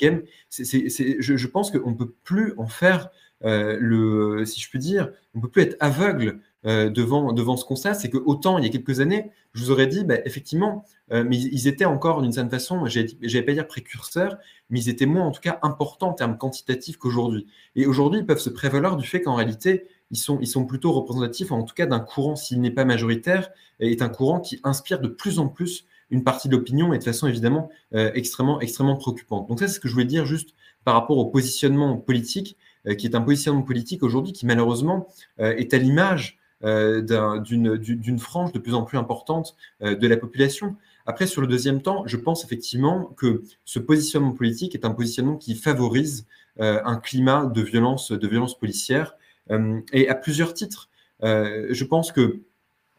quand 0.00 0.06
même, 0.06 0.22
je, 0.50 1.46
pense 1.46 1.70
qu'on 1.70 1.90
ne 1.90 1.94
peut 1.94 2.14
plus 2.24 2.54
en 2.56 2.68
faire 2.68 3.10
euh, 3.44 3.76
le, 3.78 4.46
si 4.46 4.62
je 4.62 4.70
puis 4.70 4.78
dire, 4.78 5.10
on 5.34 5.40
ne 5.40 5.42
peut 5.42 5.50
plus 5.50 5.60
être 5.60 5.76
aveugle 5.78 6.40
euh, 6.66 6.90
devant, 6.90 7.32
devant 7.32 7.56
ce 7.56 7.64
constat, 7.64 7.94
c'est 7.94 8.10
que 8.10 8.18
autant 8.18 8.58
il 8.58 8.64
y 8.64 8.66
a 8.66 8.70
quelques 8.70 9.00
années, 9.00 9.30
je 9.52 9.64
vous 9.64 9.70
aurais 9.70 9.86
dit, 9.86 10.04
bah, 10.04 10.16
effectivement, 10.24 10.84
mais 11.10 11.36
ils 11.36 11.68
étaient 11.68 11.84
encore 11.84 12.22
d'une 12.22 12.32
certaine 12.32 12.50
façon, 12.50 12.86
j'allais 12.86 13.42
pas 13.42 13.52
dire 13.52 13.66
précurseurs, 13.66 14.38
mais 14.70 14.80
ils 14.80 14.88
étaient 14.88 15.04
moins 15.04 15.26
en 15.26 15.30
tout 15.30 15.42
cas 15.42 15.58
importants 15.62 16.08
en 16.08 16.14
termes 16.14 16.38
quantitatifs 16.38 16.96
qu'aujourd'hui. 16.96 17.46
Et 17.76 17.84
aujourd'hui, 17.84 18.20
ils 18.20 18.24
peuvent 18.24 18.38
se 18.38 18.48
prévaloir 18.48 18.96
du 18.96 19.06
fait 19.06 19.20
qu'en 19.20 19.34
réalité, 19.34 19.88
ils 20.10 20.16
sont, 20.16 20.38
ils 20.40 20.46
sont 20.46 20.64
plutôt 20.64 20.90
représentatifs, 20.90 21.52
en 21.52 21.64
tout 21.64 21.74
cas 21.74 21.84
d'un 21.84 22.00
courant, 22.00 22.34
s'il 22.34 22.62
n'est 22.62 22.70
pas 22.70 22.86
majoritaire, 22.86 23.50
est 23.78 24.00
un 24.00 24.08
courant 24.08 24.40
qui 24.40 24.58
inspire 24.64 25.00
de 25.00 25.08
plus 25.08 25.38
en 25.38 25.48
plus 25.48 25.86
une 26.12 26.22
partie 26.22 26.48
de 26.48 26.54
l'opinion 26.56 26.92
et 26.92 26.98
de 26.98 27.04
façon 27.04 27.26
évidemment 27.26 27.70
euh, 27.94 28.12
extrêmement, 28.14 28.60
extrêmement 28.60 28.96
préoccupante. 28.96 29.48
Donc 29.48 29.58
ça, 29.58 29.66
c'est 29.66 29.74
ce 29.74 29.80
que 29.80 29.88
je 29.88 29.94
voulais 29.94 30.04
dire 30.04 30.26
juste 30.26 30.54
par 30.84 30.94
rapport 30.94 31.16
au 31.16 31.24
positionnement 31.24 31.96
politique, 31.96 32.56
euh, 32.86 32.94
qui 32.94 33.06
est 33.06 33.16
un 33.16 33.22
positionnement 33.22 33.62
politique 33.62 34.02
aujourd'hui 34.02 34.32
qui 34.32 34.46
malheureusement 34.46 35.08
euh, 35.40 35.56
est 35.56 35.72
à 35.74 35.78
l'image 35.78 36.38
d'une 36.62 38.18
frange 38.18 38.52
de 38.52 38.58
plus 38.58 38.74
en 38.74 38.82
plus 38.82 38.98
importante 38.98 39.56
de 39.80 40.06
la 40.06 40.16
population. 40.16 40.76
Après, 41.06 41.26
sur 41.26 41.40
le 41.40 41.48
deuxième 41.48 41.82
temps, 41.82 42.04
je 42.06 42.16
pense 42.16 42.44
effectivement 42.44 43.06
que 43.16 43.42
ce 43.64 43.78
positionnement 43.78 44.32
politique 44.32 44.74
est 44.74 44.84
un 44.84 44.92
positionnement 44.92 45.36
qui 45.36 45.54
favorise 45.56 46.26
un 46.58 46.96
climat 46.96 47.46
de 47.46 47.62
violence, 47.62 48.12
de 48.12 48.28
violence 48.28 48.58
policière 48.58 49.16
euh, 49.50 49.80
et 49.92 50.08
à 50.08 50.14
plusieurs 50.14 50.54
titres. 50.54 50.88
Euh, 51.22 51.68
je 51.70 51.84
pense 51.84 52.12
que 52.12 52.40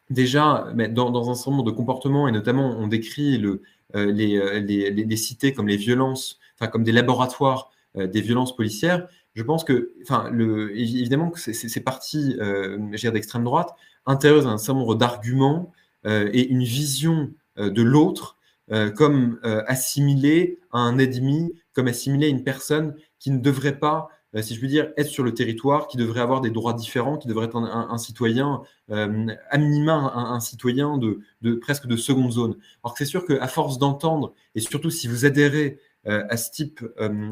déjà, 0.09 0.67
dans, 0.91 1.29
un 1.29 1.35
certain 1.35 1.51
nombre 1.51 1.63
de 1.63 1.71
comportements, 1.71 2.27
et 2.27 2.31
notamment 2.31 2.75
on 2.77 2.87
décrit 2.87 3.37
le, 3.37 3.61
euh, 3.95 4.11
les, 4.11 5.17
cités 5.17 5.53
comme 5.53 5.67
les 5.67 5.77
violences, 5.77 6.39
comme 6.71 6.83
des 6.83 6.91
laboratoires 6.91 7.71
des 7.95 8.21
violences 8.21 8.55
policières, 8.55 9.07
je 9.35 9.43
pense 9.43 9.63
que, 9.63 9.93
enfin, 10.03 10.31
évidemment 10.73 11.31
que 11.31 11.39
ces 11.39 11.79
partis 11.81 12.37
d'extrême 13.11 13.43
droite 13.43 13.69
intéressent 14.05 14.51
un 14.51 14.57
certain 14.57 14.79
nombre 14.79 14.95
d'arguments 14.95 15.71
et 16.05 16.47
une 16.47 16.63
vision 16.63 17.31
de 17.57 17.81
l'autre 17.81 18.37
comme 18.95 19.39
assimilé 19.43 20.59
à 20.71 20.79
un 20.79 20.97
ennemi, 20.99 21.53
comme 21.73 21.87
assimilé 21.87 22.27
à 22.27 22.29
une 22.29 22.43
personne 22.43 22.95
qui 23.17 23.31
ne 23.31 23.39
devrait 23.39 23.79
pas 23.79 24.09
euh, 24.35 24.41
si 24.41 24.55
je 24.55 24.59
puis 24.59 24.67
dire, 24.67 24.91
être 24.97 25.07
sur 25.07 25.23
le 25.23 25.33
territoire, 25.33 25.87
qui 25.87 25.97
devrait 25.97 26.21
avoir 26.21 26.41
des 26.41 26.49
droits 26.49 26.73
différents, 26.73 27.17
qui 27.17 27.27
devrait 27.27 27.45
être 27.45 27.57
un, 27.57 27.97
citoyen, 27.97 28.61
euh, 28.89 29.27
à 29.49 29.57
minima 29.57 29.93
un, 29.93 30.39
citoyen 30.39 30.97
de, 30.97 31.55
presque 31.55 31.87
de 31.87 31.95
seconde 31.95 32.31
zone. 32.31 32.55
Alors 32.83 32.93
que 32.93 32.99
c'est 32.99 33.09
sûr 33.09 33.25
qu'à 33.25 33.47
force 33.47 33.77
d'entendre, 33.77 34.33
et 34.55 34.59
surtout 34.59 34.89
si 34.89 35.07
vous 35.07 35.25
adhérez 35.25 35.79
euh, 36.07 36.23
à 36.29 36.37
ce 36.37 36.51
type, 36.51 36.83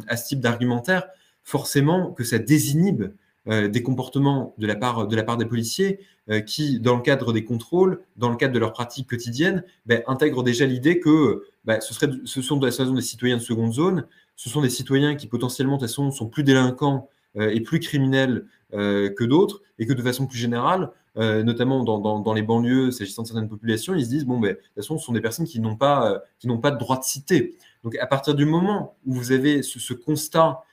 à 0.07 0.17
ce 0.17 0.27
type 0.27 0.39
d'argumentaire, 0.39 1.07
forcément 1.43 2.11
que 2.11 2.23
ça 2.23 2.37
désinhibe 2.37 3.05
des 3.47 3.81
comportements 3.81 4.53
de 4.59 4.67
la 4.67 4.75
part, 4.75 5.07
de 5.07 5.15
la 5.15 5.23
part 5.23 5.35
des 5.35 5.47
policiers 5.47 5.99
qui, 6.45 6.79
dans 6.79 6.95
le 6.95 7.01
cadre 7.01 7.33
des 7.33 7.43
contrôles, 7.43 8.01
dans 8.15 8.29
le 8.29 8.35
cadre 8.35 8.53
de 8.53 8.59
leurs 8.59 8.71
pratiques 8.71 9.09
quotidiennes, 9.09 9.63
ben, 9.87 10.03
intègrent 10.05 10.43
déjà 10.43 10.67
l'idée 10.67 10.99
que 10.99 11.45
ben, 11.65 11.81
ce, 11.81 11.95
serait, 11.95 12.11
ce 12.23 12.41
sont 12.43 12.57
des 12.57 13.01
citoyens 13.01 13.37
de 13.37 13.41
seconde 13.41 13.73
zone 13.73 14.05
ce 14.41 14.49
sont 14.49 14.61
des 14.61 14.71
citoyens 14.71 15.15
qui 15.15 15.27
potentiellement, 15.27 15.75
de 15.75 15.81
toute 15.81 15.89
façon, 15.89 16.09
sont 16.09 16.27
plus 16.27 16.43
délinquants 16.43 17.09
euh, 17.37 17.51
et 17.51 17.61
plus 17.61 17.79
criminels 17.79 18.47
euh, 18.73 19.11
que 19.13 19.23
d'autres, 19.23 19.61
et 19.77 19.85
que 19.85 19.93
de 19.93 20.01
façon 20.01 20.25
plus 20.25 20.39
générale, 20.39 20.89
euh, 21.17 21.43
notamment 21.43 21.83
dans, 21.83 22.33
les 22.33 22.41
banlieues, 22.41 22.89
s'agissant 22.89 23.21
de 23.21 23.27
certaines 23.27 23.49
populations, 23.49 23.93
ils 23.93 24.03
se 24.03 24.09
disent, 24.09 24.25
bon, 24.25 24.39
ben, 24.39 24.53
de 24.53 24.55
toute 24.55 24.73
façon, 24.73 24.97
ce 24.97 25.05
sont 25.05 25.13
des 25.13 25.21
personnes 25.21 25.45
qui 25.45 25.59
n'ont 25.59 25.75
pas, 25.75 26.23
qui 26.39 26.47
n'ont 26.47 26.57
pas 26.57 26.71
de 26.71 26.79
droit 26.79 26.97
de 26.97 27.03
cité. 27.03 27.55
Donc, 27.83 27.95
à 27.97 28.07
partir 28.07 28.33
du 28.33 28.45
moment 28.45 28.95
où 29.05 29.13
vous 29.13 29.31
avez 29.31 29.61
ce, 29.61 29.93
constat 29.93 30.63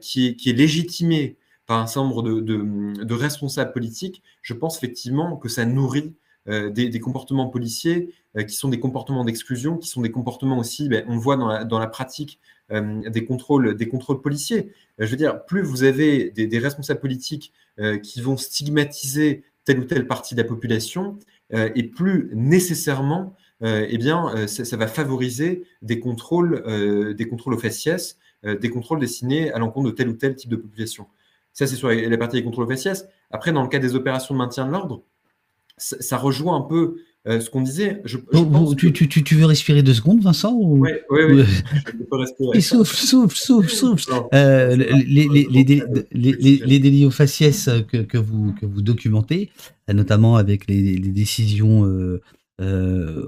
qui, 0.00 0.28
est, 0.28 0.36
qui 0.36 0.50
est 0.50 0.54
légitimé 0.54 1.36
par 1.66 1.80
un 1.80 1.86
certain 1.86 2.08
nombre 2.08 2.22
de, 2.22 3.14
responsables 3.14 3.72
politiques, 3.72 4.22
je 4.42 4.54
pense 4.54 4.78
effectivement 4.78 5.36
que 5.36 5.48
ça 5.48 5.64
nourrit 5.64 6.14
des, 6.46 7.00
comportements 7.00 7.48
policiers 7.48 8.14
qui 8.46 8.54
sont 8.54 8.68
des 8.68 8.80
comportements 8.80 9.24
d'exclusion, 9.24 9.76
qui 9.76 9.88
sont 9.88 10.00
des 10.00 10.10
comportements 10.10 10.58
aussi, 10.58 10.88
ben, 10.88 11.04
on 11.08 11.18
voit 11.18 11.36
dans 11.36 11.78
la 11.78 11.86
pratique 11.86 12.40
euh, 12.70 13.08
des, 13.08 13.24
contrôles, 13.24 13.76
policiers. 14.22 14.72
Euh, 15.00 15.06
je 15.06 15.10
veux 15.10 15.16
dire, 15.16 15.42
plus 15.46 15.62
vous 15.62 15.84
avez 15.84 16.30
des, 16.30 16.58
responsables 16.58 17.00
politiques 17.00 17.54
euh, 17.78 17.96
qui 17.96 18.20
vont 18.20 18.36
stigmatiser 18.36 19.42
telle 19.64 19.78
ou 19.78 19.84
telle 19.84 20.06
partie 20.06 20.34
de 20.34 20.42
la 20.42 20.48
population, 20.48 21.18
et 21.50 21.84
plus 21.84 22.30
nécessairement, 22.34 23.34
eh 23.62 23.96
bien, 23.96 24.46
ça, 24.46 24.76
va 24.76 24.86
favoriser 24.86 25.64
des 25.80 25.98
contrôles, 25.98 27.14
des 27.16 27.26
contrôles 27.26 27.54
aux 27.54 27.58
faciès, 27.58 28.18
des 28.44 28.70
contrôles 28.70 29.00
destinés 29.00 29.52
à 29.52 29.58
l'encontre 29.58 29.90
de 29.90 29.94
tel 29.94 30.08
ou 30.08 30.12
tel 30.12 30.36
type 30.36 30.50
de 30.50 30.56
population. 30.56 31.06
Ça, 31.52 31.66
c'est 31.66 31.74
sur 31.74 31.88
la 31.88 32.18
partie 32.18 32.36
des 32.36 32.44
contrôles 32.44 32.68
faciès. 32.68 33.08
Après, 33.32 33.52
dans 33.52 33.62
le 33.62 33.68
cas 33.68 33.80
des 33.80 33.96
opérations 33.96 34.32
de 34.34 34.38
maintien 34.38 34.64
de 34.64 34.70
l'ordre, 34.70 35.02
ça, 35.76 36.16
rejoint 36.16 36.56
un 36.56 36.60
peu 36.60 36.98
euh, 37.26 37.40
ce 37.40 37.50
qu'on 37.50 37.62
disait. 37.62 38.00
Je, 38.04 38.16
tu, 38.76 39.34
veux 39.34 39.44
respirer 39.44 39.82
deux 39.82 39.94
secondes, 39.94 40.22
Vincent 40.22 40.56
Oui, 40.56 40.90
oui, 41.10 41.20
oui. 41.28 41.44
je 41.84 42.04
peux 42.04 42.16
respirer. 42.16 42.50
Euh, 44.34 44.76
les, 44.76 45.28
les, 46.64 46.78
délits 46.78 47.06
aux 47.06 47.10
faciès 47.10 47.68
que, 47.90 48.18
vous, 48.18 48.54
que 48.54 48.66
vous 48.66 48.82
documentez, 48.82 49.50
notamment 49.92 50.36
avec 50.36 50.68
les, 50.68 50.98
décisions 50.98 51.84
euh, 51.84 52.20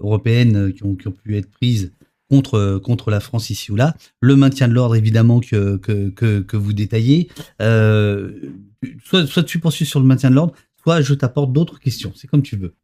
européennes 0.02 0.72
qui 0.72 0.84
ont, 0.84 0.94
qui 0.94 1.08
ont, 1.08 1.12
pu 1.12 1.36
être 1.36 1.50
prises 1.50 1.92
contre, 2.30 2.80
contre 2.82 3.10
la 3.10 3.20
France 3.20 3.50
ici 3.50 3.70
ou 3.70 3.76
là, 3.76 3.94
le 4.20 4.36
maintien 4.36 4.68
de 4.68 4.72
l'ordre 4.72 4.96
évidemment 4.96 5.40
que, 5.40 5.76
que, 5.76 6.40
que, 6.40 6.56
vous 6.56 6.72
détaillez. 6.72 7.28
soit, 7.58 9.26
soit 9.26 9.42
tu 9.42 9.58
poursuis 9.58 9.84
sur 9.84 10.00
le 10.00 10.06
maintien 10.06 10.30
de 10.30 10.36
l'ordre, 10.36 10.54
soit 10.82 11.02
je 11.02 11.14
t'apporte 11.14 11.52
d'autres 11.52 11.78
questions. 11.78 12.12
C'est 12.14 12.28
comme 12.28 12.42
tu 12.42 12.56
veux. 12.56 12.74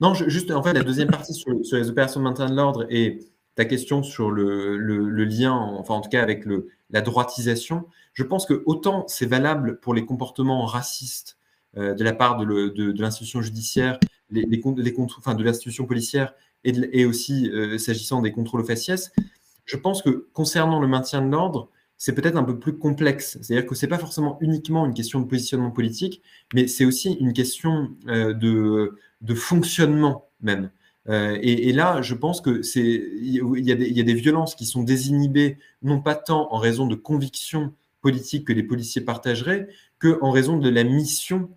Non, 0.00 0.12
juste 0.12 0.50
en 0.50 0.62
fait, 0.62 0.74
la 0.74 0.82
deuxième 0.82 1.08
partie 1.08 1.32
sur, 1.32 1.50
les 1.72 1.88
opérations 1.88 2.20
de 2.20 2.24
maintien 2.24 2.46
de 2.46 2.54
l'ordre 2.54 2.86
et 2.90 3.20
ta 3.54 3.64
question 3.64 4.02
sur 4.02 4.30
le, 4.30 4.76
lien, 5.24 5.54
enfin 5.54 5.94
en 5.94 6.00
tout 6.02 6.10
cas 6.10 6.22
avec 6.22 6.44
le, 6.44 6.68
la 6.90 7.00
droitisation, 7.00 7.86
je 8.12 8.22
pense 8.22 8.44
que 8.44 8.62
autant 8.66 9.06
c'est 9.08 9.26
valable 9.26 9.80
pour 9.80 9.94
les 9.94 10.04
comportements 10.04 10.66
racistes 10.66 11.38
euh, 11.78 11.94
de 11.94 12.04
la 12.04 12.12
part 12.12 12.36
de, 12.36 13.00
l'institution 13.00 13.40
judiciaire, 13.40 13.98
les, 14.28 14.42
les, 14.42 14.62
enfin, 14.98 15.34
de 15.34 15.42
l'institution 15.42 15.86
policière 15.86 16.34
et, 16.64 17.04
aussi 17.04 17.50
euh, 17.50 17.78
s'agissant 17.78 18.20
des 18.22 18.32
contrôles 18.32 18.60
aux 18.60 18.64
faciès, 18.64 19.12
je 19.64 19.76
pense 19.76 20.02
que 20.02 20.28
concernant 20.32 20.80
le 20.80 20.88
maintien 20.88 21.22
de 21.22 21.30
l'ordre, 21.30 21.70
c'est 21.96 22.14
peut-être 22.14 22.36
un 22.36 22.44
peu 22.44 22.58
plus 22.58 22.76
complexe. 22.76 23.38
C'est-à-dire 23.40 23.66
que 23.66 23.74
ce 23.74 23.86
n'est 23.86 23.90
pas 23.90 23.98
forcément 23.98 24.36
uniquement 24.40 24.84
une 24.86 24.94
question 24.94 25.20
de 25.20 25.26
positionnement 25.26 25.70
politique, 25.70 26.22
mais 26.54 26.66
c'est 26.66 26.84
aussi 26.84 27.14
une 27.14 27.32
question 27.32 27.90
euh, 28.08 28.34
de, 28.34 28.98
de, 29.22 29.34
fonctionnement 29.34 30.28
même. 30.40 30.70
Euh, 31.08 31.38
et, 31.40 31.72
là, 31.72 32.02
je 32.02 32.14
pense 32.14 32.40
que 32.40 32.62
c'est 32.62 32.80
y, 32.80 33.40
y, 33.40 33.70
a 33.70 34.02
des 34.04 34.14
violences 34.14 34.56
qui 34.56 34.66
sont 34.66 34.82
désinhibées, 34.82 35.58
non 35.82 36.00
pas 36.00 36.16
tant 36.16 36.52
en 36.52 36.58
raison 36.58 36.86
de 36.86 36.96
convictions 36.96 37.72
politiques 38.02 38.46
que 38.46 38.52
les 38.52 38.64
policiers 38.64 39.02
partageraient, 39.02 39.68
que 40.00 40.18
en 40.20 40.32
raison 40.32 40.58
de 40.58 40.68
la 40.68 40.84
mission 40.84 41.48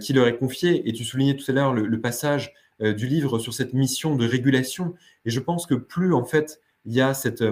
qui 0.00 0.12
leur 0.12 0.28
est 0.28 0.36
confiée. 0.36 0.88
Et 0.88 0.92
tu 0.92 1.04
soulignais 1.04 1.34
tout 1.34 1.50
à 1.50 1.52
l'heure 1.52 1.74
le, 1.74 2.00
passage 2.00 2.54
du 2.82 3.06
livre 3.06 3.38
sur 3.38 3.54
cette 3.54 3.72
mission 3.72 4.16
de 4.16 4.26
régulation. 4.26 4.94
Et 5.24 5.30
je 5.30 5.40
pense 5.40 5.66
que 5.66 5.74
plus 5.74 6.12
en 6.12 6.24
fait 6.24 6.60
il 6.84 6.94
y 6.94 7.00
a 7.00 7.14
cette 7.14 7.44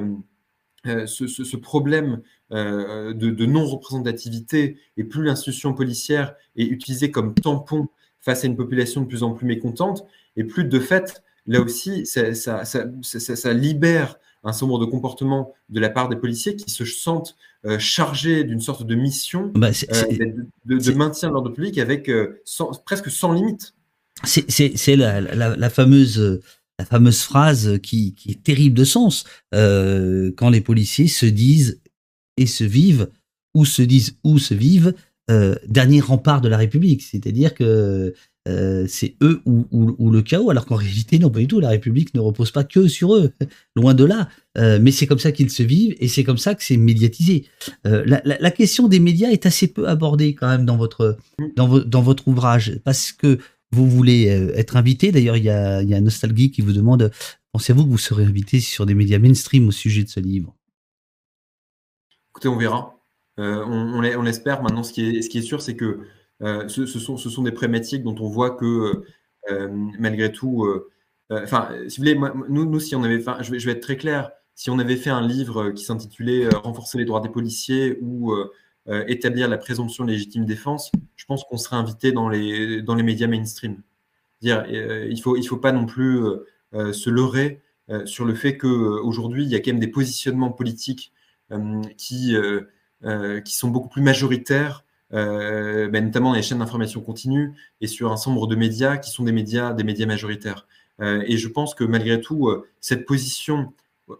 euh, 0.86 1.06
ce, 1.06 1.56
problème 1.58 2.22
euh, 2.52 3.12
de, 3.12 3.44
non-représentativité 3.44 4.78
et 4.96 5.04
plus 5.04 5.22
l'institution 5.24 5.74
policière 5.74 6.34
est 6.56 6.64
utilisée 6.64 7.10
comme 7.10 7.34
tampon 7.34 7.88
face 8.18 8.44
à 8.44 8.46
une 8.46 8.56
population 8.56 9.02
de 9.02 9.06
plus 9.06 9.22
en 9.22 9.32
plus 9.32 9.46
mécontente, 9.46 10.06
et 10.36 10.44
plus 10.44 10.64
de 10.64 10.80
fait, 10.80 11.22
là 11.46 11.60
aussi, 11.60 12.06
ça, 12.06 12.34
ça, 12.34 13.52
libère 13.52 14.16
un 14.42 14.52
certain 14.52 14.66
nombre 14.68 14.86
de 14.86 14.90
comportements 14.90 15.52
de 15.68 15.80
la 15.80 15.90
part 15.90 16.08
des 16.08 16.16
policiers 16.16 16.56
qui 16.56 16.70
se 16.70 16.86
sentent 16.86 17.36
euh, 17.66 17.78
chargés 17.78 18.44
d'une 18.44 18.60
sorte 18.60 18.86
de 18.86 18.94
mission 18.94 19.52
bah, 19.54 19.70
de, 20.64 20.92
maintien 20.92 21.28
de 21.28 21.34
l'ordre 21.34 21.50
public 21.50 21.76
avec 21.76 22.10
presque 22.86 23.10
sans 23.10 23.32
limite. 23.34 23.74
C'est 24.24 24.96
la, 24.96 25.20
la, 25.20 25.70
fameuse 25.70 27.22
phrase 27.22 27.78
qui, 27.82 28.14
est 28.28 28.42
terrible 28.42 28.76
de 28.76 28.84
sens 28.84 29.24
euh, 29.54 30.32
quand 30.36 30.50
les 30.50 30.60
policiers 30.60 31.08
se 31.08 31.26
disent 31.26 31.80
et 32.36 32.46
se 32.46 32.64
vivent 32.64 33.08
ou 33.54 33.64
se 33.64 33.82
disent 33.82 34.16
ou 34.24 34.38
se 34.38 34.54
vivent 34.54 34.94
euh, 35.30 35.54
dernier 35.66 36.00
rempart 36.00 36.40
de 36.40 36.48
la 36.48 36.56
République, 36.56 37.02
c'est-à-dire 37.02 37.54
que 37.54 38.14
euh, 38.48 38.86
c'est 38.88 39.16
eux 39.22 39.42
ou, 39.44 40.10
le 40.10 40.22
chaos, 40.22 40.50
alors 40.50 40.66
qu'en 40.66 40.76
réalité 40.76 41.18
non 41.18 41.30
pas 41.30 41.40
du 41.40 41.46
tout, 41.46 41.60
la 41.60 41.68
République 41.68 42.14
ne 42.14 42.20
repose 42.20 42.50
pas 42.50 42.64
que 42.64 42.88
sur 42.88 43.14
eux, 43.14 43.32
loin 43.76 43.94
de 43.94 44.04
là, 44.04 44.28
mais 44.56 44.90
c'est 44.90 45.06
comme 45.06 45.18
ça 45.18 45.30
qu'ils 45.30 45.50
se 45.50 45.62
vivent 45.62 45.94
et 46.00 46.08
c'est 46.08 46.24
comme 46.24 46.38
ça 46.38 46.54
que 46.54 46.64
c'est 46.64 46.76
médiatisé. 46.76 47.46
La, 47.84 48.50
question 48.50 48.88
des 48.88 48.98
médias 48.98 49.30
est 49.30 49.46
assez 49.46 49.68
peu 49.68 49.88
abordée 49.88 50.34
quand 50.34 50.48
même 50.48 50.64
dans 50.66 50.76
votre 50.76 52.28
ouvrage. 52.28 52.80
Parce 52.84 53.12
que 53.12 53.38
vous 53.72 53.88
voulez 53.88 54.30
euh, 54.30 54.52
être 54.56 54.76
invité. 54.76 55.12
D'ailleurs, 55.12 55.36
il 55.36 55.44
y 55.44 55.50
a, 55.50 56.00
Nostalgie 56.00 56.50
qui 56.50 56.62
vous 56.62 56.72
demande 56.72 57.10
pensez-vous 57.52 57.84
que 57.84 57.90
vous 57.90 57.98
serez 57.98 58.24
invité 58.24 58.60
sur 58.60 58.86
des 58.86 58.94
médias 58.94 59.18
mainstream 59.18 59.68
au 59.68 59.72
sujet 59.72 60.04
de 60.04 60.08
ce 60.08 60.20
livre? 60.20 60.54
Écoutez, 62.30 62.48
on 62.48 62.56
verra. 62.56 62.96
Euh, 63.38 63.64
on, 63.64 64.22
l'espère. 64.22 64.62
Maintenant, 64.62 64.82
ce 64.82 64.92
qui 64.92 65.02
est, 65.02 65.42
sûr, 65.42 65.62
c'est 65.62 65.76
que 65.76 66.00
euh, 66.42 66.68
ce, 66.68 66.86
sont, 66.86 67.42
des 67.42 67.52
prémétiques 67.52 68.02
dont 68.02 68.16
on 68.20 68.28
voit 68.28 68.50
que 68.50 69.02
malgré 69.98 70.30
tout. 70.30 70.68
Enfin, 71.30 71.70
si 71.88 72.00
vous 72.00 72.06
voulez, 72.06 72.20
nous, 72.48 72.66
nous, 72.66 72.80
si 72.80 72.94
on 72.94 73.02
avait 73.02 73.20
fait, 73.20 73.32
je 73.42 73.66
vais 73.66 73.72
être 73.72 73.82
très 73.82 73.96
clair, 73.96 74.30
si 74.54 74.70
on 74.70 74.78
avait 74.78 74.96
fait 74.96 75.10
un 75.10 75.26
livre 75.26 75.70
qui 75.70 75.84
s'intitulait 75.84 76.48
Renforcer 76.48 76.98
les 76.98 77.04
droits 77.04 77.20
des 77.20 77.28
policiers 77.28 77.98
ou 78.00 78.32
euh, 78.90 79.04
établir 79.06 79.48
la 79.48 79.56
présomption 79.56 80.02
légitime 80.02 80.44
défense, 80.44 80.90
je 81.14 81.24
pense 81.24 81.44
qu'on 81.44 81.58
serait 81.58 81.76
invité 81.76 82.10
dans 82.10 82.28
les, 82.28 82.82
dans 82.82 82.96
les 82.96 83.04
médias 83.04 83.28
mainstream. 83.28 83.82
Euh, 84.44 85.06
il 85.08 85.14
ne 85.14 85.20
faut, 85.20 85.36
il 85.36 85.44
faut 85.44 85.58
pas 85.58 85.70
non 85.70 85.86
plus 85.86 86.20
euh, 86.74 86.92
se 86.92 87.08
leurrer 87.08 87.60
sur 88.04 88.24
le 88.24 88.34
fait 88.36 88.56
qu'aujourd'hui, 88.56 89.42
il 89.42 89.50
y 89.50 89.56
a 89.56 89.58
quand 89.58 89.72
même 89.72 89.80
des 89.80 89.88
positionnements 89.88 90.52
politiques 90.52 91.12
qui, 91.96 92.36
qui 93.44 93.54
sont 93.56 93.68
beaucoup 93.68 93.88
plus 93.88 94.00
majoritaires, 94.00 94.84
ben, 95.10 96.04
notamment 96.04 96.30
dans 96.30 96.36
les 96.36 96.42
chaînes 96.42 96.60
d'information 96.60 97.00
continue 97.00 97.52
et 97.80 97.88
sur 97.88 98.12
un 98.12 98.16
certain 98.16 98.30
nombre 98.30 98.46
de 98.46 98.54
médias 98.54 98.96
qui 98.96 99.10
sont 99.10 99.24
des 99.24 99.32
médias, 99.32 99.72
des 99.72 99.82
médias 99.82 100.06
majoritaires. 100.06 100.68
et 101.00 101.36
je 101.36 101.48
pense 101.48 101.74
que 101.74 101.82
malgré 101.82 102.20
tout, 102.20 102.48
cette 102.80 103.06
position, 103.06 103.72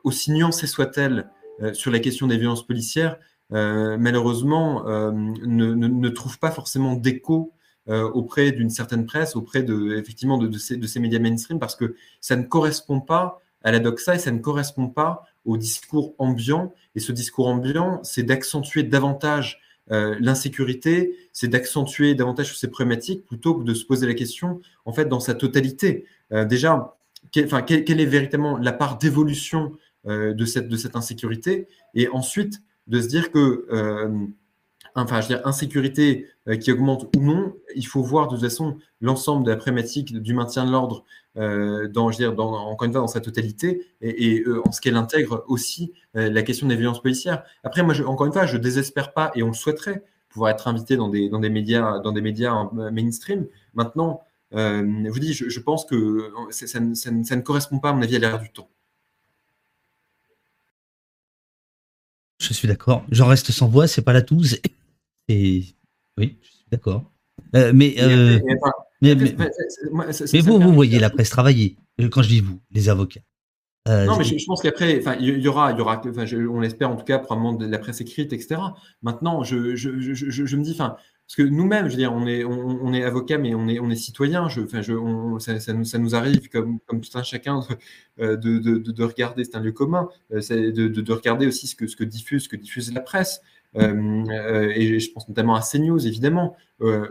aussi 0.03 0.33
nuancée 0.33 0.67
soit-elle, 0.67 1.31
sur 1.73 1.93
la 1.93 2.01
question 2.01 2.27
des 2.27 2.39
violences 2.39 2.67
policières, 2.67 3.19
malheureusement, 3.51 4.87
euh, 4.87 5.11
ne, 5.13 6.09
trouve 6.09 6.39
pas 6.39 6.51
forcément 6.51 6.95
d'écho 6.95 7.53
euh, 7.89 8.09
auprès 8.11 8.53
d'une 8.53 8.71
certaine 8.71 9.07
presse, 9.07 9.35
auprès 9.37 9.63
de, 9.63 9.97
effectivement 9.97 10.39
de, 10.39 10.57
ces, 10.59 11.01
médias 11.01 11.19
mainstream, 11.19 11.59
parce 11.59 11.75
que 11.75 11.97
ça 12.21 12.37
ne 12.37 12.45
correspond 12.45 13.01
pas 13.01 13.41
à 13.63 13.73
la 13.73 13.81
doxa 13.81 14.15
et 14.15 14.19
ça 14.19 14.31
ne 14.31 14.39
correspond 14.39 14.89
pas 14.89 15.25
au 15.45 15.57
discours 15.57 16.15
ambiant. 16.19 16.73
Et 16.95 17.01
ce 17.01 17.13
discours 17.13 17.49
ambiant, 17.49 18.01
c'est 18.03 18.23
d'accentuer 18.23 18.83
davantage 18.83 19.61
l'insécurité, 19.89 21.17
c'est 21.33 21.49
d'accentuer 21.49 22.15
davantage 22.15 22.57
ces 22.57 22.69
problématiques 22.69 23.27
plutôt 23.27 23.57
que 23.57 23.65
de 23.65 23.75
se 23.75 23.85
poser 23.85 24.07
la 24.07 24.15
question, 24.15 24.61
en 24.85 24.93
fait, 24.93 25.07
dans 25.07 25.19
sa 25.19 25.35
totalité. 25.35 26.05
déjà, 26.31 26.97
quelle, 27.33 28.01
est 28.01 28.07
véritablement 28.07 28.57
la 28.57 28.71
part 28.71 28.99
d'évolution 28.99 29.73
de, 30.05 30.45
cette, 30.45 30.69
de 30.69 30.77
cette 30.77 30.95
insécurité? 30.95 31.67
Et 31.95 32.07
ensuite, 32.09 32.63
de 32.91 33.01
se 33.01 33.07
dire 33.07 33.31
que, 33.31 33.67
euh, 33.71 34.27
enfin, 34.95 35.21
je 35.21 35.29
veux 35.29 35.37
dire, 35.37 35.47
insécurité 35.47 36.27
euh, 36.49 36.57
qui 36.57 36.73
augmente 36.73 37.17
ou 37.17 37.21
non, 37.21 37.55
il 37.77 37.87
faut 37.87 38.03
voir 38.03 38.27
de 38.27 38.35
toute 38.35 38.45
façon 38.45 38.77
l'ensemble 39.01 39.47
de 39.47 39.51
la 39.51 39.57
problématique 39.57 40.21
du 40.21 40.35
maintien 40.35 40.67
de 40.67 40.73
l'ordre 40.73 41.05
euh, 41.39 41.89
dans, 41.89 42.11
je 42.11 42.19
veux 42.19 42.33
dire, 42.33 42.39
encore 42.39 42.85
une 42.85 42.93
fois, 42.93 43.01
dans 43.01 43.07
sa 43.07 43.21
totalité 43.21 43.87
et, 44.03 44.45
en 44.65 44.73
ce 44.73 44.81
qu'elle 44.81 44.97
intègre 44.97 45.45
aussi 45.47 45.93
la 46.15 46.43
question 46.43 46.67
des 46.67 46.77
violences 46.77 47.01
policières. 47.01 47.45
Après, 47.63 47.85
moi, 47.85 47.95
encore 48.05 48.27
une 48.27 48.33
fois, 48.33 48.47
je 48.47 48.59
désespère 48.59 49.13
pas 49.15 49.31
et 49.37 49.45
on 49.45 49.49
le 49.49 49.55
souhaiterait 49.55 50.05
pouvoir 50.29 50.51
être 50.51 50.69
invité 50.69 50.97
dans 50.97 51.09
des, 51.09 51.29
dans 51.29 51.39
des 51.39 51.51
médias, 51.51 52.01
dans 52.01 52.13
des 52.13 52.21
médias 52.21 52.69
mainstream. 52.73 53.47
Maintenant, 53.75 54.23
je 54.53 55.09
vous 55.09 55.19
dis, 55.21 55.33
je, 55.33 55.61
pense 55.61 55.85
que 55.85 56.33
ça, 56.51 56.67
ça, 56.67 56.81
ne 57.11 57.41
correspond 57.43 57.79
pas, 57.79 57.91
à 57.91 57.93
mon 57.93 58.03
avis, 58.03 58.17
à 58.17 58.19
l'ère 58.19 58.41
du 58.41 58.51
temps. 58.51 58.69
Je 62.51 62.55
suis 62.57 62.67
d'accord. 62.67 63.05
J'en 63.13 63.29
reste 63.29 63.53
sans 63.53 63.69
voix, 63.69 63.87
c'est 63.87 64.03
pas 64.03 64.13
la 64.13 64.23
touze. 64.23 64.59
Et 65.29 65.65
oui, 66.19 66.37
je 66.43 66.49
suis 66.49 66.67
d'accord. 66.69 67.05
Euh, 67.55 67.71
mais, 67.73 67.95
mais, 69.01 69.15
vous, 70.41 70.59
vous 70.59 70.73
voyez 70.73 70.99
la 70.99 71.11
presse 71.11 71.31
travailler. 71.31 71.77
Quand 72.11 72.23
je 72.23 72.29
dis 72.29 72.41
vous, 72.41 72.61
les 72.73 72.89
avocats. 72.89 73.21
Euh, 73.89 74.05
non, 74.05 74.19
mais 74.19 74.25
je, 74.25 74.45
pense 74.47 74.63
qu'après, 74.63 75.01
il 75.21 75.39
y 75.39 75.47
aura, 75.47 75.71
il 75.71 75.79
y 75.79 75.81
aura 75.81 76.03
on 76.05 76.61
l'espère 76.61 76.91
en 76.91 76.97
tout 76.97 77.05
cas, 77.05 77.21
probablement 77.21 77.53
de 77.53 77.67
la 77.67 77.79
presse 77.79 78.01
écrite, 78.01 78.33
etc. 78.33 78.61
Maintenant, 79.01 79.45
je, 79.45 79.77
je, 79.77 79.95
je 79.95 80.57
me 80.57 80.65
dis, 80.65 80.73
enfin, 80.73 80.97
parce 81.31 81.49
que 81.49 81.55
nous-mêmes, 81.55 81.87
je 81.87 81.93
veux 81.93 81.97
dire, 81.97 82.13
on 82.13 82.27
est, 82.27 82.43
on, 82.43 82.93
avocat, 82.93 83.39
mais 83.39 83.55
on 83.55 83.69
est, 83.69 83.79
on 83.79 83.89
citoyen. 83.95 84.47
Enfin, 84.47 84.83
ça, 85.39 85.99
nous, 85.99 86.15
arrive, 86.17 86.49
comme, 86.49 86.81
tout 86.89 87.17
un 87.17 87.23
chacun, 87.23 87.61
de, 88.19 88.35
de, 88.35 88.79
de, 88.79 89.05
regarder, 89.05 89.45
c'est 89.45 89.55
un 89.55 89.61
lieu 89.61 89.71
commun, 89.71 90.09
euh, 90.33 90.41
de, 90.73 90.89
de, 90.89 91.13
regarder 91.13 91.47
aussi 91.47 91.69
ce 91.69 91.77
que, 91.77 91.87
ce 91.87 91.95
que 91.95 92.03
diffuse, 92.03 92.43
ce 92.43 92.49
que 92.49 92.57
diffuse 92.57 92.93
la 92.93 93.01
presse. 93.01 93.43
Euh, 93.77 94.25
euh, 94.29 94.73
et 94.75 94.99
je 94.99 95.13
pense 95.13 95.29
notamment 95.29 95.55
à 95.55 95.61
CNews, 95.61 96.05
évidemment, 96.05 96.57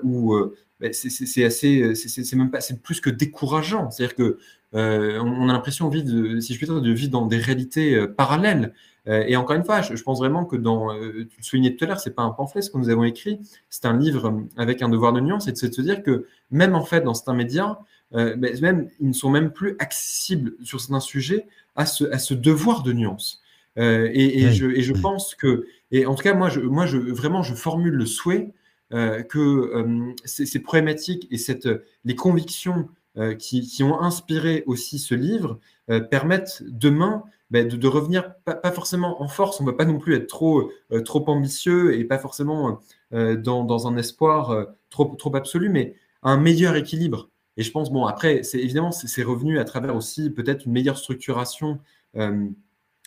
où 0.03 0.35
ben, 0.81 0.91
c'est 0.91 1.45
assez, 1.45 1.95
c'est 1.95 2.35
même 2.35 2.51
pas, 2.51 2.59
c'est 2.59 2.81
plus 2.81 2.99
que 2.99 3.09
décourageant. 3.09 3.89
C'est-à-dire 3.89 4.17
que 4.17 4.37
on 4.73 5.47
a 5.47 5.53
l'impression 5.53 5.89
si 5.89 6.53
je 6.53 6.57
puis 6.57 6.67
dire, 6.67 6.81
de 6.81 6.91
vivre 6.91 7.11
dans 7.11 7.25
des 7.25 7.37
réalités 7.37 8.05
parallèles. 8.17 8.73
Euh, 9.07 9.23
et 9.27 9.35
encore 9.35 9.55
une 9.55 9.63
fois, 9.63 9.81
je, 9.81 10.01
pense 10.03 10.19
vraiment 10.19 10.45
que 10.45 10.55
dans, 10.55 10.93
euh, 10.93 11.27
tu 11.29 11.37
le 11.37 11.43
soulignais 11.43 11.75
tout 11.75 11.85
à 11.85 11.87
l'heure, 11.87 11.99
c'est 11.99 12.15
pas 12.15 12.23
un 12.23 12.31
pamphlet 12.31 12.61
ce 12.61 12.69
que 12.69 12.77
nous 12.77 12.89
avons 12.89 13.03
écrit, 13.03 13.39
c'est 13.69 13.85
un 13.85 13.97
livre 13.97 14.43
avec 14.57 14.81
un 14.81 14.89
devoir 14.89 15.13
de 15.13 15.19
nuance, 15.19 15.47
et 15.47 15.51
de 15.51 15.57
se 15.57 15.81
dire 15.81 16.03
que 16.03 16.25
même 16.51 16.75
en 16.75 16.83
fait 16.83 17.01
dans 17.01 17.13
certains 17.13 17.33
médias, 17.33 17.79
euh, 18.15 18.35
ben, 18.35 18.59
même, 18.61 18.89
ils 18.99 19.07
ne 19.07 19.13
sont 19.13 19.29
même 19.29 19.51
plus 19.51 19.75
accessibles 19.79 20.53
sur 20.63 20.79
certains 20.81 20.99
sujets 20.99 21.47
à 21.75 21.85
ce, 21.85 22.05
à 22.05 22.19
ce 22.19 22.33
devoir 22.33 22.83
de 22.83 22.93
nuance. 22.93 23.41
et, 23.77 24.51
je, 24.51 24.65
et, 24.65 24.81
je, 24.81 24.93
pense 24.93 25.35
que, 25.35 25.65
et 25.91 26.05
en 26.05 26.13
tout 26.13 26.23
cas, 26.23 26.33
moi, 26.33 26.49
je, 26.49 26.59
moi 26.59 26.85
je, 26.85 26.97
vraiment, 26.97 27.43
je 27.43 27.53
formule 27.53 27.93
le 27.93 28.05
souhait 28.05 28.51
que 28.91 30.13
ces, 30.25 30.59
problématiques 30.59 31.27
et 31.31 31.37
cette, 31.37 31.69
les 32.03 32.15
convictions 32.15 32.89
qui, 33.37 33.61
qui, 33.61 33.83
ont 33.83 34.01
inspiré 34.01 34.63
aussi 34.65 34.99
ce 34.99 35.15
livre 35.15 35.59
permettent 36.09 36.61
demain 36.67 37.23
bah, 37.51 37.63
de, 37.63 37.87
revenir 37.87 38.35
pas, 38.45 38.71
forcément 38.71 39.23
en 39.23 39.27
force, 39.27 39.59
on 39.59 39.63
ne 39.63 39.71
va 39.71 39.77
pas 39.77 39.85
non 39.85 39.97
plus 39.97 40.15
être 40.15 40.27
trop, 40.27 40.71
euh, 40.91 41.01
trop 41.01 41.27
ambitieux 41.29 41.97
et 41.97 42.03
pas 42.03 42.19
forcément 42.19 42.79
euh, 43.13 43.35
dans, 43.37 43.87
un 43.87 43.97
espoir 43.97 44.51
euh, 44.51 44.65
trop, 44.91 45.15
trop 45.15 45.35
absolu, 45.35 45.69
mais 45.69 45.95
un 46.21 46.37
meilleur 46.37 46.75
équilibre. 46.75 47.29
Et 47.57 47.63
je 47.63 47.71
pense, 47.71 47.91
bon, 47.91 48.05
après, 48.05 48.43
c'est 48.43 48.59
évidemment, 48.59 48.91
c'est 48.91 49.23
revenu 49.23 49.57
à 49.57 49.65
travers 49.65 49.95
aussi 49.95 50.29
peut-être 50.29 50.65
une 50.65 50.73
meilleure 50.73 50.97
structuration 50.97 51.79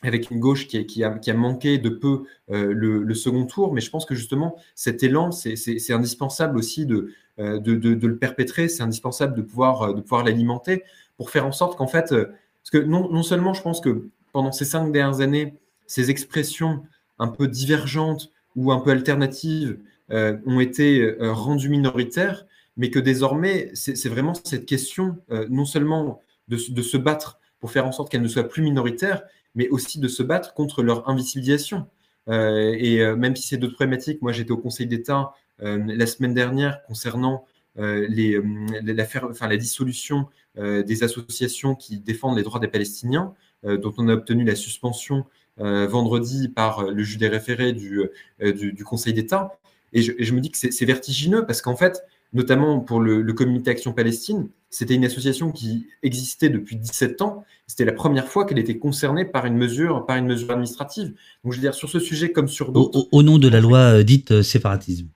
avec 0.03 0.31
une 0.31 0.41
gauche 0.41 0.67
qui, 0.67 0.85
qui, 0.87 1.05
a, 1.05 1.11
qui, 1.19 1.31
a, 1.31 1.35
manqué 1.35 1.79
de 1.79 1.89
peu 1.89 2.25
le, 2.49 3.15
second 3.15 3.47
tour, 3.47 3.73
mais 3.73 3.81
je 3.81 3.91
pense 3.91 4.05
que 4.05 4.15
justement, 4.15 4.57
cet 4.75 5.03
élan, 5.03 5.31
c'est 5.33 5.91
indispensable 5.91 6.59
aussi 6.59 6.85
de, 6.85 7.13
de, 7.39 7.59
de, 7.59 8.07
le 8.07 8.19
perpétrer, 8.19 8.69
c'est 8.69 8.83
indispensable 8.83 9.35
de 9.35 9.43
pouvoir, 9.43 9.95
de 9.95 10.03
pouvoir 10.03 10.23
l'alimenter 10.25 10.83
pour 11.17 11.31
faire 11.31 11.47
en 11.47 11.53
sorte 11.53 11.79
qu'en 11.79 11.87
fait, 11.87 12.11
parce 12.11 12.71
que 12.71 12.79
non, 12.79 13.09
non 13.11 13.23
seulement 13.23 13.55
je 13.55 13.63
pense 13.63 13.81
que 13.81 14.11
pendant 14.33 14.53
ces 14.53 14.65
cinq 14.65 14.93
dernières 14.93 15.21
années, 15.21 15.55
ces 15.87 16.11
expressions 16.11 16.83
un 17.19 17.29
peu 17.29 17.49
divergentes 17.49 18.31
ou 18.57 18.73
un 18.73 18.81
peu 18.81 18.91
alternatives 18.91 19.79
ont 20.11 20.61
été 20.61 21.17
rendues 21.21 21.71
minoritaires, 21.71 22.45
mais 22.77 22.91
que 22.91 22.99
désormais, 22.99 23.71
c'est 23.75 24.09
vraiment 24.09 24.35
cette 24.35 24.67
question, 24.67 25.17
non 25.49 25.65
seulement 25.65 26.21
de, 26.49 26.57
se 26.57 26.97
battre 26.97 27.39
pour 27.61 27.71
faire 27.71 27.87
en 27.87 27.93
sorte 27.93 28.11
qu'elles 28.11 28.23
ne 28.23 28.29
soient 28.29 28.49
plus 28.49 28.63
minoritaires, 28.63 29.23
mais 29.55 29.69
aussi 29.69 30.01
de 30.01 30.09
se 30.09 30.23
battre 30.23 30.55
contre 30.55 30.83
leur 30.83 31.09
invisibilisation. 31.09 31.87
et 32.29 33.05
même 33.17 33.37
si 33.37 33.49
c'est 33.49 33.57
d'autres 33.57 33.75
problématiques, 33.75 34.21
moi 34.23 34.33
j'étais 34.33 34.53
au 34.53 34.59
Conseil 34.59 34.87
d'État 34.87 35.33
la 35.59 36.07
semaine 36.07 36.35
dernière 36.35 36.83
concernant 36.85 37.47
la, 37.77 39.07
enfin, 39.31 39.49
la, 39.49 39.57
dissolution 39.57 40.29
des 40.57 41.03
associations 41.03 41.75
qui 41.75 41.99
défendent 41.99 42.37
les 42.37 42.43
droits 42.43 42.61
des 42.61 42.69
Palestiniens, 42.69 43.35
dont 43.65 43.95
on 43.99 44.09
a 44.09 44.15
obtenu 44.15 44.45
la 44.45 44.57
suspension 44.57 45.25
vendredi 45.59 46.49
par 46.49 46.91
le 46.91 47.03
juge 47.03 47.19
des 47.19 47.29
référés 47.29 47.73
du, 47.73 48.09
du, 48.41 48.85
Conseil 48.85 49.13
d'État. 49.13 49.59
Et 49.93 50.03
je, 50.03 50.13
je, 50.19 50.33
me 50.33 50.41
dis 50.41 50.51
que 50.51 50.59
c'est 50.59 50.85
vertigineux 50.85 51.47
parce 51.47 51.63
qu'en 51.63 51.77
fait, 51.77 52.03
notamment 52.33 52.81
pour 52.81 53.01
le, 53.01 53.33
Comité 53.33 53.71
Action 53.71 53.93
Palestine, 53.93 54.49
c'était 54.71 54.95
une 54.95 55.05
association 55.05 55.53
qui 55.53 55.87
existait 56.03 56.49
depuis 56.49 56.77
17 56.77 57.23
ans. 57.23 57.45
C'était 57.67 57.85
la 57.85 57.93
première 57.93 58.29
fois 58.29 58.45
qu'elle 58.45 58.59
était 58.59 58.79
concernée 58.79 59.25
par 59.25 59.47
une 59.47 59.57
mesure, 59.57 60.07
par 60.07 60.17
une 60.17 60.27
mesure 60.27 60.51
administrative. 60.51 61.15
Donc, 61.45 61.53
je 61.53 61.59
veux 61.59 61.63
dire, 61.63 61.75
sur 61.75 61.89
ce 61.89 62.01
sujet 62.01 62.33
comme 62.33 62.49
sur 62.49 62.73
d'autres. 62.73 63.07
Au, 63.13 63.23
nom 63.23 63.39
de 63.39 63.49
la 63.49 63.61
loi 63.61 63.79
euh, 63.79 64.03
dite 64.03 64.33
euh, 64.33 64.43
séparatisme 64.43 65.09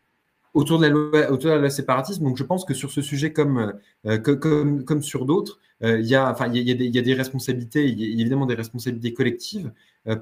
autour 0.57 0.79
de 0.79 0.87
la 0.87 0.89
loi, 0.89 1.31
autour 1.31 1.71
séparatisme. 1.71 2.25
Donc, 2.25 2.37
je 2.39 2.43
pense 2.43 2.65
que 2.65 2.73
sur 2.73 2.91
ce 2.91 3.03
sujet 3.03 3.33
comme, 3.33 3.75
euh, 4.07 4.19
comme, 4.19 4.85
comme, 4.85 5.03
sur 5.03 5.27
d'autres, 5.27 5.61
il, 5.83 6.07
y 6.07 6.15
a, 6.15 6.31
enfin, 6.31 6.51
il, 6.53 6.67
y 6.67 6.71
a 6.71 6.75
des, 6.75 6.87
il 6.87 6.97
y 6.97 6.99
a 6.99 7.03
des 7.03 7.13
responsabilités, 7.13 7.87
évidemment 7.87 8.47
des 8.47 8.55
responsabilités 8.55 9.13
collectives 9.13 9.71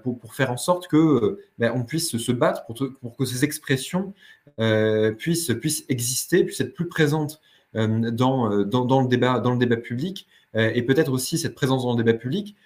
pour, 0.02 0.19
pour 0.19 0.35
faire 0.35 0.51
en 0.51 0.56
sorte 0.56 0.89
que 0.89 1.39
ben, 1.59 1.73
on 1.77 1.85
puisse 1.85 2.16
se 2.16 2.32
battre 2.32 2.66
pour, 2.66 2.74
pour 3.01 3.16
que 3.16 3.24
ces 3.24 3.44
expressions 3.44 4.12
puissent, 5.16 5.52
puissent 5.61 5.85
exister, 5.89 6.43
puissent 6.43 6.61
être 6.61 6.74
plus 6.74 6.89
présentes 6.89 7.40
dans, 7.73 8.65
dans, 8.65 8.85
dans, 8.85 9.01
le 9.01 9.06
débat, 9.06 9.39
dans 9.39 9.52
le 9.52 9.59
débat 9.59 9.77
public. 9.77 10.27
et 10.55 10.82
peut-être 10.82 11.12
aussi 11.12 11.39
cette 11.39 11.55
présence 11.55 11.85
dans 11.85 11.97
le 11.97 12.02
débat 12.02 12.19
public, 12.19 12.56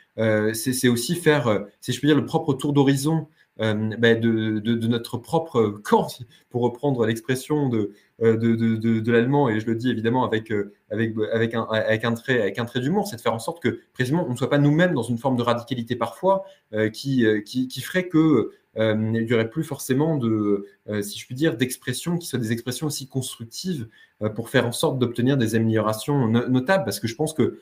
c'est 0.55 0.89
aussi 0.89 1.15
faire, 1.15 1.66
si 1.82 1.93
je 1.93 2.01
peux 2.01 2.07
dire, 2.07 2.16
le 2.16 2.24
propre 2.24 2.55
tour 2.55 2.73
d'horizon 2.73 3.27
euh, 3.60 3.97
ben, 3.98 4.20
de, 4.20 4.60
de, 4.60 4.86
notre 4.86 5.18
propre 5.18 5.68
camp, 5.85 6.06
pour 6.48 6.62
reprendre 6.62 7.05
l'expression 7.06 7.68
de, 7.68 7.93
euh, 8.22 8.36
de, 8.36 9.12
l'allemand, 9.12 9.48
et 9.48 9.59
je 9.59 9.66
le 9.66 9.74
dis 9.74 9.90
évidemment 9.90 10.24
avec, 10.24 10.52
euh, 10.52 10.72
avec, 10.90 11.14
avec, 11.32 11.55
un, 11.55 11.62
avec, 11.64 12.05
un, 12.05 12.14
trait, 12.14 12.40
avec 12.40 12.59
un 12.59 12.64
trait 12.64 12.80
d'humour, 12.80 13.09
c'est 13.09 13.16
de 13.16 13.20
faire 13.20 13.35
en 13.35 13.40
sorte 13.40 13.60
que 13.60 13.80
précisément 13.94 14.26
on 14.28 14.32
ne 14.32 14.36
soit 14.36 14.51
pas 14.51 14.59
nous-mêmes 14.59 14.94
dans 14.94 15.02
une 15.02 15.18
forme 15.18 15.36
de 15.36 15.43
radicalité 15.43 15.97
parfois 15.97 16.44
qui, 16.93 17.26
qui, 17.44 17.66
qui, 17.68 17.80
ferait 17.80 18.09
que 18.09 18.52
il 18.76 19.24
n'y 19.24 19.32
aurait 19.32 19.51
plus 19.51 19.64
forcément 19.64 20.16
de, 20.16 20.66
si 21.02 21.18
je 21.18 21.26
puis 21.26 21.35
dire, 21.35 21.56
d'expressions 21.56 22.16
qui 22.16 22.26
soient 22.26 22.39
des 22.39 22.52
expressions 22.52 22.86
aussi 22.86 23.09
constructives 23.09 23.89
pour 24.36 24.51
faire 24.51 24.66
en 24.66 24.72
sorte 24.72 24.98
d'obtenir 24.98 25.36
des 25.36 25.55
améliorations 25.56 26.28
notables, 26.28 26.85
parce 26.85 27.01
que 27.01 27.09
je 27.09 27.16
pense 27.16 27.35
que 27.35 27.59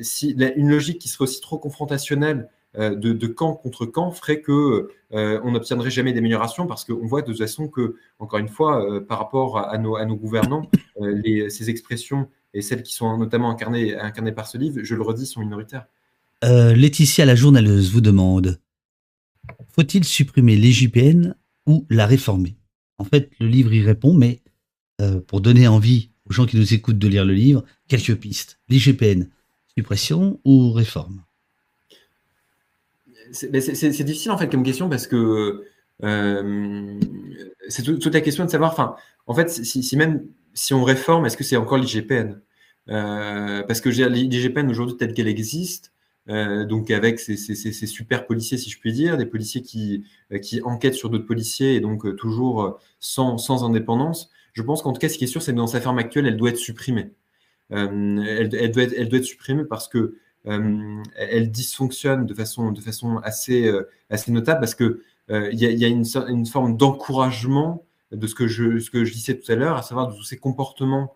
si 0.00 0.30
une 0.56 0.70
logique 0.70 1.00
qui 1.00 1.08
serait 1.08 1.24
aussi 1.24 1.40
trop 1.40 1.58
confrontationnelle 1.58 2.48
euh, 2.78 2.94
de, 2.94 3.26
camp 3.26 3.54
contre 3.54 3.86
camp 3.86 4.10
ferait 4.10 4.40
que 4.40 4.90
euh, 5.12 5.40
on 5.44 5.52
n'obtiendrait 5.52 5.90
jamais 5.90 6.12
d'amélioration 6.12 6.66
parce 6.66 6.84
qu'on 6.84 7.06
voit 7.06 7.22
de 7.22 7.28
toute 7.28 7.38
façon 7.38 7.68
que, 7.68 7.96
encore 8.18 8.38
une 8.38 8.48
fois, 8.48 8.84
euh, 8.84 9.00
par 9.00 9.18
rapport 9.18 9.58
à 9.58 9.78
nos, 9.78 10.16
gouvernants, 10.16 10.70
ces 11.48 11.70
expressions 11.70 12.28
et 12.52 12.60
celles 12.60 12.82
qui 12.82 12.94
sont 12.94 13.16
notamment 13.16 13.50
incarnées, 13.50 13.96
incarnées 13.96 14.32
par 14.32 14.46
ce 14.46 14.58
livre, 14.58 14.80
je 14.82 14.94
le 14.94 15.02
redis, 15.02 15.26
sont 15.26 15.40
minoritaires. 15.40 15.86
Laetitia, 16.42 17.24
la 17.24 17.34
journaleuse, 17.34 17.90
vous 17.92 18.00
demande 18.00 18.60
faut-il 19.70 20.04
supprimer 20.04 20.56
l'IGPN 20.56 21.36
ou 21.66 21.86
la 21.90 22.06
réformer? 22.06 22.56
En 22.98 23.04
fait, 23.04 23.30
le 23.38 23.46
livre 23.46 23.72
y 23.72 23.82
répond, 23.82 24.14
mais 24.14 24.40
pour 25.28 25.40
donner 25.40 25.68
envie 25.68 26.10
aux 26.28 26.32
gens 26.32 26.46
qui 26.46 26.56
nous 26.56 26.74
écoutent 26.74 26.98
de 26.98 27.08
lire 27.08 27.24
le 27.24 27.34
livre, 27.34 27.64
quelques 27.88 28.16
pistes. 28.16 28.58
L'IGPN, 28.68 29.28
suppression 29.76 30.40
ou 30.44 30.72
réforme? 30.72 31.25
C'est 33.32 34.04
difficile 34.04 34.30
en 34.30 34.38
fait 34.38 34.48
comme 34.48 34.62
question 34.62 34.88
parce 34.88 35.06
que 35.06 35.64
euh, 36.04 37.00
c'est 37.68 37.82
toute 37.82 38.14
la 38.14 38.20
question 38.20 38.44
de 38.44 38.50
savoir, 38.50 38.72
enfin, 38.72 38.96
en 39.26 39.34
fait, 39.34 39.50
si, 39.50 39.96
même 39.96 40.26
si 40.54 40.74
on 40.74 40.84
réforme, 40.84 41.26
est-ce 41.26 41.36
que 41.36 41.44
c'est 41.44 41.56
encore 41.56 41.78
l'IGPN? 41.78 42.40
Euh, 42.88 43.62
Parce 43.64 43.80
que 43.80 43.88
l'IGPN 43.88 44.70
aujourd'hui 44.70 44.96
telle 44.96 45.12
qu'elle 45.14 45.28
existe, 45.28 45.92
euh, 46.28 46.64
donc 46.64 46.90
avec 46.90 47.18
ces, 47.20 47.36
super 47.86 48.26
policiers, 48.26 48.58
si 48.58 48.70
je 48.70 48.78
puis 48.78 48.92
dire, 48.92 49.16
des 49.16 49.26
policiers 49.26 49.62
qui, 49.62 50.04
enquêtent 50.64 50.94
sur 50.94 51.10
d'autres 51.10 51.26
policiers 51.26 51.74
et 51.74 51.80
donc 51.80 52.16
toujours 52.16 52.78
sans, 53.00 53.64
indépendance. 53.64 54.30
Je 54.52 54.62
pense 54.62 54.82
qu'en 54.82 54.92
tout 54.92 55.00
cas, 55.00 55.08
ce 55.08 55.18
qui 55.18 55.24
est 55.24 55.28
sûr, 55.28 55.42
c'est 55.42 55.52
que 55.52 55.56
dans 55.56 55.66
sa 55.66 55.80
forme 55.80 55.98
actuelle, 55.98 56.26
elle 56.26 56.36
doit 56.36 56.50
être 56.50 56.56
supprimée. 56.56 57.12
Elle, 57.70 58.48
doit 58.72 58.84
être, 58.84 59.24
supprimée 59.24 59.64
parce 59.64 59.88
que 59.88 60.16
elle 60.46 61.50
dysfonctionne 61.50 62.26
de 62.26 62.34
façon, 62.34 62.72
de 62.72 62.80
façon 62.80 63.18
assez, 63.18 63.66
euh, 63.66 63.88
assez 64.10 64.30
notable 64.30 64.60
parce 64.60 64.74
qu'il 64.74 64.98
euh, 65.30 65.50
il 65.52 65.58
y, 65.60 65.84
a, 65.84 65.88
une, 65.88 66.46
forme 66.46 66.76
d'encouragement 66.76 67.84
de 68.12 68.26
ce 68.26 68.34
que, 68.34 68.46
je, 68.46 68.78
ce 68.78 68.90
que 68.90 69.04
je 69.04 69.12
disais 69.12 69.38
tout 69.38 69.50
à 69.50 69.56
l'heure, 69.56 69.76
à 69.76 69.82
savoir 69.82 70.08
de 70.08 70.16
tous 70.16 70.24
ces 70.24 70.36
comportements 70.36 71.14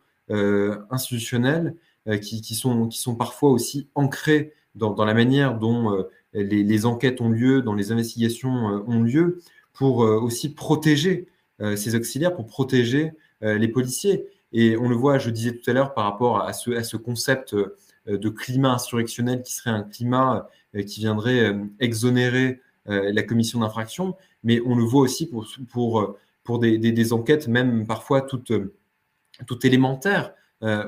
institutionnels 0.90 1.74
qui, 2.22 2.40
qui, 2.40 2.54
sont, 2.54 2.86
qui 2.86 3.00
sont 3.00 3.16
parfois 3.16 3.50
aussi 3.50 3.88
ancrés 3.96 4.52
dans, 4.76 4.92
dans 4.92 5.04
la 5.04 5.14
manière 5.14 5.58
dont 5.58 6.04
les, 6.34 6.86
enquêtes 6.86 7.20
ont 7.20 7.30
lieu, 7.30 7.62
dont 7.62 7.74
les 7.74 7.90
investigations 7.90 8.84
ont 8.86 9.02
lieu, 9.02 9.40
pour 9.72 9.98
aussi 9.98 10.54
protéger 10.54 11.26
ces 11.74 11.96
auxiliaires, 11.96 12.34
pour 12.34 12.46
protéger 12.46 13.10
les 13.40 13.68
policiers. 13.68 14.28
Et 14.52 14.76
on 14.76 14.88
le 14.88 14.96
voit, 14.96 15.18
je 15.18 15.30
disais 15.30 15.52
tout 15.52 15.68
à 15.70 15.72
l'heure, 15.72 15.94
par 15.94 16.04
rapport 16.04 16.42
à 16.42 16.52
ce, 16.52 16.70
à 16.72 16.82
ce 16.82 16.96
concept 16.96 17.54
euh, 17.54 17.76
de 18.06 18.28
climat 18.28 18.74
insurrectionnel 18.74 19.42
qui 19.42 19.52
serait 19.54 19.70
un 19.70 19.82
climat 19.82 20.48
euh, 20.74 20.82
qui 20.82 21.00
viendrait 21.00 21.40
euh, 21.40 21.64
exonérer 21.78 22.60
la 22.86 23.22
commission 23.22 23.60
d'infraction, 23.60 24.16
mais 24.42 24.60
on 24.66 24.74
le 24.74 24.82
voit 24.82 25.02
aussi 25.02 25.30
pour, 25.30 26.18
des, 26.58 27.12
enquêtes 27.12 27.46
même 27.46 27.86
parfois 27.86 28.20
toutes, 28.20 28.50
élémentaires, 29.62 30.32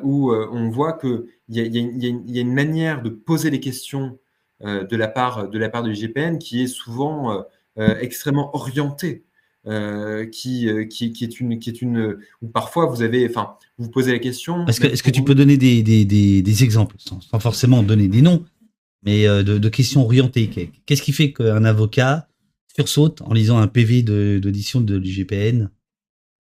où 0.02 0.32
on 0.32 0.68
voit 0.70 0.94
qu'il 0.94 1.28
y, 1.48 1.60
a 1.60 2.40
une 2.40 2.54
manière 2.54 3.02
de 3.02 3.10
poser 3.10 3.50
les 3.50 3.60
questions 3.60 4.18
de, 4.62 4.96
la 4.96 5.06
part, 5.06 5.48
de 5.48 5.58
la 5.60 5.68
part 5.68 5.84
de 5.84 5.90
l'IGPN 5.90 6.38
qui 6.38 6.64
est 6.64 6.66
souvent 6.66 7.44
extrêmement 7.76 8.50
orientée. 8.56 9.22
Qui, 9.64 10.68
qui, 10.90 11.12
qui, 11.12 11.24
est 11.24 11.40
une, 11.40 11.58
qui 11.58 11.70
est 11.70 11.82
une, 11.82 12.18
où 12.40 12.48
parfois 12.48 12.86
vous 12.86 13.02
avez, 13.02 13.28
enfin, 13.28 13.56
vous 13.82 13.90
posez 13.90 14.12
la 14.12 14.18
question. 14.18 14.66
Est-ce 14.66 14.80
que, 14.80 14.86
est 14.86 15.02
que, 15.02 15.10
tu 15.10 15.22
peux 15.22 15.34
donner 15.34 15.56
des, 15.56 15.82
des, 15.82 16.04
des, 16.04 16.64
exemples, 16.64 16.96
sans, 16.98 17.20
forcément 17.38 17.82
donner 17.82 18.08
des 18.08 18.22
noms, 18.22 18.44
mais 19.02 19.26
euh, 19.26 19.42
de, 19.42 19.68
questions 19.68 20.02
orientées? 20.02 20.48
Qu'est-ce 20.86 21.02
qui 21.02 21.12
fait 21.12 21.32
qu'un 21.32 21.64
avocat 21.64 22.28
sursaute 22.74 23.22
en 23.22 23.34
lisant 23.34 23.58
un 23.58 23.66
PV 23.66 24.02
d'audition 24.02 24.80
de, 24.80 24.96
l'IGPN 24.96 25.70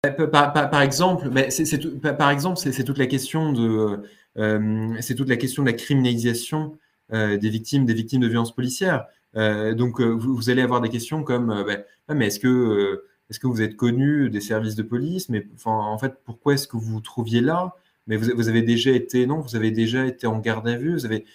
euh, 0.05 0.27
par, 0.27 0.53
par, 0.53 0.81
exemple, 0.81 1.29
mais 1.31 1.49
c'est, 1.49 1.77
par 2.17 2.29
exemple, 2.29 2.57
c'est, 2.57 2.83
toute 2.83 2.97
la 2.97 3.07
question 3.07 3.51
de, 3.51 3.99
euh, 4.37 4.95
c'est 5.01 5.15
toute 5.15 5.29
la 5.29 5.37
question 5.37 5.63
de 5.63 5.67
la 5.67 5.73
criminalisation 5.73 6.77
des 7.11 7.49
victimes, 7.49 7.85
des 7.85 7.95
victimes 7.95 8.21
de 8.21 8.27
violences 8.27 8.53
policières. 8.53 9.05
donc, 9.33 9.99
vous, 9.99 10.49
allez 10.51 10.61
avoir 10.61 10.79
des 10.79 10.89
questions 10.89 11.23
comme, 11.23 11.63
ben, 11.65 11.83
ah, 12.07 12.13
mais 12.13 12.27
est-ce 12.27 12.39
que 12.39 13.03
est-ce 13.30 13.39
que 13.39 13.47
vous 13.47 13.61
êtes 13.61 13.76
connu 13.76 14.30
des 14.30 14.41
services 14.41 14.76
de 14.76 14.84
police? 14.84 15.30
Mais 15.30 15.47
en 15.65 15.97
fait, 15.97 16.15
pourquoi 16.26 16.56
est-ce 16.56 16.68
que 16.68 16.77
vous 16.77 16.93
vous 16.93 17.01
trouviez 17.01 17.41
là? 17.41 17.76
Mais 18.10 18.18
vous, 18.18 18.49
avez 18.49 18.64
déjà 18.64 18.89
été, 18.89 19.27
non 19.27 19.39
Vous 19.39 19.56
avez 19.56 19.69
déjà 19.69 20.03
été 20.07 20.26
en 20.26 20.39
garde 20.39 20.68
à 20.68 20.76
vue 20.76 20.93
Vous 20.93 21.06
avez, 21.06 21.26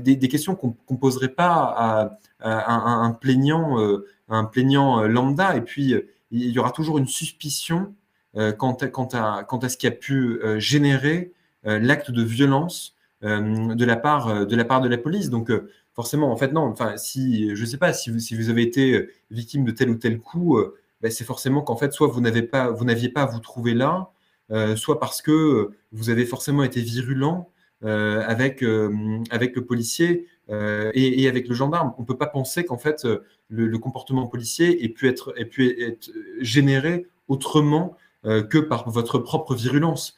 des, 0.00 0.28
questions 0.28 0.56
qu'on 0.56 0.74
ne 0.90 0.96
poserait 0.96 1.28
pas 1.28 1.72
à, 1.76 2.18
un, 2.40 3.12
plaignant, 3.12 3.80
euh, 3.80 4.04
un 4.28 4.44
plaignant 4.44 5.00
euh, 5.00 5.06
lambda. 5.06 5.56
Et 5.56 5.60
puis, 5.60 5.94
il 6.32 6.50
y 6.50 6.58
aura 6.58 6.72
toujours 6.72 6.98
une 6.98 7.06
suspicion 7.06 7.94
euh, 8.36 8.50
quant, 8.50 8.76
à, 9.12 9.68
ce 9.68 9.76
qui 9.76 9.86
a 9.86 9.92
pu 9.92 10.40
générer 10.56 11.32
l'acte 11.62 12.10
de 12.10 12.22
violence 12.22 12.96
de 13.22 13.84
la 13.84 13.94
part 13.96 14.26
de 14.44 14.88
la 14.88 14.98
police. 14.98 15.30
Donc 15.30 15.52
forcément, 15.92 16.32
en 16.32 16.36
fait, 16.36 16.52
non. 16.52 16.62
Enfin, 16.62 16.96
si 16.96 17.54
je 17.54 17.64
sais 17.64 17.78
pas 17.78 17.92
si 17.92 18.10
vous 18.10 18.50
avez 18.50 18.62
été 18.62 19.08
victime 19.30 19.64
de 19.64 19.70
tel 19.70 19.88
ou 19.88 19.94
tel 19.94 20.18
coup, 20.18 20.58
ben, 21.04 21.10
c'est 21.10 21.24
forcément 21.24 21.60
qu'en 21.60 21.76
fait, 21.76 21.92
soit 21.92 22.06
vous 22.06 22.22
n'avez 22.22 22.40
pas, 22.40 22.70
vous 22.70 22.86
n'aviez 22.86 23.10
pas 23.10 23.24
à 23.24 23.26
vous 23.26 23.38
trouver 23.38 23.74
là, 23.74 24.10
euh, 24.50 24.74
soit 24.74 24.98
parce 24.98 25.20
que 25.20 25.72
vous 25.92 26.08
avez 26.08 26.24
forcément 26.24 26.62
été 26.62 26.80
virulent 26.80 27.50
euh, 27.84 28.22
avec, 28.26 28.62
euh, 28.62 29.20
avec 29.28 29.54
le 29.54 29.66
policier 29.66 30.26
et, 30.48 31.28
avec 31.28 31.46
le 31.46 31.54
gendarme. 31.54 31.92
On 31.98 32.00
ne 32.00 32.06
peut 32.06 32.16
pas 32.16 32.26
penser 32.26 32.64
qu'en 32.64 32.78
fait, 32.78 33.06
le, 33.50 33.78
comportement 33.78 34.26
policier 34.26 34.82
ait 34.82 34.88
pu 34.88 35.06
être, 35.06 35.34
ait 35.38 35.44
pu 35.44 35.78
être 35.78 36.10
généré 36.40 37.06
autrement 37.28 37.98
que 38.22 38.58
par 38.58 38.88
votre 38.88 39.18
propre 39.18 39.54
virulence. 39.54 40.16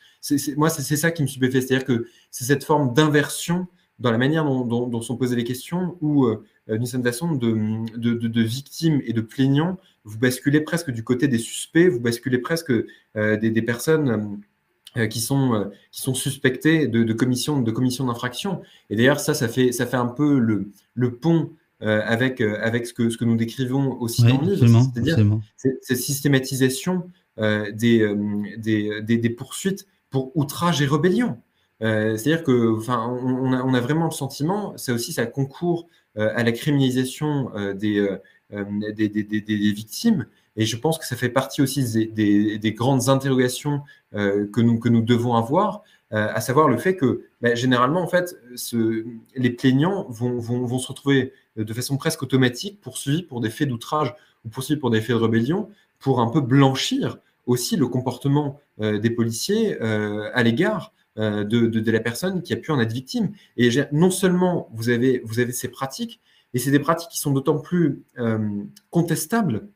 moi, 0.56 0.70
c'est 0.70 0.96
ça 0.96 1.10
qui 1.10 1.22
me 1.22 1.26
stupéfait, 1.26 1.60
c'est-à-dire 1.60 1.84
que 1.84 2.06
c'est 2.30 2.44
cette 2.44 2.62
forme 2.62 2.94
d'inversion 2.94 3.66
dans 3.98 4.10
la 4.10 4.18
manière 4.18 4.44
dont, 4.44 5.00
sont 5.00 5.16
posées 5.16 5.36
les 5.36 5.44
questions 5.44 5.96
ou 6.00 6.28
d'une 6.68 6.86
certaine 6.86 7.04
façon 7.04 7.32
de, 7.32 7.96
de, 7.96 8.42
victimes 8.42 9.00
et 9.04 9.12
de 9.12 9.20
plaignants, 9.20 9.78
vous 10.04 10.18
basculez 10.18 10.60
presque 10.60 10.90
du 10.90 11.02
côté 11.02 11.28
des 11.28 11.38
suspects, 11.38 11.88
vous 11.88 12.00
basculez 12.00 12.38
presque 12.38 12.72
des, 13.14 13.62
personnes 13.62 14.40
qui 15.10 15.20
sont, 15.20 15.70
qui 15.90 16.02
sont 16.02 16.14
suspectées 16.14 16.88
de, 16.88 17.12
commission 17.12 17.62
de 17.62 17.70
commission 17.70 18.04
d'infraction. 18.04 18.60
Et 18.90 18.96
d'ailleurs, 18.96 19.20
ça, 19.20 19.32
ça 19.32 19.48
fait, 19.48 19.72
ça 19.72 19.86
fait 19.86 19.96
un 19.96 20.08
peu 20.08 20.38
le, 20.38 20.72
le 20.94 21.14
pont 21.14 21.50
avec, 21.80 22.40
avec 22.40 22.86
ce, 22.86 22.92
que, 22.92 23.08
ce 23.08 23.16
que 23.16 23.24
nous 23.24 23.36
décrivons 23.36 23.98
aussi 24.00 24.22
dans 24.22 24.40
le 24.40 24.54
livre, 24.54 24.88
c'est-à-dire 24.92 25.18
cette 25.56 25.98
systématisation 25.98 27.10
des, 27.38 28.14
des, 28.58 29.02
des, 29.02 29.30
poursuites 29.30 29.86
pour 30.10 30.36
outrage 30.36 30.82
et 30.82 30.86
rébellion. 30.86 31.38
Euh, 31.82 32.16
c'est-à-dire 32.16 32.42
que, 32.44 32.76
enfin, 32.76 33.06
on, 33.08 33.74
a, 33.74 33.80
vraiment 33.80 34.06
le 34.06 34.10
sentiment, 34.10 34.76
ça 34.76 34.92
aussi, 34.92 35.12
ça 35.12 35.26
concourt 35.26 35.88
euh, 36.16 36.32
à 36.34 36.42
la 36.42 36.52
criminalisation 36.52 37.50
euh, 37.54 37.74
des, 37.74 38.08
des, 38.50 39.72
victimes. 39.72 40.26
Et 40.56 40.64
je 40.64 40.76
pense 40.76 40.98
que 40.98 41.04
ça 41.04 41.16
fait 41.16 41.28
partie 41.28 41.60
aussi 41.60 41.84
des, 42.12 42.72
grandes 42.72 43.08
interrogations 43.08 43.82
que, 44.12 44.60
nous, 44.60 44.78
que 44.78 44.88
nous 44.88 45.02
devons 45.02 45.34
avoir, 45.34 45.82
à 46.10 46.40
savoir 46.40 46.68
le 46.68 46.78
fait 46.78 46.96
que, 46.96 47.24
bah, 47.42 47.54
généralement, 47.54 48.00
en 48.00 48.08
fait, 48.08 48.36
les 49.34 49.50
plaignants 49.50 50.06
vont, 50.08 50.38
vont, 50.38 50.78
se 50.78 50.88
retrouver 50.88 51.34
de 51.56 51.74
façon 51.74 51.98
presque 51.98 52.22
automatique 52.22 52.80
poursuivis 52.80 53.22
pour 53.22 53.42
des 53.42 53.50
faits 53.50 53.68
d'outrage 53.68 54.14
ou 54.46 54.48
poursuivis 54.48 54.80
pour 54.80 54.90
des 54.90 55.02
faits 55.02 55.16
de 55.16 55.20
rébellion, 55.22 55.68
pour 55.98 56.20
un 56.20 56.28
peu 56.28 56.40
blanchir 56.40 57.18
aussi 57.44 57.76
le 57.76 57.86
comportement 57.88 58.58
des 58.78 59.10
policiers 59.10 59.78
à 59.78 60.42
l'égard 60.42 60.94
euh, 61.18 61.44
de, 61.44 61.90
la 61.90 62.00
personne 62.00 62.42
qui 62.42 62.52
a 62.52 62.56
pu 62.56 62.70
en 62.72 62.78
être 62.78 62.92
victime. 62.92 63.30
Et 63.56 63.70
non 63.90 64.10
seulement 64.10 64.68
vous 64.74 64.90
avez, 64.90 65.22
vous 65.24 65.40
avez 65.40 65.52
ces 65.52 65.68
pratiques, 65.68 66.20
et 66.52 66.58
c'est 66.58 66.70
des 66.70 66.78
pratiques 66.78 67.08
qui 67.08 67.18
sont 67.18 67.30
d'autant 67.30 67.58
plus 67.58 68.02
euh, 68.18 68.62
contestables, 68.90 69.66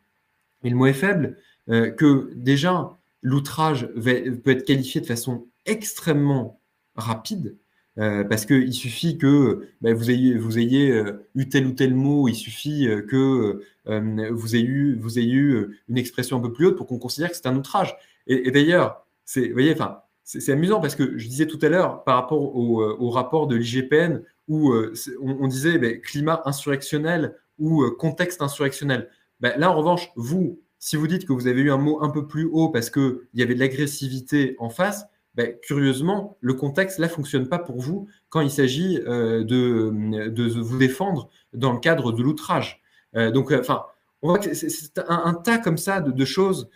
et 0.64 0.68
le 0.68 0.76
mot 0.76 0.84
est 0.84 0.92
faible, 0.92 1.38
euh, 1.70 1.90
que 1.90 2.30
déjà 2.34 2.90
l'outrage 3.22 3.86
peut 3.86 4.50
être 4.50 4.66
qualifié 4.66 5.00
de 5.00 5.06
façon 5.06 5.46
extrêmement 5.64 6.60
rapide, 6.94 7.56
parce 7.96 8.46
qu'il 8.46 8.72
suffit 8.72 9.18
que 9.18 9.68
bah, 9.82 9.92
vous 9.92 10.10
ayez, 10.10 10.34
vous 10.38 10.58
ayez 10.58 11.02
eu 11.34 11.48
tel 11.50 11.66
ou 11.66 11.72
tel 11.72 11.94
mot, 11.94 12.28
il 12.28 12.34
suffit 12.34 12.88
que 13.08 13.62
vous, 13.84 14.56
ayez 14.56 14.64
eu, 14.64 14.98
vous 14.98 15.18
ayez 15.18 15.34
eu 15.34 15.78
une 15.88 15.98
expression 15.98 16.38
un 16.38 16.40
peu 16.40 16.50
plus 16.50 16.66
haute 16.66 16.76
pour 16.76 16.86
qu'on 16.86 16.98
considère 16.98 17.28
que 17.28 17.36
c'est 17.36 17.46
un 17.46 17.56
outrage. 17.56 17.94
Et, 18.26 18.48
et 18.48 18.50
d'ailleurs, 18.50 19.06
vous 19.36 19.52
voyez, 19.52 19.74
enfin, 19.74 20.00
c'est 20.24 20.52
amusant 20.52 20.80
parce 20.80 20.94
que 20.94 21.18
je 21.18 21.28
disais 21.28 21.46
tout 21.46 21.58
à 21.62 21.68
l'heure 21.68 22.04
par 22.04 22.16
rapport 22.16 22.54
au, 22.54 22.82
euh, 22.82 23.10
rapport 23.10 23.46
de 23.46 23.56
l'IGPN 23.56 24.22
où 24.48 24.72
euh, 24.72 24.92
on, 25.20 25.48
disait 25.48 25.78
ben, 25.78 26.00
climat 26.00 26.42
insurrectionnel 26.44 27.36
ou 27.58 27.82
euh, 27.82 27.90
contexte 27.90 28.42
insurrectionnel. 28.42 29.08
Ben, 29.40 29.58
là, 29.58 29.70
en 29.70 29.74
revanche, 29.74 30.10
vous, 30.16 30.60
si 30.78 30.96
vous 30.96 31.06
dites 31.06 31.26
que 31.26 31.32
vous 31.32 31.46
avez 31.46 31.62
eu 31.62 31.70
un 31.70 31.78
mot 31.78 32.02
un 32.02 32.10
peu 32.10 32.26
plus 32.26 32.44
haut 32.44 32.68
parce 32.68 32.90
qu'il 32.90 33.18
y 33.34 33.42
avait 33.42 33.54
de 33.54 33.60
l'agressivité 33.60 34.56
en 34.58 34.70
face, 34.70 35.06
ben, 35.34 35.54
curieusement, 35.62 36.36
le 36.40 36.54
contexte 36.54 36.98
là 36.98 37.08
fonctionne 37.08 37.48
pas 37.48 37.58
pour 37.58 37.80
vous 37.80 38.08
quand 38.28 38.40
il 38.40 38.50
s'agit 38.50 38.98
de, 38.98 40.60
vous 40.60 40.78
défendre 40.78 41.30
dans 41.52 41.72
le 41.72 41.78
cadre 41.78 42.12
de 42.12 42.22
l'outrage. 42.22 42.82
donc, 43.14 43.52
enfin, 43.52 43.84
on 44.22 44.28
voit 44.28 44.38
que 44.40 44.52
c'est 44.54 44.98
un, 45.08 45.34
tas 45.34 45.58
comme 45.58 45.78
ça 45.78 46.00
de, 46.00 46.24
choses 46.24 46.68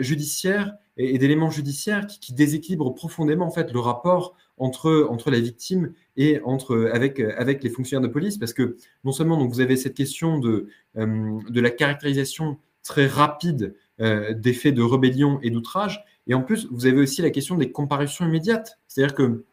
judiciaires 0.00 0.74
et, 0.96 1.18
d'éléments 1.18 1.50
judiciaires 1.50 2.06
qui, 2.06 2.32
déséquilibrent 2.32 2.94
profondément 2.94 3.46
en 3.46 3.50
fait 3.50 3.72
le 3.72 3.80
rapport 3.80 4.34
entre, 4.58 5.06
entre 5.10 5.30
la 5.30 5.40
victime 5.40 5.92
et 6.16 6.40
entre, 6.44 6.90
avec, 6.92 7.20
avec 7.20 7.62
les 7.62 7.70
fonctionnaires 7.70 8.06
de 8.06 8.12
police, 8.12 8.38
parce 8.38 8.52
que 8.52 8.76
non 9.04 9.12
seulement 9.12 9.36
donc, 9.38 9.52
vous 9.52 9.60
avez 9.60 9.76
cette 9.76 9.94
question 9.94 10.38
de, 10.38 10.68
euh, 10.96 11.38
de 11.48 11.60
la 11.60 11.70
caractérisation 11.70 12.58
très 12.82 13.06
rapide 13.06 13.74
euh, 14.00 14.32
des 14.32 14.52
faits 14.52 14.74
de 14.74 14.82
rébellion 14.82 15.38
et 15.42 15.50
d'outrage, 15.50 16.04
et 16.26 16.34
en 16.34 16.42
plus, 16.42 16.66
vous 16.70 16.86
avez 16.86 16.98
aussi 16.98 17.22
la 17.22 17.30
question 17.30 17.56
des 17.56 17.70
comparutions 17.70 18.26
immédiates. 18.26 18.78
C'est-à-dire 18.88 19.14
que 19.14 19.44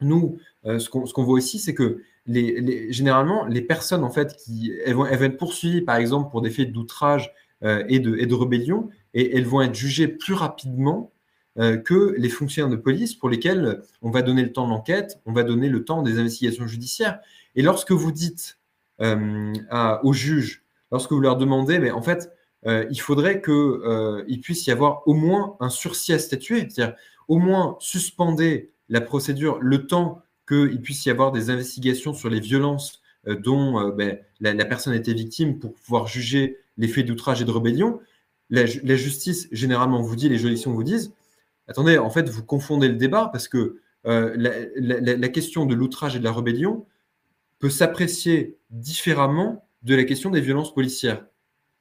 nous, 0.00 0.38
euh, 0.64 0.78
ce 0.78 0.88
qu'on 0.88 1.22
voit 1.22 1.34
aussi, 1.34 1.58
c'est 1.58 1.74
que 1.74 2.02
les, 2.26 2.92
généralement, 2.92 3.44
les 3.46 3.62
personnes, 3.62 4.04
en 4.04 4.10
fait, 4.10 4.36
qui 4.36 4.72
vont, 4.86 5.04
vont 5.04 5.06
être 5.06 5.36
poursuivies, 5.36 5.82
par 5.82 5.96
exemple, 5.96 6.30
pour 6.30 6.42
des 6.42 6.50
faits 6.50 6.72
d'outrage 6.72 7.32
et, 7.62 7.98
de, 7.98 8.16
et 8.16 8.24
de 8.24 8.34
rébellion, 8.34 8.88
et 9.14 9.36
elles 9.36 9.46
vont 9.46 9.62
être 9.62 9.74
jugées 9.74 10.08
plus 10.08 10.34
rapidement 10.34 11.12
euh, 11.58 11.76
que 11.76 12.14
les 12.16 12.28
fonctionnaires 12.28 12.70
de 12.70 12.80
police 12.80 13.14
pour 13.14 13.28
lesquels 13.28 13.82
on 14.02 14.10
va 14.10 14.22
donner 14.22 14.42
le 14.42 14.52
temps 14.52 14.68
d'enquête, 14.68 15.20
on 15.26 15.32
va 15.32 15.42
donner 15.42 15.68
le 15.68 15.84
temps 15.84 16.02
des 16.02 16.18
investigations 16.18 16.66
judiciaires. 16.68 17.18
Et 17.56 17.62
lorsque 17.62 17.90
vous 17.90 18.12
dites 18.12 18.58
euh, 19.00 19.52
aux 20.04 20.12
juges, 20.12 20.62
lorsque 20.92 21.10
vous 21.10 21.20
leur 21.20 21.36
demandez, 21.36 21.80
mais 21.80 21.90
en 21.90 22.02
fait, 22.02 22.30
euh, 22.66 22.86
il 22.90 23.00
faudrait 23.00 23.42
qu'il 23.42 24.40
puisse 24.40 24.66
y 24.66 24.70
avoir 24.70 25.06
au 25.08 25.14
moins 25.14 25.56
un 25.58 25.70
sursis 25.70 26.12
à 26.12 26.20
statuer, 26.20 26.60
c'est-à-dire 26.60 26.94
au 27.26 27.38
moins 27.38 27.76
suspender 27.80 28.70
la 28.88 29.00
procédure 29.00 29.58
le 29.60 29.88
temps 29.88 30.22
qu'il 30.48 30.80
puisse 30.80 31.04
y 31.04 31.10
avoir 31.10 31.32
des 31.32 31.50
investigations 31.50 32.14
sur 32.14 32.30
les 32.30 32.40
violences 32.40 33.02
dont 33.26 33.90
ben, 33.90 34.18
la, 34.40 34.54
la, 34.54 34.64
personne 34.64 34.94
été 34.94 35.12
victime 35.12 35.58
pour 35.58 35.74
pouvoir 35.74 36.06
juger 36.06 36.56
les 36.78 36.88
faits 36.88 37.06
d'outrage 37.06 37.42
et 37.42 37.44
de 37.44 37.50
rébellion 37.50 38.00
la, 38.50 38.96
justice, 38.96 39.48
généralement, 39.52 40.02
vous 40.02 40.16
dit, 40.16 40.28
les 40.28 40.38
juridictions 40.38 40.72
vous 40.72 40.82
disent, 40.82 41.12
attendez, 41.68 41.98
en 41.98 42.10
fait, 42.10 42.28
vous 42.28 42.44
confondez 42.44 42.88
le 42.88 42.96
débat 42.96 43.28
parce 43.32 43.48
que 43.48 43.78
euh, 44.06 44.34
la, 44.76 45.28
question 45.28 45.66
de 45.66 45.74
l'outrage 45.74 46.16
et 46.16 46.18
de 46.18 46.24
la 46.24 46.32
rébellion 46.32 46.86
peut 47.58 47.70
s'apprécier 47.70 48.56
différemment 48.70 49.64
de 49.82 49.94
la 49.94 50.04
question 50.04 50.30
des 50.30 50.40
violences 50.40 50.74
policières. 50.74 51.24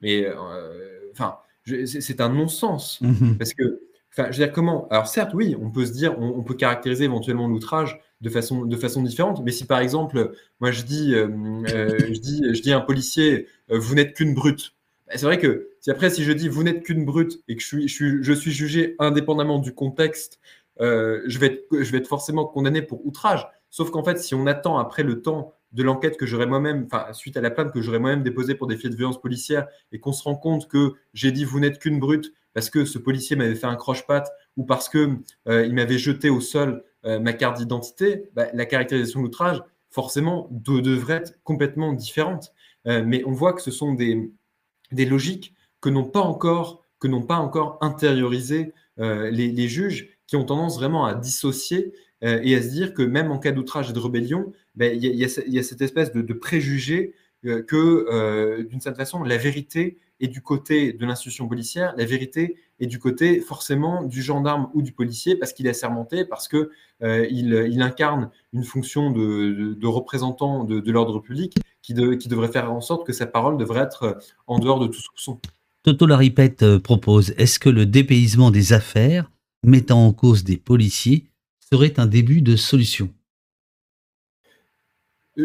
Mais, 0.02 0.26
euh, 0.26 1.12
enfin, 1.12 1.38
c'est 1.86 2.22
un 2.22 2.30
non-sens. 2.30 3.02
Mhm. 3.02 3.38
Parce 3.38 3.54
que, 3.54 3.82
enfin, 4.12 4.32
je 4.32 4.40
veux 4.40 4.46
dire, 4.46 4.54
comment 4.54 4.88
Alors, 4.90 5.08
certes, 5.08 5.34
oui, 5.34 5.56
on 5.60 5.72
peut 5.72 5.86
se 5.86 5.92
dire, 5.92 6.20
on, 6.20 6.44
peut 6.44 6.56
caractériser 6.56 7.06
éventuellement 7.06 7.48
l'outrage 7.48 8.00
de 8.22 8.30
façon, 8.30 8.66
de 8.66 8.78
façon 8.78 9.02
différente. 9.02 9.42
Mais 9.44 9.52
si, 9.52 9.66
par 9.66 9.80
exemple, 9.80 10.34
moi, 10.60 10.72
je 10.72 10.84
dis, 10.84 11.16
euh, 11.16 11.28
je 11.66 12.20
dis, 12.20 12.44
je 12.54 12.62
dis 12.62 12.72
à 12.72 12.78
un 12.78 12.82
policier, 12.82 13.48
vous 13.70 13.96
n'êtes 13.96 14.14
qu'une 14.14 14.34
brute, 14.34 14.74
c'est 15.16 15.26
vrai 15.26 15.40
que 15.40 15.70
si 15.80 15.92
après, 15.92 16.10
si 16.10 16.24
je 16.24 16.32
dis 16.32 16.50
vous 16.50 16.64
n'êtes 16.64 16.84
qu'une 16.84 17.06
brute 17.06 17.42
et 17.48 17.56
que 17.56 17.62
je 17.62 17.68
suis, 17.68 17.88
je 17.88 18.34
suis, 18.34 18.52
jugé 18.52 18.96
indépendamment 19.00 19.60
du 19.60 19.74
contexte, 19.74 20.40
euh, 20.82 21.22
je, 21.26 21.40
vais 21.40 21.48
être, 21.48 21.66
je 21.72 21.92
vais 21.92 21.98
être 21.98 22.08
forcément 22.08 22.46
condamné 22.46 22.82
pour 22.82 23.06
outrage. 23.06 23.48
Sauf 23.70 23.92
qu'en 23.92 24.04
fait, 24.04 24.18
si 24.20 24.36
on 24.36 24.48
attend 24.48 24.78
après 24.78 25.04
le 25.04 25.22
temps 25.22 25.54
de 25.72 25.84
l'enquête 25.84 26.18
que 26.18 26.26
j'aurais 26.26 26.48
moi-même, 26.48 26.88
enfin, 26.92 27.12
suite 27.14 27.38
à 27.38 27.42
la 27.42 27.52
plainte 27.52 27.72
que 27.72 27.82
j'aurais 27.82 28.00
moi-même 28.00 28.24
déposée 28.24 28.56
pour 28.56 28.68
des 28.68 28.78
faits 28.78 28.92
de 28.92 28.96
violence 28.96 29.22
policière 29.22 29.68
et 29.92 30.00
qu'on 30.00 30.14
se 30.14 30.24
rend 30.24 30.36
compte 30.36 30.68
que 30.68 30.94
j'ai 31.14 31.32
dit 31.32 31.46
vous 31.46 31.60
n'êtes 31.60 31.80
qu'une 31.80 32.00
brute 32.00 32.34
parce 32.54 32.70
que 32.70 32.86
ce 32.86 32.98
policier 32.98 33.36
m'avait 33.36 33.56
fait 33.56 33.68
un 33.68 33.76
croche-patte 33.76 34.32
ou 34.58 34.66
parce 34.66 34.90
que 34.90 35.18
euh, 35.48 35.66
il 35.66 35.76
m'avait 35.76 36.00
jeté 36.00 36.30
au 36.30 36.42
sol 36.42 36.84
euh, 37.06 37.20
ma 37.20 37.34
carte 37.34 37.58
d'identité, 37.58 38.30
bah, 38.34 38.48
la 38.54 38.66
caractérisation 38.66 39.20
de 39.20 39.26
l'outrage, 39.26 39.62
forcément, 39.92 40.48
devrait 40.52 41.16
être 41.16 41.42
complètement 41.44 41.94
différente. 41.94 42.54
mais 42.86 43.24
on 43.26 43.32
voit 43.32 43.54
que 43.54 43.62
ce 43.62 43.72
sont 43.72 43.94
des, 43.94 44.32
des 44.92 45.06
logiques 45.06 45.54
que 45.82 45.90
n'ont 45.90 46.06
pas 46.06 46.22
encore, 46.22 46.86
que 47.00 47.08
n'ont 47.08 47.22
pas 47.22 47.38
encore 47.38 47.78
intériorisé 47.82 48.74
euh, 49.00 49.30
les, 49.30 49.68
juges, 49.68 50.18
qui 50.28 50.36
ont 50.36 50.44
tendance 50.44 50.78
vraiment 50.78 51.06
à 51.06 51.14
dissocier 51.14 51.94
euh, 52.24 52.40
et 52.44 52.56
à 52.56 52.62
se 52.62 52.68
dire 52.70 52.94
que 52.94 53.02
même 53.02 53.32
en 53.32 53.40
cas 53.40 53.52
d'outrage 53.52 53.90
et 53.90 53.94
de 53.94 54.00
rébellion, 54.00 54.52
ben, 54.76 54.96
il 54.96 55.04
y, 55.04 55.60
a 55.60 55.64
cette 55.64 55.82
espèce 55.82 56.12
de, 56.12 56.34
préjugé 56.34 57.14
que, 57.44 58.62
d'une 58.64 58.82
certaine 58.82 59.06
façon, 59.06 59.24
la 59.24 59.38
vérité 59.38 59.98
est 60.20 60.28
du 60.28 60.42
côté 60.42 60.92
de 60.94 61.06
l'institution 61.06 61.48
policière, 61.48 61.94
la 61.98 62.06
vérité 62.06 62.58
est 62.80 62.88
du 62.88 63.00
côté 63.00 63.40
forcément 63.40 64.04
du 64.04 64.22
gendarme 64.22 64.70
ou 64.74 64.82
du 64.82 64.92
policier 64.92 65.36
parce 65.36 65.54
qu'il 65.54 65.66
est 65.66 65.70
assermenté, 65.70 66.26
parce 66.26 66.48
qu'il 66.48 66.68
il 67.02 67.82
incarne 67.82 68.30
une 68.52 68.64
fonction 68.64 69.12
de, 69.12 69.88
représentant 69.88 70.66
de, 70.66 70.92
l'ordre 70.92 71.20
public 71.20 71.56
qui, 71.82 71.94
qui 71.94 72.28
devrait 72.28 72.52
faire 72.52 72.72
en 72.72 72.82
sorte 72.82 73.08
que 73.08 73.14
sa 73.14 73.26
parole 73.26 73.58
devrait 73.58 73.82
être 73.82 74.20
en 74.48 74.60
dehors 74.60 74.80
de 74.80 74.88
tout 74.88 75.02
soupçon. 75.02 75.40
Toto 75.84 76.06
Laripette 76.06 76.64
euh, 76.64 76.80
propose 76.80 77.34
Est-ce 77.38 77.58
que 77.58 77.70
le 77.70 77.86
dépaysement 77.86 78.52
des 78.52 78.74
affaires, 78.74 79.32
mettant 79.66 80.06
en 80.06 80.14
cause 80.14 80.44
des 80.44 80.58
policiers, 80.58 81.26
serait 81.72 82.00
un 82.00 82.06
début 82.06 82.42
de 82.42 82.56
solution? 82.56 83.10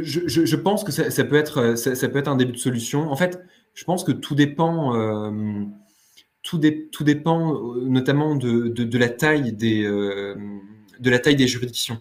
Je, 0.03 0.57
pense 0.57 0.85
que 0.85 0.93
ça, 0.93 1.25
peut 1.25 1.37
être, 1.37 1.77
ça, 1.77 2.09
peut 2.09 2.19
être 2.19 2.29
un 2.29 2.37
début 2.37 2.53
de 2.53 2.59
solution. 2.59 3.11
En 3.11 3.17
fait, 3.17 3.43
je 3.75 3.85
pense 3.85 4.05
que 4.05 4.13
tout 4.13 4.35
dépend, 4.35 4.95
euh, 4.95 5.65
tout, 6.43 6.61
tout, 6.93 7.05
dépend 7.05 7.55
euh, 7.55 7.85
notamment 7.87 8.37
de, 8.37 8.99
la 8.99 9.09
taille 9.09 9.53
des, 9.53 9.83
de 9.85 11.11
la 11.11 11.19
taille 11.19 11.37
des 11.37 11.49
juridictions. 11.49 12.01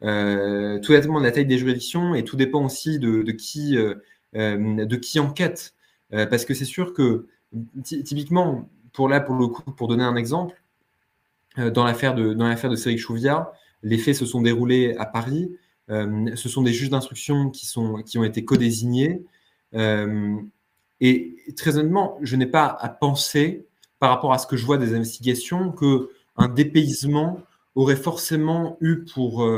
tout 0.00 0.92
dépend 0.92 1.20
de 1.20 1.24
la 1.24 1.32
taille 1.32 1.46
des 1.46 1.58
juridictions 1.58 2.14
et 2.14 2.24
tout 2.24 2.36
dépend 2.36 2.64
aussi 2.64 2.98
de, 2.98 3.22
qui, 3.32 3.76
de 4.34 4.96
qui 4.96 5.18
enquête. 5.20 5.74
parce 6.10 6.44
que 6.44 6.54
c'est 6.54 6.64
sûr 6.64 6.92
que 6.92 7.26
typiquement, 7.82 8.68
pour 8.92 9.08
là, 9.08 9.20
pour 9.20 9.34
le 9.34 9.48
coup, 9.48 9.62
pour 9.72 9.88
donner 9.88 10.04
un 10.04 10.16
exemple, 10.16 10.60
euh, 11.58 11.70
dans 11.70 11.84
l'affaire 11.84 12.14
de, 12.14 12.34
dans 12.34 12.48
l'affaire 12.48 12.70
de 12.70 12.76
Cédric 12.76 12.98
Chouviat, 12.98 13.52
les 13.82 13.98
faits 13.98 14.16
se 14.16 14.26
sont 14.26 14.42
déroulés 14.42 14.94
à 14.98 15.06
Paris. 15.06 15.50
Ce 15.88 16.48
sont 16.48 16.62
des 16.62 16.72
juges 16.72 16.90
d'instruction 16.90 17.50
qui, 17.50 17.66
sont, 17.66 18.02
qui 18.04 18.18
ont 18.18 18.24
été 18.24 18.44
co-désignés. 18.44 19.22
et 21.00 21.36
très 21.56 21.78
honnêtement, 21.78 22.18
je 22.22 22.36
n'ai 22.36 22.46
pas 22.46 22.66
à 22.66 22.88
penser, 22.88 23.66
par 23.98 24.10
rapport 24.10 24.32
à 24.32 24.38
ce 24.38 24.46
que 24.46 24.56
je 24.56 24.66
vois 24.66 24.78
des 24.78 24.94
investigations, 24.94 25.72
qu'un 25.72 26.48
dépaysement 26.48 27.40
aurait 27.74 27.96
forcément 27.96 28.76
eu 28.80 29.04
pour, 29.04 29.48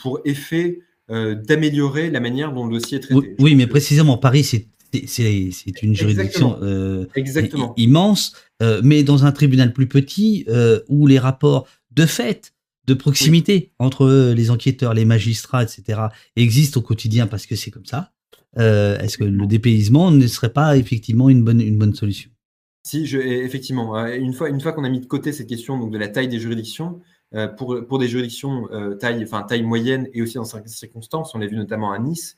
pour 0.00 0.20
effet 0.24 0.80
d'améliorer 1.08 2.10
la 2.10 2.20
manière 2.20 2.52
dont 2.52 2.66
le 2.66 2.78
dossier 2.78 2.98
est 2.98 3.00
traité. 3.00 3.36
Oui, 3.38 3.54
mais 3.54 3.66
précisément, 3.66 4.16
Paris, 4.16 4.44
c'est 4.44 4.68
c'est 5.06 5.82
une 5.82 5.94
juridiction 5.94 6.58
euh, 6.62 7.06
immense, 7.76 8.32
euh, 8.62 8.80
mais 8.82 9.02
dans 9.02 9.24
un 9.24 9.32
tribunal 9.32 9.72
plus 9.72 9.86
petit 9.86 10.44
euh, 10.48 10.80
où 10.88 11.06
les 11.06 11.18
rapports 11.18 11.66
de 11.92 12.06
fait, 12.06 12.52
de 12.86 12.94
proximité 12.94 13.72
entre 13.78 14.32
les 14.32 14.50
enquêteurs, 14.50 14.94
les 14.94 15.04
magistrats, 15.04 15.62
etc., 15.62 16.00
existent 16.36 16.80
au 16.80 16.82
quotidien 16.82 17.26
parce 17.26 17.46
que 17.46 17.56
c'est 17.56 17.70
comme 17.70 17.86
ça. 17.86 18.12
Est-ce 18.56 19.16
que 19.16 19.24
le 19.24 19.46
dépaysement 19.46 20.10
ne 20.10 20.26
serait 20.26 20.52
pas 20.52 20.76
effectivement 20.76 21.28
une 21.28 21.44
bonne, 21.44 21.60
une 21.60 21.78
bonne 21.78 21.94
solution? 21.94 22.30
Si, 22.82 23.06
je, 23.06 23.18
effectivement. 23.18 24.04
Une 24.06 24.32
fois, 24.32 24.48
une 24.48 24.60
fois 24.60 24.72
qu'on 24.72 24.84
a 24.84 24.88
mis 24.88 25.00
de 25.00 25.06
côté 25.06 25.32
cette 25.32 25.46
question 25.46 25.78
donc, 25.78 25.92
de 25.92 25.98
la 25.98 26.08
taille 26.08 26.28
des 26.28 26.40
juridictions, 26.40 27.00
pour, 27.56 27.86
pour 27.86 27.98
des 28.00 28.08
juridictions 28.08 28.68
taille, 28.98 29.22
enfin, 29.22 29.42
taille 29.42 29.62
moyenne 29.62 30.08
et 30.12 30.22
aussi 30.22 30.34
dans 30.34 30.44
certaines 30.44 30.68
circonstances, 30.68 31.32
on 31.34 31.38
l'a 31.38 31.46
vu 31.46 31.56
notamment 31.56 31.92
à 31.92 31.98
Nice, 32.00 32.36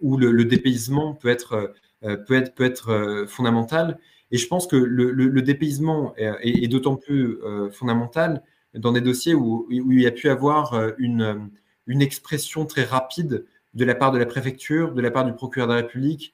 où 0.00 0.16
le, 0.16 0.44
dépaysement 0.44 1.14
peut 1.14 1.28
être, 1.28 1.72
euh, 2.04 2.16
peut 2.16 2.34
être, 2.34 2.54
peut 2.54 2.64
être 2.64 2.90
euh, 2.90 3.26
fondamental. 3.26 3.98
Et 4.32 4.38
je 4.38 4.46
pense 4.46 4.66
que 4.66 4.76
le, 4.76 5.42
dépaysement 5.42 6.14
est, 6.16 6.68
d'autant 6.68 6.96
plus 6.96 7.38
euh, 7.42 7.70
fondamental 7.70 8.42
dans 8.74 8.92
des 8.92 9.00
dossiers 9.00 9.34
où, 9.34 9.66
il 9.70 10.00
y 10.00 10.06
a 10.06 10.12
pu 10.12 10.28
avoir 10.28 10.80
une, 10.98 11.50
une 11.86 12.02
expression 12.02 12.66
très 12.66 12.84
rapide 12.84 13.44
de 13.74 13.84
la 13.84 13.94
part 13.94 14.12
de 14.12 14.18
la 14.18 14.26
préfecture, 14.26 14.92
de 14.92 15.00
la 15.00 15.10
part 15.10 15.24
du 15.24 15.32
procureur 15.32 15.68
de 15.68 15.74
la 15.74 15.80
République 15.80 16.32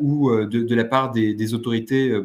ou 0.00 0.30
de, 0.30 0.74
la 0.74 0.84
part 0.84 1.10
des, 1.10 1.54
autorités, 1.54 2.16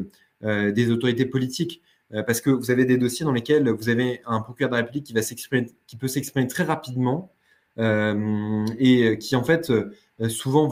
des 0.44 0.92
autorités 0.92 1.26
politiques. 1.26 1.82
parce 2.28 2.40
que 2.40 2.52
vous 2.52 2.70
avez 2.70 2.86
des 2.86 2.98
dossiers 2.98 3.26
dans 3.26 3.32
lesquels 3.32 3.68
vous 3.70 3.90
avez 3.90 4.22
un 4.28 4.42
procureur 4.42 4.70
de 4.70 4.76
la 4.76 4.82
République 4.82 5.06
qui, 5.06 5.14
va 5.14 5.22
qui 5.88 5.98
peut 5.98 6.08
s'exprimer 6.08 6.46
très 6.46 6.64
rapidement 6.64 7.32
et 7.80 9.18
qui 9.20 9.36
en 9.36 9.44
fait 9.44 9.72
euh, 10.22 10.30
souvent 10.30 10.68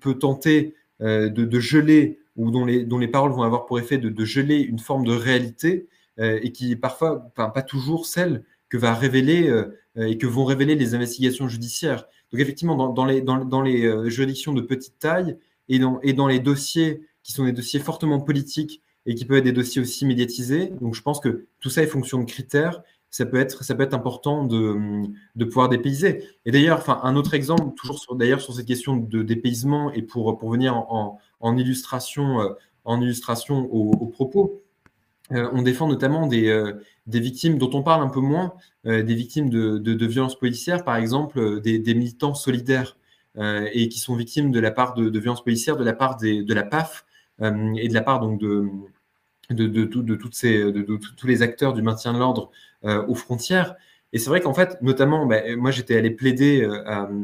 peut 0.00 0.14
tenter 0.14 0.74
euh, 1.00 1.28
de, 1.28 1.60
geler 1.60 2.18
ou 2.38 2.50
dont 2.50 2.64
les, 2.64 3.08
paroles 3.08 3.32
vont 3.32 3.42
avoir 3.42 3.66
pour 3.66 3.78
effet 3.78 3.98
de, 3.98 4.24
geler 4.24 4.60
une 4.60 4.78
forme 4.78 5.04
de 5.04 5.12
réalité 5.12 5.86
euh, 6.18 6.40
et 6.42 6.52
qui 6.52 6.72
est 6.72 6.76
parfois, 6.76 7.30
enfin, 7.36 7.50
pas 7.50 7.62
toujours 7.62 8.06
celle 8.06 8.44
que 8.70 8.78
va 8.78 8.94
révéler 8.94 9.50
et 9.96 10.18
que 10.18 10.26
vont 10.26 10.44
révéler 10.44 10.74
les 10.74 10.94
investigations 10.94 11.48
judiciaires. 11.48 12.04
Donc 12.32 12.40
effectivement, 12.40 12.76
dans, 12.76 13.04
les, 13.06 14.10
juridictions 14.10 14.52
de 14.52 14.60
petite 14.60 14.98
taille 14.98 15.38
et 15.68 15.78
dans, 15.78 16.26
les 16.26 16.38
dossiers 16.38 17.00
qui 17.22 17.32
sont 17.32 17.44
des 17.44 17.52
dossiers 17.52 17.80
fortement 17.80 18.20
politiques 18.20 18.82
et 19.06 19.14
qui 19.14 19.24
peuvent 19.24 19.38
être 19.38 19.44
des 19.44 19.52
dossiers 19.52 19.80
aussi 19.80 20.04
médiatisés, 20.04 20.70
donc 20.82 20.94
je 20.94 21.00
pense 21.00 21.18
que 21.18 21.46
tout 21.60 21.70
ça 21.70 21.82
est 21.82 21.86
fonction 21.86 22.18
de 22.18 22.26
critères 22.26 22.82
ça 23.10 23.26
peut 23.26 23.38
être, 23.38 23.94
important 23.94 24.44
de, 24.44 25.44
pouvoir 25.44 25.68
dépayser. 25.68 26.24
Et 26.44 26.50
d'ailleurs, 26.50 26.78
enfin, 26.78 27.00
un 27.02 27.16
autre 27.16 27.34
exemple, 27.34 27.74
toujours 27.74 28.00
d'ailleurs 28.14 28.40
sur 28.40 28.54
cette 28.54 28.66
question 28.66 28.96
de 28.96 29.22
dépaysement 29.22 29.92
et 29.92 30.02
pour, 30.02 30.36
pour 30.38 30.50
venir 30.50 30.76
en, 30.76 31.18
en 31.40 31.56
illustration, 31.56 32.40
euh, 32.40 32.48
en 32.84 33.00
illustration 33.00 33.68
aux, 33.72 34.06
propos, 34.06 34.62
euh, 35.32 35.48
on 35.52 35.62
défend 35.62 35.88
notamment 35.88 36.26
des, 36.26 36.48
euh, 36.48 36.72
des, 37.06 37.20
victimes 37.20 37.58
dont 37.58 37.70
on 37.74 37.82
parle 37.82 38.02
un 38.02 38.08
peu 38.08 38.20
moins, 38.20 38.54
des 38.84 39.14
victimes 39.14 39.50
de, 39.50 40.06
violences 40.06 40.38
policières, 40.38 40.84
par 40.84 40.96
exemple 40.96 41.60
des, 41.60 41.94
militants 41.94 42.34
solidaires 42.34 42.96
et 43.36 43.88
qui 43.88 43.98
sont 44.00 44.16
victimes 44.16 44.50
de 44.50 44.60
la 44.60 44.70
part 44.70 44.94
de, 44.94 45.18
violences 45.18 45.44
policières, 45.44 45.76
de 45.76 45.84
la 45.84 45.92
part 45.92 46.16
de 46.16 46.54
la 46.54 46.62
PAF 46.62 47.04
et 47.40 47.88
de 47.88 47.94
la 47.94 48.00
part 48.00 48.20
donc 48.20 48.40
de 48.40 49.84
toutes 50.14 50.34
ces, 50.34 50.72
tous 51.16 51.26
les 51.26 51.42
acteurs 51.42 51.74
du 51.74 51.82
maintien 51.82 52.14
de 52.14 52.18
l'ordre 52.18 52.50
aux 52.82 53.14
frontières. 53.14 53.74
Et 54.14 54.18
c'est 54.18 54.30
vrai 54.30 54.40
qu'en 54.40 54.54
fait, 54.54 54.80
notamment, 54.80 55.26
bah, 55.26 55.42
moi 55.56 55.70
j'étais 55.70 55.98
allé 55.98 56.10
plaider 56.10 56.66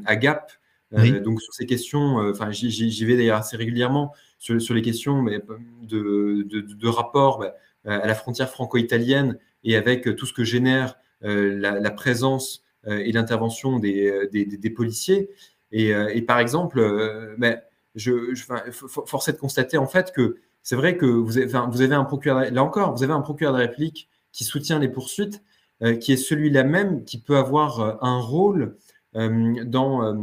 à, 0.05 0.16
Gap, 0.16 0.53
euh, 0.95 1.21
donc 1.21 1.41
sur 1.43 1.53
ces 1.55 1.66
questions, 1.66 2.16
enfin 2.31 2.51
j'y 2.51 3.05
vais 3.05 3.16
d'ailleurs 3.16 3.39
assez 3.39 3.57
régulièrement 3.57 4.12
sur, 4.39 4.61
sur 4.61 4.75
les 4.75 4.83
questions 4.83 5.23
mais, 5.23 5.41
de, 5.83 6.43
de, 6.43 6.89
rapport 6.89 7.39
bah, 7.39 7.55
à 7.85 8.07
la 8.07 8.15
frontière 8.15 8.51
franco-italienne 8.51 9.39
et 9.62 9.77
avec 9.77 10.15
tout 10.16 10.27
ce 10.27 10.33
que 10.33 10.45
génère 10.45 10.97
la, 11.23 11.91
présence 11.91 12.65
et 12.87 13.12
l'intervention 13.12 13.79
des, 13.79 14.29
des, 14.31 14.45
des, 14.45 14.71
policiers. 14.71 15.31
Et, 15.73 15.89
et, 15.89 16.23
par 16.23 16.39
exemple, 16.39 17.35
bah, 17.39 17.57
je, 17.95 18.35
je 18.35 18.45
force 18.71 19.29
est 19.29 19.33
de 19.33 19.39
constater 19.39 19.79
en 19.79 19.87
fait 19.87 20.12
que 20.12 20.37
c'est 20.62 20.77
vrai 20.77 20.97
que 20.97 21.07
vous 21.07 21.39
avez, 21.39 21.47
vous 21.47 21.83
avez, 21.83 21.95
un 21.95 22.05
procureur, 22.05 22.51
là 22.51 22.65
encore, 22.65 22.95
vous 22.95 23.03
avez 23.03 23.12
un 23.12 23.21
procureur 23.21 23.53
de 23.53 23.59
réplique 23.59 24.09
qui 24.33 24.45
soutient 24.45 24.79
les 24.79 24.89
poursuites, 24.89 25.43
euh, 25.83 25.97
qui 25.97 26.12
est 26.12 26.16
celui-là 26.16 26.65
même 26.65 27.05
qui 27.05 27.21
peut 27.21 27.37
avoir 27.37 27.81
euh, 27.81 27.95
un 28.01 28.19
rôle 28.19 28.77
euh, 29.16 29.65
dans, 29.65 30.15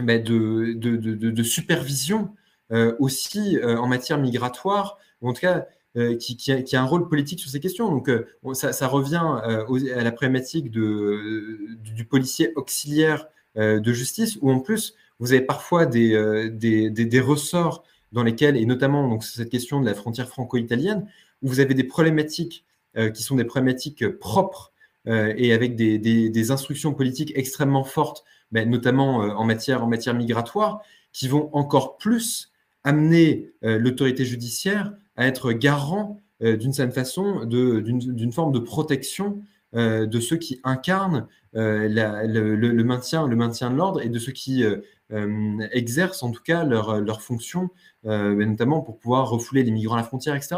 ben, 0.00 0.22
de, 0.22 1.42
supervision 1.42 2.34
aussi 2.98 3.58
en 3.62 3.86
matière 3.86 4.18
migratoire, 4.18 4.98
ou 5.20 5.28
en 5.28 5.32
tout 5.32 5.42
cas 5.42 5.66
qui, 6.18 6.36
qui, 6.36 6.76
a, 6.76 6.82
un 6.82 6.86
rôle 6.86 7.08
politique 7.08 7.40
sur 7.40 7.50
ces 7.50 7.60
questions. 7.60 7.90
Donc 7.90 8.10
ça, 8.54 8.86
revient 8.88 9.22
à 9.44 10.02
la 10.02 10.12
problématique 10.12 10.70
du 10.70 12.06
policier 12.08 12.52
auxiliaire 12.56 13.26
de 13.56 13.92
justice, 13.92 14.38
où 14.40 14.50
en 14.50 14.60
plus 14.60 14.94
vous 15.18 15.32
avez 15.32 15.42
parfois 15.42 15.84
des, 15.84 16.50
des, 16.50 17.20
ressorts 17.20 17.84
dans 18.12 18.22
lesquels, 18.22 18.56
et 18.56 18.66
notamment 18.66 19.08
donc, 19.08 19.24
cette 19.24 19.50
question 19.50 19.80
de 19.80 19.86
la 19.86 19.94
frontière 19.94 20.28
franco-italienne, 20.28 21.06
où 21.42 21.48
vous 21.48 21.60
avez 21.60 21.74
des 21.74 21.84
problématiques 21.84 22.64
euh, 22.96 23.10
qui 23.10 23.22
sont 23.22 23.36
des 23.36 23.44
problématiques 23.44 24.06
propres 24.18 24.71
euh, 25.08 25.32
et 25.36 25.52
avec 25.52 25.74
des, 25.76 26.50
instructions 26.50 26.94
politiques 26.94 27.32
extrêmement 27.34 27.84
fortes, 27.84 28.24
mais 28.50 28.66
notamment 28.66 29.22
euh, 29.22 29.28
en, 29.30 29.44
matière, 29.44 29.84
en 29.84 29.86
matière 29.86 30.14
migratoire, 30.14 30.82
qui 31.12 31.28
vont 31.28 31.50
encore 31.52 31.98
plus 31.98 32.52
amener 32.84 33.52
l'autorité 33.62 34.24
judiciaire 34.24 34.92
à 35.14 35.28
être 35.28 35.52
garant 35.52 36.20
d'une 36.40 36.72
certaine 36.72 36.94
façon 36.94 37.44
d'une 37.44 38.32
forme 38.32 38.50
de 38.50 38.58
protection 38.58 39.40
de 39.72 40.20
ceux 40.20 40.36
qui 40.36 40.58
incarnent 40.64 41.28
le, 41.52 42.82
maintien, 42.82 43.28
le 43.28 43.36
maintien 43.36 43.70
de 43.70 43.76
l'ordre 43.76 44.02
et 44.02 44.08
de 44.08 44.18
ceux 44.18 44.32
qui 44.32 44.64
exercent 45.70 46.24
en 46.24 46.32
tout 46.32 46.42
cas 46.42 46.64
leur, 46.64 47.00
leur 47.00 47.22
fonction 47.22 47.70
euh, 48.04 48.44
notamment 48.44 48.80
pour 48.80 48.98
pouvoir 48.98 49.30
refouler 49.30 49.62
les 49.62 49.70
migrants 49.70 49.94
à 49.94 49.98
la 49.98 50.04
frontière, 50.04 50.34
etc. 50.34 50.56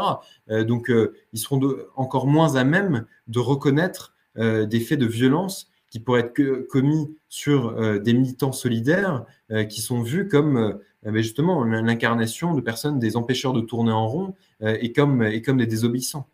Euh, 0.49 0.63
donc, 0.63 0.89
euh, 0.89 1.15
ils 1.31 1.39
seront 1.39 1.61
encore 1.95 2.25
moins 2.25 2.55
à 2.55 2.63
même 2.63 3.05
de 3.27 3.39
reconnaître 3.39 4.14
des 4.37 4.79
faits 4.79 4.99
de 4.99 5.05
violence 5.05 5.69
qui 5.89 5.99
pourraient 5.99 6.21
être 6.21 6.67
commis 6.67 7.15
sur 7.29 8.01
des 8.01 8.13
militants 8.13 8.51
solidaires 8.51 9.25
qui 9.69 9.81
sont 9.81 10.01
vus 10.01 10.27
comme 10.27 10.79
justement 11.13 11.63
l'incarnation 11.63 12.53
de 12.53 12.61
personnes, 12.61 12.99
des 12.99 13.15
empêcheurs 13.15 13.53
de 13.53 13.61
tourner 13.61 13.91
en 13.91 14.07
rond 14.07 14.33
et, 14.65 14.91
comme, 14.91 15.23
et 15.23 15.41
comme 15.41 15.57
des 15.57 15.67
désobéissants. 15.67 16.27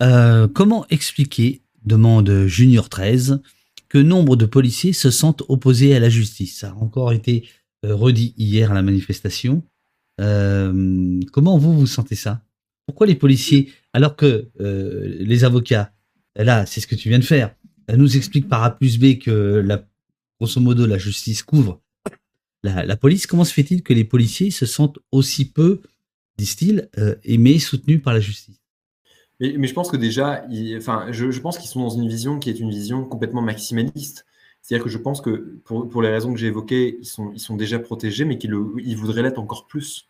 comment 0.00 0.84
expliquer, 0.90 1.62
demande 1.84 2.46
Junior 2.46 2.88
13, 2.88 3.40
que 3.88 3.98
nombre 3.98 4.34
de 4.36 4.46
policiers 4.46 4.92
se 4.92 5.10
sentent 5.10 5.42
opposés 5.48 5.94
à 5.94 6.00
la 6.00 6.08
justice? 6.08 6.58
Ça 6.58 6.70
a 6.70 6.74
encore 6.74 7.12
été 7.12 7.48
redit 7.84 8.34
hier 8.36 8.70
à 8.70 8.74
la 8.74 8.82
manifestation. 8.82 9.62
Euh, 10.20 11.20
comment 11.32 11.58
vous 11.58 11.78
vous 11.78 11.86
sentez 11.86 12.14
ça? 12.14 12.42
Pourquoi 12.86 13.06
les 13.06 13.14
policiers, 13.14 13.70
alors 13.92 14.16
que 14.16 14.48
euh, 14.60 15.16
les 15.20 15.44
avocats, 15.44 15.92
là, 16.36 16.66
c'est 16.66 16.80
ce 16.80 16.86
que 16.86 16.94
tu 16.94 17.08
viens 17.08 17.18
de 17.18 17.24
faire, 17.24 17.54
nous 17.96 18.16
expliquent 18.16 18.48
par 18.48 18.62
A 18.62 18.70
plus 18.70 18.98
B 18.98 19.18
que 19.18 19.64
grosso 20.38 20.60
modo 20.60 20.86
la 20.86 20.98
justice 20.98 21.42
couvre 21.42 21.80
la, 22.62 22.96
police, 22.96 23.26
comment 23.26 23.44
se 23.44 23.52
fait-il 23.52 23.82
que 23.82 23.92
les 23.92 24.04
policiers 24.04 24.50
se 24.50 24.66
sentent 24.66 24.98
aussi 25.12 25.50
peu, 25.50 25.80
disent-ils, 26.36 26.88
euh, 26.98 27.14
aimés, 27.24 27.58
soutenus 27.58 28.02
par 28.02 28.12
la 28.12 28.20
justice? 28.20 28.56
Mais, 29.40 29.68
je 29.68 29.74
pense 29.74 29.90
que 29.90 29.96
déjà, 29.96 30.44
enfin, 30.76 31.06
je, 31.12 31.38
pense 31.40 31.58
qu'ils 31.58 31.70
sont 31.70 31.80
dans 31.80 31.90
une 31.90 32.08
vision 32.08 32.40
qui 32.40 32.50
est 32.50 32.58
une 32.58 32.70
vision 32.70 33.04
complètement 33.04 33.42
maximaliste. 33.42 34.26
C'est-à-dire 34.60 34.84
que 34.84 34.90
je 34.90 34.98
pense 34.98 35.20
que 35.20 35.60
pour, 35.64 36.02
les 36.02 36.08
raisons 36.08 36.32
que 36.32 36.40
j'ai 36.40 36.48
évoquées, 36.48 36.98
ils 37.00 37.38
sont, 37.38 37.56
déjà 37.56 37.78
protégés, 37.78 38.24
mais 38.24 38.36
qu'ils 38.36 38.54
ils 38.78 38.96
voudraient 38.96 39.22
l'être 39.22 39.38
encore 39.38 39.68
plus. 39.68 40.08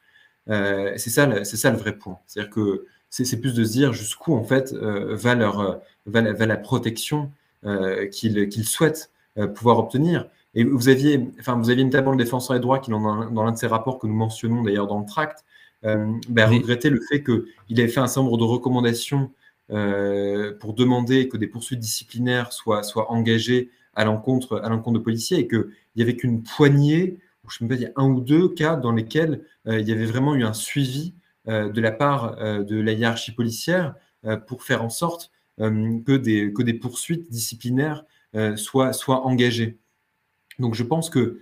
Euh, 0.49 0.95
c'est 0.97 1.11
ça, 1.11 1.45
ça 1.45 1.71
le 1.71 1.77
vrai 1.77 1.99
point. 1.99 2.19
C'est-à-dire 2.27 2.51
que 2.51 2.87
c'est 3.11 3.41
plus 3.41 3.53
de 3.53 3.65
se 3.65 3.73
dire 3.73 3.93
jusqu'où 3.93 4.35
en 4.35 4.45
fait 4.45 4.73
euh, 4.73 5.15
va, 5.15 5.35
leur, 5.35 5.81
euh, 6.15 6.33
va, 6.33 6.47
la, 6.47 6.57
protection 6.57 7.31
qu'ils 8.13 8.65
souhaitent 8.65 9.11
pouvoir 9.55 9.79
obtenir. 9.79 10.27
Et 10.55 10.65
vous 10.65 10.89
aviez, 10.89 11.29
enfin, 11.39 11.57
vous 11.57 11.71
aviez 11.71 11.85
notamment 11.85 12.13
le 12.13 12.17
défenseur 12.17 12.55
des 12.55 12.61
droits 12.61 12.79
qui, 12.79 12.91
dans, 12.91 13.01
l'un 13.45 13.53
de 13.53 13.57
ces 13.57 13.67
rapports 13.67 13.99
que 13.99 14.07
nous 14.07 14.15
mentionnons 14.15 14.63
d'ailleurs 14.63 14.87
dans 14.87 15.01
le 15.01 15.07
tract, 15.07 15.45
bah, 15.83 16.47
regrettait 16.47 16.91
le 16.91 17.01
fait 17.09 17.23
qu'il 17.23 17.81
avait 17.81 17.89
fait 17.89 18.01
un 18.01 18.07
certain 18.07 18.25
nombre 18.25 18.39
de 18.39 18.45
recommandations 18.45 19.31
pour 19.69 20.75
demander 20.75 21.29
que 21.29 21.37
des 21.37 21.47
poursuites 21.47 21.81
disciplinaires 21.81 22.53
soient, 22.53 22.83
soient 22.83 23.13
engagées 23.13 23.71
à 23.95 24.05
l'encontre 24.05 24.61
à 24.63 24.69
l'encontre 24.69 24.99
de 24.99 25.05
policiers 25.05 25.39
et 25.39 25.49
qu'il 25.49 25.67
n'y 25.97 26.03
avait 26.03 26.17
qu'une 26.17 26.43
poignée, 26.43 27.19
je 27.49 27.65
ne 27.65 27.69
sais 27.69 27.75
pas, 27.75 27.81
il 27.81 27.83
y 27.83 27.87
a 27.87 27.93
un 27.97 28.09
ou 28.09 28.21
deux 28.21 28.49
cas 28.49 28.77
dans 28.77 28.93
lesquels 28.93 29.43
il 29.67 29.87
y 29.87 29.93
avait 29.93 30.07
vraiment 30.07 30.35
eu 30.35 30.45
un 30.45 30.55
suivi 30.55 31.15
de 31.47 31.81
la 31.81 31.93
part 31.93 32.37
de 32.37 32.81
la 32.81 32.93
hiérarchie 32.93 33.33
policière 33.33 33.95
pour 34.47 34.63
faire 34.63 34.83
en 34.83 34.91
sorte 34.91 35.31
que, 35.59 36.17
des, 36.17 36.53
que 36.53 36.63
des 36.63 36.75
poursuites 36.75 37.31
disciplinaires 37.31 38.05
soient, 38.57 38.93
soient 38.93 39.27
engagées. 39.27 39.79
Donc 40.59 40.75
je 40.75 40.85
pense 40.85 41.11
que 41.11 41.41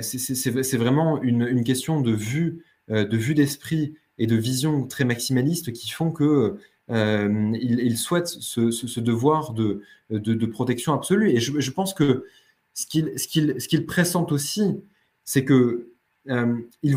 c'est 0.00 0.76
vraiment 0.76 1.22
une, 1.22 1.64
question 1.64 2.00
de 2.00 2.12
vue, 2.12 2.64
de 2.88 3.16
vue 3.16 3.34
d'esprit 3.34 3.94
et 4.18 4.26
de 4.26 4.36
vision 4.36 4.86
très 4.86 5.04
maximaliste 5.04 5.72
qui 5.72 5.90
font 5.90 6.10
que 6.10 6.58
euh, 6.90 7.52
ce, 8.26 9.00
devoir 9.00 9.52
de, 9.52 10.46
protection 10.46 10.94
absolue. 10.94 11.30
Et 11.30 11.40
je, 11.40 11.70
pense 11.70 11.92
que 11.94 12.24
ce 12.74 12.86
qu'il 12.86 13.12
ce 13.18 13.68
qu'il 13.68 13.86
pressent 13.86 14.16
aussi, 14.32 14.80
c'est 15.24 15.44
que 15.44 15.90
euh, 16.28 16.56
il 16.82 16.96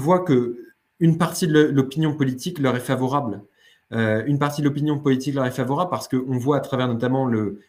partie 1.17 1.47
de 1.47 1.59
l'opinion 1.59 2.15
politique 2.15 2.59
leur 2.59 2.75
est 2.75 2.81
favorable. 2.81 3.41
Euh, 3.93 4.23
une 4.25 4.39
partie 4.39 4.61
de 4.61 4.67
l'opinion 4.67 4.97
politique 4.99 5.35
leur 5.35 5.45
est 5.45 5.51
favorable 5.51 5.89
parce 5.89 6.07
qu'on 6.07 6.37
voit 6.37 6.57
à 6.57 6.59
travers 6.61 6.87
notamment 6.87 7.25
le, 7.25 7.59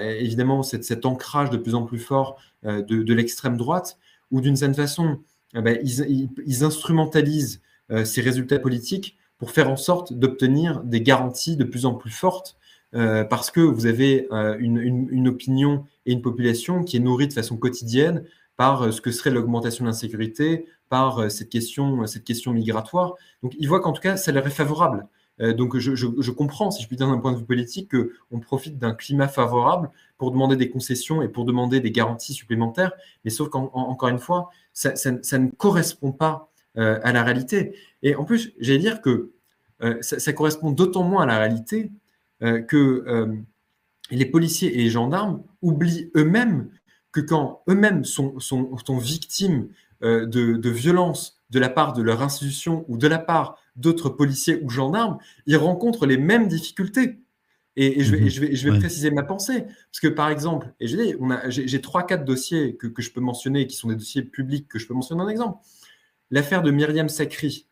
évidemment 0.00 0.62
cet, 0.62 0.84
cet, 0.84 1.04
ancrage 1.04 1.50
de 1.50 1.56
plus 1.56 1.74
en 1.74 1.82
plus 1.82 1.98
fort 1.98 2.40
de, 2.62 2.80
de 2.80 3.14
l'extrême 3.14 3.56
droite, 3.56 3.98
où 4.30 4.40
d'une 4.40 4.56
certaine 4.56 4.74
façon, 4.74 5.18
eh 5.54 5.60
ben, 5.60 5.78
ils, 5.82 6.30
ils, 6.46 6.64
instrumentalisent 6.64 7.60
ces 8.04 8.20
résultats 8.20 8.58
politiques 8.58 9.18
pour 9.38 9.50
faire 9.50 9.68
en 9.68 9.76
sorte 9.76 10.12
d'obtenir 10.12 10.82
des 10.84 11.00
garanties 11.02 11.56
de 11.56 11.64
plus 11.64 11.86
en 11.86 11.94
plus 11.94 12.10
fortes, 12.10 12.56
euh, 12.94 13.24
parce 13.24 13.50
que 13.50 13.60
vous 13.60 13.86
avez 13.86 14.28
euh, 14.32 14.56
une, 14.60 15.26
opinion 15.26 15.84
et 16.06 16.12
une 16.12 16.22
population 16.22 16.84
qui 16.84 16.96
est 16.96 17.00
nourrie 17.00 17.26
de 17.26 17.32
façon 17.32 17.56
quotidienne 17.56 18.24
par 18.56 18.82
euh, 18.82 18.90
ce 18.92 19.00
que 19.00 19.10
serait 19.10 19.30
l'augmentation 19.30 19.84
de 19.84 19.88
l'insécurité, 19.88 20.66
par 20.88 21.28
cette, 21.30 21.48
question, 21.48 22.06
cette 22.06 22.24
question 22.24 22.52
migratoire. 22.52 23.14
Donc 23.42 23.54
ils 23.58 23.66
voient 23.68 23.80
qu'en 23.80 23.92
tout 23.92 24.02
cas, 24.02 24.16
ça 24.16 24.30
leur 24.30 24.46
est 24.46 24.50
favorable. 24.50 25.08
Donc 25.38 25.76
je, 25.78 26.30
comprends, 26.30 26.70
si 26.70 26.82
je 26.82 26.86
puis 26.86 26.96
dire 26.96 27.08
d'un 27.08 27.18
point 27.18 27.32
de 27.32 27.38
vue 27.38 27.44
politique, 27.44 27.90
qu'on 27.90 28.40
profite 28.40 28.78
d'un 28.78 28.94
climat 28.94 29.26
favorable 29.26 29.90
pour 30.16 30.30
demander 30.30 30.56
des 30.56 30.70
concessions 30.70 31.22
et 31.22 31.28
pour 31.28 31.44
demander 31.44 31.80
des 31.80 31.90
garanties 31.90 32.34
supplémentaires, 32.34 32.92
mais 33.24 33.30
sauf 33.30 33.48
qu'encore 33.48 34.08
une 34.08 34.18
fois, 34.18 34.50
ça, 34.72 34.92
ne 35.10 35.50
correspond 35.50 36.12
pas 36.12 36.50
euh, 36.76 37.00
à 37.02 37.12
la 37.12 37.22
réalité. 37.22 37.76
Et 38.02 38.14
en 38.14 38.24
plus, 38.24 38.52
j'allais 38.58 38.78
dire 38.78 39.00
que 39.00 39.32
euh, 39.82 40.00
ça, 40.02 40.32
correspond 40.32 40.70
d'autant 40.70 41.02
moins 41.02 41.22
à 41.22 41.26
la 41.26 41.38
réalité 41.38 41.90
euh, 42.42 42.60
que 42.60 43.34
les 44.10 44.26
policiers 44.26 44.74
et 44.74 44.78
les 44.78 44.90
gendarmes 44.90 45.42
oublient 45.62 46.10
eux-mêmes 46.16 46.68
que 47.10 47.20
quand 47.20 47.62
eux-mêmes 47.68 48.04
sont, 48.04 48.36
victimes 48.98 49.68
de, 50.02 50.26
de 50.26 50.70
violences 50.70 51.40
de 51.54 51.60
la 51.60 51.68
part 51.68 51.92
de 51.92 52.02
leur 52.02 52.20
institution 52.20 52.84
ou 52.88 52.98
de 52.98 53.06
la 53.06 53.18
part 53.18 53.56
d'autres 53.76 54.10
policiers 54.10 54.60
ou 54.62 54.70
gendarmes, 54.70 55.18
ils 55.46 55.56
rencontrent 55.56 56.04
les 56.04 56.18
mêmes 56.18 56.48
difficultés. 56.48 57.20
Et, 57.76 58.02
je 58.02 58.14
vais, 58.14 58.28
je 58.28 58.40
vais, 58.40 58.54
je 58.54 58.68
vais 58.68 58.78
préciser 58.78 59.10
ma 59.10 59.22
pensée. 59.22 59.62
Parce 59.62 60.00
que, 60.00 60.08
par 60.08 60.30
exemple, 60.30 60.72
et 60.80 60.86
j'ai 60.88 61.80
trois, 61.80 62.04
quatre 62.06 62.24
dossiers 62.24 62.76
que, 62.76 62.88
que, 62.88 63.02
je 63.02 63.12
peux 63.12 63.20
mentionner, 63.20 63.66
qui 63.66 63.76
sont 63.76 63.88
des 63.88 63.96
dossiers 63.96 64.22
publics 64.22 64.68
que 64.68 64.78
je 64.78 64.86
peux 64.86 64.94
mentionner 64.94 65.22
un 65.22 65.28
exemple. 65.28 65.58
L'affaire 66.30 66.62
de 66.62 66.72
Myriam 66.72 67.08
Sacri, 67.08 67.68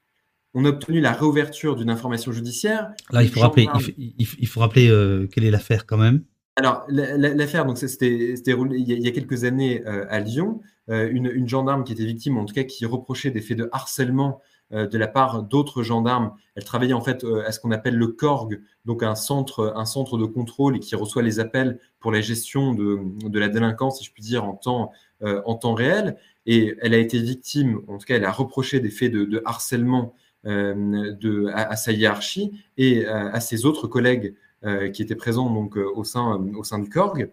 on 0.55 0.65
a 0.65 0.69
obtenu 0.69 1.01
la 1.01 1.13
réouverture 1.13 1.77
d'une 1.77 1.91
information 1.91 2.31
judiciaire. 2.31 2.93
Là, 3.11 3.23
il 3.23 3.31
faut 3.31 3.41
rappeler, 3.41 3.69
il 3.99 4.47
faut, 4.47 4.61
rappeler 4.61 4.89
euh, 4.89 5.27
quelle 5.27 5.45
est 5.45 5.51
l'affaire 5.51 5.87
quand 5.87 5.99
même. 5.99 6.25
Alors, 6.57 6.85
l'affaire, 6.89 7.65
donc 7.65 7.79
c'était 7.79 8.35
il, 8.35 9.03
y 9.03 9.09
a 9.09 9.11
quelques 9.11 9.45
années 9.45 9.83
euh, 9.87 10.05
à 10.11 10.21
Lyon. 10.21 10.61
Euh, 10.91 11.09
une, 11.11 11.49
gendarme 11.49 11.85
qui 11.85 11.93
était 11.93 12.05
victime, 12.05 12.37
en 12.37 12.45
tout 12.45 12.55
cas 12.55 12.65
qui 12.65 12.85
reprochait 12.85 13.31
des 13.31 13.41
faits 13.41 13.57
de 13.57 13.69
harcèlement 13.73 14.41
de 14.71 14.97
la 14.97 15.07
part 15.07 15.43
d'autres 15.43 15.83
gendarmes. 15.83 16.33
Elle 16.55 16.65
travaillait 16.65 16.95
en 16.95 17.03
fait 17.03 17.27
à 17.47 17.53
ce 17.53 17.61
qu'on 17.61 17.73
appelle 17.73 17.95
le 17.95 18.07
CORG, 18.07 18.59
donc 18.87 19.03
un 19.03 19.15
centre, 19.15 19.75
un 19.77 19.85
centre 19.85 20.17
de 20.17 20.25
contrôle 20.25 20.81
qui 20.81 20.97
reçoit 20.97 21.21
les 21.21 21.41
appels 21.41 21.79
pour 22.01 22.11
la 22.11 22.23
gestion 22.23 22.73
de, 22.73 23.39
la 23.39 23.51
délinquance, 23.51 23.99
si 23.99 24.05
je 24.07 24.13
puis 24.13 24.23
dire, 24.23 24.45
en 24.45 24.55
temps, 24.55 24.91
en 25.21 25.55
temps 25.57 25.75
réel. 25.75 26.17
Et 26.47 26.75
elle 26.81 26.95
a 26.95 26.99
été 26.99 27.19
victime, 27.19 27.83
en 27.87 27.99
tout 27.99 28.07
cas, 28.07 28.17
elle 28.17 28.25
a 28.25 28.33
reproché 28.33 28.81
des 28.81 28.91
faits 28.91 29.13
de, 29.13 29.43
harcèlement 29.45 30.15
euh, 30.45 31.53
à, 31.55 31.77
sa 31.77 31.93
hiérarchie 31.93 32.51
et 32.77 33.07
euh, 33.07 33.31
à, 33.31 33.41
ses 33.41 33.65
autres 33.65 33.87
collègues 33.87 34.35
euh, 34.35 34.52
qui 34.93 35.03
étaient 35.03 35.17
présents 35.17 35.51
donc, 35.51 35.77
au, 35.77 36.05
sein, 36.05 36.41
au 36.57 36.65
sein 36.65 36.79
du 36.79 36.89
CORG. 36.89 37.31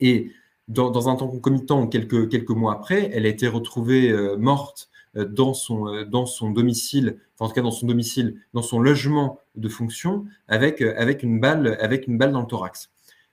Et 0.00 0.30
dans, 0.68 1.08
un 1.08 1.16
temps 1.16 1.28
concomitant, 1.28 1.86
quelques, 1.86 2.28
quelques 2.28 2.50
mois 2.50 2.72
après, 2.74 3.10
elle 3.12 3.26
a 3.26 3.28
été 3.28 3.48
retrouvée 3.48 4.12
morte 4.36 4.90
dans 5.14 5.54
son, 5.54 6.04
dans 6.04 6.26
son 6.26 6.50
domicile, 6.50 7.18
en 7.40 7.48
tout 7.48 7.54
cas 7.54 7.62
dans 7.62 7.70
son 7.70 7.86
domicile, 7.86 8.40
dans 8.54 8.62
son 8.62 8.80
logement 8.80 9.40
de 9.54 9.68
fonction, 9.68 10.24
avec, 10.48 10.82
avec, 10.82 11.22
une, 11.22 11.40
balle, 11.40 11.76
avec 11.80 12.06
une 12.06 12.18
balle 12.18 12.32
dans 12.32 12.42
le 12.42 12.46
thorax. 12.46 12.90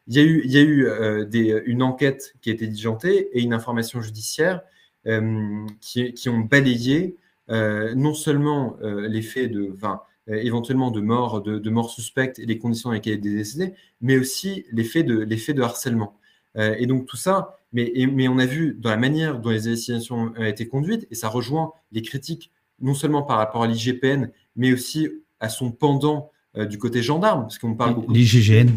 Il 0.08 0.16
y 0.16 0.20
a 0.20 0.24
eu, 0.24 0.42
il 0.44 0.52
y 0.52 0.58
a 0.58 0.62
eu 0.62 1.64
une 1.66 1.84
enquête 1.84 2.36
qui 2.42 2.50
a 2.50 2.54
été 2.54 2.68
diligentée 2.68 3.30
et 3.34 3.42
une 3.42 3.54
information 3.54 4.02
judiciaire 4.02 4.62
euh, 5.06 5.66
qui, 5.82 6.14
qui, 6.14 6.30
ont 6.30 6.40
balayé 6.40 7.18
euh, 7.50 7.94
non 7.94 8.14
seulement 8.14 8.78
euh, 8.82 9.06
les 9.10 9.22
faits 9.22 9.52
de, 9.52 9.70
enfin, 9.76 10.02
éventuellement 10.28 10.92
de 10.92 11.02
mort, 11.02 11.42
de, 11.42 11.60
de 11.60 11.70
mort 11.70 11.90
suspecte 11.90 12.40
et 12.40 12.46
les 12.46 12.58
conditions 12.58 12.90
dans 12.90 12.94
lesquelles 12.94 13.14
elle 13.14 13.28
est 13.28 13.36
décédée, 13.36 13.74
mais 14.02 14.18
aussi 14.18 14.66
les 14.72 14.84
faits 14.84 15.06
de, 15.06 15.26
de 15.26 15.62
harcèlement. 15.62 16.18
et 16.56 16.86
donc 16.86 17.06
tout 17.06 17.18
ça, 17.18 17.60
mais, 17.74 17.92
mais 18.12 18.28
on 18.28 18.38
a 18.38 18.46
vu 18.46 18.78
dans 18.80 18.90
la 18.90 18.98
manière 18.98 19.40
dont 19.40 19.50
les 19.50 19.68
investigations 19.68 20.34
ont 20.38 20.44
été 20.44 20.68
conduites, 20.68 21.08
et 21.12 21.16
ça 21.16 21.28
rejoint 21.28 21.74
les 21.92 22.02
critiques 22.02 22.52
non 22.80 22.94
seulement 22.94 23.24
par 23.24 23.38
rapport 23.38 23.64
à 23.64 23.68
l'IGPN, 23.68 24.30
mais 24.56 24.72
aussi 24.74 25.10
à 25.40 25.50
son 25.50 25.72
pendant 25.72 26.32
du 26.70 26.78
côté 26.78 27.02
gendarme, 27.02 27.42
parce 27.42 27.58
qu'on 27.58 27.74
parle 27.74 27.96
beaucoup. 27.96 28.14
L'IGGN. 28.14 28.70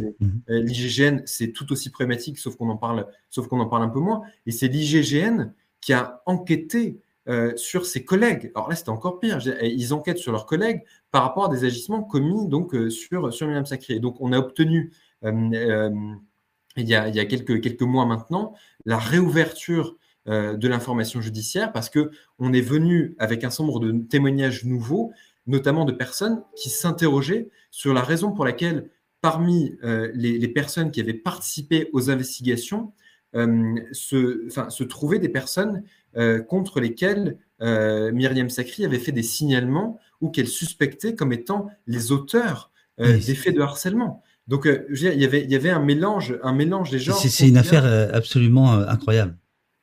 L'IGGN, 0.48 1.20
c'est 1.26 1.52
tout 1.52 1.70
aussi 1.72 1.90
problématique, 1.90 2.38
sauf 2.38 2.56
qu'on 2.56 2.70
en 2.70 2.76
parle, 2.76 3.06
sauf 3.28 3.48
qu'on 3.48 3.60
en 3.60 3.66
parle 3.66 3.82
un 3.82 3.88
peu 3.88 4.00
moins. 4.00 4.22
Et 4.46 4.50
c'est 4.50 4.68
l'IGGN 4.68 5.52
qui 5.82 5.92
a 5.92 6.22
enquêté 6.24 7.00
euh, 7.28 7.56
sur 7.56 7.86
ses 7.86 8.04
collègues. 8.04 8.52
Alors 8.54 8.68
là, 8.68 8.76
c'était 8.76 8.90
encore 8.90 9.18
pire. 9.18 9.40
Ils 9.60 9.92
enquêtent 9.92 10.18
sur 10.18 10.30
leurs 10.30 10.46
collègues 10.46 10.84
par 11.10 11.22
rapport 11.24 11.46
à 11.46 11.48
des 11.48 11.64
agissements 11.64 12.04
commis 12.04 12.46
donc, 12.46 12.72
euh, 12.72 12.88
sur, 12.88 13.34
sur 13.34 13.48
Myriam 13.48 13.66
Sacré. 13.66 13.98
Donc, 13.98 14.20
on 14.20 14.32
a 14.32 14.38
obtenu, 14.38 14.92
euh, 15.24 15.90
il, 16.76 16.88
y 16.88 16.94
a, 16.94 17.08
il, 17.08 17.16
y 17.16 17.18
a, 17.18 17.24
quelques, 17.24 17.60
quelques 17.60 17.82
mois 17.82 18.06
maintenant, 18.06 18.54
la 18.84 18.96
réouverture 18.98 19.96
de 20.26 20.66
l'information 20.66 21.20
judiciaire 21.20 21.72
parce 21.72 21.88
qu'on 21.88 22.52
est 22.52 22.60
venu 22.60 23.14
avec 23.18 23.44
un 23.44 23.48
nombre 23.60 23.78
de 23.78 23.92
témoignages 23.92 24.64
nouveaux, 24.64 25.12
notamment 25.46 25.84
de 25.84 25.92
personnes 25.92 26.42
qui 26.56 26.68
s'interrogeaient 26.68 27.48
sur 27.70 27.94
la 27.94 28.02
raison 28.02 28.32
pour 28.32 28.44
laquelle, 28.44 28.90
parmi 29.20 29.76
les, 30.14 30.48
personnes 30.48 30.90
qui 30.90 31.00
avaient 31.00 31.14
participé 31.14 31.90
aux 31.92 32.10
investigations, 32.10 32.92
se, 33.34 34.48
se 34.68 34.82
trouver 34.82 35.20
des 35.20 35.28
personnes 35.28 35.84
euh, 36.16 36.40
contre 36.42 36.80
lesquelles 36.80 37.38
euh, 37.60 38.12
Myriam 38.12 38.50
Sacri 38.50 38.84
avait 38.84 38.98
fait 38.98 39.12
des 39.12 39.22
signalements 39.22 39.98
ou 40.20 40.30
qu'elle 40.30 40.48
suspectait 40.48 41.14
comme 41.14 41.32
étant 41.32 41.68
les 41.86 42.12
auteurs 42.12 42.70
des 42.98 43.34
faits 43.34 43.54
de 43.54 43.60
harcèlement. 43.60 44.22
Donc, 44.48 44.66
il, 44.66 45.02
y 45.02 45.24
avait, 45.26 45.44
il 45.44 45.50
y 45.50 45.54
avait 45.54 45.68
un 45.68 45.84
mélange, 45.84 46.38
un 46.42 46.54
mélange 46.54 46.90
des 46.90 46.98
genres. 46.98 47.18
C'est 47.18 47.46
une 47.46 47.58
affaire 47.58 47.84
absolument 48.14 48.72
incroyable. 48.72 49.36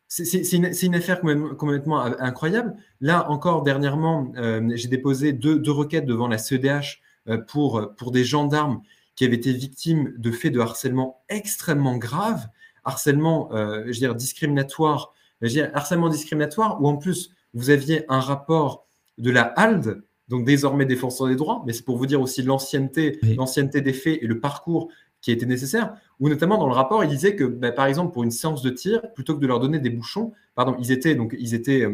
C'est 0.08 0.52
une, 0.52 0.72
une, 0.82 0.96
affaire 0.96 1.22
complètement, 1.22 2.02
incroyable. 2.02 2.74
Là, 3.02 3.30
encore 3.30 3.62
dernièrement, 3.62 4.34
j'ai 4.74 4.88
déposé 4.88 5.32
deux, 5.32 5.60
deux, 5.60 5.72
requêtes 5.72 6.08
devant 6.08 6.28
la 6.28 6.40
CEDH 6.40 7.02
pour, 7.48 7.94
pour 7.98 8.12
des 8.12 8.24
gendarmes 8.24 8.82
qui 9.16 9.26
avaient 9.26 9.36
été 9.36 9.54
victimes 9.54 10.12
de 10.18 10.32
faits 10.32 10.54
de 10.54 10.60
harcèlement 10.60 11.22
extrêmement 11.30 11.98
graves 11.98 12.48
harcèlement, 12.84 13.50
euh, 13.54 13.84
je 13.84 13.88
veux 13.88 13.94
dire, 13.94 14.16
discriminatoire, 14.16 15.14
je 15.42 15.62
harcèlement 15.74 16.10
discriminatoire, 16.10 16.82
où 16.82 16.88
en 16.88 16.98
plus, 16.98 17.32
vous 17.54 17.70
aviez 17.70 18.06
un 18.10 18.20
rapport 18.20 18.88
de 19.18 19.30
la 19.30 19.44
HALD, 19.44 20.04
donc 20.28 20.46
désormais 20.46 20.86
défenseur 20.86 21.28
des 21.28 21.36
droits, 21.36 21.64
mais 21.66 21.74
c'est 21.74 21.84
pour 21.84 21.98
vous 21.98 22.06
dire 22.06 22.22
aussi 22.22 22.42
l'ancienneté, 22.42 23.20
l'ancienneté 23.38 23.82
des 23.82 23.94
faits 23.94 24.20
et 24.22 24.28
le 24.28 24.40
parcours 24.40 24.90
qui 25.22 25.32
était 25.32 25.46
nécessaire, 25.46 25.96
où 26.20 26.30
notamment 26.30 26.58
dans 26.58 26.68
le 26.68 26.74
rapport, 26.74 27.04
il 27.04 27.10
disait 27.10 27.36
que, 27.36 27.44
bah, 27.46 27.72
par 27.72 27.86
exemple, 27.86 28.14
pour 28.14 28.24
une 28.24 28.32
séance 28.32 28.62
de 28.62 28.70
tir, 28.70 29.14
plutôt 29.14 29.36
que 29.36 29.40
de 29.40 29.48
leur 29.48 29.60
donner 29.60 29.80
des 29.80 29.90
bouchons, 29.90 30.34
pardon, 30.56 30.76
ils 30.80 30.92
étaient, 30.92 31.16
donc, 31.16 31.36
ils 31.40 31.54
étaient 31.54 31.86
euh, 31.86 31.94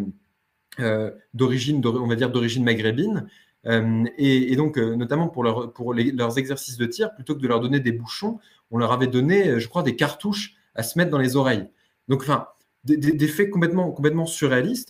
euh, 0.79 1.11
d'origine, 1.33 1.85
on 1.85 2.07
va 2.07 2.15
dire 2.15 2.31
d'origine 2.31 2.63
maghrébine, 2.63 3.27
euh, 3.65 4.05
et, 4.17 4.51
et, 4.51 4.55
donc, 4.55 4.77
euh, 4.77 4.95
notamment 4.95 5.27
pour, 5.27 5.43
leur, 5.43 5.73
pour 5.73 5.93
les, 5.93 6.11
leurs 6.11 6.37
exercices 6.37 6.77
de 6.77 6.85
tir, 6.85 7.13
plutôt 7.13 7.35
que 7.35 7.41
de 7.41 7.47
leur 7.47 7.59
donner 7.59 7.79
des 7.79 7.91
bouchons, 7.91 8.39
on 8.71 8.77
leur 8.77 8.91
avait 8.91 9.07
donné, 9.07 9.59
je 9.59 9.67
crois, 9.67 9.83
des 9.83 9.95
cartouches 9.95 10.55
à 10.75 10.83
se 10.83 10.97
mettre 10.97 11.11
dans 11.11 11.17
les 11.17 11.35
oreilles. 11.35 11.69
Donc, 12.07 12.21
enfin, 12.21 12.47
des, 12.83 13.27
faits 13.27 13.49
complètement, 13.49 13.91
complètement 13.91 14.25
surréalistes. 14.25 14.89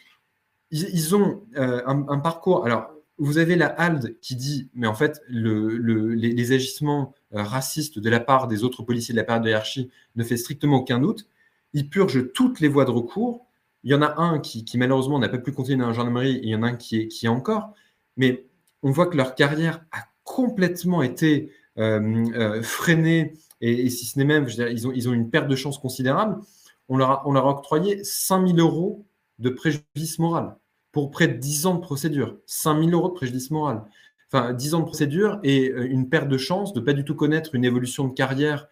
Ils, 0.72 1.16
ont 1.16 1.44
euh, 1.57 1.82
un, 1.86 2.20
parcours. 2.20 2.66
Alors, 2.66 2.91
vous 3.18 3.40
avez 3.40 3.56
la 3.56 3.68
HALD 3.68 4.20
qui 4.22 4.36
dit, 4.36 4.70
mais 4.76 4.88
en 4.88 4.94
fait, 4.94 5.22
le, 5.28 5.78
les, 6.14 6.52
agissements 6.52 7.16
euh, 7.34 7.41
racistes 7.41 7.99
de 7.99 8.10
la 8.10 8.20
part 8.20 8.48
des 8.48 8.64
autres 8.64 8.84
policiers, 8.84 9.14
de 9.14 9.20
la 9.20 9.24
part 9.24 9.41
de 9.41 9.49
hiérarchie, 9.49 9.90
ne 10.16 10.24
fait 10.24 10.38
strictement 10.38 10.78
aucun 10.78 10.99
doute. 10.99 11.28
ils 11.74 11.90
purgent 11.90 12.32
toutes 12.34 12.60
les 12.60 12.68
voies 12.68 12.86
de 12.86 12.91
recours. 12.91 13.48
Il 13.84 13.91
y 13.91 13.95
en 13.95 14.02
a 14.02 14.22
un 14.22 14.40
qui, 14.40 14.66
malheureusement 14.76 15.20
n'a 15.20 15.30
pas 15.30 15.38
pu 15.38 15.52
continuer 15.52 15.80
dans 15.80 15.88
la 15.88 15.94
gendarmerie, 15.94 16.36
et 16.36 16.44
il 16.44 16.49
y 16.49 16.56
en 16.56 16.64
a 16.64 16.68
un 16.68 16.76
qui 16.76 16.98
est, 16.98 17.07
qui 17.07 17.26
est 17.26 17.30
encore. 17.30 17.74
Mais 18.18 18.45
on 18.84 18.91
voit 18.91 19.07
que 19.07 19.18
leur 19.18 19.36
carrière 19.36 19.84
a 19.91 20.03
complètement 20.24 21.02
été 21.02 21.52
euh, 21.78 22.61
freinée, 22.61 23.34
et, 23.61 23.90
si 23.90 24.06
ce 24.06 24.20
n'est 24.20 24.26
même, 24.26 24.48
ils, 24.48 24.88
ont, 24.88 24.91
ils 24.94 25.10
ont 25.10 25.14
une 25.14 25.30
perte 25.30 25.48
de 25.48 25.56
chance 25.56 25.78
considérable. 25.80 26.41
On 26.90 26.98
leur 26.98 27.11
a, 27.11 27.49
octroyé 27.49 28.03
5000 28.03 28.60
euros 28.60 29.06
de 29.40 29.49
préjudice 29.49 30.20
moral 30.20 30.57
pour 30.91 31.11
près 31.11 31.28
de 31.28 31.34
10 31.34 31.68
ans 31.68 31.76
de 31.76 31.82
procédure. 31.82 32.38
5000 32.48 32.94
euros 32.94 33.10
de 33.10 33.14
préjudice 33.14 33.52
moral. 33.52 33.84
Enfin, 34.32 34.53
10 34.53 34.74
ans 34.74 34.80
de 34.80 34.86
procédure 34.86 35.40
et 35.44 35.70
euh, 35.70 35.88
une 35.90 36.10
perte 36.10 36.28
de 36.28 36.38
chance 36.38 36.74
de 36.74 36.80
ne 36.80 36.86
pas 36.86 36.94
du 36.94 37.03
tout 37.03 37.16
connaître 37.16 37.56
une 37.56 37.66
évolution 37.66 38.07
de 38.07 38.14
carrière 38.14 38.68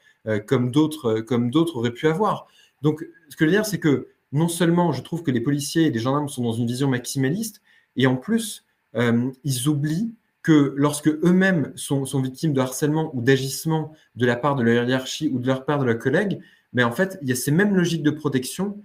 comme 0.45 0.72
d'autres 0.72 1.22
comme 1.22 1.52
d'autres 1.52 1.77
auraient 1.77 1.94
pu 1.94 2.06
avoir. 2.06 2.48
Donc, 2.81 3.07
ce 3.30 3.38
que 3.38 3.45
je 3.45 3.49
veux 3.49 3.56
dire, 3.56 3.65
c'est 3.65 3.80
que 3.80 4.10
non 4.34 4.49
seulement 4.49 4.91
je 4.91 5.02
trouve 5.02 5.23
que 5.23 5.31
les 5.31 5.39
policiers 5.39 5.85
et 5.85 5.89
les 5.89 5.99
gendarmes 5.99 6.27
sont 6.27 6.44
dans 6.44 6.52
une 6.52 6.68
vision 6.68 6.89
maximaliste, 6.89 7.61
et 7.95 8.07
en 8.07 8.18
plus, 8.18 8.65
ils 8.94 9.69
oublient 9.69 10.14
que 10.48 10.73
lorsque 10.77 11.10
eux-mêmes 11.10 11.73
sont, 11.76 12.06
victimes 12.22 12.53
de 12.53 12.61
harcèlement 12.61 13.14
ou 13.14 13.22
d'agissement 13.22 13.91
de 14.15 14.26
la 14.26 14.38
part 14.38 14.56
de 14.56 14.64
leur 14.64 14.88
hiérarchie 14.88 15.30
ou 15.34 15.39
de 15.39 15.45
leur 15.45 15.65
part 15.65 15.77
de 15.77 15.84
leurs 15.84 15.99
collègues, 15.99 16.39
mais 16.77 16.83
en 16.83 16.91
fait, 16.91 17.17
il 17.23 17.27
y 17.27 17.31
a 17.31 17.35
ces 17.35 17.49
mêmes 17.49 17.75
logiques 17.75 18.03
de 18.03 18.11
protection 18.11 18.77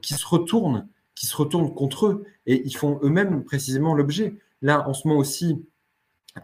qui 0.00 0.14
se 0.14 0.24
retournent, 0.24 0.86
qui 1.16 1.26
se 1.26 1.36
retournent 1.36 1.74
contre 1.74 2.06
eux, 2.06 2.24
et 2.46 2.62
ils 2.64 2.76
font 2.76 3.00
eux-mêmes 3.02 3.42
précisément 3.42 3.94
l'objet. 3.94 4.36
Là, 4.62 4.88
en 4.88 4.94
ce 4.94 5.08
moment 5.08 5.18
aussi, 5.18 5.60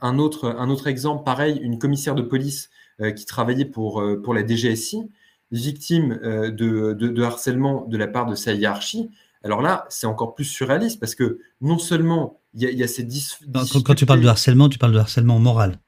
un 0.02 0.18
autre, 0.18 0.48
un 0.58 0.68
autre 0.70 0.88
exemple, 0.88 1.22
pareil, 1.22 1.60
une 1.62 1.78
commissaire 1.78 2.16
de 2.16 2.22
police 2.22 2.70
euh, 3.00 3.12
qui 3.12 3.26
travaillait 3.26 3.64
pour, 3.64 4.00
euh, 4.00 4.20
pour 4.20 4.34
la 4.34 4.44
DGSI, 4.44 5.08
victime 5.52 6.18
euh, 6.24 6.50
de, 6.50 6.94
de, 6.94 7.22
harcèlement 7.22 7.84
de 7.86 7.96
la 7.96 8.08
part 8.08 8.26
de 8.26 8.34
sa 8.34 8.52
hiérarchie, 8.54 9.08
alors 9.44 9.62
là, 9.62 9.86
c'est 9.90 10.08
encore 10.08 10.34
plus 10.34 10.46
surréaliste 10.46 10.98
parce 10.98 11.14
que 11.14 11.38
non 11.60 11.78
seulement 11.78 12.40
il 12.54 12.68
y, 12.68 12.82
a 12.82 12.88
ces 12.88 13.06
quand, 13.84 13.94
tu 13.94 14.04
parles 14.04 14.20
de 14.20 14.26
harcèlement, 14.26 14.68
tu 14.68 14.78
parles 14.78 14.94
de 14.94 14.98
harcèlement 14.98 15.38
moral. 15.38 15.78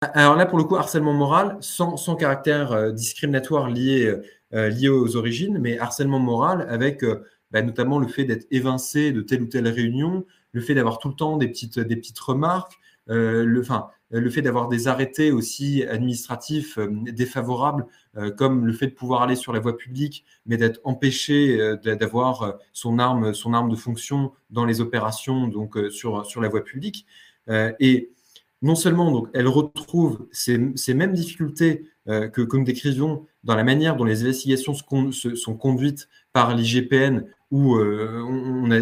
Alors 0.00 0.34
là, 0.34 0.44
pour 0.44 0.58
le 0.58 0.64
coup, 0.64 0.74
harcèlement 0.74 1.12
moral, 1.12 1.56
sans, 1.60 1.96
sans 1.96 2.16
caractère 2.16 2.92
discriminatoire 2.92 3.68
lié, 3.68 4.12
euh, 4.54 4.68
lié 4.68 4.88
aux 4.88 5.16
origines, 5.16 5.58
mais 5.58 5.78
harcèlement 5.78 6.18
moral 6.18 6.66
avec 6.68 7.04
euh, 7.04 7.22
bah, 7.50 7.62
notamment 7.62 7.98
le 7.98 8.08
fait 8.08 8.24
d'être 8.24 8.46
évincé 8.50 9.12
de 9.12 9.20
telle 9.20 9.42
ou 9.42 9.46
telle 9.46 9.68
réunion, 9.68 10.24
le 10.52 10.60
fait 10.60 10.74
d'avoir 10.74 10.98
tout 10.98 11.08
le 11.08 11.14
temps 11.14 11.36
des 11.36 11.48
petites, 11.48 11.78
des 11.78 11.96
petites 11.96 12.18
remarques, 12.18 12.74
le, 13.06 13.58
enfin, 13.60 13.88
le 14.10 14.30
fait 14.30 14.40
d'avoir 14.40 14.68
des 14.68 14.86
arrêtés 14.86 15.32
aussi 15.32 15.82
administratifs 15.82 16.78
défavorables, 16.78 17.86
comme 18.36 18.66
le 18.66 18.72
fait 18.72 18.86
de 18.86 18.94
pouvoir 18.94 19.22
aller 19.22 19.34
sur 19.34 19.52
la 19.52 19.58
voie 19.58 19.76
publique, 19.76 20.24
mais 20.46 20.56
d'être 20.56 20.80
empêché 20.84 21.58
d'avoir 21.82 22.60
son 22.72 23.00
arme, 23.00 23.34
son 23.34 23.52
arme 23.52 23.68
de 23.68 23.74
fonction 23.74 24.30
dans 24.50 24.64
les 24.64 24.80
opérations 24.80 25.48
donc 25.48 25.76
sur, 25.90 26.24
sur 26.24 26.40
la 26.40 26.48
voie 26.48 26.62
publique. 26.62 27.04
et 27.48 28.12
non 28.62 28.74
seulement 28.74 29.10
donc, 29.10 29.28
elle 29.32 29.48
retrouve 29.48 30.28
ces, 30.30 30.60
ces 30.76 30.94
mêmes 30.94 31.12
difficultés 31.12 31.82
euh, 31.82 31.99
que, 32.32 32.42
que, 32.42 32.56
nous 32.56 32.64
décrivions 32.64 33.26
dans 33.44 33.54
la 33.54 33.64
manière 33.64 33.96
dont 33.96 34.04
les 34.04 34.22
investigations 34.22 34.74
sont 34.74 35.54
conduites 35.56 36.08
par 36.32 36.54
l'IGPN, 36.54 37.24
où 37.50 37.76
euh, 37.76 38.22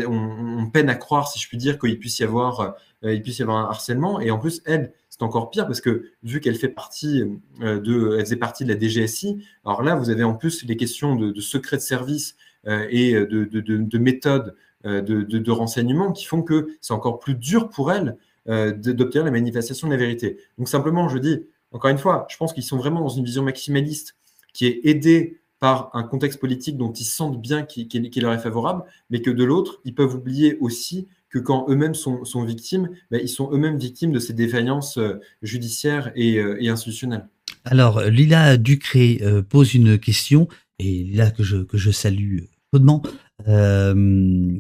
on, 0.07 0.71
peine 0.71 0.91
à 0.91 0.95
croire, 0.95 1.29
si 1.29 1.39
je 1.39 1.49
puis 1.49 1.57
dire, 1.57 1.79
qu'il 1.79 1.99
puisse 1.99 2.19
y 2.19 2.25
avoir, 2.25 2.77
euh, 3.05 3.15
il 3.15 3.23
puisse 3.23 3.39
y 3.39 3.43
avoir 3.43 3.59
un 3.59 3.71
harcèlement. 3.71 4.21
Et 4.21 4.31
en 4.31 4.39
plus, 4.39 4.63
elle, 4.67 4.93
c'est 5.09 5.23
encore 5.23 5.51
pire 5.51 5.67
parce 5.67 5.81
que 5.81 6.11
vu 6.23 6.41
qu'elle 6.41 6.57
fait 6.57 6.69
partie 6.69 7.25
de, 7.61 8.17
elle 8.17 8.25
faisait 8.25 8.37
partie 8.37 8.65
de 8.65 8.73
la 8.73 8.79
DGSI, 8.79 9.43
alors 9.65 9.83
là, 9.83 9.95
vous 9.97 10.11
avez 10.11 10.25
en 10.25 10.35
plus 10.35 10.65
les 10.65 10.77
questions 10.77 11.17
de, 11.17 11.31
de 11.31 11.41
secret 11.41 11.77
de 11.77 11.83
service 11.83 12.37
et 12.67 13.15
de, 13.15 13.45
de, 13.45 13.61
de 13.61 13.99
méthodes 13.99 14.55
de, 14.85 15.51
renseignement 15.51 16.13
qui 16.13 16.27
font 16.27 16.43
que 16.43 16.69
c'est 16.81 16.93
encore 16.93 17.19
plus 17.19 17.35
dur 17.35 17.71
pour 17.71 17.91
elle 17.91 18.17
euh, 18.49 18.73
d'obtenir 18.73 19.27
la 19.27 19.31
manifestation 19.31 19.89
de 19.89 19.93
la 19.93 19.99
vérité. 19.99 20.39
Donc 20.57 20.69
simplement, 20.69 21.11
je 21.11 21.19
dis, 21.19 21.47
encore 21.73 21.91
une 21.91 21.99
fois, 21.99 22.27
je 22.31 22.37
pense 22.37 22.53
qu'ils 22.53 22.63
sont 22.63 22.79
vraiment 22.79 23.01
dans 23.01 23.09
une 23.09 23.25
vision 23.25 23.43
maximaliste 23.43 24.17
qui 24.53 24.67
est 24.67 24.81
aidée 24.85 25.41
par 25.61 25.91
un 25.93 26.03
contexte 26.05 26.41
politique 26.41 26.77
dont 26.77 26.93
ils 26.93 27.05
sentent 27.05 27.41
bien 27.41 27.65
qu'il 27.65 28.23
leur 28.23 28.33
est 28.33 28.39
favorable, 28.39 28.85
mais 29.11 29.21
que 29.21 29.31
de 29.31 29.45
l'autre, 29.45 29.81
ils 29.85 29.95
peuvent 29.95 30.15
oublier 30.15 30.57
aussi 30.61 31.09
que 31.31 31.39
quand 31.39 31.67
eux-mêmes 31.69 31.95
sont, 31.95 32.45
victimes, 32.45 32.89
ben, 33.11 33.21
ils 33.23 33.29
sont 33.29 33.53
eux-mêmes 33.53 33.77
victimes 33.77 34.13
de 34.13 34.19
ces 34.19 34.33
défaillances 34.33 34.97
euh, 34.97 35.21
judiciaires 35.43 36.13
euh, 36.17 36.57
et, 36.59 36.69
institutionnelles. 36.71 37.29
Alors, 37.65 38.01
Lila 38.03 38.57
Ducré 38.57 39.21
pose 39.49 39.75
une 39.75 39.99
question, 39.99 40.49
et 40.79 41.05
là 41.13 41.31
que 41.31 41.43
je, 41.43 41.59
que 41.59 41.77
je 41.77 41.91
salue 41.91 42.45
chaudement, 42.73 43.03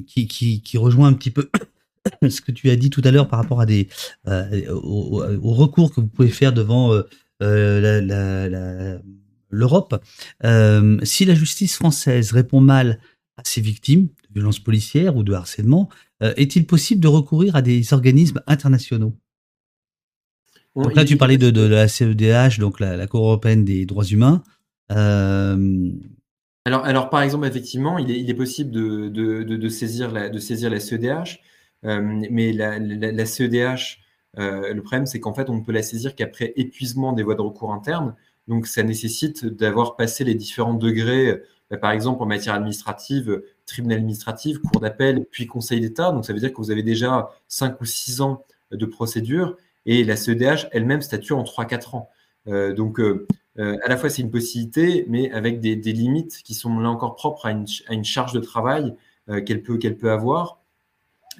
qui, 0.07 0.27
qui, 0.63 0.79
rejoint 0.79 1.09
un 1.09 1.13
petit 1.15 1.31
peu 1.31 1.49
ce 2.29 2.41
que 2.41 2.53
tu 2.53 2.71
as 2.71 2.77
dit 2.77 2.91
tout 2.91 3.03
à 3.05 3.11
l'heure 3.11 3.29
par 3.29 3.39
rapport 3.39 3.61
à 3.61 3.67
des 3.67 3.89
euh, 4.27 4.71
au, 4.73 5.53
recours 5.53 5.93
que 5.95 6.01
vous 6.01 6.07
pouvez 6.07 6.29
faire 6.29 6.53
devant 6.53 6.93
euh, 6.93 7.03
euh, 7.43 8.99
l'Europe. 9.51 10.03
si 11.03 11.25
la 11.25 11.35
justice 11.35 11.77
française 11.77 12.33
répond 12.33 12.61
mal 12.61 13.01
à 13.37 13.43
ses 13.45 13.61
victimes 13.61 14.09
de 14.29 14.35
violences 14.35 14.59
policières 14.59 15.17
ou 15.17 15.23
de 15.23 15.33
harcèlement, 15.33 15.89
est-il 16.21 16.67
possible 16.67 17.01
de 17.01 17.09
recourir 17.09 17.55
à 17.55 17.63
des 17.63 17.93
organismes 17.93 18.43
internationaux? 18.47 19.15
Donc 20.75 20.95
là, 20.95 21.05
tu 21.05 21.17
parlais 21.17 21.39
de, 21.39 21.61
la 21.63 21.89
CEDH, 21.89 22.59
donc 22.59 22.81
la, 22.81 23.07
Cour 23.07 23.27
européenne 23.27 23.65
des 23.65 23.87
droits 23.87 24.05
humains. 24.05 24.43
Alors, 26.69 26.85
alors, 26.85 27.09
par 27.09 27.23
exemple, 27.23 27.47
effectivement, 27.47 27.97
il 27.99 28.11
est, 28.11 28.21
il 28.21 28.29
est 28.29 28.35
possible 28.35 28.71
de, 28.71 29.09
de, 29.09 29.69
saisir 29.71 30.11
la, 30.11 30.29
de 30.29 30.39
saisir 30.39 30.69
la 30.69 30.81
CEDH. 30.81 31.41
Euh, 31.85 32.01
mais 32.31 32.53
la, 32.53 33.27
CEDH, 33.27 34.01
euh, 34.39 34.73
le 34.75 34.83
problème, 34.83 35.07
c'est 35.07 35.21
qu'en 35.21 35.35
fait, 35.35 35.49
on 35.51 35.57
ne 35.57 35.65
peut 35.65 35.73
la 35.73 35.83
saisir 35.83 36.15
qu'après 36.15 36.53
épuisement 36.57 37.13
des 37.13 37.23
voies 37.23 37.35
de 37.35 37.43
recours 37.43 37.73
internes. 37.73 38.15
Donc, 38.47 38.67
ça 38.67 38.83
nécessite 38.83 39.45
d'avoir 39.45 39.97
passé 39.97 40.25
les 40.25 40.35
différents 40.35 40.75
degrés, 40.75 41.43
euh, 41.73 41.77
par 41.77 41.91
exemple 41.91 42.23
en 42.23 42.27
matière 42.27 42.55
administrative, 42.55 43.43
tribunal 43.67 43.99
administratif, 43.99 44.59
cour 44.59 44.81
d'appel, 44.81 45.27
puis 45.31 45.47
conseil 45.47 45.81
d'État. 45.81 46.13
Donc, 46.13 46.25
ça 46.25 46.33
veut 46.33 46.41
dire 46.41 46.53
que 46.53 46.57
vous 46.57 46.71
avez 46.71 46.83
déjà 46.83 47.31
5 47.49 47.81
ou 47.81 47.85
6 47.85 48.21
ans 48.23 48.45
de 48.71 48.87
procédure 48.87 49.57
et 49.87 50.05
la 50.05 50.17
CEDH 50.17 50.69
elle-même 50.73 51.03
statue 51.03 51.33
en 51.33 51.43
3-4 51.43 51.97
ans. 51.97 52.11
donc, 52.75 53.01
à 53.59 53.89
la 53.89 53.97
fois, 53.97 54.09
c'est 54.09 54.23
une 54.23 54.31
possibilité, 54.31 55.05
mais 55.09 55.31
avec 55.33 55.61
des, 55.61 55.75
limites 55.77 56.43
qui 56.43 56.55
sont 56.55 56.79
là 56.79 56.89
encore 56.89 57.17
propres 57.17 57.47
à 57.47 57.51
une, 57.53 58.05
charge 58.05 58.33
de 58.33 58.41
travail 58.41 58.95
qu'elle 59.47 59.63
peut, 59.63 60.11
avoir. 60.11 60.59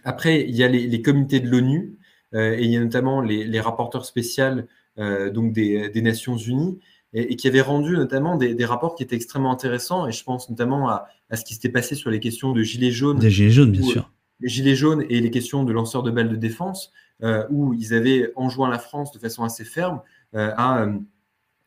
Après, 0.09 0.41
il 0.49 0.57
y 0.57 0.65
a 0.65 0.69
les, 0.69 1.03
comités 1.03 1.39
de 1.39 1.51
l'ONU 1.51 1.99
euh, 2.33 2.57
et 2.57 2.65
il 2.65 2.71
y 2.71 2.79
a 2.79 2.81
notamment 2.81 3.21
les, 3.21 3.61
rapporteurs 3.61 4.07
spéciaux 4.07 4.63
euh, 4.99 5.29
donc 5.29 5.53
des, 5.53 6.01
Nations 6.01 6.39
Unies 6.39 6.79
et, 7.13 7.37
qui 7.37 7.47
avaient 7.47 7.61
rendu 7.61 7.93
notamment 7.93 8.37
des, 8.37 8.65
rapports 8.65 8.95
qui 8.95 9.03
étaient 9.03 9.17
extrêmement 9.17 9.53
intéressants. 9.53 10.09
Et 10.09 10.13
je 10.13 10.25
pense 10.25 10.49
notamment 10.49 10.89
à, 10.89 11.09
ce 11.35 11.45
qui 11.45 11.53
s'était 11.53 11.69
passé 11.69 11.95
sur 11.95 12.09
les 12.09 12.21
questions 12.21 12.53
de 12.53 12.63
gilets 12.63 12.91
jaunes. 12.91 13.19
Des 13.19 13.29
gilets 13.29 13.51
jaunes, 13.51 13.71
bien 13.71 13.83
sûr. 13.83 14.11
Les 14.41 14.49
gilets 14.49 14.77
jaunes 14.77 15.05
et 15.11 15.21
les 15.21 15.31
questions 15.31 15.63
de 15.63 15.73
lanceurs 15.75 16.03
de 16.03 16.11
balles 16.11 16.31
de 16.31 16.37
défense, 16.37 16.91
euh, 17.23 17.45
où 17.51 17.75
ils 17.75 17.93
avaient 17.93 18.33
enjoint 18.35 18.71
la 18.71 18.79
France 18.79 19.13
de 19.13 19.19
façon 19.19 19.45
assez 19.45 19.65
ferme 19.65 20.01
à 20.33 20.87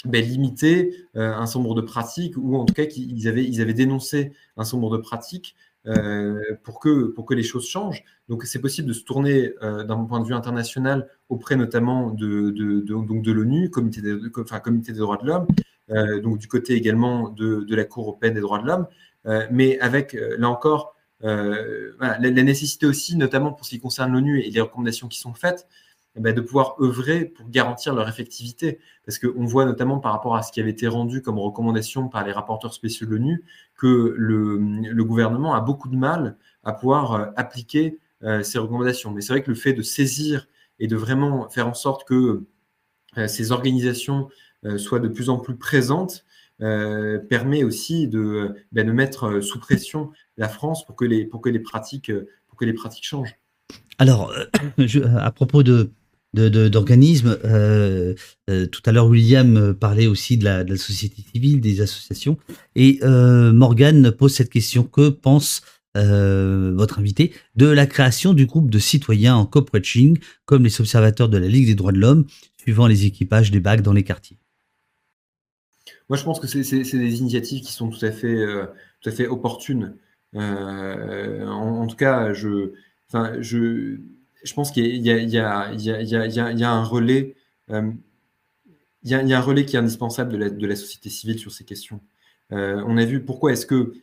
ben, 0.04 0.26
limiter 0.26 0.96
un 1.14 1.46
certain 1.46 1.60
nombre 1.60 1.76
de 1.76 1.82
pratiques, 1.82 2.38
ou 2.38 2.58
en 2.58 2.66
tout 2.66 2.74
cas 2.74 2.88
qu'ils 2.88 3.28
avaient, 3.28 3.46
ils 3.46 3.62
avaient 3.62 3.76
dénoncé 3.76 4.32
un 4.58 4.64
certain 4.64 4.78
nombre 4.78 4.98
de 4.98 5.02
pratiques 5.04 5.56
euh, 5.56 5.71
pour, 6.64 6.80
que, 6.80 7.06
pour 7.06 7.26
que 7.26 7.34
les 7.34 7.44
choses 7.44 7.68
changent. 7.68 8.04
Donc 8.32 8.46
c'est 8.46 8.62
possible 8.62 8.88
de 8.88 8.94
se 8.94 9.04
tourner 9.04 9.54
euh, 9.62 9.84
d'un 9.84 10.06
point 10.06 10.22
de 10.22 10.26
vue 10.26 10.34
international 10.34 11.10
auprès 11.28 11.58
notamment 11.58 12.12
de, 12.12 13.32
l'ONU, 13.32 13.70
comité, 13.70 14.02
des, 14.02 14.14
droits 14.94 15.18
de 15.18 15.28
l'homme, 15.28 15.48
euh, 15.90 16.22
donc 16.22 16.38
du 16.38 16.48
côté 16.48 16.76
également 16.76 17.28
de, 17.28 17.76
la 17.76 17.84
Cour 17.84 18.04
européenne 18.06 18.34
des 18.34 18.40
droits 18.40 18.60
de 18.60 18.68
l'homme, 18.68 18.88
mais 19.52 19.78
avec, 19.80 20.14
là 20.14 20.50
encore, 20.50 20.96
la, 21.22 22.20
nécessité 22.20 22.86
aussi, 22.86 23.18
notamment 23.18 23.52
pour 23.52 23.66
ce 23.66 23.72
qui 23.72 23.80
concerne 23.80 24.14
l'ONU 24.14 24.40
et 24.40 24.50
les 24.50 24.62
recommandations 24.62 25.10
qui 25.10 25.20
sont 25.20 25.34
faites, 25.34 25.68
de 26.16 26.42
pouvoir 26.42 26.76
œuvrer 26.82 27.26
pour 27.26 27.50
garantir 27.50 27.94
leur 27.94 28.08
effectivité. 28.08 28.80
Parce 29.06 29.18
qu'on 29.18 29.46
voit 29.46 29.66
notamment 29.66 30.00
par 30.00 30.12
rapport 30.12 30.36
à 30.36 30.44
ce 30.44 30.52
qui 30.52 30.60
avait 30.60 30.72
été 30.72 30.88
rendu 30.88 31.22
comme 31.22 31.40
recommandation 31.40 32.10
par 32.10 32.26
les 32.26 32.32
rapporteurs 32.32 32.74
spéciaux 32.74 33.08
de 33.08 33.12
l'ONU, 33.12 33.44
que 33.78 34.14
le, 34.18 35.04
gouvernement 35.04 35.56
a 35.56 35.62
beaucoup 35.62 35.88
de 35.88 35.96
mal 35.96 36.38
à 36.64 36.74
pouvoir 36.74 37.14
euh, 37.14 37.26
appliquer 37.36 37.98
euh, 38.24 38.44
ces 38.44 38.60
recommandations. 38.60 39.12
Mais 39.12 39.22
c'est 39.22 39.34
vrai 39.34 39.42
que 39.42 39.50
le 39.50 39.56
fait 39.56 39.74
de 39.74 39.82
saisir 39.82 40.48
et 40.80 40.88
de 40.88 40.96
vraiment 40.96 41.50
faire 41.50 41.68
en 41.68 41.74
sorte 41.74 42.08
que 42.08 42.44
euh, 43.18 43.28
ces 43.28 43.52
organisations 43.52 44.30
soient 44.78 45.00
de 45.00 45.08
plus 45.08 45.30
en 45.30 45.40
plus 45.40 45.56
présentes 45.56 46.24
permet 46.60 47.64
aussi 47.64 48.08
de, 48.08 48.54
ben, 48.72 48.86
de 48.86 48.92
mettre 48.92 49.40
sous 49.40 49.58
pression 49.58 50.12
la 50.38 50.48
France 50.48 50.86
pour 50.86 50.96
que 50.96 51.04
les, 51.04 51.26
pour 51.26 51.42
que 51.42 51.50
les, 51.50 51.58
pratiques, 51.58 52.12
pour 52.48 52.60
que 52.60 52.66
les 52.66 52.74
pratiques 52.74 53.06
changent. 53.06 53.40
Alors, 53.98 54.32
à 55.20 55.32
propos 55.32 55.64
de, 55.64 55.90
d'organismes. 56.34 57.38
Euh, 57.46 58.14
euh, 58.50 58.66
tout 58.68 58.82
à 58.86 58.92
l'heure, 58.92 59.08
William 59.08 59.74
parlait 59.74 60.08
aussi 60.08 60.38
de 60.38 60.46
la, 60.46 60.78
société 60.78 61.24
civile, 61.34 61.62
des 61.62 61.82
associations. 61.82 62.38
Et 62.76 63.00
euh, 63.04 63.52
Morgan 63.54 64.12
pose 64.12 64.34
cette 64.34 64.50
question 64.50 64.84
que 64.84 65.10
pense 65.10 65.62
votre 65.94 67.00
invité 67.00 67.34
de 67.58 67.66
la 67.66 67.86
création 67.86 68.34
du 68.34 68.46
groupe 68.46 68.70
de 68.70 68.80
citoyens 68.80 69.36
en 69.36 69.46
cop-watching, 69.46 70.18
comme 70.46 70.64
les 70.64 70.80
observateurs 70.80 71.28
de 71.28 71.38
la 71.38 71.48
Ligue 71.48 71.68
des 71.68 71.76
droits 71.76 71.92
de 71.92 72.00
l'homme, 72.00 72.26
suivant 72.56 72.88
les 72.88 73.06
équipages 73.06 73.52
des 73.52 73.60
bacs 73.60 73.82
dans 73.82 73.92
les 73.92 74.04
quartiers? 74.04 74.38
Moi, 76.08 76.18
je 76.18 76.24
pense 76.24 76.40
que 76.40 76.48
c'est 76.48 76.64
des 76.64 77.20
initiatives 77.20 77.62
qui 77.62 77.74
sont 77.74 77.90
tout 77.90 78.06
à 78.06 78.12
fait, 78.12 78.38
tout 79.02 79.10
à 79.10 79.12
fait 79.12 79.28
opportunes. 79.28 79.96
En, 80.34 81.88
tout 81.88 81.98
cas, 81.98 82.32
je, 82.32 82.72
je 84.44 84.54
pense 84.54 84.72
qu'il 84.72 84.96
y, 84.98 85.10
a 85.10 86.72
un 86.72 86.84
relais. 86.84 87.36
Euh, 87.70 87.92
il 89.04 89.10
y, 89.10 89.34
a 89.34 89.38
un 89.38 89.42
relais 89.42 89.66
qui 89.66 89.76
est 89.76 89.80
indispensable 89.80 90.58
de 90.58 90.68
la, 90.68 90.76
société 90.76 91.10
civile 91.10 91.40
sur 91.40 91.52
ces 91.52 91.64
questions. 91.64 92.02
Euh, 92.52 92.84
on 92.86 92.98
a 92.98 93.06
vu 93.06 93.22
pourquoi 93.22 93.52
est-ce 93.52 93.66
que, 93.66 93.94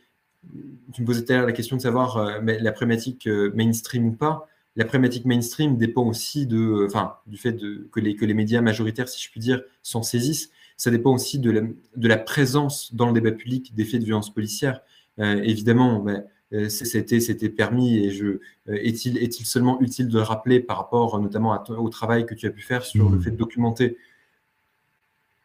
tu 0.93 1.01
me 1.01 1.05
posais 1.05 1.23
tout 1.23 1.33
à 1.33 1.37
l'heure 1.37 1.45
la 1.45 1.51
question 1.51 1.75
de 1.75 1.81
savoir 1.81 2.17
euh, 2.17 2.39
la 2.41 2.71
problématique 2.71 3.27
mainstream 3.27 4.07
ou 4.07 4.11
pas. 4.11 4.47
La 4.75 4.85
problématique 4.85 5.25
mainstream 5.25 5.77
dépend 5.77 6.05
aussi 6.05 6.47
de, 6.47 6.85
enfin, 6.85 7.15
du 7.27 7.37
fait 7.37 7.57
que, 7.91 7.99
les, 7.99 8.15
que 8.15 8.25
les 8.25 8.33
médias 8.33 8.61
majoritaires, 8.61 9.09
si 9.09 9.21
je 9.21 9.29
puis 9.29 9.39
dire, 9.39 9.61
s'en 9.83 10.03
saisissent. 10.03 10.51
Ça 10.77 10.91
dépend 10.91 11.13
aussi 11.13 11.39
de 11.39 11.73
la, 11.95 12.17
présence 12.17 12.93
dans 12.93 13.07
le 13.07 13.13
débat 13.13 13.31
public 13.31 13.75
des 13.75 13.83
faits 13.83 13.99
de 13.99 14.05
violence 14.05 14.33
policière. 14.33 14.81
évidemment, 15.17 15.99
ben, 15.99 16.15
euh, 16.15 16.21
c'était 16.69 17.19
c'était 17.19 17.49
permis 17.49 17.99
et 17.99 18.11
je 18.11 18.25
euh, 18.25 18.39
est-il 18.67 19.17
est-il 19.19 19.45
seulement 19.45 19.79
utile 19.81 20.07
de 20.07 20.15
le 20.15 20.23
rappeler 20.23 20.59
par 20.59 20.77
rapport 20.77 21.19
notamment 21.19 21.63
au 21.69 21.89
travail 21.89 22.25
que 22.25 22.33
tu 22.33 22.47
as 22.47 22.49
pu 22.49 22.61
faire 22.61 22.83
sur 22.83 23.09
le 23.09 23.17
mmh. 23.17 23.21
fait 23.21 23.31
de 23.31 23.37
documenter? 23.37 23.97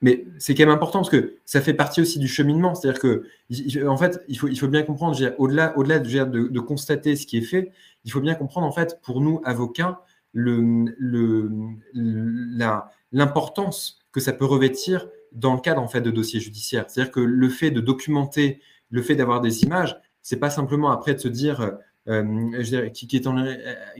Mais 0.05 0.27
c'est 0.39 0.55
quand 0.55 0.65
même 0.65 0.75
important 0.75 0.99
parce 0.99 1.09
que 1.09 1.37
ça 1.47 1.63
fait 1.63 1.73
partie 1.73 2.03
aussi 2.03 2.19
du 2.19 2.29
cheminement. 2.29 2.75
C'est-à-dire 2.75 3.01
que, 3.01 3.27
en 3.87 3.97
fait, 3.97 4.23
il 4.29 4.39
faut, 4.39 4.49
il 4.49 4.59
faut 4.59 4.69
bien 4.69 4.83
comprendre, 4.83 5.19
au-delà, 5.39 5.73
au-delà 5.79 5.99
de, 5.99 6.49
de, 6.49 6.61
constater 6.61 7.17
ce 7.17 7.27
qui 7.27 7.39
est 7.39 7.43
fait, 7.43 7.73
il 8.05 8.13
faut 8.13 8.21
bien 8.21 8.35
comprendre, 8.35 8.67
en 8.67 8.71
fait, 8.71 9.01
pour 9.01 9.23
nous, 9.23 9.41
avocats, 9.45 10.03
le, 10.35 10.85
le, 10.99 11.51
l'importance 13.13 13.99
que 14.13 14.21
ça 14.21 14.35
peut 14.35 14.45
revêtir 14.45 15.09
dans 15.33 15.55
le 15.55 15.61
cadre, 15.61 15.81
en 15.81 15.89
fait, 15.89 16.03
de 16.03 16.11
dossiers 16.11 16.41
judiciaires. 16.41 16.85
C'est-à-dire 16.89 17.11
que 17.11 17.21
le 17.21 17.49
fait 17.49 17.71
de 17.71 17.81
documenter, 17.81 18.61
le 18.91 19.01
fait 19.01 19.17
d'avoir 19.17 19.41
des 19.41 19.63
images, 19.63 19.97
c'est 20.25 20.39
pas 20.39 20.51
simplement 20.51 20.91
après 20.91 21.15
de 21.15 21.21
se 21.21 21.29
dire 21.29 21.77
euh, 22.09 22.51
je 22.59 22.69
dirais, 22.69 22.93
qui, 22.93 23.07
qui, 23.07 23.17
est 23.17 23.27
en, 23.27 23.37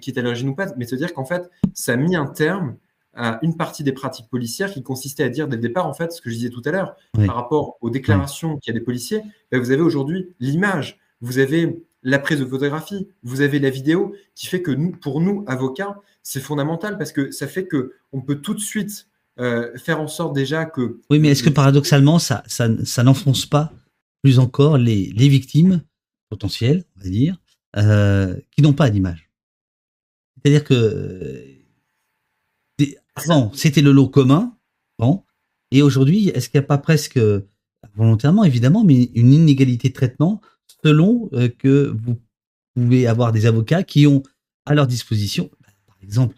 qui, 0.01 0.11
est 0.11 0.19
à 0.19 0.23
l'origine 0.23 0.49
ou 0.49 0.55
pas, 0.55 0.67
mais 0.77 0.85
de 0.85 0.91
se 0.91 0.97
dire 0.97 1.15
qu'en 1.15 1.25
fait, 1.25 1.49
ça 1.73 1.93
a 1.93 1.97
mis 1.97 2.17
un 2.17 2.27
terme 2.27 2.77
à 3.15 3.39
une 3.43 3.57
partie 3.57 3.85
des 3.85 3.93
pratiques 3.93 4.29
policières 4.29 4.73
qui 4.73 4.83
consistait 4.83 5.23
à 5.23 5.29
dire 5.29 5.47
dès 5.47 5.57
le 5.57 5.63
départ, 5.63 5.87
en 5.87 5.95
fait, 5.95 6.13
ce 6.13 6.21
que 6.21 6.31
je 6.31 6.35
disais 6.35 6.51
tout 6.51 6.63
à 6.65 6.73
l'heure, 6.73 6.97
par 7.27 7.37
rapport 7.37 7.79
aux 7.81 7.91
déclarations 7.91 8.59
qu'il 8.59 8.75
y 8.75 8.77
a 8.77 8.79
des 8.79 8.85
policiers, 8.85 9.23
ben, 9.53 9.61
vous 9.61 9.71
avez 9.71 9.83
aujourd'hui 9.83 10.35
l'image, 10.41 10.99
vous 11.21 11.39
avez 11.39 11.81
la 12.03 12.19
prise 12.19 12.41
de 12.41 12.45
photographie, 12.45 13.09
vous 13.23 13.41
avez 13.41 13.61
la 13.61 13.71
vidéo, 13.71 14.15
qui 14.35 14.49
fait 14.49 14.63
que 14.63 14.73
nous, 14.73 14.91
pour 14.91 15.21
nous, 15.21 15.45
avocats, 15.47 16.01
c'est 16.23 16.41
fondamental 16.41 16.99
parce 16.99 17.13
que 17.13 17.31
ça 17.31 17.47
fait 17.47 17.67
que 17.67 17.93
on 18.13 18.21
peut 18.21 18.37
tout 18.37 18.55
de 18.55 18.61
suite 18.61 19.07
euh, 19.39 19.77
faire 19.79 20.01
en 20.01 20.09
sorte 20.09 20.35
déjà 20.35 20.65
que. 20.65 21.01
Oui, 21.09 21.19
mais 21.19 21.29
est-ce 21.29 21.43
que 21.43 21.51
paradoxalement, 21.51 22.19
ça, 22.19 22.43
ça, 22.47 22.69
ça 22.85 23.03
n'enfonce 23.05 23.47
pas 23.47 23.73
plus 24.23 24.39
encore 24.39 24.77
les, 24.77 25.13
les 25.15 25.29
victimes 25.29 25.83
potentiels, 26.35 26.85
on 26.97 27.05
va 27.05 27.09
dire, 27.09 27.41
euh, 27.77 28.37
qui 28.51 28.63
n'ont 28.63 28.73
pas 28.73 28.91
d'image. 28.91 29.31
C'est-à-dire 30.37 30.65
que 30.65 31.45
avant, 33.15 33.53
c'était 33.55 33.83
le 33.83 33.93
lot 33.93 34.09
commun, 34.09 34.57
bon, 34.99 35.23
et 35.71 35.83
aujourd'hui, 35.83 36.29
est-ce 36.31 36.49
qu'il 36.49 36.59
n'y 36.59 36.65
a 36.65 36.67
pas 36.67 36.79
presque, 36.79 37.21
volontairement 37.95 38.43
évidemment, 38.43 38.83
mais 38.83 39.05
une 39.15 39.33
inégalité 39.33 39.91
de 39.91 39.95
traitement 39.95 40.41
selon 40.83 41.31
euh, 41.35 41.49
que 41.49 41.95
vous 41.97 42.21
pouvez 42.75 43.07
avoir 43.07 43.31
des 43.31 43.47
avocats 43.47 43.85
qui 43.85 44.09
ont 44.09 44.25
à 44.67 44.75
leur 44.75 44.89
disposition, 44.89 45.49
par 45.87 45.97
exemple, 46.03 46.35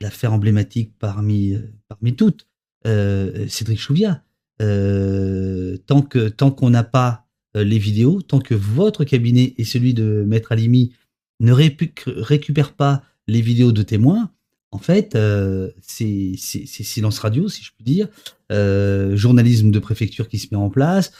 l'affaire 0.00 0.32
emblématique 0.32 0.94
parmi, 1.00 1.54
euh, 1.54 1.72
parmi 1.88 2.14
toutes, 2.14 2.46
Cédric 2.84 3.80
Chouviat. 3.80 4.24
tant 4.58 6.02
que 6.02 6.28
tant 6.28 6.50
qu'on 6.50 6.70
n'a 6.70 6.84
pas 6.84 7.22
euh, 7.22 7.31
les 7.54 7.78
vidéos, 7.78 8.22
tant 8.22 8.40
que 8.40 8.54
votre 8.54 9.04
cabinet 9.04 9.54
et 9.58 9.64
celui 9.64 9.94
de 9.94 10.24
Maître 10.26 10.52
Alimi 10.52 10.92
ne 11.40 11.52
récupèrent 11.52 12.72
pas 12.72 13.02
les 13.28 13.40
vidéos 13.40 13.72
de 13.72 13.82
témoins, 13.82 14.30
en 14.72 14.78
fait, 14.78 15.14
euh, 15.14 15.70
c'est 15.82 16.34
silence 16.36 17.18
radio, 17.18 17.46
si 17.46 17.62
je 17.62 17.70
puis 17.76 17.84
dire, 17.84 18.08
euh, 18.50 19.14
journalisme 19.16 19.70
de 19.70 19.78
préfecture 19.78 20.28
qui 20.28 20.38
se 20.38 20.48
met 20.50 20.56
en 20.56 20.70
place, 20.70 21.12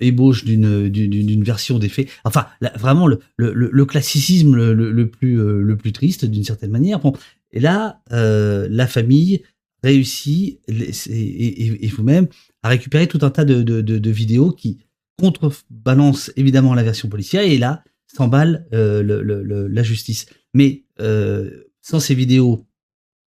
ébauche 0.00 0.44
d'une 0.44 1.44
version 1.44 1.78
des 1.78 1.88
faits. 1.88 2.08
Enfin, 2.24 2.46
vraiment 2.76 3.06
le, 3.06 3.84
classicisme 3.84 4.56
le, 4.56 5.08
plus, 5.08 5.92
triste 5.92 6.24
d'une 6.24 6.44
certaine 6.44 6.72
manière. 6.72 7.00
Et 7.52 7.60
là, 7.60 8.00
la 8.10 8.86
famille 8.88 9.42
réussit, 9.84 10.58
et, 10.66 11.88
vous-même, 11.88 12.26
à 12.64 12.70
récupérer 12.70 13.06
tout 13.06 13.20
un 13.22 13.30
tas 13.30 13.44
de 13.44 14.10
vidéos 14.10 14.50
qui, 14.50 14.78
contrebalance 15.18 16.30
évidemment 16.36 16.74
la 16.74 16.82
version 16.82 17.08
policière 17.08 17.42
et 17.42 17.58
là 17.58 17.82
s'emballe 18.16 18.66
euh, 18.72 19.68
la 19.68 19.82
justice. 19.82 20.26
Mais 20.54 20.84
euh, 21.00 21.64
sans 21.80 22.00
ces 22.00 22.14
vidéos, 22.14 22.66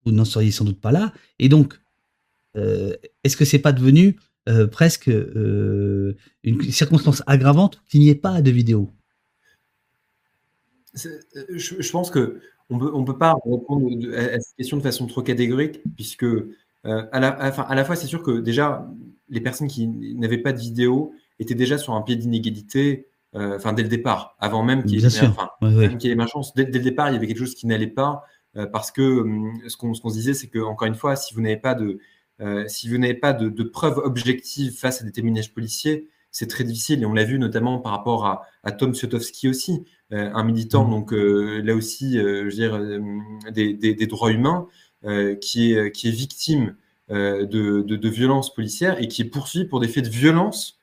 vous 0.05 0.11
n'en 0.11 0.25
seriez 0.25 0.51
sans 0.51 0.65
doute 0.65 0.81
pas 0.81 0.91
là. 0.91 1.13
Et 1.37 1.49
donc, 1.49 1.79
euh, 2.55 2.95
est-ce 3.23 3.37
que 3.37 3.45
c'est 3.45 3.59
pas 3.59 3.71
devenu 3.71 4.17
presque 4.71 5.11
une 6.43 6.61
circonstance 6.71 7.21
aggravante 7.27 7.83
qu'il 7.87 7.99
n'y 7.99 8.09
ait 8.09 8.15
pas 8.15 8.41
de 8.41 8.49
vidéos 8.49 8.91
je, 10.95 11.91
pense 11.91 12.09
que 12.09 12.39
on 12.71 12.79
peut, 12.79 12.91
peut 13.05 13.17
pas 13.19 13.35
répondre 13.45 13.87
à 14.15 14.39
cette 14.39 14.55
question 14.57 14.77
de 14.77 14.81
façon 14.81 15.05
trop 15.05 15.21
catégorique, 15.21 15.81
puisque 15.95 16.25
à, 16.83 17.19
la, 17.19 17.85
fois, 17.85 17.95
c'est 17.95 18.07
sûr 18.07 18.23
que 18.23 18.39
déjà, 18.39 18.89
les 19.27 19.39
personnes 19.39 19.67
qui 19.67 19.87
n'avaient 19.87 20.39
pas 20.39 20.51
de 20.51 20.59
vidéo, 20.59 21.13
était 21.39 21.55
déjà 21.55 21.77
sur 21.77 21.93
un 21.93 22.01
pied 22.01 22.15
d'inégalité, 22.15 23.07
euh, 23.35 23.59
dès 23.73 23.83
le 23.83 23.89
départ, 23.89 24.35
avant 24.39 24.63
même 24.63 24.83
qu'il 24.83 24.99
y 24.99 25.01
ait, 25.01 26.15
ma 26.15 26.27
chance. 26.27 26.53
Dès, 26.55 26.65
le 26.65 26.79
départ, 26.79 27.09
il 27.09 27.13
y 27.13 27.15
avait 27.15 27.27
quelque 27.27 27.39
chose 27.39 27.55
qui 27.55 27.67
n'allait 27.67 27.87
pas, 27.87 28.23
euh, 28.57 28.65
parce 28.65 28.91
que 28.91 29.01
hum, 29.01 29.51
ce 29.67 29.77
qu'on 29.77 29.93
se 29.93 30.13
disait, 30.13 30.33
c'est 30.33 30.47
que 30.47 30.59
encore 30.59 30.87
une 30.87 30.95
fois, 30.95 31.15
si 31.15 31.33
vous 31.33 31.41
n'avez 31.41 31.57
pas 31.57 31.75
de 31.75 31.99
euh, 32.41 32.65
si 32.67 32.89
vous 32.89 32.97
n'avez 32.97 33.13
pas 33.13 33.33
de, 33.33 33.63
preuves 33.63 33.97
objectives 33.97 34.71
face 34.71 35.01
à 35.01 35.03
des 35.03 35.11
témoignages 35.11 35.53
policiers, 35.53 36.07
c'est 36.31 36.47
très 36.47 36.63
difficile. 36.63 37.03
Et 37.03 37.05
on 37.05 37.13
l'a 37.13 37.25
vu 37.25 37.37
notamment 37.37 37.79
par 37.79 37.91
rapport 37.91 38.25
à, 38.25 38.71
Tom 38.71 38.95
Siotowski 38.95 39.49
aussi, 39.49 39.83
un 40.11 40.43
militant, 40.43 40.87
mmh. 40.87 40.89
donc 40.89 41.11
là 41.11 41.75
aussi, 41.75 42.13
je 42.13 42.43
veux 42.45 42.49
dire, 42.49 42.79
des, 43.51 43.73
des, 43.73 44.07
droits 44.07 44.31
humains, 44.31 44.67
qui, 45.41 45.73
est, 45.73 45.91
qui 45.91 46.07
est 46.07 46.11
victime 46.11 46.77
de, 47.09 47.45
de, 47.45 47.95
de 47.97 48.09
violences 48.09 48.53
policières 48.53 49.01
et 49.01 49.09
qui 49.09 49.23
est 49.23 49.25
poursuivi 49.25 49.65
pour 49.65 49.81
des 49.81 49.89
faits 49.89 50.05
de 50.05 50.09
violence 50.09 50.78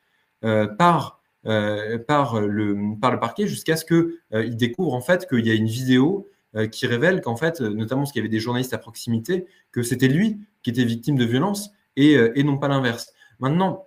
par, 0.79 1.21
euh, 1.47 1.99
par, 1.99 2.41
le, 2.41 2.99
par 3.01 3.13
le 3.13 3.21
parquet 3.21 3.47
jusqu'à 3.47 3.77
ce 3.77 3.85
qu'il 3.85 4.07
euh, 4.35 4.49
découvre 4.49 4.95
en 4.95 5.01
fait 5.01 5.29
qu'il 5.29 5.47
y 5.47 5.51
a 5.51 5.55
une 5.55 5.69
vidéo 5.69 6.29
qui 6.73 6.87
révèle 6.87 7.21
qu'en 7.21 7.37
fait, 7.37 7.61
notamment 7.61 8.01
parce 8.01 8.13
qu'il 8.13 8.21
y 8.21 8.23
avait 8.23 8.31
des 8.31 8.41
journalistes 8.41 8.73
à 8.73 8.79
proximité, 8.79 9.45
que 9.73 9.83
c'était 9.83 10.09
lui 10.09 10.39
qui 10.63 10.71
était 10.71 10.87
victime 10.87 11.17
de 11.17 11.27
violence 11.27 11.71
et, 11.97 12.15
et 12.35 12.45
non 12.45 12.57
pas 12.57 12.67
l'inverse. 12.67 13.13
Maintenant, 13.41 13.85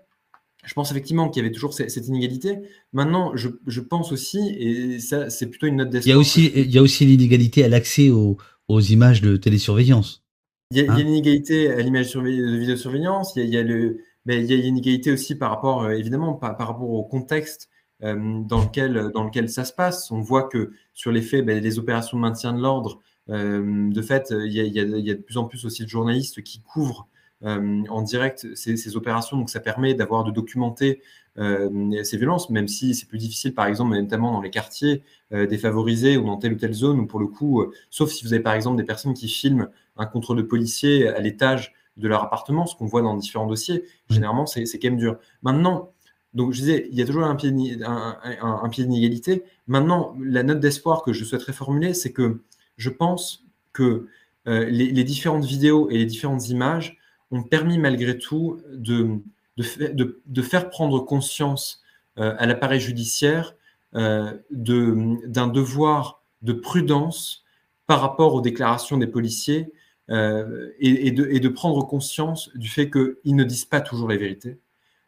je 0.65 0.73
pense 0.75 0.91
effectivement 0.91 1.29
qu'il 1.29 1.41
y 1.41 1.45
avait 1.45 1.53
toujours 1.53 1.73
cette, 1.73 2.07
inégalité. 2.07 2.59
Maintenant, 2.93 3.35
je, 3.35 3.49
je, 3.65 3.81
pense 3.81 4.11
aussi, 4.11 4.55
et 4.59 4.99
ça, 4.99 5.31
c'est 5.31 5.47
plutôt 5.47 5.65
une 5.65 5.77
note 5.77 5.89
d'espoir. 5.89 6.07
Il 6.07 6.11
y 6.11 6.13
a 6.13 6.19
aussi, 6.19 6.51
il 6.53 6.69
y 6.69 6.77
a 6.77 6.81
aussi 6.83 7.07
l'inégalité 7.07 7.63
à 7.63 7.69
l'accès 7.69 8.11
aux, 8.11 8.37
aux, 8.67 8.81
images 8.81 9.21
de 9.21 9.35
télésurveillance. 9.35 10.23
Il 10.69 10.77
y 10.77 10.81
a, 10.81 10.83
il 10.83 10.87
y 10.87 10.89
a 10.89 10.93
hein 10.93 10.97
l'inégalité 10.97 11.71
à 11.71 11.81
l'image 11.81 12.13
de 12.13 12.57
vidéosurveillance. 12.57 13.33
Il 13.35 13.39
y 13.39 13.43
a, 13.43 13.47
il 13.47 13.53
y 13.53 13.57
a 13.57 13.63
le, 13.63 13.97
mais 14.29 14.43
il 14.43 14.45
y 14.45 14.53
a 14.53 14.57
une 14.57 14.77
inégalité 14.77 15.11
aussi 15.11 15.33
par 15.33 15.49
rapport, 15.49 15.81
euh, 15.81 15.93
évidemment, 15.93 16.35
par, 16.35 16.55
rapport 16.55 16.87
au 16.87 17.03
contexte 17.03 17.67
euh, 18.03 18.41
dans, 18.43 18.61
lequel, 18.61 19.09
dans 19.11 19.23
lequel 19.23 19.49
ça 19.49 19.65
se 19.65 19.73
passe. 19.73 20.11
On 20.11 20.21
voit 20.21 20.43
que 20.43 20.69
sur 20.93 21.11
les 21.11 21.23
faits, 21.23 21.43
ben, 21.43 21.59
les 21.59 21.79
opérations 21.79 22.15
de 22.15 22.21
maintien 22.21 22.53
de 22.53 22.61
l'ordre, 22.61 22.99
euh, 23.29 23.89
de 23.91 24.01
fait, 24.03 24.27
il 24.29 24.53
y, 24.53 24.59
a, 24.59 24.63
il, 24.65 24.75
y 24.75 25.09
a, 25.09 25.15
de 25.15 25.19
plus 25.19 25.37
en 25.37 25.45
plus 25.45 25.65
aussi 25.65 25.83
de 25.83 25.89
journalistes 25.89 26.43
qui 26.43 26.61
couvrent 26.61 27.07
en 27.41 28.01
direct 28.01 28.53
ces, 28.53 28.97
opérations. 28.97 29.37
Donc, 29.37 29.49
ça 29.49 29.61
permet 29.61 29.95
d'avoir 29.95 30.25
de 30.25 30.31
documenter 30.31 31.01
ces 31.37 32.17
violences, 32.17 32.49
même 32.49 32.67
si 32.67 32.93
c'est 32.93 33.07
plus 33.07 33.17
difficile, 33.17 33.53
par 33.53 33.65
exemple, 33.65 33.95
notamment 33.95 34.33
dans 34.33 34.41
les 34.41 34.49
quartiers 34.49 35.03
défavorisés 35.31 36.17
ou 36.17 36.25
dans 36.25 36.35
telle 36.35 36.51
ou 36.51 36.57
telle 36.57 36.73
zone, 36.73 36.99
où 36.99 37.07
pour 37.07 37.21
le 37.21 37.27
coup, 37.27 37.63
sauf 37.89 38.11
si 38.11 38.25
vous 38.25 38.33
avez 38.33 38.43
par 38.43 38.55
exemple 38.55 38.75
des 38.75 38.83
personnes 38.83 39.13
qui 39.13 39.29
filment 39.29 39.69
un 39.95 40.05
contrôle 40.05 40.35
de 40.35 40.41
policier 40.41 41.07
à 41.07 41.21
l'étage 41.21 41.73
de 41.99 42.07
leur 42.07 42.23
appartement, 42.23 42.65
ce 42.65 42.75
qu'on 42.75 42.85
voit 42.85 43.01
dans 43.01 43.15
différents 43.15 43.45
dossiers. 43.45 43.83
Généralement, 44.09 44.45
c'est 44.45 44.63
quand 44.79 44.89
même 44.89 44.97
dur. 44.97 45.17
Maintenant, 45.43 45.91
donc 46.33 46.53
je 46.53 46.59
disais, 46.59 46.87
il 46.91 46.97
y 46.97 47.01
a 47.01 47.05
toujours 47.05 47.23
un 47.23 47.35
pied, 47.35 47.51
un, 47.83 48.69
pied 48.69 48.85
d'inégalité. 48.85 49.43
Maintenant, 49.67 50.15
la 50.19 50.43
note 50.43 50.59
d'espoir 50.59 51.03
que 51.03 51.13
je 51.13 51.25
souhaiterais 51.25 51.53
formuler, 51.53 51.93
c'est 51.93 52.13
que 52.13 52.41
je 52.77 52.89
pense 52.89 53.45
que 53.73 54.07
les, 54.45 55.03
différentes 55.03 55.45
vidéos 55.45 55.89
et 55.89 55.97
les 55.97 56.05
différentes 56.05 56.49
images 56.49 56.97
ont 57.31 57.43
permis 57.43 57.77
malgré 57.77 58.17
tout 58.17 58.59
de, 58.73 59.19
de, 59.57 60.41
faire 60.41 60.69
prendre 60.69 60.99
conscience 60.99 61.83
à 62.15 62.45
l'appareil 62.45 62.79
judiciaire 62.79 63.55
d'un 63.93 65.47
devoir 65.47 66.23
de 66.41 66.53
prudence 66.53 67.43
par 67.87 68.01
rapport 68.01 68.35
aux 68.35 68.41
déclarations 68.41 68.97
des 68.97 69.07
policiers 69.07 69.73
euh, 70.09 70.71
et, 70.79 71.11
de, 71.11 71.47
prendre 71.49 71.85
conscience 71.85 72.49
du 72.55 72.67
fait 72.67 72.89
qu'ils 72.89 73.35
ne 73.35 73.43
disent 73.43 73.65
pas 73.65 73.81
toujours 73.81 74.09
la 74.09 74.17
vérité 74.17 74.57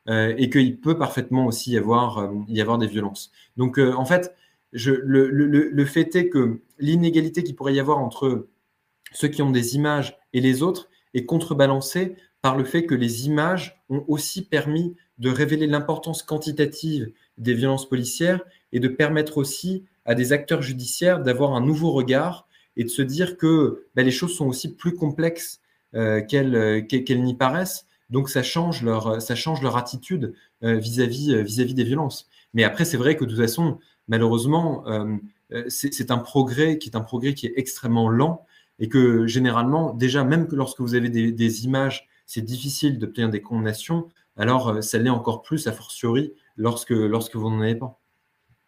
euh, 0.10 0.34
et 0.38 0.49
qu'il 0.49 0.80
peut 0.80 0.98
parfaitement 0.98 1.48
aussi 1.48 1.72
y 1.72 1.78
avoir, 1.78 2.19
euh, 2.19 2.30
y 2.48 2.61
avoir 2.61 2.78
des 2.78 2.88
violences. 2.88 3.32
Donc, 3.57 3.80
en 3.80 4.06
fait, 4.06 4.36
je, 4.73 4.91
le, 4.91 5.30
le, 5.30 5.86
fait 5.86 6.15
est 6.15 6.30
que 6.30 6.61
l'inégalité 6.78 7.44
qu'il 7.44 7.56
pourrait 7.56 7.73
y 7.73 7.80
avoir 7.80 7.98
entre 7.98 8.48
ceux 9.11 9.28
qui 9.28 9.41
ont 9.41 9.52
des 9.52 9.76
images 9.76 10.18
et 10.34 10.41
les 10.41 10.61
autres 10.61 10.90
est 11.14 11.26
contrebalancée 11.26 12.15
par 12.41 12.56
le 12.56 12.64
fait 12.64 12.86
que 12.86 12.95
les 12.95 13.26
images 13.26 13.84
ont 13.90 14.06
aussi 14.07 14.45
permis 14.45 14.95
de 15.18 15.30
révéler 15.30 15.68
l'importance 15.68 16.23
quantitative 16.23 17.11
des 17.38 17.53
violences 17.53 17.90
policières 17.90 18.41
et 18.72 18.80
de 18.80 18.88
permettre 18.88 19.38
aussi 19.38 19.86
à 20.06 20.15
des 20.15 20.32
acteurs 20.32 20.61
judiciaires 20.61 21.22
d'avoir 21.22 21.53
un 21.53 21.61
nouveau 21.61 21.91
regard 21.91 22.48
et 22.82 22.84
de 22.84 22.90
se 22.90 23.03
dire 23.03 23.38
que 23.38 23.86
ben, 23.95 24.03
les 24.03 24.12
choses 24.12 24.36
sont 24.36 24.48
aussi 24.48 24.76
plus 24.76 24.95
complexes 24.95 25.62
euh, 25.94 26.22
euh, 26.34 26.82
qu'elles 26.82 27.24
n'y 27.24 27.36
paraissent. 27.36 27.86
Donc 28.10 28.28
ça 28.28 28.41
change 28.41 28.82
leur, 28.82 29.22
ça 29.22 29.36
change 29.36 29.62
leur 29.62 29.78
attitude 29.78 30.34
euh, 30.64 30.78
vis-à-vis 30.78 31.44
vis-à-vis 31.44 31.76
des 31.76 31.84
violences. 31.84 32.28
Mais 32.56 32.64
après, 32.64 32.84
c'est 32.84 32.98
vrai 32.98 33.16
que 33.16 33.24
de 33.24 33.30
toute 33.30 33.40
façon, 33.40 33.78
malheureusement, 34.08 34.84
c'est 35.70 36.12
un 36.12 36.18
progrès 36.18 36.80
qui 36.80 36.90
est 36.90 36.95
un 36.98 37.02
progrès 37.02 37.34
qui 37.34 37.45
est 37.45 37.53
extrêmement 37.56 38.10
lent 38.10 38.45
et 38.80 38.90
que 38.90 39.28
généralement, 39.28 39.94
déjà, 39.94 40.24
même 40.24 40.48
que 40.48 40.56
lorsque 40.56 40.82
vous 40.82 40.95
avez 40.95 41.10
des, 41.10 41.32
des 41.32 41.66
images, 41.66 42.10
c'est 42.26 42.41
difficile 42.41 42.98
d'obtenir 42.98 43.30
des 43.30 43.41
condamnations, 43.41 44.10
alors 44.36 44.84
ça 44.84 44.98
l'est 44.98 45.10
encore 45.10 45.44
plus, 45.44 45.68
a 45.68 45.72
fortiori, 45.72 46.34
lorsque, 46.58 46.90
lorsque 46.90 47.36
vous 47.36 47.49
n'en 47.49 47.62
avez 47.62 47.76
pas. 47.76 48.01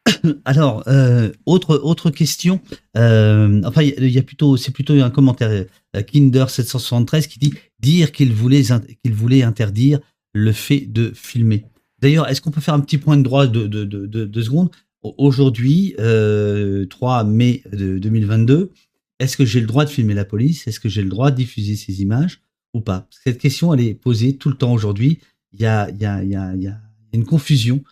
Alors, 0.46 0.84
euh, 0.88 1.32
autre 1.46 1.80
autre 1.84 2.10
question. 2.10 2.62
Euh, 2.98 3.62
enfin, 3.66 3.84
il 3.84 4.10
y, 4.10 4.20
a 4.20 4.24
plutôt, 4.24 4.58
c'est 4.58 4.72
plutôt 4.72 4.94
un 4.94 5.10
commentaire 5.10 5.66
euh, 5.96 6.02
Kinder 6.02 6.50
773 6.50 7.28
qui 7.28 7.40
dit 7.40 7.54
dire 7.80 8.12
qu'il 8.12 8.34
voulait 8.34 8.64
qu'il 9.04 9.14
voulait 9.14 9.44
interdire 9.44 10.00
le 10.34 10.52
fait 10.52 10.82
de 10.82 11.12
filmer. 11.16 11.66
D'ailleurs, 12.02 12.28
est-ce 12.30 12.42
qu'on 12.42 12.52
peut 12.52 12.62
faire 12.62 12.74
un 12.74 12.80
petit 12.80 12.98
point 12.98 13.18
de 13.18 13.24
droit 13.24 13.48
de 13.48 13.68
de, 13.68 13.86
de, 13.86 14.26
de, 14.26 14.42
secondes? 14.42 14.72
Aujourd'hui, 15.18 15.96
3 15.98 17.24
mai 17.26 17.62
2022, 17.74 18.72
est-ce 19.20 19.38
que 19.38 19.46
j'ai 19.46 19.60
le 19.60 19.68
droit 19.68 19.86
de 19.86 19.90
filmer 19.90 20.14
la 20.14 20.26
police? 20.26 20.68
Est-ce 20.68 20.80
que 20.80 20.90
j'ai 20.90 21.02
le 21.02 21.10
droit 21.10 21.32
de 21.32 21.36
diffuser 21.36 21.76
ces 21.76 22.02
images 22.02 22.42
ou 22.74 22.82
pas? 22.82 23.08
Cette 23.24 23.38
question, 23.38 23.74
elle 23.74 23.82
est 23.82 23.94
posée 23.94 24.38
tout 24.38 24.50
le 24.50 24.56
temps 24.56 24.74
aujourd'hui. 24.74 25.20
Il 25.54 25.62
y 25.62 25.66
a, 25.66 25.90
il 25.90 26.02
y 26.02 26.06
a, 26.06 26.24
il 26.24 26.30
y 26.30 26.36
a, 26.36 26.56
il 26.56 26.64
y 26.64 26.68
a 26.68 26.80
une 27.14 27.26
confusion 27.26 27.84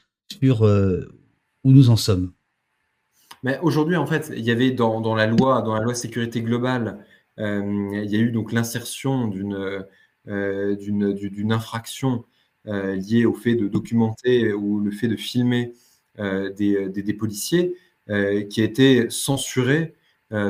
sur 0.41 0.65
où 1.63 1.71
nous 1.71 1.89
en 1.89 1.95
sommes 1.95 2.31
aujourd'hui, 3.61 3.95
en 3.95 4.05
fait, 4.05 4.31
il 4.35 4.43
y 4.43 4.51
avait 4.51 4.71
dans, 4.71 5.15
la 5.15 5.27
loi, 5.27 5.61
dans 5.61 5.73
la 5.73 5.81
loi 5.81 5.93
sécurité 5.93 6.41
globale, 6.41 7.05
euh, 7.39 7.89
il 8.03 8.09
y 8.09 8.15
a 8.15 8.19
eu 8.19 8.31
donc 8.31 8.51
l'insertion 8.51 9.27
d'une 9.27 9.55
euh, 10.27 10.75
infraction 11.49 12.25
euh, 12.67 12.95
liée 12.95 13.25
au 13.25 13.33
fait 13.33 13.55
de 13.55 13.67
documenter 13.67 14.53
ou 14.53 14.79
le 14.79 14.91
fait 14.91 15.07
de 15.07 15.15
filmer 15.15 15.73
des, 16.17 16.89
des, 16.89 17.13
policiers 17.13 17.73
qui 18.07 18.61
a 18.61 18.63
été 18.63 19.09
censurée 19.09 19.95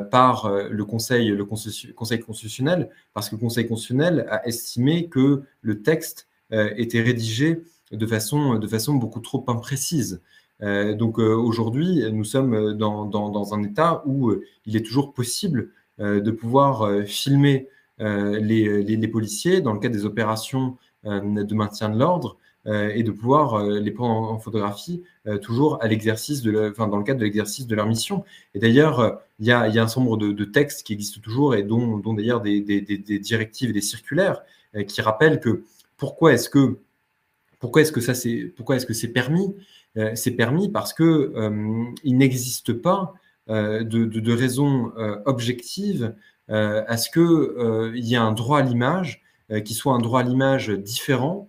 par 0.09 0.51
le 0.69 0.83
conseil, 0.83 1.29
le 1.29 1.45
conseil, 1.45 2.19
constitutionnel, 2.19 2.89
parce 3.13 3.29
que 3.29 3.35
le 3.35 3.41
Conseil 3.41 3.67
constitutionnel 3.67 4.25
a 4.29 4.45
estimé 4.47 5.07
que 5.07 5.43
le 5.61 5.81
texte 5.81 6.27
était 6.51 7.01
rédigé 7.01 7.61
de 7.91 8.05
façon, 8.07 8.57
de 8.57 8.67
façon 8.67 8.95
beaucoup 8.95 9.19
trop 9.21 9.45
imprécise. 9.47 10.21
Euh, 10.63 10.93
donc 10.93 11.19
euh, 11.19 11.35
aujourd'hui, 11.35 12.03
nous 12.11 12.23
sommes 12.23 12.73
dans, 12.73 13.05
dans, 13.05 13.53
un 13.53 13.63
état 13.63 14.03
où 14.05 14.29
euh, 14.29 14.43
il 14.65 14.75
est 14.75 14.85
toujours 14.85 15.13
possible 15.13 15.71
de 15.99 16.31
pouvoir 16.31 17.05
filmer 17.05 17.67
les, 17.99 18.81
les, 18.81 19.07
policiers 19.07 19.61
dans 19.61 19.71
le 19.71 19.77
cadre 19.77 19.93
des 19.93 20.05
opérations 20.05 20.77
de 21.03 21.53
maintien 21.53 21.89
de 21.89 21.99
l'ordre 21.99 22.37
et 22.65 23.03
de 23.03 23.11
pouvoir 23.11 23.63
les 23.63 23.91
prendre 23.91 24.31
en, 24.31 24.39
photographie 24.39 25.03
toujours 25.43 25.77
à 25.83 25.87
l'exercice 25.87 26.41
de, 26.41 26.71
enfin, 26.71 26.87
dans 26.87 26.97
le 26.97 27.03
cadre 27.03 27.19
de 27.19 27.25
l'exercice 27.25 27.67
de 27.67 27.75
leur 27.75 27.85
mission. 27.85 28.23
Et 28.55 28.59
d'ailleurs, 28.59 29.21
il 29.37 29.45
y 29.45 29.51
a, 29.51 29.67
y 29.67 29.77
a, 29.77 29.83
un 29.83 29.87
certain 29.87 30.01
nombre 30.01 30.17
de, 30.17 30.31
de, 30.31 30.45
textes 30.45 30.81
qui 30.81 30.93
existent 30.93 31.21
toujours 31.21 31.53
et 31.53 31.61
dont, 31.61 31.99
dont 31.99 32.15
d'ailleurs 32.15 32.41
des, 32.41 32.61
des, 32.61 32.81
des, 32.81 33.19
directives 33.19 33.69
et 33.69 33.73
des 33.73 33.81
circulaires 33.81 34.41
qui 34.87 35.01
rappellent 35.01 35.39
que 35.39 35.65
pourquoi 35.97 36.33
est-ce 36.33 36.49
que 36.49 36.79
pourquoi 37.59 37.83
est-ce 37.83 37.91
que 37.91 38.01
ça 38.01 38.15
c'est 38.15 38.51
pourquoi 38.55 38.77
est-ce 38.77 38.87
que 38.87 38.95
c'est 38.95 39.09
permis 39.09 39.53
euh, 39.97 40.11
c'est 40.15 40.31
permis 40.31 40.69
parce 40.69 40.93
que 40.93 41.03
euh, 41.35 41.83
il 42.03 42.17
n'existe 42.17 42.73
pas 42.73 43.13
euh, 43.49 43.83
de, 43.83 44.05
de, 44.05 44.33
raison 44.33 44.91
objective 45.25 46.15
à 46.47 46.97
ce 46.97 47.09
qu'il 47.09 48.05
y 48.05 48.13
ait 48.13 48.17
un 48.17 48.33
droit 48.33 48.59
à 48.59 48.61
l'image 48.61 49.23
qui 49.63 49.73
soit 49.73 49.93
un 49.93 49.99
droit 49.99 50.19
à 50.19 50.23
l'image 50.23 50.69
différent 50.69 51.47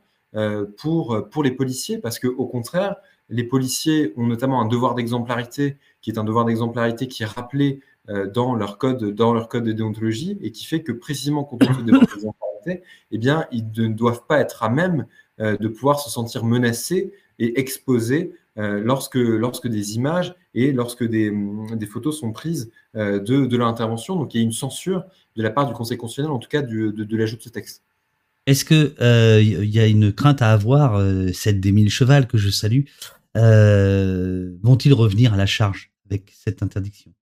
pour, 0.76 1.28
pour 1.28 1.42
les 1.42 1.50
policiers, 1.50 1.98
parce 1.98 2.20
qu'au 2.20 2.46
contraire, 2.46 2.96
les 3.28 3.42
policiers 3.42 4.12
ont 4.16 4.26
notamment 4.26 4.60
un 4.60 4.66
devoir 4.66 4.94
d'exemplarité, 4.94 5.76
qui 6.02 6.10
est 6.10 6.18
un 6.18 6.24
devoir 6.24 6.44
d'exemplarité 6.44 7.08
qui 7.08 7.24
est 7.24 7.26
rappelé 7.26 7.80
dans 8.32 8.54
leur 8.54 8.78
code, 8.78 9.02
dans 9.12 9.34
leur 9.34 9.48
code 9.48 9.64
de 9.64 9.72
déontologie, 9.72 10.38
et 10.40 10.52
qui 10.52 10.66
fait 10.66 10.82
que 10.82 10.92
précisément 10.92 11.42
quand 11.42 11.58
on 11.68 11.74
ce 11.74 11.80
devoir 11.80 12.06
d'exemplarité, 12.14 12.82
eh 13.10 13.18
bien, 13.18 13.46
ils 13.50 13.66
ne 13.76 13.88
doivent 13.88 14.26
pas 14.28 14.38
être 14.38 14.62
à 14.62 14.68
même 14.68 15.06
de 15.40 15.68
pouvoir 15.68 15.98
se 15.98 16.10
sentir 16.10 16.44
menacés 16.44 17.12
et 17.38 17.58
exposé 17.60 18.32
euh, 18.58 18.80
lorsque, 18.84 19.16
lorsque 19.16 19.66
des 19.66 19.96
images 19.96 20.34
et 20.54 20.72
lorsque 20.72 21.04
des, 21.04 21.32
des 21.74 21.86
photos 21.86 22.20
sont 22.20 22.32
prises 22.32 22.70
euh, 22.96 23.18
de, 23.18 23.46
de 23.46 23.56
l'intervention. 23.56 24.16
Donc 24.16 24.34
il 24.34 24.38
y 24.38 24.40
a 24.40 24.44
une 24.44 24.52
censure 24.52 25.04
de 25.36 25.42
la 25.42 25.50
part 25.50 25.66
du 25.66 25.72
Conseil 25.72 25.96
constitutionnel, 25.96 26.32
en 26.32 26.38
tout 26.38 26.50
cas 26.50 26.60
de, 26.60 26.90
de 26.90 27.16
l'ajout 27.16 27.36
de 27.36 27.42
ce 27.42 27.48
texte. 27.48 27.82
Est-ce 28.46 28.64
qu'il 28.66 28.94
euh, 29.00 29.40
y 29.42 29.78
a 29.78 29.86
une 29.86 30.12
crainte 30.12 30.42
à 30.42 30.52
avoir, 30.52 30.96
euh, 30.96 31.30
des 31.46 31.72
mille 31.72 31.88
chevals 31.88 32.26
que 32.26 32.36
je 32.36 32.50
salue, 32.50 32.82
vont-ils 33.34 34.92
revenir 34.92 35.32
à 35.32 35.36
la 35.38 35.46
charge 35.46 35.90
avec 36.10 36.30
cette 36.34 36.62
interdiction? 36.62 37.12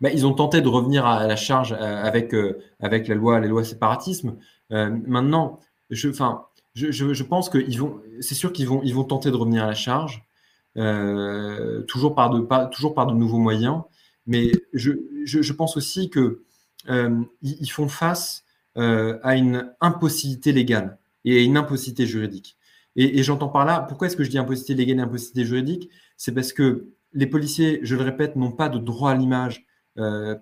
Bah, 0.00 0.10
Ils 0.10 0.24
ont 0.24 0.32
tenté 0.32 0.62
de 0.62 0.68
revenir 0.68 1.04
à 1.04 1.26
la 1.26 1.36
charge 1.36 1.72
avec, 1.74 2.34
avec 2.80 3.08
la 3.08 3.14
loi, 3.14 3.40
les 3.40 3.48
lois 3.48 3.64
séparatisme. 3.64 4.36
maintenant, 4.70 5.60
je, 5.90 6.08
enfin, 6.08 6.46
je, 6.74 6.90
je, 6.90 7.22
pense 7.22 7.50
qu'ils 7.50 7.78
vont, 7.78 8.00
c'est 8.20 8.34
sûr 8.34 8.52
qu'ils 8.52 8.66
vont, 8.66 8.80
ils 8.82 8.94
vont 8.94 9.04
tenter 9.04 9.30
de 9.30 9.36
revenir 9.36 9.64
à 9.64 9.66
la 9.66 9.74
charge, 9.74 10.24
euh, 10.76 11.82
toujours, 11.82 12.14
par 12.14 12.30
de, 12.30 12.40
pas, 12.40 12.66
toujours 12.66 12.94
par 12.94 13.06
de 13.06 13.14
nouveaux 13.14 13.38
moyens. 13.38 13.82
Mais 14.26 14.52
je, 14.72 14.92
je 15.24 15.52
pense 15.52 15.76
aussi 15.76 16.08
qu'ils 16.08 16.36
euh, 16.88 17.22
ils 17.42 17.70
font 17.70 17.88
face 17.88 18.44
euh, 18.76 19.18
à 19.22 19.36
une 19.36 19.72
impossibilité 19.80 20.52
légale 20.52 20.98
et 21.24 21.38
à 21.38 21.42
une 21.42 21.56
impossibilité 21.56 22.06
juridique. 22.06 22.56
Et, 22.96 23.18
et 23.18 23.22
j'entends 23.22 23.48
par 23.48 23.64
là, 23.64 23.80
pourquoi 23.80 24.06
est-ce 24.06 24.16
que 24.16 24.24
je 24.24 24.30
dis 24.30 24.38
impossibilité 24.38 24.74
légale 24.74 24.98
et 24.98 25.02
impossibilité 25.02 25.44
juridique? 25.44 25.90
C'est 26.16 26.32
parce 26.32 26.52
que 26.52 26.88
les 27.12 27.26
policiers, 27.26 27.80
je 27.82 27.96
le 27.96 28.02
répète, 28.02 28.36
n'ont 28.36 28.52
pas 28.52 28.68
de 28.68 28.78
droit 28.78 29.10
à 29.10 29.14
l'image 29.14 29.66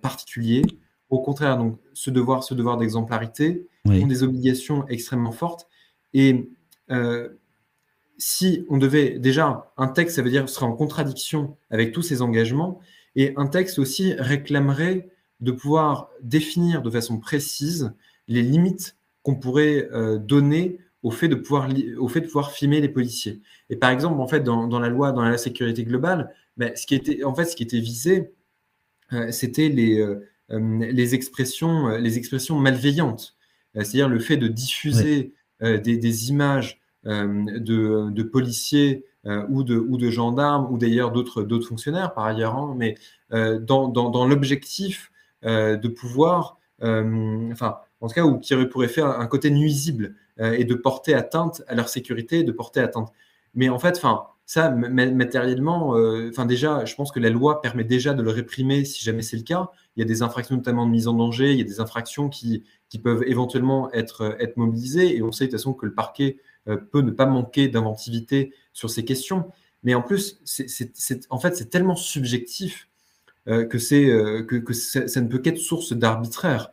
particulier. 0.01 0.63
Au 1.09 1.21
contraire, 1.21 1.59
donc, 1.59 1.81
ce 1.93 2.11
devoir, 2.11 2.45
ce 2.45 2.55
devoir 2.55 2.77
d'exemplarité 2.77 3.67
ont 3.85 4.07
des 4.07 4.23
obligations 4.23 4.87
extrêmement 4.87 5.33
fortes 5.33 5.67
et 6.15 6.49
euh, 6.91 7.29
si 8.19 8.65
on 8.69 8.77
devait 8.77 9.19
déjà, 9.19 9.73
un 9.77 9.89
texte, 9.89 10.17
ça 10.17 10.23
veut 10.23 10.31
dire 10.31 10.49
serait 10.49 10.67
en 10.67 10.75
contradiction 10.75 11.57
avec 11.71 11.93
tous 11.93 12.03
ces 12.03 12.23
engagements, 12.23 12.81
et 13.17 13.33
un 13.37 13.47
texte 13.47 13.79
aussi 13.79 14.15
réclamerait 14.15 15.09
de 15.41 15.53
pouvoir 15.53 16.11
définir 16.23 16.83
de 16.83 16.91
façon 16.91 17.19
précise 17.19 17.93
les 18.29 18.43
limites 18.43 18.97
qu'on 19.23 19.37
pourrait 19.37 19.89
euh, 19.93 20.19
donner 20.19 20.79
au 21.03 21.11
fait, 21.11 21.29
de 21.29 21.35
pouvoir 21.35 21.69
au 21.99 22.09
fait 22.09 22.21
de 22.21 22.27
pouvoir 22.27 22.53
filmer 22.53 22.81
les 22.81 22.89
policiers. 22.89 23.41
Et 23.71 23.77
par 23.77 23.91
exemple, 23.91 24.21
en 24.21 24.29
fait, 24.29 24.41
dans, 24.41 24.67
dans 24.67 24.81
la 24.81 24.91
loi, 24.91 25.13
dans 25.13 25.23
la 25.23 25.39
sécurité 25.39 25.85
globale, 25.85 26.35
ben, 26.59 26.77
ce 26.77 26.87
qui 26.87 26.95
était, 26.95 27.25
en 27.25 27.35
fait, 27.35 27.47
ce 27.47 27.57
qui 27.57 27.63
était 27.63 27.81
visé, 27.81 28.33
euh, 29.13 29.33
c'était 29.33 29.71
les, 29.71 30.07
les 30.51 31.15
expressions, 31.15 31.89
les 31.89 32.19
expressions 32.19 32.59
malveillantes, 32.59 33.37
c'est-à-dire 33.73 34.09
le 34.09 34.19
fait 34.19 34.37
de 34.37 34.49
diffuser 34.49 35.33
euh, 35.63 35.79
des, 35.79 36.31
images 36.31 36.81
euh, 37.07 37.45
de, 37.59 38.23
policiers 38.23 39.05
euh, 39.27 39.45
ou, 39.51 39.63
de, 39.63 40.11
gendarmes 40.11 40.73
ou 40.73 40.79
d'ailleurs 40.79 41.13
d'autres 41.13 41.61
fonctionnaires 41.61 42.15
par 42.15 42.25
ailleurs, 42.25 42.57
hein, 42.57 42.75
mais 42.79 42.97
dans, 43.31 44.27
l'objectif 44.27 45.13
de 45.43 45.89
pouvoir, 45.89 46.59
enfin, 46.81 47.79
en 48.01 48.09
tout 48.09 48.15
cas, 48.15 48.25
ou 48.25 48.39
qui 48.39 48.55
pourrait 48.67 48.89
faire 48.89 49.07
un 49.07 49.27
côté 49.27 49.51
nuisible 49.51 50.15
et 50.39 50.65
de 50.65 50.75
porter 50.75 51.15
atteinte 51.15 51.63
à 51.69 51.75
leur 51.75 51.89
sécurité, 51.89 52.43
de 52.43 52.53
porter 52.53 52.81
atteinte. 52.81 53.13
Mais 53.55 53.69
en 53.69 53.79
fait, 53.79 53.97
enfin, 53.97 54.25
ça, 54.47 54.71
matériellement, 54.71 55.91
enfin 56.29 56.47
déjà, 56.47 56.85
je 56.87 56.95
pense 56.95 57.13
que 57.13 57.21
la 57.21 57.31
loi 57.31 57.61
permet 57.61 57.85
déjà 57.85 58.15
de 58.15 58.23
le 58.23 58.31
réprimer 58.31 58.85
si 58.85 59.05
jamais 59.05 59.23
c'est 59.23 59.37
le 59.37 59.43
cas. 59.43 59.69
Il 59.97 60.01
y 60.01 60.03
a 60.03 60.07
des 60.07 60.23
infractions 60.23 60.57
notamment 60.57 60.87
de 60.87 60.91
mise 60.91 61.07
en 61.07 61.15
danger, 61.15 61.53
il 61.53 61.59
y 61.59 61.63
a 61.63 61.65
des 61.65 61.81
infractions 61.81 62.29
qui, 62.29 62.65
qui 62.91 62.99
peuvent 62.99 63.23
éventuellement 63.27 63.91
être, 63.93 64.37
être 64.39 64.59
mobilisées, 64.59 65.17
et 65.17 65.23
on 65.23 65.33
sait 65.33 65.47
de 65.47 65.51
toute 65.51 65.59
façon 65.59 65.73
que 65.73 65.87
le 65.87 65.95
parquet 65.95 66.37
peut 66.93 67.01
ne 67.01 67.11
pas 67.11 67.25
manquer 67.25 67.69
d'inventivité 67.69 68.53
sur 68.75 68.91
ces 68.91 69.05
questions. 69.05 69.51
Mais 69.83 69.95
en 69.95 70.03
plus, 70.03 70.39
c'est, 70.45 71.27
en 71.31 71.39
fait, 71.39 71.57
c'est 71.57 71.71
tellement 71.71 71.97
subjectif 71.97 72.89
que, 73.47 73.79
c'est, 73.79 74.05
que, 74.47 74.57
que 74.57 74.73
ça, 74.75 75.21
ne 75.21 75.29
peut 75.29 75.39
qu'être 75.39 75.59
source 75.59 75.95
d'arbitraire. 75.95 76.73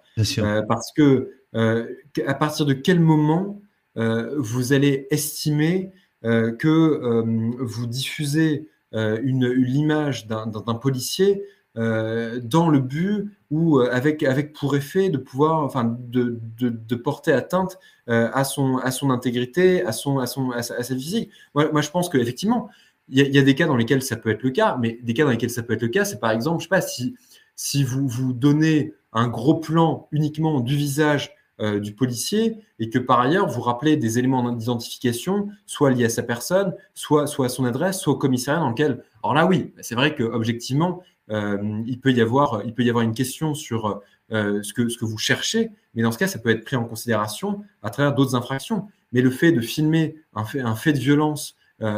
parce 0.67 0.91
que 0.91 1.31
à 1.53 2.33
partir 2.33 2.65
de 2.65 2.73
quel 2.73 2.99
moment 2.99 3.61
vous 3.95 4.73
allez 4.73 5.07
estimer 5.09 5.93
euh, 6.25 6.51
que 6.51 6.67
euh, 6.67 7.53
vous 7.59 7.85
diffusez 7.85 8.67
euh, 8.95 9.19
une, 9.23 9.47
l'image 9.47 10.25
d'un 10.25 10.73
policier 10.73 11.43
dans 11.77 12.69
le 12.69 12.79
but 12.79 13.29
ou 13.51 13.79
avec, 13.79 14.23
avec 14.23 14.53
pour 14.53 14.75
effet 14.75 15.09
de 15.09 15.17
pouvoir, 15.17 15.63
enfin, 15.63 15.95
de, 15.99 16.39
de, 16.59 16.95
porter 16.95 17.31
atteinte 17.31 17.77
à, 18.07 18.43
son, 18.43 18.77
à 18.77 18.89
son 18.89 19.11
intégrité, 19.11 19.85
à, 19.85 19.91
son, 19.91 20.17
à, 20.17 20.25
son, 20.25 20.49
à, 20.51 20.63
sa, 20.63 20.83
physique. 20.83 21.29
Moi, 21.53 21.81
je 21.81 21.89
pense 21.91 22.09
qu'effectivement, 22.09 22.69
il 23.09 23.33
y, 23.33 23.39
a 23.39 23.41
des 23.41 23.55
cas 23.55 23.67
dans 23.67 23.77
lesquels 23.77 24.01
ça 24.01 24.17
peut 24.17 24.29
être 24.29 24.43
le 24.43 24.49
cas, 24.49 24.77
mais 24.81 24.99
des 25.01 25.13
cas 25.13 25.23
dans 25.23 25.29
lesquels 25.29 25.49
ça 25.49 25.63
peut 25.63 25.73
être 25.73 25.81
le 25.81 25.87
cas, 25.87 26.03
c'est 26.03 26.19
par 26.19 26.31
exemple, 26.31 26.59
je 26.59 26.63
sais 26.63 26.69
pas, 26.69 26.81
si, 26.81 27.15
si 27.55 27.83
vous 27.83 28.07
vous 28.07 28.33
donnez 28.33 28.93
un 29.13 29.27
gros 29.27 29.55
plan 29.55 30.07
uniquement 30.11 30.59
du 30.59 30.75
visage 30.75 31.33
euh, 31.59 31.79
du 31.79 31.93
policier 31.93 32.57
et 32.79 32.89
que 32.89 32.99
par 32.99 33.19
ailleurs, 33.21 33.47
vous 33.47 33.61
rappelez 33.61 33.97
des 33.97 34.19
éléments 34.19 34.51
d'identification, 34.51 35.49
soit 35.65 35.89
liés 35.89 36.05
à 36.05 36.09
sa 36.09 36.21
personne, 36.21 36.75
soit, 36.93 37.27
soit 37.27 37.47
à 37.47 37.49
son 37.49 37.65
adresse, 37.65 37.99
soit 37.99 38.13
au 38.13 38.17
commissariat 38.17 38.59
dans 38.59 38.69
lequel. 38.69 39.03
Alors 39.23 39.33
là, 39.33 39.47
oui, 39.47 39.73
c'est 39.81 39.95
vrai 39.95 40.13
qu'objectivement, 40.13 40.99
euh, 40.99 41.03
il, 41.29 41.99
peut 41.99 42.11
y 42.11 42.21
avoir, 42.21 42.63
il 42.65 42.73
peut 42.73 42.83
y 42.83 42.89
avoir 42.89 43.03
une 43.03 43.13
question 43.13 43.53
sur 43.53 44.01
euh, 44.31 44.61
ce, 44.63 44.73
que, 44.73 44.89
ce 44.89 44.97
que 44.97 45.05
vous 45.05 45.17
cherchez, 45.17 45.71
mais 45.93 46.03
dans 46.03 46.11
ce 46.11 46.17
cas, 46.17 46.27
ça 46.27 46.39
peut 46.39 46.49
être 46.49 46.63
pris 46.63 46.75
en 46.75 46.85
considération 46.85 47.63
à 47.81 47.89
travers 47.89 48.13
d'autres 48.13 48.35
infractions. 48.35 48.87
Mais 49.11 49.21
le 49.21 49.29
fait 49.29 49.51
de 49.51 49.61
filmer 49.61 50.15
un 50.33 50.45
fait, 50.45 50.61
un 50.61 50.75
fait 50.75 50.93
de 50.93 50.99
violence 50.99 51.55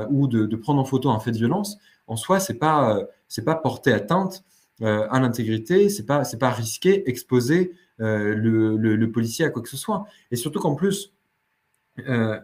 ou 0.09 0.27
de, 0.27 0.55
prendre 0.55 0.81
en 0.81 0.85
photo 0.85 1.09
un 1.09 1.19
fait 1.19 1.31
de 1.31 1.37
violence, 1.37 1.77
en 2.07 2.15
soi, 2.15 2.39
c'est 2.39 2.55
pas, 2.55 3.01
c'est 3.27 3.45
pas 3.45 3.55
porter 3.55 3.93
atteinte 3.93 4.43
à 4.81 5.19
l'intégrité, 5.19 5.89
c'est 5.89 6.05
pas, 6.05 6.23
c'est 6.23 6.37
pas 6.37 6.51
risquer, 6.51 7.09
exposer 7.09 7.73
euh, 8.01 8.33
le, 8.33 9.11
policier 9.11 9.43
à 9.43 9.49
quoi 9.49 9.61
que 9.61 9.67
ce 9.69 9.75
soit. 9.75 10.05
Et 10.31 10.37
surtout 10.37 10.59
qu'en 10.59 10.75
plus, 10.75 11.13
euh, 12.07 12.39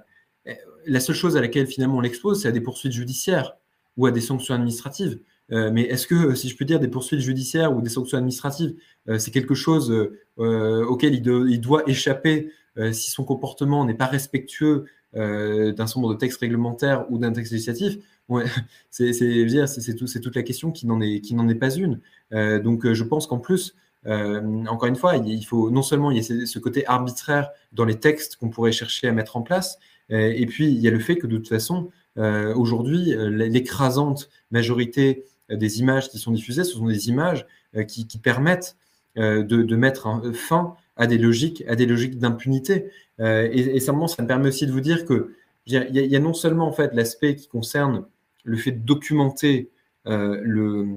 la 0.85 0.99
seule 0.99 1.15
chose 1.15 1.37
à 1.37 1.41
laquelle 1.41 1.67
finalement 1.67 1.97
on 1.97 2.01
l'expose, 2.01 2.41
c'est 2.41 2.47
à 2.49 2.51
des 2.51 2.61
poursuites 2.61 2.91
judiciaires 2.91 3.53
ou 3.95 4.05
à 4.05 4.11
des 4.11 4.21
sanctions 4.21 4.53
administratives. 4.53 5.19
Euh, 5.51 5.69
mais 5.71 5.83
est-ce 5.83 6.07
que, 6.07 6.33
si 6.35 6.49
je 6.49 6.57
peux 6.57 6.65
dire, 6.65 6.79
des 6.79 6.87
poursuites 6.87 7.19
judiciaires 7.19 7.75
ou 7.75 7.81
des 7.81 7.89
sanctions 7.89 8.17
administratives, 8.17 8.75
c'est 9.19 9.31
quelque 9.31 9.53
chose 9.53 9.93
auquel 10.37 11.13
il, 11.13 11.61
doit 11.61 11.83
échapper 11.87 12.49
si 12.91 13.11
son 13.11 13.23
comportement 13.23 13.85
n'est 13.85 13.93
pas 13.93 14.07
respectueux 14.07 14.85
d'un 15.13 15.75
certain 15.75 16.01
nombre 16.01 16.13
de 16.15 16.19
textes 16.19 16.39
réglementaires 16.39 17.05
ou 17.11 17.19
d'un 17.19 17.31
texte 17.31 17.51
législatif? 17.51 17.97
C'est 18.89 19.95
tout, 19.95 20.07
toute 20.07 20.35
la 20.35 20.41
question 20.41 20.71
qui 20.71 20.87
n'en 20.87 20.99
est, 20.99 21.21
est 21.21 21.55
pas 21.59 21.69
une. 21.69 22.01
donc 22.31 22.91
je 22.91 23.03
pense 23.03 23.27
qu'en 23.27 23.37
plus, 23.37 23.75
euh, 24.07 24.65
encore 24.67 24.87
une 24.87 24.95
fois, 24.95 25.17
il 25.17 25.43
faut 25.45 25.71
non 25.71 25.81
seulement 25.81 26.11
il 26.11 26.17
y 26.17 26.19
a 26.19 26.45
ce 26.45 26.59
côté 26.59 26.85
arbitraire 26.87 27.49
dans 27.71 27.85
les 27.85 27.99
textes 27.99 28.35
qu'on 28.35 28.49
pourrait 28.49 28.71
chercher 28.71 29.07
à 29.07 29.11
mettre 29.11 29.37
en 29.37 29.41
place, 29.41 29.79
euh, 30.11 30.31
et 30.35 30.45
puis 30.45 30.67
il 30.67 30.79
y 30.79 30.87
a 30.87 30.91
le 30.91 30.99
fait 30.99 31.17
que 31.17 31.27
de 31.27 31.37
toute 31.37 31.49
façon, 31.49 31.89
euh, 32.17 32.53
aujourd'hui, 32.55 33.15
l'écrasante 33.17 34.29
majorité 34.51 35.25
des 35.49 35.79
images 35.79 36.09
qui 36.09 36.17
sont 36.17 36.31
diffusées, 36.31 36.63
ce 36.63 36.73
sont 36.73 36.87
des 36.87 37.09
images 37.09 37.45
qui, 37.87 38.05
permettent 38.17 38.77
de, 39.15 39.75
mettre 39.75 40.21
fin 40.33 40.75
à 40.97 41.07
des 41.07 41.17
logiques, 41.17 41.63
à 41.67 41.75
des 41.75 41.85
logiques 41.85 42.17
d'impunité. 42.17 42.89
et, 43.19 43.79
simplement, 43.79 44.07
ça 44.07 44.23
me 44.23 44.27
permet 44.27 44.47
aussi 44.47 44.65
de 44.65 44.71
vous 44.71 44.81
dire 44.81 45.05
que 45.05 45.35
il 45.67 45.73
y, 45.73 46.15
a, 46.15 46.19
non 46.19 46.33
seulement 46.33 46.67
en 46.67 46.71
fait 46.71 46.93
l'aspect 46.93 47.35
qui 47.35 47.47
concerne 47.47 48.05
le 48.43 48.57
fait 48.57 48.71
de 48.71 48.85
documenter 48.85 49.69
le, 50.05 50.87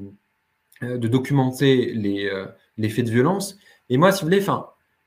de 0.82 1.08
documenter 1.08 1.92
les, 1.94 2.30
les 2.78 2.88
faits 2.88 3.04
de 3.04 3.10
violence. 3.10 3.58
Et 3.90 3.98
moi, 3.98 4.12
si 4.12 4.22
vous 4.22 4.28
voulez, 4.28 4.40
enfin, 4.40 4.66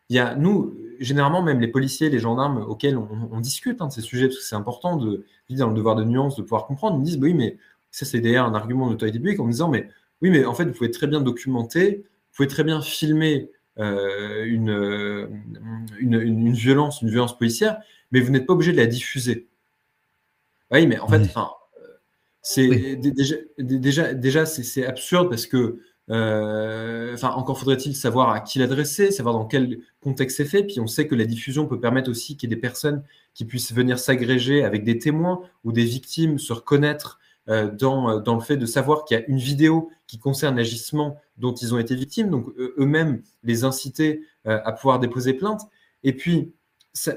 il 0.10 0.16
y 0.16 0.20
a 0.20 0.36
nous, 0.36 0.78
généralement, 1.00 1.42
même 1.42 1.62
les 1.62 1.70
policiers, 1.70 2.10
les 2.10 2.20
gendarmes 2.20 2.58
auxquels 2.58 2.98
on, 2.98 3.40
discute 3.40 3.82
hein, 3.82 3.88
de 3.88 3.94
ces 3.94 4.02
sujets, 4.02 4.28
parce 4.28 4.38
que 4.38 4.44
c'est 4.44 4.56
important 4.56 4.98
de, 4.98 5.26
dans 5.50 5.70
le 5.70 5.74
devoir 5.74 5.96
de 5.96 6.04
nuance, 6.04 6.36
de 6.36 6.42
pouvoir 6.42 6.66
comprendre, 6.66 6.98
ils 6.98 7.00
me 7.00 7.06
disent, 7.06 7.20
oui, 7.22 7.34
mais 7.34 7.58
ça, 7.92 8.06
c'est 8.06 8.22
d'ailleurs 8.22 8.46
un 8.46 8.54
argument 8.54 8.90
d'autorité 8.90 9.20
publique 9.20 9.40
en 9.40 9.46
me 9.46 9.52
disant, 9.52 9.70
mais 9.70 9.88
oui, 10.22 10.30
mais 10.30 10.46
en 10.46 10.54
fait, 10.54 10.66
vous 10.66 10.74
pouvez 10.74 10.92
très 10.92 11.08
bien 11.08 11.22
documenter, 11.22 12.04
vous 12.06 12.36
pouvez 12.36 12.48
très 12.48 12.64
bien 12.64 12.82
filmer 12.82 13.52
euh, 13.80 14.46
une, 14.46 15.30
une, 16.00 16.54
violence, 16.54 17.02
une 17.02 17.10
violence 17.10 17.38
policière, 17.38 17.80
mais 18.12 18.20
vous 18.20 18.32
n'êtes 18.32 18.46
pas 18.46 18.54
obligé 18.54 18.72
de 18.72 18.78
la 18.78 18.86
diffuser. 18.86 19.48
Oui, 20.72 20.88
mais 20.88 21.00
en 21.00 21.08
fait, 21.08 21.22
c'est 22.42 22.96
déjà, 22.96 23.36
déjà, 23.58 24.14
déjà 24.14 24.46
c'est 24.46 24.86
absurde 24.86 25.30
parce 25.30 25.46
que 25.46 25.80
euh, 26.10 27.14
enfin, 27.14 27.30
encore 27.30 27.58
faudrait-il 27.58 27.96
savoir 27.96 28.32
à 28.32 28.42
qui 28.42 28.60
l'adresser, 28.60 29.12
savoir 29.12 29.34
dans 29.34 29.46
quel 29.46 29.80
contexte 30.02 30.38
c'est 30.38 30.46
fait. 30.46 30.64
Puis 30.64 30.80
on 30.80 30.88
sait 30.88 31.08
que 31.08 31.16
la 31.16 31.26
diffusion 31.26 31.68
peut 31.68 31.80
permettre 31.80 32.10
aussi 32.10 32.36
qu'il 32.36 32.50
y 32.50 32.54
ait 32.54 32.56
des 32.56 32.62
personnes 32.62 33.04
qui 33.34 33.46
puissent 33.46 33.74
venir 33.74 34.00
s'agréger 34.00 34.64
avec 34.64 34.84
des 34.84 34.98
témoins 34.98 35.42
ou 35.64 35.72
des 35.72 35.86
victimes 35.86 36.38
se 36.38 36.52
reconnaître 36.52 37.20
euh, 37.20 37.21
dans, 37.52 38.10
euh, 38.10 38.20
dans 38.20 38.36
le 38.36 38.42
fait 38.42 38.58
de 38.58 38.66
savoir 38.66 39.06
qu'il 39.06 39.18
y 39.18 39.22
a 39.22 39.26
une 39.28 39.38
vidéo 39.38 39.90
qui 40.08 40.18
concerne 40.20 40.58
l'agissement 40.58 41.18
dont 41.38 41.54
ils 41.54 41.74
ont 41.74 41.80
été 41.80 41.96
victimes, 41.96 42.30
donc 42.30 42.48
eux-mêmes 42.58 43.22
les 43.44 43.64
inciter 43.64 44.24
à 44.46 44.72
pouvoir 44.74 45.00
déposer 45.00 45.34
plainte. 45.34 45.62
Et 46.04 46.14
puis, 46.14 46.54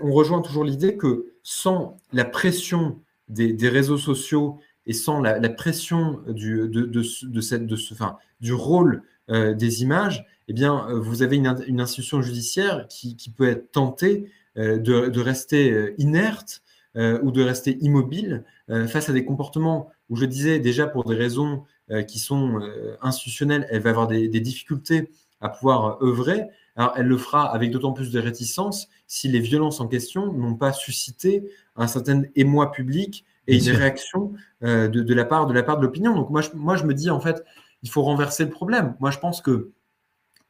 on 0.00 0.12
rejoint 0.12 0.40
toujours 0.40 0.64
l'idée 0.64 0.96
que 0.96 1.32
sans 1.42 1.96
la 2.12 2.24
pression 2.24 3.00
des, 3.28 3.52
des 3.52 3.68
réseaux 3.68 3.98
sociaux 3.98 4.58
et 4.86 4.92
sans 4.92 5.20
la, 5.20 5.48
pression 5.48 6.20
du, 6.28 6.68
de, 6.68 6.84
de, 6.84 7.40
cette, 7.40 7.66
de 7.66 7.76
ce, 7.76 7.94
enfin, 7.94 8.18
du 8.40 8.52
rôle 8.52 9.02
euh, 9.30 9.54
des 9.54 9.82
images, 9.82 10.26
eh 10.48 10.52
bien, 10.52 10.86
euh, 10.88 11.00
vous 11.00 11.22
avez 11.22 11.36
une, 11.36 11.80
institution 11.80 12.20
judiciaire 12.20 12.86
qui, 12.88 13.16
qui, 13.16 13.30
peut 13.30 13.48
être 13.48 13.72
tentée 13.72 14.30
euh, 14.58 14.78
de, 14.78 15.08
de, 15.08 15.20
rester 15.20 15.94
inerte 15.98 16.62
ou 16.96 17.32
de 17.32 17.42
rester 17.42 17.76
immobile 17.80 18.44
face 18.86 19.08
à 19.10 19.12
des 19.12 19.24
comportements 19.24 19.90
où 20.10 20.16
je 20.16 20.24
disais 20.24 20.58
déjà 20.58 20.86
pour 20.86 21.04
des 21.04 21.14
raisons 21.14 21.64
qui 22.08 22.18
sont 22.18 22.60
institutionnelles, 23.02 23.66
elle 23.70 23.82
va 23.82 23.90
avoir 23.90 24.06
des, 24.06 24.28
des, 24.28 24.40
difficultés 24.40 25.10
à 25.40 25.50
pouvoir 25.50 26.02
œuvrer. 26.02 26.44
Alors, 26.76 26.94
elle 26.96 27.06
le 27.06 27.18
fera 27.18 27.52
avec 27.54 27.70
d'autant 27.70 27.92
plus 27.92 28.10
de 28.10 28.18
réticence 28.18 28.88
si 29.06 29.28
les 29.28 29.40
violences 29.40 29.80
en 29.80 29.88
question 29.88 30.32
n'ont 30.32 30.54
pas 30.54 30.72
suscité 30.72 31.50
un 31.76 31.86
certain 31.86 32.22
émoi 32.36 32.72
public 32.72 33.24
et 33.46 33.58
une 33.58 33.76
réaction 33.76 34.32
euh, 34.62 34.88
de, 34.88 35.14
la 35.14 35.24
part 35.24 35.46
de 35.46 35.52
la 35.52 35.62
part 35.62 35.78
de 35.78 35.82
l'opinion. 35.82 36.14
Donc 36.14 36.30
moi 36.30 36.40
je, 36.40 36.50
moi 36.54 36.76
je 36.76 36.84
me 36.84 36.94
dis 36.94 37.10
en 37.10 37.20
fait 37.20 37.44
il 37.82 37.90
faut 37.90 38.02
renverser 38.02 38.44
le 38.44 38.50
problème. 38.50 38.96
Moi 39.00 39.10
je 39.10 39.18
pense 39.18 39.40
que 39.40 39.72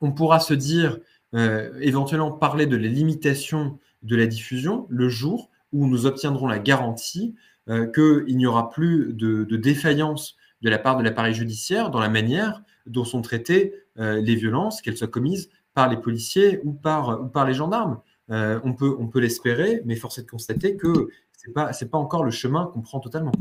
on 0.00 0.12
pourra 0.12 0.40
se 0.40 0.54
dire 0.54 0.98
euh, 1.34 1.72
éventuellement 1.80 2.30
parler 2.30 2.66
de 2.66 2.76
la 2.76 2.88
limitation 2.88 3.78
de 4.02 4.16
la 4.16 4.26
diffusion 4.26 4.86
le 4.88 5.08
jour 5.08 5.50
où 5.72 5.86
nous 5.86 6.06
obtiendrons 6.06 6.46
la 6.46 6.58
garantie 6.58 7.34
euh, 7.34 7.53
qu'il 7.66 8.36
n'y 8.36 8.46
aura 8.46 8.70
plus 8.70 9.12
de, 9.12 9.56
défaillance 9.56 10.36
de 10.62 10.70
la 10.70 10.78
part 10.78 10.96
de 10.96 11.02
l'appareil 11.02 11.34
judiciaire 11.34 11.90
dans 11.90 12.00
la 12.00 12.08
manière 12.08 12.62
dont 12.86 13.04
sont 13.04 13.22
traitées 13.22 13.74
les 13.96 14.34
violences, 14.34 14.82
qu'elles 14.82 14.96
soient 14.96 15.08
commises 15.08 15.48
par 15.72 15.88
les 15.88 15.96
policiers 15.96 16.60
ou 16.64 16.72
par, 16.72 17.46
les 17.46 17.54
gendarmes. 17.54 18.00
on 18.28 18.74
peut, 18.74 18.94
on 18.98 19.06
peut 19.06 19.20
l'espérer, 19.20 19.80
mais 19.86 19.96
force 19.96 20.18
est 20.18 20.22
de 20.22 20.30
constater 20.30 20.76
que 20.76 21.08
pas 21.52 21.72
c'est 21.72 21.90
pas 21.90 21.98
encore 21.98 22.24
le 22.24 22.30
chemin 22.30 22.70
qu'on 22.72 22.80
prend 22.80 23.00
totalement. 23.00 23.32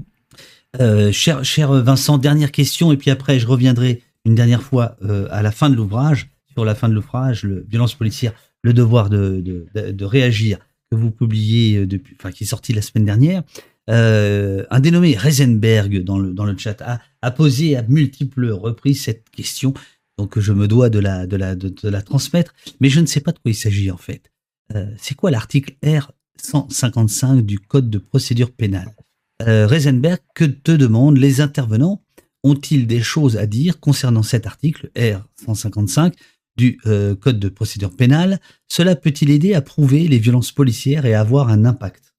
Euh, 0.79 1.11
cher, 1.11 1.71
Vincent, 1.71 2.17
dernière 2.17 2.51
question 2.51 2.91
et 2.91 2.97
puis 2.97 3.11
après 3.11 3.39
je 3.39 3.47
reviendrai 3.47 4.01
une 4.25 4.35
dernière 4.35 4.63
fois 4.63 4.95
euh, 5.03 5.27
à 5.29 5.41
la 5.41 5.51
fin 5.51 5.69
de 5.69 5.75
l'ouvrage 5.75 6.29
sur 6.51 6.65
la 6.65 6.75
fin 6.75 6.89
de 6.89 6.93
l'ouvrage, 6.93 7.43
le 7.43 7.65
violence 7.67 7.95
policière, 7.95 8.33
le 8.61 8.73
devoir 8.73 9.09
de, 9.09 9.41
de, 9.41 9.91
de, 9.91 10.05
réagir 10.05 10.59
que 10.91 10.95
vous 10.95 11.11
publiez 11.11 11.77
euh, 11.77 11.87
depuis, 11.87 12.15
enfin 12.19 12.31
qui 12.31 12.43
est 12.43 12.47
sorti 12.47 12.73
la 12.73 12.81
semaine 12.81 13.05
dernière. 13.05 13.43
Euh, 13.89 14.63
un 14.69 14.79
dénommé 14.79 15.15
Reisenberg 15.15 16.03
dans 16.03 16.17
le, 16.17 16.33
dans 16.33 16.45
le 16.45 16.57
chat 16.57 16.81
a, 16.81 17.01
a, 17.21 17.31
posé 17.31 17.75
à 17.75 17.83
multiples 17.83 18.49
reprises 18.51 19.03
cette 19.03 19.29
question, 19.29 19.73
donc 20.17 20.39
je 20.39 20.53
me 20.53 20.67
dois 20.67 20.89
de 20.89 20.99
la, 20.99 22.01
transmettre, 22.01 22.53
mais 22.79 22.89
je 22.89 23.01
ne 23.01 23.05
sais 23.05 23.19
pas 23.19 23.31
de 23.31 23.39
quoi 23.39 23.51
il 23.51 23.55
s'agit 23.55 23.91
en 23.91 23.97
fait. 23.97 24.31
Euh, 24.73 24.89
c'est 24.97 25.15
quoi 25.15 25.31
l'article 25.31 25.75
R 25.85 26.11
155 26.41 27.41
du 27.41 27.59
Code 27.59 27.89
de 27.89 27.97
procédure 27.97 28.51
pénale? 28.51 28.95
Euh, 29.41 29.67
Reisenberg, 29.67 30.19
que 30.33 30.45
te 30.45 30.71
demandent 30.71 31.17
les 31.17 31.41
intervenants? 31.41 32.01
Ont-ils 32.43 32.87
des 32.87 33.01
choses 33.01 33.37
à 33.37 33.45
dire 33.45 33.79
concernant 33.79 34.23
cet 34.23 34.45
article 34.47 34.91
R 34.97 35.27
155 35.45 36.13
du 36.55 36.77
Code 37.19 37.39
de 37.39 37.49
procédure 37.49 37.95
pénale? 37.95 38.39
Cela 38.69 38.95
peut-il 38.95 39.29
aider 39.29 39.53
à 39.53 39.61
prouver 39.61 40.07
les 40.07 40.19
violences 40.19 40.51
policières 40.51 41.05
et 41.05 41.13
avoir 41.13 41.49
un 41.49 41.65
impact? 41.65 42.12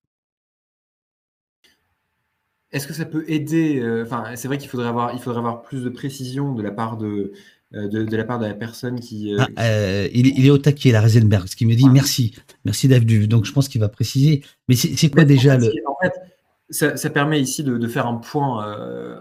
Est-ce 2.75 2.87
que 2.87 2.93
ça 2.93 3.05
peut 3.05 3.25
aider 3.29 3.83
Enfin, 4.03 4.25
c'est 4.35 4.49
vrai 4.49 4.59
qu'il 4.59 4.69
faudrait 4.69 4.89
avoir, 4.89 5.15
il 5.15 5.21
faudrait 5.21 5.39
avoir 5.39 5.63
plus 5.63 5.83
de 5.83 5.89
précision 5.89 6.53
de 6.53 6.63
la 6.63 6.73
part 6.73 6.97
de, 6.97 7.33
de, 7.73 8.17
la 8.17 8.25
part 8.25 8.39
de 8.39 8.47
la 8.47 8.55
personne 8.55 9.01
qui. 9.01 9.35
Ah, 9.57 10.07
il, 10.13 10.45
est 10.45 10.51
au 10.51 10.59
taquet, 10.59 10.91
la 10.91 11.01
Reisenberg, 11.01 11.47
ce 11.47 11.57
qui 11.57 11.67
me 11.67 11.75
dit 11.75 11.89
merci, 11.89 12.35
merci 12.65 12.89
David. 12.89 13.29
Donc 13.29 13.45
je 13.45 13.53
pense 13.53 13.69
qu'il 13.69 13.81
va 13.81 13.89
préciser. 13.89 14.43
Mais 14.69 14.75
c'est 14.75 15.09
quoi 15.09 15.25
déjà 15.25 15.57
le. 15.57 15.71
En 15.87 15.97
fait, 16.03 16.97
ça, 16.97 17.11
permet 17.11 17.41
ici 17.41 17.63
de, 17.63 17.87
faire 17.87 18.07
un 18.07 18.17
point, 18.17 18.65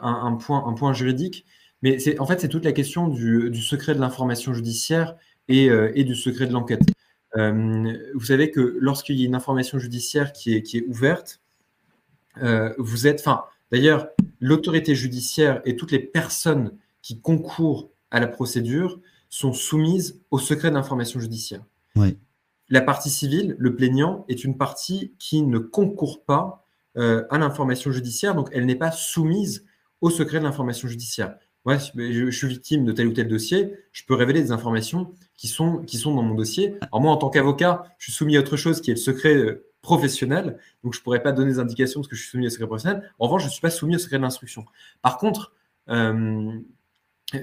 un, 0.01 0.33
point, 0.33 0.63
un 0.67 0.73
point 0.73 0.93
juridique. 0.93 1.45
Mais 1.83 1.99
c'est 1.99 2.19
en 2.19 2.25
fait 2.25 2.39
c'est 2.41 2.49
toute 2.49 2.65
la 2.65 2.71
question 2.71 3.07
du, 3.07 3.53
secret 3.61 3.93
de 3.93 3.99
l'information 3.99 4.53
judiciaire 4.53 5.15
et, 5.47 5.65
et, 5.65 6.03
du 6.03 6.15
secret 6.15 6.47
de 6.47 6.53
l'enquête. 6.53 6.81
vous 7.35 8.25
savez 8.25 8.49
que 8.49 8.77
lorsqu'il 8.79 9.19
y 9.19 9.23
a 9.23 9.25
une 9.27 9.35
information 9.35 9.77
judiciaire 9.77 10.33
qui 10.33 10.55
est, 10.55 10.63
qui 10.63 10.77
est 10.77 10.85
ouverte, 10.87 11.42
euh, 12.41 12.73
vous 12.77 13.07
êtes, 13.07 13.19
enfin, 13.19 13.43
d'ailleurs, 13.71 14.07
l'autorité 14.39 14.95
judiciaire 14.95 15.61
et 15.65 15.75
toutes 15.75 15.91
les 15.91 15.99
personnes 15.99 16.71
qui 17.01 17.19
concourent 17.19 17.89
à 18.11 18.19
la 18.19 18.27
procédure 18.27 18.99
sont 19.29 19.53
soumises 19.53 20.21
au 20.31 20.39
secret 20.39 20.71
d'information 20.71 21.19
judiciaire. 21.19 21.63
La 22.69 22.81
partie 22.81 23.09
civile, 23.09 23.55
le 23.59 23.75
plaignant, 23.75 24.25
est 24.29 24.43
une 24.43 24.57
partie 24.57 25.13
qui 25.19 25.41
ne 25.41 25.59
concourt 25.59 26.23
pas 26.23 26.65
euh, 26.97 27.23
à 27.29 27.37
l'information 27.37 27.91
judiciaire, 27.91 28.35
donc 28.35 28.49
elle 28.51 28.65
n'est 28.65 28.75
pas 28.75 28.91
soumise 28.91 29.65
au 30.01 30.09
secret 30.09 30.39
de 30.39 30.43
l'information 30.43 30.87
judiciaire. 30.87 31.35
Moi, 31.65 31.77
je, 31.77 32.29
suis 32.29 32.47
victime 32.47 32.83
de 32.83 32.91
tel 32.91 33.07
ou 33.07 33.13
tel 33.13 33.27
dossier, 33.27 33.73
je 33.91 34.03
peux 34.05 34.15
révéler 34.15 34.41
des 34.41 34.51
informations 34.51 35.13
qui 35.37 35.47
sont, 35.47 35.77
qui 35.77 35.97
sont 35.97 36.13
dans 36.13 36.21
mon 36.21 36.35
dossier. 36.35 36.75
Alors 36.81 37.01
moi, 37.01 37.11
en 37.11 37.17
tant 37.17 37.29
qu'avocat, 37.29 37.83
je 37.97 38.05
suis 38.05 38.13
soumis 38.13 38.35
à 38.35 38.41
autre 38.41 38.57
chose 38.57 38.81
qui 38.81 38.91
est 38.91 38.95
le 38.95 38.99
secret 38.99 39.35
euh, 39.35 39.65
professionnel, 39.83 40.57
donc 40.83 40.93
je 40.93 40.99
ne 40.99 41.03
pourrais 41.03 41.21
pas 41.21 41.33
donner 41.33 41.51
des 41.51 41.59
indications 41.59 41.99
parce 41.99 42.07
que 42.07 42.15
je 42.15 42.21
suis 42.21 42.31
soumis 42.31 42.47
au 42.47 42.49
secret 42.49 42.65
professionnel. 42.65 43.03
En 43.19 43.25
revanche, 43.25 43.43
je 43.43 43.47
ne 43.47 43.51
suis 43.51 43.61
pas 43.61 43.69
soumis 43.69 43.95
au 43.97 43.99
secret 43.99 44.17
de 44.17 44.23
l'instruction. 44.23 44.65
Par 45.03 45.17
contre, 45.17 45.53
euh, 45.89 46.51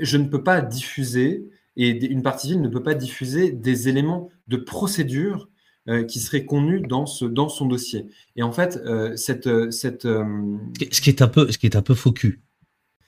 je 0.00 0.16
ne 0.16 0.24
peux 0.24 0.42
pas 0.42 0.62
diffuser, 0.62 1.44
et 1.76 1.90
une 2.06 2.22
partie 2.22 2.48
civile 2.48 2.62
ne 2.62 2.68
peut 2.68 2.82
pas 2.82 2.94
diffuser 2.94 3.52
des 3.52 3.88
éléments 3.88 4.30
de 4.48 4.56
procédure 4.56 5.48
euh, 5.88 6.02
qui 6.04 6.18
seraient 6.18 6.46
connus 6.46 6.80
dans, 6.80 7.04
ce, 7.04 7.26
dans 7.26 7.50
son 7.50 7.66
dossier. 7.66 8.06
Et 8.36 8.42
en 8.42 8.52
fait, 8.52 8.80
euh, 8.86 9.14
cette... 9.16 9.70
cette 9.70 10.04
Ce, 10.04 11.00
qui 11.00 11.10
est 11.10 11.22
un 11.22 11.28
peu, 11.28 11.52
ce 11.52 11.58
qui 11.58 11.66
est 11.66 11.76
un 11.76 11.82
peu 11.82 11.94
faux 11.94 12.12
cul. 12.12 12.40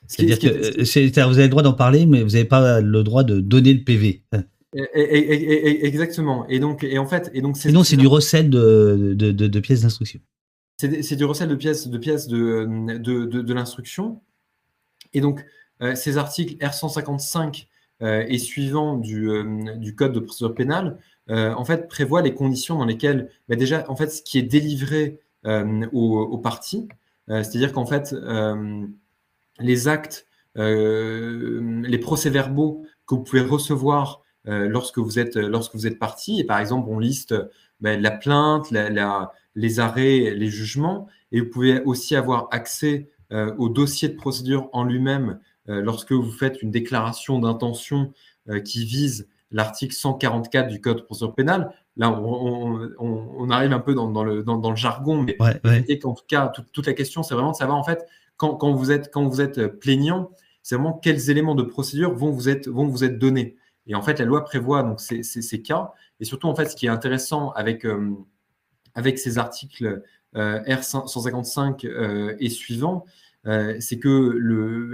C'est-à-dire 0.06 0.38
que 0.38 1.22
vous 1.26 1.38
avez 1.38 1.44
le 1.44 1.48
droit 1.48 1.62
d'en 1.62 1.72
parler, 1.72 2.04
mais 2.04 2.22
vous 2.22 2.30
n'avez 2.30 2.44
pas 2.44 2.82
le 2.82 3.02
droit 3.02 3.24
de 3.24 3.40
donner 3.40 3.72
le 3.72 3.82
PV. 3.82 4.24
Exactement. 4.74 6.46
Et 6.48 6.58
donc, 6.58 6.84
et 6.84 6.98
en 6.98 7.06
fait, 7.06 7.30
et 7.34 7.42
donc 7.42 7.56
c'est. 7.56 7.70
c'est 7.84 7.96
du 7.96 8.06
recel 8.06 8.48
de, 8.48 9.12
de, 9.14 9.30
de, 9.32 9.60
pièces 9.60 9.82
d'instruction. 9.82 10.20
C'est 10.78 11.16
du 11.16 11.24
recel 11.24 11.48
de 11.48 11.54
pièces 11.54 11.88
de 11.88 11.98
pièces 11.98 12.26
de, 12.26 12.64
de, 12.96 13.54
l'instruction. 13.54 14.22
Et 15.12 15.20
donc, 15.20 15.44
euh, 15.82 15.94
ces 15.94 16.16
articles 16.16 16.56
R155 16.64 17.66
euh, 18.02 18.24
et 18.26 18.38
suivants 18.38 18.96
du, 18.96 19.30
euh, 19.30 19.76
du, 19.76 19.94
code 19.94 20.12
de 20.12 20.20
procédure 20.20 20.54
pénale, 20.54 20.98
en 21.28 21.64
fait, 21.64 21.88
prévoient 21.88 22.22
les 22.22 22.34
conditions 22.34 22.78
dans 22.78 22.84
lesquelles, 22.84 23.30
bah, 23.48 23.56
déjà, 23.56 23.84
en 23.88 23.96
fait, 23.96 24.08
ce 24.08 24.22
qui 24.22 24.38
est 24.38 24.42
délivré 24.42 25.20
aux, 25.44 26.18
aux, 26.20 26.38
parties, 26.38 26.88
c'est-à-dire 27.28 27.72
qu'en 27.72 27.86
fait, 27.86 28.14
les 29.58 29.88
actes, 29.88 30.26
les 30.56 31.98
procès-verbaux 31.98 32.84
que 33.06 33.14
vous 33.14 33.22
pouvez 33.22 33.40
recevoir 33.40 34.21
euh, 34.21 34.21
lorsque 34.44 34.98
vous 34.98 35.18
êtes 35.18 35.36
lorsque 35.36 35.74
vous 35.74 35.86
êtes 35.86 35.98
parti. 35.98 36.40
Et 36.40 36.44
par 36.44 36.58
exemple, 36.58 36.88
on 36.90 36.98
liste 36.98 37.34
ben, 37.80 38.00
la 38.00 38.10
plainte, 38.10 38.72
les 39.54 39.80
arrêts, 39.80 40.34
les 40.34 40.48
jugements, 40.48 41.08
et 41.32 41.40
vous 41.40 41.50
pouvez 41.50 41.82
aussi 41.82 42.16
avoir 42.16 42.48
accès 42.50 43.08
euh, 43.32 43.54
au 43.58 43.68
dossier 43.68 44.08
de 44.08 44.14
procédure 44.14 44.68
en 44.72 44.84
lui-même 44.84 45.40
euh, 45.68 45.80
lorsque 45.80 46.12
vous 46.12 46.30
faites 46.30 46.62
une 46.62 46.70
déclaration 46.70 47.38
d'intention 47.38 48.12
qui 48.64 48.84
vise 48.84 49.28
l'article 49.52 49.94
144 49.94 50.66
du 50.66 50.80
Code 50.80 50.96
de 50.96 51.02
procédure 51.02 51.32
pénale. 51.32 51.72
Là, 51.96 52.10
on, 52.10 53.50
arrive 53.50 53.72
un 53.72 53.78
peu 53.78 53.94
dans, 53.94 54.24
le, 54.24 54.42
dans, 54.42 54.70
le, 54.70 54.76
jargon, 54.76 55.22
mais 55.22 55.36
et 55.88 56.00
en 56.04 56.12
tout 56.12 56.24
cas, 56.26 56.52
toute 56.72 56.86
la 56.88 56.92
question, 56.92 57.22
c'est 57.22 57.34
vraiment 57.34 57.52
de 57.52 57.56
savoir 57.56 57.78
en 57.78 57.84
fait 57.84 58.04
quand, 58.36 58.56
quand, 58.56 58.72
vous 58.72 58.90
êtes 58.90 59.12
quand 59.12 59.28
vous 59.28 59.40
êtes 59.40 59.66
plaignant, 59.78 60.30
c'est 60.62 60.74
vraiment 60.74 60.94
quels 60.94 61.30
éléments 61.30 61.54
de 61.54 61.62
procédure 61.62 62.12
vont 62.14 62.30
vous 62.30 62.48
être 62.48 62.68
vont 62.68 62.88
vous 62.88 63.04
être 63.04 63.18
donnés. 63.18 63.56
Et 63.86 63.94
en 63.94 64.02
fait, 64.02 64.18
la 64.18 64.24
loi 64.24 64.44
prévoit 64.44 64.82
donc 64.82 65.00
ces, 65.00 65.62
cas. 65.62 65.92
Et 66.20 66.24
surtout, 66.24 66.48
en 66.48 66.54
fait, 66.54 66.66
ce 66.66 66.76
qui 66.76 66.86
est 66.86 66.90
intéressant 66.90 67.50
avec, 67.50 67.84
euh, 67.84 68.12
avec 68.94 69.18
ces 69.18 69.38
articles 69.38 70.02
euh, 70.36 70.60
R155 70.60 71.86
euh, 71.86 72.36
et 72.38 72.48
suivants, 72.48 73.04
c'est 73.80 73.98
que 73.98 74.38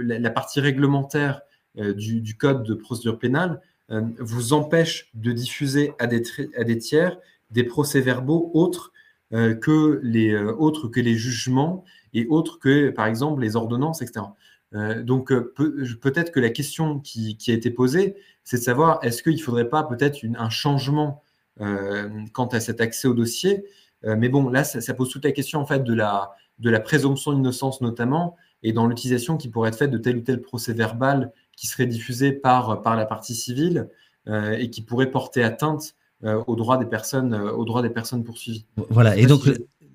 la, 0.03 0.29
partie 0.31 0.59
réglementaire 0.59 1.41
du, 1.75 2.19
du, 2.19 2.35
code 2.35 2.63
de 2.63 2.73
procédure 2.73 3.19
pénale 3.19 3.61
vous 3.89 4.53
empêche 4.53 5.11
de 5.13 5.31
diffuser 5.31 5.93
à 5.99 6.07
des, 6.07 6.23
à 6.57 6.63
des 6.63 6.79
tiers 6.79 7.19
des 7.51 7.63
procès-verbaux 7.63 8.49
autres 8.55 8.91
autres 9.31 10.87
que 10.87 10.99
les 10.99 11.15
jugements 11.15 11.85
et 12.15 12.25
autres 12.25 12.57
que, 12.57 12.89
par 12.89 13.05
exemple, 13.05 13.41
les 13.41 13.55
ordonnances, 13.55 14.01
etc. 14.01 14.25
Euh, 14.75 15.01
donc 15.01 15.31
euh, 15.31 15.53
peut-être 16.01 16.31
que 16.31 16.39
la 16.39 16.49
question 16.49 16.99
qui, 16.99 17.37
a 17.47 17.53
été 17.53 17.71
posée, 17.71 18.15
c'est 18.43 18.57
de 18.57 18.61
savoir 18.61 18.99
est-ce 19.03 19.23
qu'il 19.23 19.35
ne 19.35 19.41
faudrait 19.41 19.69
pas 19.69 19.83
peut-être 19.83 20.19
un 20.37 20.49
changement 20.49 21.23
euh, 21.61 22.09
quant 22.33 22.47
à 22.47 22.59
cet 22.59 22.81
accès 22.81 23.07
au 23.07 23.13
dossier? 23.13 23.65
mais 24.01 24.29
bon, 24.29 24.47
là, 24.47 24.63
ça, 24.63 24.93
pose 24.93 25.09
toute 25.09 25.25
la 25.25 25.33
question 25.33 25.59
en 25.59 25.65
fait 25.65 25.83
de 25.83 25.93
la, 25.93 26.31
de 26.59 26.69
la 26.69 26.79
présomption 26.79 27.33
d'innocence 27.33 27.81
notamment, 27.81 28.37
et 28.63 28.71
dans 28.71 28.87
l'utilisation 28.87 29.35
qui 29.35 29.49
pourrait 29.49 29.67
être 29.67 29.77
faite 29.77 29.91
de 29.91 29.97
tel 29.97 30.15
ou 30.15 30.21
tel 30.21 30.39
procès 30.39 30.71
verbal 30.71 31.33
qui 31.57 31.67
serait 31.67 31.85
diffusé 31.85 32.31
par, 32.31 32.81
par 32.81 32.95
la 32.95 33.05
partie 33.05 33.35
civile 33.35 33.89
et 34.25 34.69
qui 34.69 34.81
pourrait 34.83 35.11
porter 35.11 35.43
atteinte 35.43 35.95
aux 36.23 36.55
droits 36.55 36.77
des 36.77 36.85
personnes, 36.85 37.33
aux 37.33 37.65
droits 37.65 37.81
des 37.81 37.89
personnes 37.89 38.23
poursuivies. 38.23 38.65
Voilà. 38.89 39.17
Et 39.17 39.25
donc, 39.25 39.41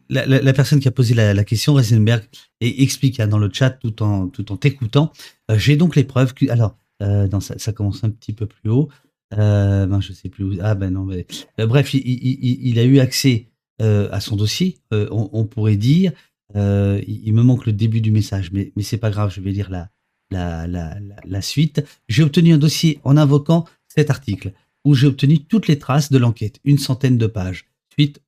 la, 0.08 0.52
personne 0.52 0.80
qui 0.80 0.88
a 0.88 0.90
posé 0.90 1.14
la, 1.14 1.44
question, 1.44 1.74
Reisenberg, 1.74 2.24
explique 2.60 3.20
hein, 3.20 3.26
dans 3.26 3.38
le 3.38 3.50
chat 3.52 3.70
tout 3.70 4.02
en 4.02 4.28
tout 4.28 4.52
en 4.52 4.56
t'écoutant. 4.56 5.12
Euh, 5.50 5.58
j'ai 5.58 5.76
donc 5.76 5.96
les 5.96 6.04
preuves 6.04 6.34
que. 6.34 6.48
Alors, 6.50 6.76
euh, 7.02 7.28
ça, 7.40 7.72
commence 7.72 8.04
un 8.04 8.10
petit 8.10 8.32
peu 8.32 8.46
plus 8.46 8.70
haut. 8.70 8.88
Euh, 9.36 9.86
ben, 9.86 10.00
je 10.00 10.12
sais 10.12 10.28
plus 10.28 10.44
où. 10.44 10.54
Ah 10.60 10.74
ben 10.74 10.90
non. 10.90 11.04
Mais, 11.04 11.26
bref, 11.58 11.94
il, 11.94 12.78
a 12.78 12.84
eu 12.84 12.98
accès 12.98 13.48
à 13.80 14.20
son 14.20 14.36
dossier. 14.36 14.78
On, 14.90 15.44
pourrait 15.44 15.76
dire. 15.76 16.12
il 16.54 17.32
me 17.32 17.42
manque 17.42 17.66
le 17.66 17.72
début 17.72 18.00
du 18.00 18.10
message, 18.10 18.52
mais, 18.52 18.72
mais 18.76 18.82
c'est 18.82 18.98
pas 18.98 19.10
grave. 19.10 19.32
Je 19.34 19.40
vais 19.40 19.50
lire 19.50 19.70
la, 19.70 19.90
la, 20.30 20.66
la, 20.66 20.96
la 21.24 21.42
suite. 21.42 21.84
J'ai 22.08 22.22
obtenu 22.22 22.52
un 22.52 22.58
dossier 22.58 23.00
en 23.04 23.16
invoquant 23.16 23.64
cet 23.88 24.10
article 24.10 24.52
où 24.84 24.94
j'ai 24.94 25.06
obtenu 25.06 25.38
toutes 25.38 25.66
les 25.66 25.78
traces 25.78 26.12
de 26.12 26.18
l'enquête, 26.18 26.60
une 26.64 26.78
centaine 26.78 27.18
de 27.18 27.26
pages. 27.26 27.66
Suite 27.90 28.20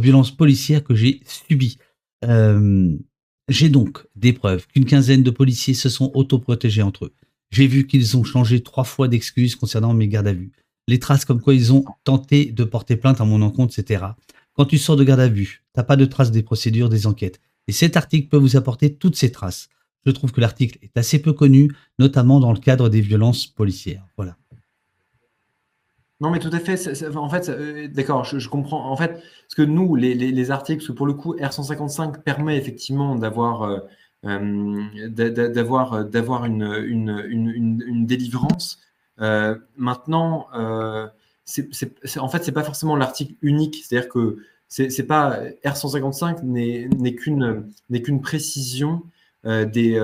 violences 0.00 0.30
policières 0.30 0.84
que 0.84 0.94
j'ai 0.94 1.20
subies. 1.26 1.78
Euh, 2.24 2.96
j'ai 3.48 3.68
donc 3.68 4.06
des 4.16 4.32
preuves 4.32 4.66
qu'une 4.66 4.84
quinzaine 4.84 5.22
de 5.22 5.30
policiers 5.30 5.74
se 5.74 5.88
sont 5.88 6.10
autoprotégés 6.14 6.82
entre 6.82 7.06
eux. 7.06 7.14
J'ai 7.50 7.66
vu 7.66 7.86
qu'ils 7.86 8.16
ont 8.16 8.24
changé 8.24 8.62
trois 8.62 8.84
fois 8.84 9.08
d'excuses 9.08 9.54
concernant 9.54 9.94
mes 9.94 10.08
gardes 10.08 10.26
à 10.26 10.32
vue. 10.32 10.52
Les 10.88 10.98
traces 10.98 11.24
comme 11.24 11.40
quoi 11.40 11.54
ils 11.54 11.72
ont 11.72 11.84
tenté 12.04 12.46
de 12.46 12.64
porter 12.64 12.96
plainte 12.96 13.20
à 13.20 13.24
mon 13.24 13.42
encontre, 13.42 13.78
etc. 13.78 14.04
Quand 14.54 14.64
tu 14.64 14.78
sors 14.78 14.96
de 14.96 15.04
garde 15.04 15.20
à 15.20 15.28
vue, 15.28 15.64
t'as 15.72 15.82
pas 15.82 15.96
de 15.96 16.04
traces 16.04 16.30
des 16.30 16.42
procédures, 16.42 16.88
des 16.88 17.06
enquêtes. 17.06 17.40
Et 17.68 17.72
cet 17.72 17.96
article 17.96 18.28
peut 18.28 18.36
vous 18.36 18.56
apporter 18.56 18.94
toutes 18.94 19.16
ces 19.16 19.30
traces. 19.30 19.68
Je 20.04 20.12
trouve 20.12 20.32
que 20.32 20.40
l'article 20.40 20.78
est 20.82 20.96
assez 20.96 21.18
peu 21.18 21.32
connu, 21.32 21.72
notamment 21.98 22.40
dans 22.40 22.52
le 22.52 22.60
cadre 22.60 22.88
des 22.88 23.00
violences 23.00 23.46
policières. 23.46 24.06
Voilà. 24.16 24.36
Non, 26.20 26.30
mais 26.30 26.38
tout 26.38 26.50
à 26.52 26.58
fait. 26.60 26.78
en 27.16 27.28
fait, 27.28 27.48
euh, 27.50 27.88
d'accord, 27.88 28.24
je, 28.24 28.48
comprends. 28.48 28.90
En 28.90 28.96
fait, 28.96 29.12
parce 29.12 29.54
que 29.54 29.62
nous, 29.62 29.96
les, 29.96 30.14
les, 30.14 30.50
articles, 30.50 30.78
parce 30.78 30.88
que 30.88 30.92
pour 30.92 31.06
le 31.06 31.12
coup, 31.12 31.34
R155 31.36 32.22
permet 32.22 32.56
effectivement 32.56 33.16
d'avoir 33.16 33.62
euh, 33.62 33.80
euh, 34.24 35.08
d'avoir 35.10 36.44
une, 36.46 38.06
délivrance. 38.06 38.80
maintenant, 39.76 40.46
c'est, 41.44 42.18
en 42.18 42.28
fait, 42.28 42.44
c'est 42.44 42.52
pas 42.52 42.64
forcément 42.64 42.96
l'article 42.96 43.34
unique. 43.42 43.84
C'est-à-dire 43.84 44.08
que 44.08 44.38
c'est, 44.68 45.06
pas 45.06 45.38
R155 45.66 46.42
n'est, 46.44 47.14
qu'une 47.14 47.66
n'est 47.90 48.02
qu'une 48.02 48.22
précision 48.22 49.02
des, 49.44 50.00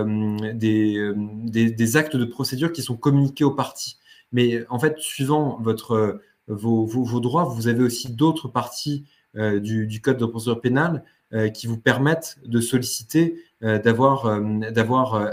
des 0.54 1.96
actes 1.96 2.16
de 2.16 2.24
procédure 2.26 2.70
qui 2.70 2.82
sont 2.82 2.96
communiqués 2.96 3.44
aux 3.44 3.54
parties. 3.54 3.96
Mais 4.32 4.64
en 4.68 4.78
fait, 4.78 4.98
suivant 4.98 5.58
votre, 5.60 6.20
vos, 6.48 6.86
vos, 6.86 7.20
droits, 7.20 7.44
vous 7.44 7.68
avez 7.68 7.82
aussi 7.82 8.12
d'autres 8.12 8.48
parties 8.48 9.04
euh, 9.36 9.60
du, 9.60 9.86
du, 9.86 10.00
code 10.00 10.18
de 10.18 10.26
procédure 10.26 10.60
pénale 10.60 11.04
euh, 11.32 11.48
qui 11.48 11.66
vous 11.66 11.78
permettent 11.78 12.38
de 12.44 12.60
solliciter, 12.60 13.42
euh, 13.62 13.78
d'avoir 13.78 14.26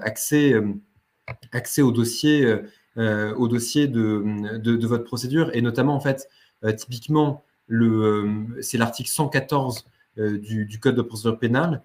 accès, 0.03 0.53
accès 1.51 1.81
au 1.81 1.91
dossier, 1.91 2.55
au 2.95 3.47
dossier 3.47 3.87
de, 3.87 4.57
de, 4.57 4.75
de, 4.75 4.87
votre 4.87 5.03
procédure. 5.03 5.49
Et 5.53 5.61
notamment, 5.61 5.95
en 5.95 5.99
fait, 5.99 6.29
typiquement, 6.77 7.43
c'est 8.61 8.77
l'article 8.77 9.09
114 9.09 9.85
du, 10.17 10.65
du, 10.65 10.79
code 10.79 10.95
de 10.95 11.01
procédure 11.01 11.39
pénale 11.39 11.81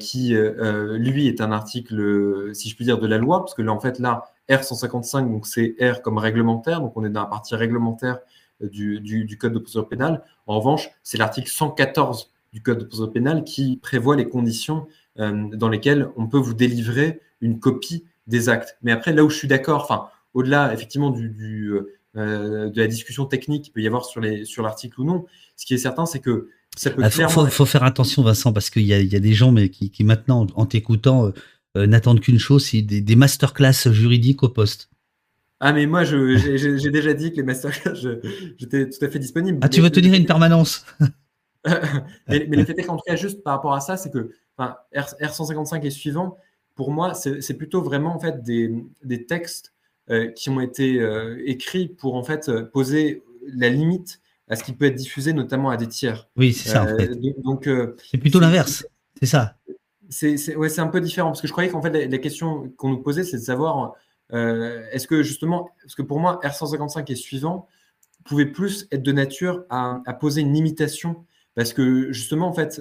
qui, 0.00 0.34
lui, 0.34 1.28
est 1.28 1.40
un 1.40 1.52
article, 1.52 2.50
si 2.54 2.68
je 2.68 2.76
puis 2.76 2.84
dire, 2.84 2.98
de 2.98 3.06
la 3.06 3.18
loi, 3.18 3.40
parce 3.40 3.54
que 3.54 3.62
là, 3.62 3.72
en 3.72 3.80
fait, 3.80 3.98
là, 3.98 4.24
R155, 4.48 5.30
donc 5.30 5.46
c'est 5.46 5.76
R 5.80 6.02
comme 6.02 6.18
réglementaire, 6.18 6.80
donc 6.80 6.96
on 6.96 7.04
est 7.04 7.10
dans 7.10 7.20
la 7.20 7.26
partie 7.26 7.54
réglementaire 7.54 8.18
du, 8.60 9.00
du 9.00 9.38
Code 9.38 9.52
de 9.52 9.58
procédure 9.58 9.88
pénale. 9.88 10.22
En 10.46 10.58
revanche, 10.58 10.88
c'est 11.02 11.18
l'article 11.18 11.50
114 11.50 12.32
du 12.52 12.62
Code 12.62 12.78
de 12.78 12.84
procédure 12.84 13.12
pénale 13.12 13.44
qui 13.44 13.76
prévoit 13.76 14.16
les 14.16 14.28
conditions 14.28 14.86
dans 15.16 15.68
lesquelles 15.68 16.10
on 16.16 16.26
peut 16.26 16.38
vous 16.38 16.54
délivrer 16.54 17.20
une 17.40 17.58
copie 17.58 18.04
des 18.26 18.48
actes. 18.48 18.76
Mais 18.82 18.92
après, 18.92 19.12
là 19.12 19.24
où 19.24 19.30
je 19.30 19.36
suis 19.36 19.48
d'accord, 19.48 19.82
enfin, 19.82 20.08
au-delà 20.34 20.72
effectivement 20.72 21.10
du, 21.10 21.72
euh, 22.16 22.70
de 22.70 22.80
la 22.80 22.86
discussion 22.86 23.26
technique 23.26 23.64
qu'il 23.64 23.72
peut 23.72 23.80
y 23.80 23.86
avoir 23.86 24.04
sur 24.04 24.20
l'article 24.20 24.46
sur 24.94 25.04
ou 25.04 25.04
non, 25.04 25.26
ce 25.56 25.66
qui 25.66 25.74
est 25.74 25.78
certain, 25.78 26.06
c'est 26.06 26.20
que 26.20 26.48
ça 26.76 26.90
peut 26.90 27.02
Il 27.02 27.22
ah, 27.22 27.28
faut, 27.28 27.66
faire 27.66 27.84
attention, 27.84 28.22
Vincent, 28.22 28.52
parce 28.52 28.68
qu'il 28.68 28.82
y, 28.82 28.88
y 28.88 29.16
a, 29.16 29.20
des 29.20 29.32
gens 29.32 29.52
mais 29.52 29.70
qui, 29.70 29.90
qui 29.90 30.04
maintenant, 30.04 30.46
en 30.54 30.66
t'écoutant, 30.66 31.26
euh, 31.26 31.30
euh, 31.76 31.86
n'attendent 31.86 32.20
qu'une 32.20 32.38
chose, 32.38 32.66
c'est 32.66 32.82
des, 32.82 33.00
des 33.00 33.16
masterclass 33.16 33.90
juridiques 33.92 34.42
au 34.42 34.48
poste. 34.48 34.90
Ah, 35.60 35.72
mais 35.72 35.86
moi, 35.86 36.04
j'ai 36.04 36.90
déjà 36.90 37.14
dit 37.14 37.30
que 37.30 37.36
les 37.36 37.42
masterclass, 37.42 37.94
j'étais 38.58 38.88
tout 38.88 39.04
à 39.04 39.08
fait 39.08 39.18
disponible. 39.18 39.58
Ah, 39.62 39.68
tu 39.68 39.80
veux 39.80 39.90
tenir 39.90 40.14
une 40.14 40.26
permanence? 40.26 40.84
Mais, 42.28 42.46
mais, 42.48 42.58
le 42.58 42.64
fait 42.64 42.78
est 42.78 42.84
qu'en 42.84 42.96
tout 42.96 43.02
cas, 43.04 43.16
juste 43.16 43.42
par 43.42 43.54
rapport 43.54 43.74
à 43.74 43.80
ça, 43.80 43.96
c'est 43.96 44.12
que 44.12 44.30
enfin, 44.56 44.76
R, 44.94 45.34
155 45.34 45.84
et 45.84 45.90
suivant, 45.90 46.36
pour 46.76 46.92
moi, 46.92 47.12
c'est 47.14 47.54
plutôt 47.54 47.82
vraiment 47.82 48.14
en 48.14 48.20
fait 48.20 48.44
des, 48.44 48.72
des 49.02 49.26
textes 49.26 49.74
euh, 50.08 50.30
qui 50.30 50.48
ont 50.48 50.60
été 50.60 51.00
euh, 51.00 51.42
écrits 51.44 51.88
pour 51.88 52.14
en 52.14 52.22
fait 52.22 52.52
poser 52.72 53.24
la 53.52 53.68
limite 53.68 54.20
à 54.48 54.54
ce 54.54 54.62
qui 54.62 54.72
peut 54.72 54.84
être 54.84 54.94
diffusé, 54.94 55.32
notamment 55.32 55.70
à 55.70 55.76
des 55.76 55.88
tiers. 55.88 56.28
Oui, 56.36 56.52
c'est 56.52 56.68
ça. 56.68 56.84
En 56.84 56.96
fait. 56.96 57.10
Euh, 57.10 57.34
donc, 57.42 57.68
c'est 58.08 58.18
plutôt 58.18 58.38
l'inverse. 58.38 58.86
C'est 59.18 59.26
ça. 59.26 59.56
C'est 60.08 60.56
ouais, 60.56 60.78
un 60.78 60.86
peu 60.86 61.00
différent 61.00 61.30
parce 61.30 61.40
que 61.40 61.48
je 61.48 61.52
croyais 61.52 61.70
qu'en 61.70 61.82
fait 61.82 62.06
la, 62.06 62.18
question 62.18 62.72
qu'on 62.76 62.90
nous 62.90 63.02
posait, 63.02 63.24
c'est 63.24 63.38
de 63.38 63.42
savoir 63.42 63.94
est-ce 64.30 65.06
que 65.06 65.22
justement, 65.22 65.70
parce 65.82 65.94
que 65.94 66.02
pour 66.02 66.20
moi, 66.20 66.40
R155 66.42 67.10
et 67.10 67.16
suivant 67.16 67.68
pouvait 68.24 68.46
plus 68.46 68.88
être 68.90 69.02
de 69.02 69.12
nature 69.12 69.64
à, 69.70 70.00
à, 70.04 70.12
poser 70.12 70.40
une 70.40 70.52
limitation 70.52 71.24
parce 71.56 71.72
que 71.72 72.12
justement, 72.12 72.48
en 72.48 72.52
fait, 72.52 72.80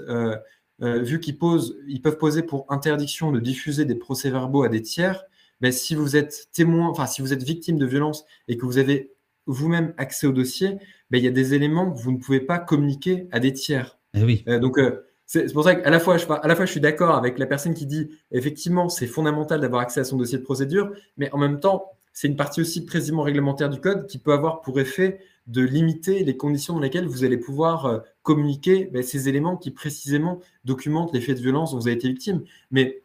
euh, 0.81 1.01
vu 1.01 1.19
qu'ils 1.19 1.37
posent, 1.37 1.77
ils 1.87 2.01
peuvent 2.01 2.17
poser 2.17 2.43
pour 2.43 2.65
interdiction 2.69 3.31
de 3.31 3.39
diffuser 3.39 3.85
des 3.85 3.95
procès-verbaux 3.95 4.63
à 4.63 4.69
des 4.69 4.81
tiers, 4.81 5.23
ben, 5.61 5.71
si 5.71 5.95
vous 5.95 6.17
êtes 6.17 6.49
témoin, 6.51 6.89
enfin 6.89 7.07
si 7.07 7.21
vous 7.21 7.31
êtes 7.31 7.43
victime 7.43 7.77
de 7.77 7.85
violence 7.85 8.25
et 8.49 8.57
que 8.57 8.65
vous 8.65 8.77
avez 8.77 9.13
vous-même 9.45 9.93
accès 9.97 10.27
au 10.27 10.33
dossier, 10.33 10.77
ben, 11.09 11.17
il 11.17 11.23
y 11.23 11.27
a 11.27 11.31
des 11.31 11.53
éléments 11.53 11.91
que 11.91 11.97
vous 11.97 12.11
ne 12.11 12.17
pouvez 12.17 12.41
pas 12.41 12.59
communiquer 12.59 13.27
à 13.31 13.39
des 13.39 13.53
tiers. 13.53 13.97
Eh 14.13 14.23
oui. 14.23 14.43
Euh, 14.49 14.59
donc 14.59 14.77
euh, 14.77 15.04
c'est 15.25 15.51
pour 15.53 15.63
ça 15.63 15.75
qu'à 15.75 15.89
la 15.89 15.99
fois, 15.99 16.17
je, 16.17 16.25
à 16.29 16.47
la 16.47 16.55
fois, 16.55 16.65
je 16.65 16.71
suis 16.71 16.79
d'accord 16.79 17.15
avec 17.15 17.39
la 17.39 17.47
personne 17.47 17.73
qui 17.73 17.85
dit 17.85 18.09
effectivement, 18.31 18.89
c'est 18.89 19.07
fondamental 19.07 19.59
d'avoir 19.59 19.81
accès 19.81 19.99
à 19.99 20.03
son 20.03 20.17
dossier 20.17 20.37
de 20.37 20.43
procédure, 20.43 20.91
mais 21.17 21.31
en 21.31 21.37
même 21.37 21.59
temps, 21.59 21.91
c'est 22.13 22.27
une 22.27 22.37
partie 22.37 22.61
aussi 22.61 22.85
précisément 22.85 23.23
réglementaire 23.23 23.69
du 23.69 23.79
code 23.79 24.07
qui 24.07 24.19
peut 24.19 24.31
avoir 24.31 24.61
pour 24.61 24.79
effet 24.79 25.19
de 25.47 25.61
limiter 25.61 26.23
les 26.23 26.37
conditions 26.37 26.73
dans 26.73 26.79
lesquelles 26.79 27.07
vous 27.07 27.23
allez 27.23 27.37
pouvoir 27.37 27.85
euh, 27.85 27.99
communiquer 28.23 28.85
ben, 28.85 29.03
ces 29.03 29.29
éléments 29.29 29.57
qui 29.57 29.69
précisément 29.69 30.39
documentent 30.63 31.13
les 31.13 31.21
faits 31.21 31.37
de 31.37 31.41
violence 31.41 31.71
dont 31.71 31.77
vous 31.77 31.87
avez 31.87 31.97
été 31.97 32.07
victime. 32.07 32.43
Mais 32.71 33.01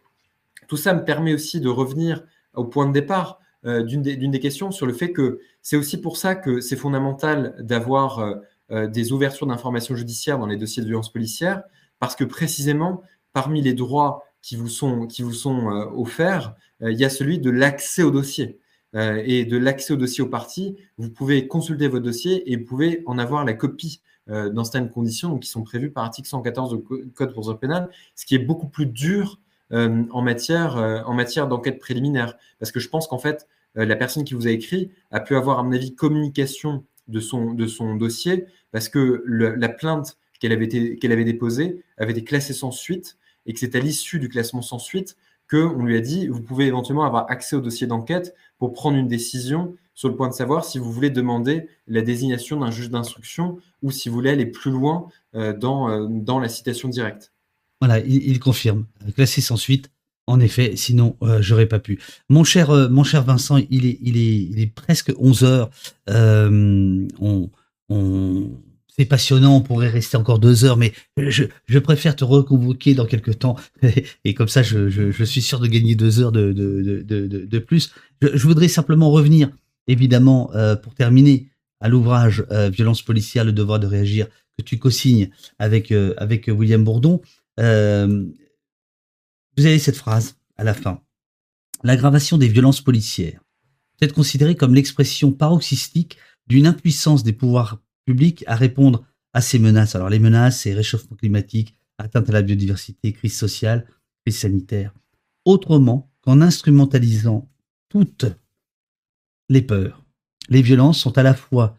tout 0.69 0.77
ça 0.77 0.95
me 0.95 1.05
permet 1.05 1.35
aussi 1.35 1.61
de 1.61 1.69
revenir 1.69 2.23
au 2.55 2.65
point 2.65 2.87
de 2.87 2.93
départ 2.93 3.41
euh, 3.67 3.83
d'une 3.83 4.03
des, 4.03 4.41
questions 4.41 4.71
sur 4.71 4.87
le 4.87 4.93
fait 4.93 5.13
que 5.13 5.41
c'est 5.61 5.77
aussi 5.77 6.01
pour 6.01 6.17
ça 6.17 6.35
que 6.35 6.61
c'est 6.61 6.77
fondamental 6.77 7.57
d'avoir 7.59 8.21
euh, 8.71 8.87
des 8.87 9.13
ouvertures 9.13 9.49
d'informations 9.49 9.97
judiciaires 9.97 10.39
dans 10.39 10.47
les 10.47 10.57
dossiers 10.57 10.83
de 10.83 10.87
violence 10.87 11.13
policière, 11.13 11.63
parce 12.01 12.17
que 12.17 12.25
précisément, 12.25 13.03
parmi 13.33 13.63
les 13.63 13.75
droits 13.75 14.25
qui 14.43 14.57
vous 14.57 14.69
sont, 14.69 15.07
qui 15.07 15.23
vous 15.23 15.33
sont 15.33 15.67
offerts, 15.95 16.55
il 16.81 16.99
y 16.99 17.05
a 17.05 17.11
celui 17.11 17.39
de 17.39 17.51
l'accès 17.51 18.03
au 18.03 18.11
dossier. 18.11 18.59
Euh, 18.97 19.23
et 19.25 19.45
de 19.45 19.57
l'accès 19.57 19.93
au 19.93 19.97
dossier 19.97 20.23
aux 20.23 20.29
parties, 20.29 20.77
vous 20.99 21.11
pouvez 21.11 21.47
consulter 21.47 21.87
votre 21.87 22.05
dossier 22.05 22.51
et 22.51 22.57
vous 22.57 22.65
pouvez 22.65 23.05
en 23.07 23.19
avoir 23.19 23.45
la 23.45 23.53
copie 23.53 24.03
euh, 24.29 24.51
dans 24.51 24.65
certaines 24.65 24.91
conditions 24.91 25.39
qui 25.39 25.49
sont 25.49 25.63
prévues 25.63 25.93
par 25.93 26.05
article 26.05 26.29
114 26.29 26.77
du 26.77 27.13
Code 27.15 27.33
procédure 27.33 27.59
pénale, 27.59 27.89
ce 28.17 28.27
qui 28.27 28.35
est 28.35 28.41
beaucoup 28.41 28.69
plus 28.69 28.87
dur 28.87 29.39
euh, 29.73 30.05
en 30.11 30.23
matière, 30.23 31.05
matière 31.13 31.47
d'enquête 31.47 31.79
préliminaire. 31.79 32.37
Parce 32.59 32.73
que 32.73 32.81
je 32.81 32.89
pense 32.89 33.07
qu'en 33.07 33.19
fait, 33.19 33.47
la 33.77 33.95
personne 33.95 34.25
qui 34.25 34.35
vous 34.35 34.49
a 34.49 34.51
écrit 34.51 34.91
a 35.13 35.21
pu 35.21 35.37
avoir, 35.37 35.61
à 35.61 35.63
mon 35.63 35.73
avis, 35.73 35.95
communication 35.95 36.85
de 37.07 37.21
son, 37.21 37.55
de 37.55 37.69
son 37.69 37.95
dossier 37.95 38.47
parce 38.73 38.89
que 38.89 39.23
la 39.27 39.69
plainte 39.69 40.17
qu'elle 40.41 40.53
avait, 40.53 40.97
qu'elle 40.97 41.13
avait 41.13 41.25
déposée 41.25 41.85
avait 41.99 42.13
été 42.13 42.25
classée 42.25 42.55
sans 42.55 42.73
suite 42.73 43.17
et 43.47 43.53
que 43.53 43.61
c'est 43.61 43.77
à 43.77 43.79
l'issue 43.79 44.19
du 44.19 44.29
classement 44.29 44.63
sans 44.63 44.79
suite 44.79 45.17
qu'on 45.51 45.85
lui 45.85 45.97
a 45.97 46.01
dit, 46.01 46.29
vous 46.29 46.41
pouvez 46.41 46.67
éventuellement 46.67 47.05
avoir 47.05 47.31
accès 47.31 47.57
au 47.57 47.61
dossier 47.61 47.87
d'enquête 47.87 48.35
pour 48.59 48.73
prendre 48.73 48.97
une 48.97 49.09
décision 49.09 49.75
sur 49.95 50.09
le 50.09 50.17
point 50.17 50.29
de 50.29 50.35
savoir 50.35 50.65
si 50.65 50.79
vous 50.79 50.91
voulez 50.93 51.11
demander 51.11 51.69
la 51.89 52.03
désignation 52.03 52.61
d'un 52.61 52.71
juge 52.71 52.91
d'instruction 52.91 53.59
ou 53.83 53.91
si 53.91 54.09
vous 54.09 54.15
voulez 54.15 54.31
aller 54.31 54.47
plus 54.47 54.71
loin 54.71 55.09
euh, 55.35 55.53
dans, 55.53 55.91
euh, 55.91 56.07
dans 56.09 56.39
la 56.39 56.49
citation 56.49 56.89
directe. 56.89 57.33
Voilà, 57.81 57.99
il, 57.99 58.39
confirme. 58.39 58.87
Classé 59.15 59.41
sans 59.41 59.57
suite. 59.57 59.91
En 60.27 60.39
effet, 60.39 60.77
sinon, 60.77 61.17
euh, 61.23 61.43
j'aurais 61.43 61.67
pas 61.67 61.81
pu. 61.81 61.99
Mon 62.29 62.45
cher, 62.45 62.71
mon 62.91 63.05
cher 63.05 63.25
Vincent, 63.25 63.57
il 63.57 63.87
est, 63.87 63.99
il 64.03 64.17
est, 64.17 64.37
il 64.37 64.61
est 64.61 64.73
presque 64.73 65.13
11 65.19 65.45
heures. 65.45 65.71
on, 66.09 67.49
c'est 69.01 69.07
passionnant, 69.07 69.57
on 69.57 69.61
pourrait 69.63 69.89
rester 69.89 70.19
encore 70.19 70.39
deux 70.39 70.67
heures, 70.67 70.77
mais 70.77 70.93
je, 71.17 71.79
préfère 71.79 72.15
te 72.15 72.23
reconvoquer 72.23 72.93
dans 72.93 73.07
quelques 73.07 73.39
temps. 73.39 73.57
Et 74.27 74.35
comme 74.35 74.49
ça, 74.49 74.63
je, 74.63 75.25
suis 75.25 75.41
sûr 75.41 75.59
de 75.59 75.67
gagner 75.69 75.95
deux 75.95 76.21
heures 76.21 76.33
de, 76.33 77.59
plus. 77.61 77.95
Je, 78.21 78.47
voudrais 78.47 78.69
simplement 78.69 79.11
revenir, 79.11 79.49
évidemment, 79.87 80.51
euh, 80.55 80.77
pour 80.77 80.95
terminer, 80.95 81.49
à 81.81 81.89
l'ouvrage 81.89 82.45
euh, 82.51 82.69
Violence 82.69 83.01
policière, 83.01 83.47
le 83.47 83.53
devoir 83.53 83.81
de 83.81 83.87
réagir, 83.87 84.27
que 84.59 84.63
tu 84.63 84.79
co-signes 84.79 85.31
avec, 85.59 85.93
euh, 85.93 86.13
avec 86.19 86.49
William 86.49 86.85
Bourdon. 86.85 87.23
vous 87.57 87.65
avez 89.57 89.79
cette 89.79 89.97
phrase 89.97 90.37
à 90.59 90.65
la 90.65 90.75
fin. 90.75 91.01
L'aggravation 91.85 92.37
des 92.37 92.49
violences 92.49 92.83
policières 92.83 93.41
peut 93.99 94.05
être 94.05 94.13
considérée 94.13 94.57
comme 94.57 94.75
l'expression 94.75 95.33
paroxystique 95.33 96.19
d'une 96.49 96.67
impuissance 96.67 97.23
des 97.23 97.33
pouvoirs 97.33 97.79
public 98.07 98.45
à 98.47 98.57
répondre 98.57 99.05
à 99.33 99.41
ces 99.41 99.59
menaces. 99.59 99.95
Alors 99.95 100.11
les 100.11 100.19
menaces, 100.19 100.61
c'est 100.61 100.75
réchauffement 100.75 101.17
climatique, 101.17 101.77
atteinte 101.99 102.29
à 102.29 102.33
la 102.33 102.43
biodiversité, 102.43 103.13
crise 103.13 103.37
sociale, 103.37 103.87
crise 104.25 104.39
sanitaire. 104.39 104.93
Autrement 105.45 106.11
qu'en 106.23 106.41
instrumentalisant 106.41 107.49
toutes 107.89 108.27
les 109.49 109.63
peurs, 109.63 110.05
les 110.49 110.63
violences 110.63 111.01
sont 111.01 111.17
à 111.19 111.23
la 111.23 111.35
fois 111.35 111.79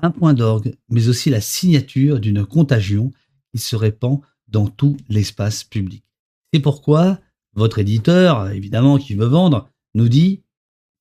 un 0.00 0.10
point 0.10 0.34
d'orgue, 0.34 0.74
mais 0.88 1.08
aussi 1.08 1.30
la 1.30 1.40
signature 1.40 2.20
d'une 2.20 2.44
contagion 2.44 3.12
qui 3.52 3.60
se 3.60 3.76
répand 3.76 4.20
dans 4.48 4.66
tout 4.66 4.96
l'espace 5.08 5.64
public. 5.64 6.04
C'est 6.52 6.60
pourquoi 6.60 7.20
votre 7.54 7.78
éditeur, 7.78 8.50
évidemment, 8.50 8.98
qui 8.98 9.14
veut 9.14 9.26
vendre, 9.26 9.70
nous 9.94 10.08
dit 10.08 10.42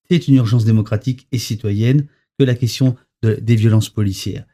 c'est 0.09 0.27
une 0.27 0.35
urgence 0.35 0.65
démocratique 0.65 1.27
et 1.31 1.37
citoyenne 1.37 2.07
que 2.37 2.43
la 2.43 2.55
question 2.55 2.95
des 3.23 3.55
violences 3.55 3.89
policières 3.89 4.45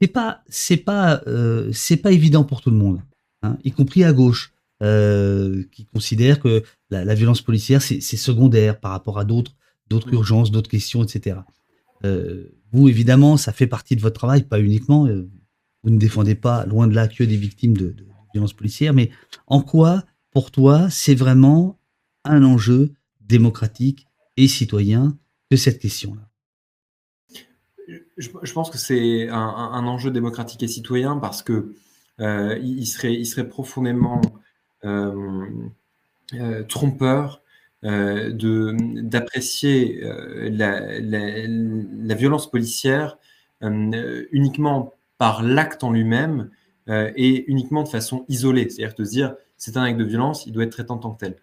c'est 0.00 0.08
pas 0.08 0.42
c'est 0.48 0.76
pas 0.76 1.22
euh, 1.26 1.70
c'est 1.72 1.96
pas 1.96 2.12
évident 2.12 2.44
pour 2.44 2.60
tout 2.60 2.70
le 2.70 2.76
monde, 2.76 3.00
hein, 3.42 3.58
y 3.64 3.72
compris 3.72 4.04
à 4.04 4.12
gauche, 4.12 4.52
euh, 4.82 5.64
qui 5.72 5.86
considère 5.86 6.40
que 6.40 6.62
la, 6.90 7.14
violence 7.14 7.42
policière 7.42 7.82
c'est 7.82 8.00
secondaire 8.00 8.78
par 8.80 8.90
rapport 8.90 9.18
à 9.18 9.24
d'autres 9.24 9.52
d'autres 9.88 10.12
urgences, 10.12 10.50
d'autres 10.50 10.70
questions, 10.70 11.04
etc. 11.04 11.38
Euh, 12.04 12.52
vous 12.72 12.88
évidemment, 12.88 13.36
ça 13.36 13.52
fait 13.52 13.66
partie 13.66 13.96
de 13.96 14.00
votre 14.00 14.18
travail, 14.18 14.42
pas 14.42 14.60
uniquement. 14.60 15.06
vous 15.82 15.90
ne 15.90 15.98
défendez 15.98 16.34
pas 16.34 16.66
loin 16.66 16.88
de 16.88 16.94
là 16.94 17.08
que 17.08 17.24
des 17.24 17.36
victimes 17.36 17.76
de, 17.76 17.90
de 17.90 18.06
violences 18.34 18.52
policières, 18.52 18.92
mais 18.92 19.10
en 19.46 19.62
quoi, 19.62 20.04
pour 20.32 20.50
toi, 20.50 20.90
c'est 20.90 21.14
vraiment 21.14 21.78
un 22.24 22.42
enjeu 22.42 22.92
démocratique 23.20 24.06
et 24.36 24.48
citoyen 24.48 25.16
de 25.50 25.56
cette 25.56 25.78
question-là? 25.78 26.28
Je, 28.16 28.52
pense 28.52 28.70
que 28.70 28.78
c'est 28.78 29.28
un, 29.28 29.86
enjeu 29.86 30.10
démocratique 30.10 30.62
et 30.62 30.68
citoyen 30.68 31.16
parce 31.16 31.42
que 31.42 31.74
euh, 32.20 32.58
il, 32.62 32.86
serait, 32.86 33.48
profondément 33.48 34.20
euh, 34.84 35.46
euh, 36.34 36.62
trompeur 36.64 37.42
d'apprécier 37.82 40.00
la, 40.02 40.98
la, 40.98 42.14
violence 42.14 42.50
policière 42.50 43.16
uniquement 43.60 44.94
par 45.18 45.44
l'acte 45.44 45.84
en 45.84 45.92
lui-même 45.92 46.50
et 46.88 47.48
uniquement 47.48 47.84
de 47.84 47.88
façon 47.88 48.24
isolée. 48.28 48.70
C'est-à-dire 48.70 48.96
de 48.96 49.04
se 49.04 49.10
dire 49.10 49.36
c'est 49.56 49.76
un 49.76 49.84
acte 49.84 49.98
de 49.98 50.04
violence, 50.04 50.46
il 50.46 50.52
doit 50.52 50.64
être 50.64 50.72
traité 50.72 50.90
en 50.90 50.98
tant 50.98 51.12
que 51.12 51.26
tel. 51.26 51.36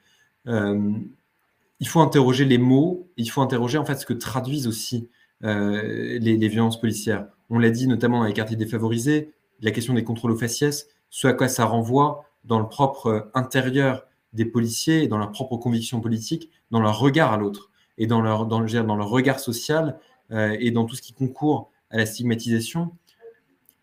il 1.80 1.88
faut 1.88 2.02
interroger 2.02 2.44
les 2.44 2.58
mots, 2.58 3.08
il 3.16 3.32
faut 3.32 3.42
interroger 3.42 3.78
en 3.78 3.86
fait 3.86 3.96
ce 3.96 4.06
que 4.06 4.14
traduisent 4.14 4.68
aussi 4.68 5.08
euh, 5.44 6.20
les, 6.20 6.48
violences 6.48 6.80
policières. 6.80 7.28
On 7.50 7.60
l'a 7.60 7.70
dit 7.70 7.88
notamment 7.88 8.20
dans 8.20 8.26
les 8.26 8.34
quartiers 8.34 8.58
défavorisés, 8.58 9.34
la 9.62 9.72
question 9.72 9.94
des 9.94 10.04
contrôles 10.04 10.32
aux 10.32 10.38
faciès, 10.38 10.88
ce 11.10 11.28
à 11.28 11.34
quoi 11.34 11.48
ça 11.48 11.66
renvoie, 11.66 12.26
dans 12.44 12.60
le 12.60 12.68
propre 12.68 13.30
intérieur 13.34 14.06
des 14.34 14.46
policiers, 14.46 15.08
dans 15.08 15.18
leur 15.18 15.32
propre 15.32 15.58
conviction 15.58 16.02
politique, 16.02 16.50
dans 16.72 16.82
leur 16.82 17.00
regard 17.00 17.32
à 17.32 17.38
l'autre 17.38 17.72
et 17.98 18.08
dans 18.08 18.22
leur, 18.22 18.46
dans, 18.48 18.60
regard 19.06 19.40
social 19.40 20.00
et 20.32 20.72
dans 20.72 20.86
tout 20.86 20.96
ce 20.96 21.02
qui 21.02 21.14
concourt 21.14 21.72
à 21.92 21.98
la 21.98 22.06
stigmatisation 22.06 22.92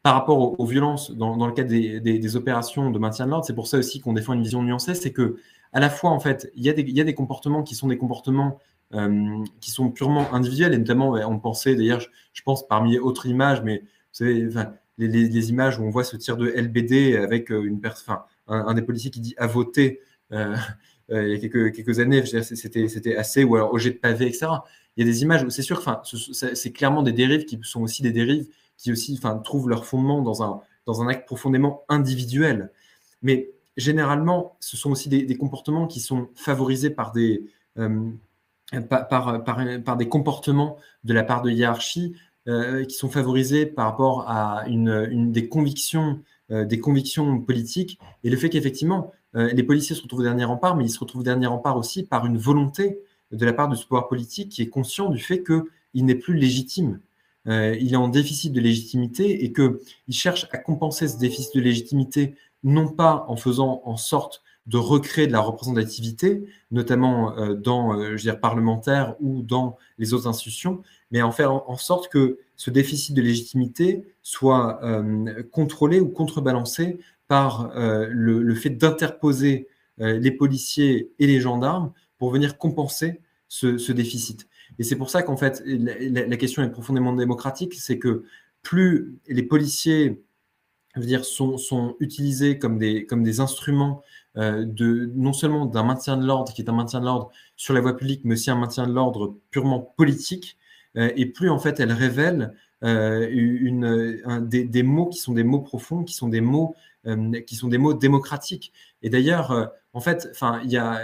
par 0.02 0.14
rapport 0.14 0.58
aux, 0.58 0.66
violences 0.66 1.10
dans, 1.12 1.46
le 1.46 1.52
cadre 1.52 1.68
des, 1.68 2.00
des, 2.00 2.36
opérations 2.36 2.90
de 2.90 2.98
maintien 2.98 3.26
de 3.26 3.30
l'ordre. 3.30 3.44
C'est 3.44 3.54
pour 3.54 3.66
ça 3.66 3.78
aussi 3.78 4.00
qu'on 4.00 4.14
défend 4.14 4.32
une 4.32 4.42
vision 4.42 4.62
nuancée, 4.62 4.94
c'est 4.94 5.12
que 5.12 5.36
à 5.72 5.80
la 5.80 5.90
fois 5.90 6.10
en 6.10 6.20
fait, 6.20 6.50
il 6.56 6.64
y, 6.64 6.68
a 6.68 6.72
des, 6.72 6.82
il 6.82 6.96
y 6.96 7.00
a 7.00 7.04
des 7.04 7.14
comportements 7.14 7.62
qui 7.62 7.74
sont 7.74 7.88
des 7.88 7.98
comportements 7.98 8.58
euh, 8.58 8.60
qui 9.60 9.70
sont 9.70 9.90
purement 9.90 10.34
individuels, 10.34 10.74
et 10.74 10.78
notamment, 10.78 11.10
on 11.12 11.38
pensait 11.38 11.76
d'ailleurs, 11.76 12.00
je, 12.32 12.42
pense 12.42 12.66
parmi 12.66 12.98
autres 12.98 13.26
images, 13.26 13.62
mais 13.62 13.78
vous 13.78 13.86
savez, 14.12 14.46
enfin, 14.48 14.72
les, 14.98 15.50
images 15.50 15.78
où 15.78 15.84
on 15.84 15.90
voit 15.90 16.04
ce 16.04 16.16
tir 16.16 16.36
de 16.36 16.48
LBD 16.48 17.16
avec 17.16 17.50
euh, 17.50 17.62
une 17.62 17.80
personne, 17.80 18.16
un, 18.48 18.74
des 18.74 18.82
policiers 18.82 19.10
qui 19.10 19.20
dit 19.20 19.34
à 19.38 19.46
voter 19.46 20.00
euh, 20.32 20.56
euh, 21.10 21.28
il 21.28 21.32
y 21.32 21.34
a 21.34 21.38
quelques, 21.38 21.74
quelques 21.74 22.00
années, 22.00 22.24
c'était 22.24 23.16
assez, 23.16 23.44
ou 23.44 23.56
alors 23.56 23.72
au 23.72 23.78
jet 23.78 23.90
de 23.90 23.98
pavé, 23.98 24.26
etc. 24.26 24.46
Il 24.96 25.04
y 25.04 25.08
a 25.08 25.10
des 25.10 25.22
images 25.22 25.42
où 25.42 25.50
c'est 25.50 25.62
sûr, 25.62 25.78
enfin, 25.78 26.02
c'est 26.04 26.72
clairement 26.72 27.02
des 27.02 27.12
dérives 27.12 27.44
qui 27.44 27.58
sont 27.62 27.82
aussi 27.82 28.02
des 28.02 28.12
dérives 28.12 28.46
qui 28.76 28.92
aussi 28.92 29.18
enfin, 29.18 29.36
trouvent 29.38 29.68
leur 29.68 29.84
fondement 29.86 30.22
dans 30.22 30.42
un, 30.42 30.60
dans 30.86 31.02
un 31.02 31.08
acte 31.08 31.26
profondément 31.26 31.84
individuel. 31.88 32.70
Mais 33.22 33.50
généralement, 33.76 34.56
ce 34.60 34.76
sont 34.76 34.90
aussi 34.90 35.08
des, 35.08 35.36
comportements 35.36 35.86
qui 35.86 36.00
sont 36.00 36.28
favorisés 36.34 36.90
par 36.90 37.12
des, 37.12 37.44
euh, 37.78 38.10
par, 38.88 39.97
des 39.97 40.09
comportements 40.09 40.76
de 41.05 41.12
la 41.14 41.22
part 41.22 41.42
de 41.42 41.51
hiérarchie 41.51 42.14
euh, 42.48 42.84
qui 42.84 42.94
sont 42.94 43.09
favorisés 43.09 43.66
par 43.66 43.86
rapport 43.86 44.28
à 44.28 44.64
une, 44.66 45.32
des 45.32 45.48
convictions 45.48 46.20
euh, 46.51 46.64
des 46.64 46.80
convictions 46.80 47.40
politiques 47.40 47.98
et 48.24 48.30
le 48.30 48.36
fait 48.36 48.48
qu'effectivement 48.48 49.12
les 49.32 49.62
policiers 49.62 49.94
se 49.94 50.02
retrouvent 50.02 50.22
au 50.22 50.24
dernier 50.24 50.42
rempart, 50.42 50.74
mais 50.74 50.84
ils 50.84 50.90
se 50.90 50.98
retrouvent 50.98 51.20
au 51.20 51.24
dernier 51.24 51.47
rempart 51.47 51.76
aussi 51.76 52.02
par 52.02 52.26
une 52.26 52.36
volonté 52.36 52.98
de 53.30 53.47
la 53.47 53.52
part 53.52 53.68
de 53.68 53.76
ce 53.76 53.86
pouvoir 53.86 54.09
politique 54.09 54.48
qui 54.48 54.62
est 54.62 54.68
conscient 54.68 55.09
du 55.09 55.20
fait 55.20 55.44
qu'il 55.44 56.05
n'est 56.05 56.16
plus 56.16 56.34
légitime. 56.34 56.98
il 57.47 57.92
est 57.92 57.97
en 57.97 58.09
déficit 58.09 58.52
de 58.52 58.60
légitimité 58.60 59.44
et 59.44 59.52
qu'il 59.52 59.78
cherche 60.10 60.48
à 60.51 60.59
compenser 60.59 61.06
ce 61.06 61.16
déficit 61.16 61.55
de 61.55 61.60
légitimité 61.60 62.34
non 62.64 62.88
pas 62.88 63.24
en 63.28 63.36
faisant 63.36 63.82
en 63.84 63.97
sorte 63.97 64.42
de 64.70 64.78
recréer 64.78 65.26
de 65.26 65.32
la 65.32 65.40
représentativité, 65.40 66.44
notamment 66.70 67.36
euh, 67.36 67.55
dans, 67.55 67.98
euh, 67.98 68.16
je 68.16 68.30
parlementaire 68.30 69.16
ou 69.18 69.42
dans 69.42 69.76
les 69.98 70.14
autres 70.14 70.28
institutions, 70.28 70.80
mais 71.10 71.22
en 71.22 71.32
faire 71.32 71.68
en 71.68 71.76
sorte 71.76 72.09
que 72.09 72.38
ce 72.55 72.70
déficit 72.70 73.16
de 73.16 73.20
légitimité 73.20 74.05
soit 74.22 74.78
euh, 74.84 75.42
contrôlé 75.51 75.98
ou 75.98 76.09
contrebalancé 76.09 77.01
par 77.26 77.72
le, 77.74 78.55
fait 78.56 78.70
d'interposer 78.70 79.68
les 79.98 80.32
policiers 80.32 81.12
et 81.20 81.28
les 81.28 81.40
gendarmes 81.40 81.92
pour 82.18 82.32
venir 82.32 82.59
compenser 82.59 83.20
ce, 83.47 83.92
déficit. 83.92 84.48
Et 84.80 84.82
c'est 84.82 84.97
pour 84.97 85.10
ça 85.10 85.22
qu'en 85.22 85.36
fait, 85.36 85.62
la, 85.64 86.26
la, 86.26 86.36
question 86.36 86.64
est 86.64 86.70
profondément 86.70 87.12
démocratique, 87.12 87.74
c'est 87.74 88.01
que 88.01 88.24
plus 88.62 89.16
les 89.28 89.44
policiers 89.44 90.20
je 90.94 91.01
veux 91.01 91.06
dire, 91.06 91.24
sont, 91.24 91.56
sont 91.56 91.97
utilisés 92.01 92.59
comme 92.59 92.78
des, 92.78 93.06
comme 93.06 93.22
des 93.22 93.40
instruments 93.40 94.02
euh, 94.36 94.65
de, 94.65 95.11
non 95.16 95.32
seulement 95.32 95.66
d'un 95.66 95.82
maintien 95.82 96.16
de 96.16 96.24
l'ordre, 96.24 96.52
qui 96.52 96.62
est 96.62 96.70
un 96.70 96.74
maintien 96.74 97.01
de 97.01 97.05
l'ordre 97.05 97.31
sur 97.57 97.74
la 97.74 97.81
voie 97.81 97.97
publique, 97.97 98.20
mais 98.24 98.35
aussi 98.35 98.51
un 98.51 98.57
maintien 98.57 98.86
de 98.86 98.93
l'ordre 98.93 99.36
purement 99.51 99.81
politique, 99.81 100.57
euh, 100.97 101.11
et 101.16 101.27
plus 101.27 101.51
en 101.51 101.59
fait 101.59 101.81
elles 101.81 101.93
révèlent 101.93 102.55
euh, 102.85 103.28
une, 103.31 104.48
des, 104.48 104.82
mots 104.85 105.09
qui 105.09 105.19
sont 105.19 105.32
des 105.32 105.43
mots 105.43 105.61
profonds, 105.61 106.05
qui 106.05 106.15
sont 106.15 106.28
des 106.28 106.40
mots, 106.40 106.74
qui 107.47 107.57
sont 107.57 107.69
des 107.69 107.78
mots 107.78 107.94
démocratiques. 107.94 108.73
Et 109.02 109.11
d'ailleurs, 109.11 109.73
en 109.94 110.01
fait, 110.01 110.28
il 110.65 110.70
y 110.70 110.77
a 110.77 111.01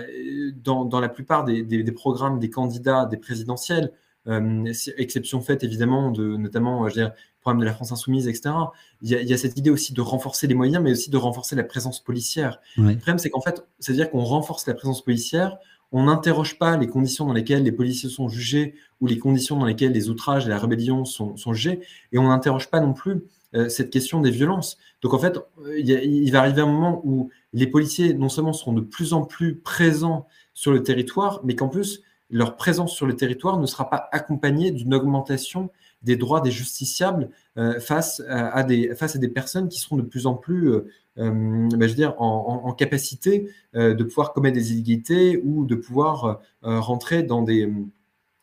dans, 0.62 0.84
dans 0.84 1.00
la 1.00 1.08
plupart 1.08 1.44
des, 1.44 1.62
des, 1.62 1.82
des, 1.82 1.92
programmes 1.92 2.38
des 2.38 2.50
candidats 2.50 3.06
des 3.06 3.16
présidentielles, 3.16 3.92
exception 4.96 5.40
faite 5.40 5.64
évidemment 5.64 6.10
de 6.10 6.36
notamment, 6.36 6.88
je 6.88 6.94
veux 6.94 7.00
dire, 7.02 7.12
problème 7.46 7.60
de 7.60 7.66
la 7.66 7.74
France 7.74 7.92
insoumise, 7.92 8.26
etc. 8.26 8.54
Il 9.02 9.10
y, 9.10 9.32
a, 9.32 9.38
cette 9.38 9.56
idée 9.56 9.70
aussi 9.70 9.92
de 9.92 10.00
renforcer 10.00 10.48
les 10.48 10.54
moyens, 10.54 10.82
mais 10.82 10.90
aussi 10.90 11.10
de 11.10 11.16
renforcer 11.16 11.54
la 11.54 11.62
présence 11.62 12.02
policière. 12.02 12.60
Le 12.76 12.96
problème, 12.96 13.18
c'est 13.18 13.30
qu'en 13.30 13.40
fait, 13.40 13.64
c'est-à-dire 13.78 14.10
qu'on 14.10 14.24
renforce 14.24 14.66
la 14.66 14.74
présence 14.74 15.04
policière, 15.04 15.58
on 15.92 16.04
n'interroge 16.06 16.58
pas 16.58 16.76
les 16.76 16.88
conditions 16.88 17.24
dans 17.24 17.32
lesquelles 17.32 17.62
les 17.62 17.70
policiers 17.70 18.10
sont 18.10 18.28
jugés 18.28 18.74
ou 19.00 19.06
les 19.06 19.18
conditions 19.18 19.56
dans 19.56 19.64
lesquelles 19.64 19.92
les 19.92 20.08
outrages 20.08 20.46
et 20.46 20.48
la 20.48 20.58
rébellion 20.58 21.04
sont, 21.04 21.36
jugés, 21.52 21.80
et 22.10 22.18
on 22.18 22.28
n'interroge 22.28 22.68
pas 22.68 22.80
non 22.80 22.92
plus 22.92 23.22
euh, 23.54 23.68
cette 23.68 23.90
question 23.90 24.20
des 24.20 24.32
violences. 24.32 24.76
Donc 25.02 25.14
en 25.14 25.18
fait, 25.20 25.36
euh, 25.36 25.78
il, 25.78 25.88
il, 25.88 26.32
va 26.32 26.40
arriver 26.40 26.62
un 26.62 26.66
moment 26.66 27.00
où 27.04 27.30
les 27.52 27.68
policiers 27.68 28.12
non 28.12 28.28
seulement 28.28 28.52
seront 28.52 28.72
de 28.72 28.80
plus 28.80 29.12
en 29.12 29.22
plus 29.22 29.54
présents 29.54 30.26
sur 30.52 30.72
le 30.72 30.82
territoire, 30.82 31.40
mais 31.44 31.54
qu'en 31.54 31.68
plus, 31.68 32.02
leur 32.28 32.56
présence 32.56 32.92
sur 32.92 33.06
le 33.06 33.14
territoire 33.14 33.58
ne 33.58 33.66
sera 33.66 33.88
pas 33.88 34.08
accompagnée 34.10 34.72
d'une 34.72 34.94
augmentation 34.94 35.70
des 36.06 36.16
droits 36.16 36.40
des 36.40 36.52
justiciables 36.52 37.28
euh, 37.58 37.80
face, 37.80 38.22
à, 38.28 38.62
des, 38.62 38.94
face 38.94 39.16
à 39.16 39.18
des 39.18 39.28
personnes 39.28 39.68
qui 39.68 39.80
seront 39.80 39.96
de 39.96 40.02
plus 40.02 40.26
en 40.26 40.34
plus, 40.34 40.70
euh, 40.70 40.88
euh, 41.18 41.68
ben, 41.76 42.14
en, 42.18 42.72
capacité 42.72 43.50
de 43.74 44.04
pouvoir 44.04 44.32
commettre 44.32 44.56
des 44.56 44.72
illégalités 44.72 45.40
ou 45.42 45.64
de 45.64 45.74
pouvoir 45.74 46.40
rentrer 46.62 47.22
dans 47.22 47.42
des, 47.42 47.72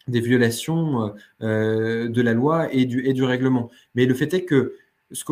violations 0.07 1.13
de 1.39 2.21
la 2.21 2.33
loi 2.33 2.73
et 2.73 2.85
du, 2.85 3.05
et 3.07 3.13
du 3.13 3.23
règlement. 3.23 3.69
Mais 3.95 4.05
le 4.05 4.13
fait 4.15 4.33
est 4.33 4.43
que, 4.43 4.75
ce 5.11 5.23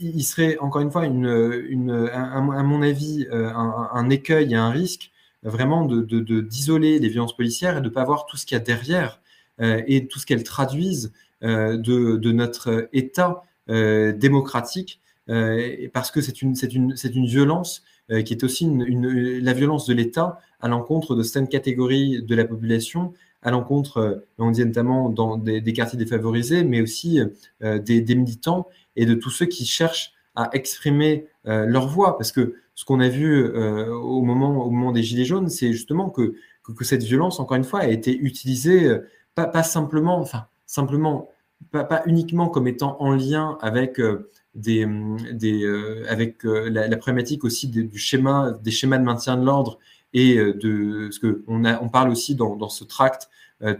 il 0.00 0.24
serait 0.24 0.58
encore 0.58 0.82
une 0.82 0.90
fois, 0.90 1.06
une, 1.06 1.26
une, 1.68 2.10
à 2.12 2.40
mon 2.40 2.82
avis, 2.82 3.26
un, 3.30 4.10
écueil 4.10 4.52
et 4.52 4.56
un 4.56 4.70
risque 4.70 5.12
vraiment 5.44 5.86
d'isoler 5.86 6.94
de, 6.94 6.98
de, 6.98 7.02
les 7.02 7.08
violences 7.08 7.36
policières 7.36 7.76
et 7.78 7.80
de 7.80 7.88
ne 7.88 7.94
pas 7.94 8.04
voir 8.04 8.26
tout 8.26 8.36
ce 8.36 8.44
qu'il 8.44 8.56
y 8.56 8.60
a 8.60 8.64
derrière 8.64 9.22
euh, 9.22 9.31
et 9.58 10.06
tout 10.06 10.18
ce 10.18 10.26
qu'elles 10.26 10.44
traduisent 10.44 11.12
euh, 11.44 11.76
de, 11.76 12.30
notre 12.30 12.88
État 12.92 13.42
euh, 13.68 14.12
démocratique, 14.12 15.00
parce 15.26 16.12
que 16.12 16.20
c'est 16.20 16.40
une, 16.40 16.54
une, 16.72 16.94
une 17.14 17.26
violence 17.26 17.82
qui 18.24 18.32
est 18.32 18.44
aussi 18.44 18.68
la 18.68 19.52
violence 19.52 19.86
de 19.86 19.94
l'État 19.94 20.38
à 20.60 20.68
l'encontre 20.68 21.14
de 21.14 21.22
certaines 21.22 21.48
catégories 21.48 22.22
de 22.22 22.34
la 22.34 22.44
population, 22.44 23.12
à 23.40 23.50
l'encontre, 23.50 24.24
on 24.38 24.50
dit 24.50 24.64
notamment 24.64 25.08
dans 25.08 25.36
des, 25.36 25.72
quartiers 25.72 25.98
défavorisés, 25.98 26.64
mais 26.64 26.82
aussi 26.82 27.20
des, 27.60 28.14
militants 28.14 28.68
et 28.96 29.06
de 29.06 29.14
tous 29.14 29.30
ceux 29.30 29.46
qui 29.46 29.64
cherchent 29.64 30.12
à 30.34 30.50
exprimer 30.52 31.26
leur 31.44 31.88
voix. 31.88 32.18
Parce 32.18 32.32
que 32.32 32.56
ce 32.74 32.84
qu'on 32.84 33.00
a 33.00 33.08
vu 33.08 33.48
au, 33.48 34.22
moment, 34.22 34.66
au 34.66 34.70
moment 34.70 34.92
des 34.92 35.02
Gilets 35.02 35.24
jaunes, 35.24 35.48
c'est 35.48 35.72
justement 35.72 36.10
que, 36.10 36.34
que, 36.76 36.84
cette 36.84 37.04
violence, 37.04 37.40
encore 37.40 37.56
une 37.56 37.64
fois, 37.64 37.80
a 37.80 37.88
été 37.88 38.14
utilisée 38.16 38.98
pas, 39.34 39.62
simplement, 39.62 40.18
enfin, 40.20 40.46
simplement, 40.66 41.30
pas, 41.70 42.02
uniquement 42.06 42.48
comme 42.48 42.66
étant 42.66 42.96
en 43.00 43.12
lien 43.12 43.58
avec 43.60 44.00
euh, 44.00 44.30
des, 44.54 44.86
des 45.32 45.64
euh, 45.64 46.04
avec 46.08 46.44
euh, 46.44 46.68
la, 46.68 46.96
problématique 46.96 47.44
aussi 47.44 47.68
du 47.68 47.98
schéma, 47.98 48.58
des 48.62 48.70
schémas 48.70 48.98
de 48.98 49.04
maintien 49.04 49.36
de 49.36 49.44
l'ordre 49.44 49.78
et 50.12 50.36
de 50.36 51.08
ce 51.10 51.18
que 51.18 51.42
on, 51.46 51.64
a, 51.64 51.80
on 51.80 51.88
parle 51.88 52.10
aussi 52.10 52.34
dans, 52.34 52.56
dans 52.56 52.68
ce 52.68 52.84
tract 52.84 53.30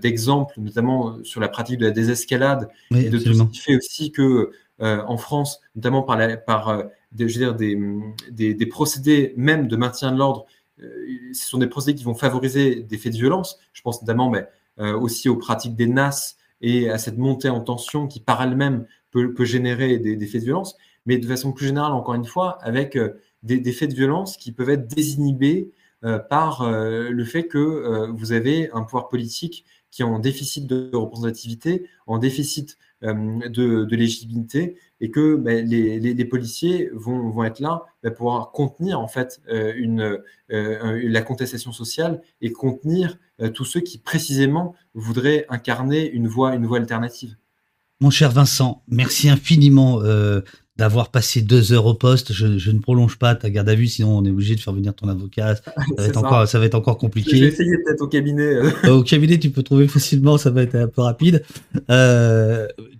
d'exemples, 0.00 0.54
notamment 0.58 1.22
sur 1.24 1.40
la 1.40 1.48
pratique 1.48 1.78
de 1.78 1.84
la 1.84 1.90
désescalade 1.90 2.68
et 2.94 3.10
de 3.10 3.18
tout 3.18 3.34
ce 3.34 3.42
qui 3.42 3.58
fait 3.58 3.76
aussi 3.76 4.12
que 4.12 4.52
en 4.80 5.18
France, 5.18 5.60
notamment 5.76 6.02
par, 6.02 6.16
la, 6.16 6.38
par 6.38 6.84
des, 7.10 7.28
je 7.28 7.38
veux 7.38 7.44
dire, 7.44 7.54
des, 7.54 7.78
des, 8.30 8.54
des, 8.54 8.66
procédés 8.66 9.34
même 9.36 9.68
de 9.68 9.76
maintien 9.76 10.10
de 10.10 10.16
l'ordre, 10.16 10.46
ce 10.78 11.48
sont 11.50 11.58
des 11.58 11.66
procédés 11.66 11.98
qui 11.98 12.04
vont 12.04 12.14
favoriser 12.14 12.76
des 12.76 12.96
faits 12.96 13.12
de 13.12 13.18
violence. 13.18 13.58
Je 13.74 13.82
pense 13.82 14.00
notamment 14.00 14.30
mais, 14.30 14.38
euh, 14.38 14.44
aussi 14.78 15.28
aux 15.28 15.36
pratiques 15.36 15.76
des 15.76 15.86
NAS 15.86 16.36
et 16.60 16.88
à 16.88 16.98
cette 16.98 17.18
montée 17.18 17.48
en 17.48 17.60
tension 17.60 18.06
qui 18.06 18.20
par 18.20 18.42
elle-même 18.42 18.86
peut, 19.10 19.34
générer 19.44 19.98
des, 19.98 20.26
faits 20.26 20.40
de 20.40 20.46
violence, 20.46 20.76
mais 21.04 21.18
de 21.18 21.26
façon 21.26 21.52
plus 21.52 21.66
générale, 21.66 21.92
encore 21.92 22.14
une 22.14 22.24
fois, 22.24 22.58
avec 22.62 22.96
euh, 22.96 23.20
des, 23.42 23.72
faits 23.72 23.90
de 23.90 23.94
violence 23.94 24.36
qui 24.36 24.52
peuvent 24.52 24.70
être 24.70 24.88
désinhibés 24.88 25.70
euh, 26.04 26.18
par 26.18 26.68
le 26.68 27.24
fait 27.24 27.44
que 27.44 28.08
vous 28.10 28.32
avez 28.32 28.70
un 28.72 28.82
pouvoir 28.82 29.08
politique 29.08 29.64
qui 29.90 30.02
est 30.02 30.06
en 30.06 30.18
déficit 30.18 30.66
de 30.66 30.90
représentativité, 30.94 31.86
en 32.06 32.18
déficit 32.18 32.78
de, 33.02 33.94
légitimité, 33.94 34.76
et 35.02 35.10
que 35.10 35.36
ben, 35.36 35.66
les, 35.66 36.24
policiers 36.24 36.88
vont, 36.94 37.44
être 37.44 37.60
là 37.60 37.82
ben, 38.02 38.10
pour 38.10 38.52
contenir 38.52 38.98
en 39.00 39.08
fait 39.08 39.42
une, 39.48 40.18
la 40.48 41.22
contestation 41.22 41.72
sociale 41.72 42.22
et 42.40 42.52
contenir 42.52 43.18
euh, 43.42 43.50
tous 43.50 43.64
ceux 43.64 43.80
qui 43.80 43.98
précisément 43.98 44.74
voudraient 44.94 45.46
incarner 45.48 46.10
une 46.10 46.28
voie, 46.28 46.54
une 46.54 46.66
voie 46.66 46.78
alternative. 46.78 47.36
Mon 48.00 48.10
cher 48.10 48.30
Vincent, 48.30 48.82
merci 48.88 49.28
infiniment 49.28 50.00
euh, 50.00 50.40
d'avoir 50.76 51.10
passé 51.10 51.42
deux 51.42 51.72
heures 51.72 51.86
au 51.86 51.94
poste. 51.94 52.32
Je, 52.32 52.70
ne 52.70 52.78
prolonge 52.78 53.18
pas 53.18 53.34
ta 53.34 53.50
garde 53.50 53.68
à 53.68 53.74
vue, 53.74 53.86
sinon 53.86 54.18
on 54.18 54.24
est 54.24 54.30
obligé 54.30 54.54
de 54.54 54.60
faire 54.60 54.72
venir 54.72 54.94
ton 54.94 55.08
avocat. 55.08 55.56
Ça 55.56 55.72
va, 55.98 56.06
être, 56.06 56.16
Encore, 56.16 56.48
ça 56.48 56.58
va 56.58 56.64
être 56.64 56.74
encore 56.74 56.98
compliqué. 56.98 57.36
Je 57.36 57.44
vais 57.44 57.50
essayer 57.50 57.76
peut-être 57.84 58.00
au 58.00 58.08
cabinet. 58.08 58.42
Euh. 58.42 58.96
au 58.96 59.02
cabinet, 59.02 59.38
tu 59.38 59.50
peux 59.50 59.62
trouver 59.62 59.88
facilement, 59.88 60.38
ça 60.38 60.50
va 60.50 60.62
être 60.62 60.74
un 60.74 60.88
peu 60.88 61.02
rapide. 61.02 61.44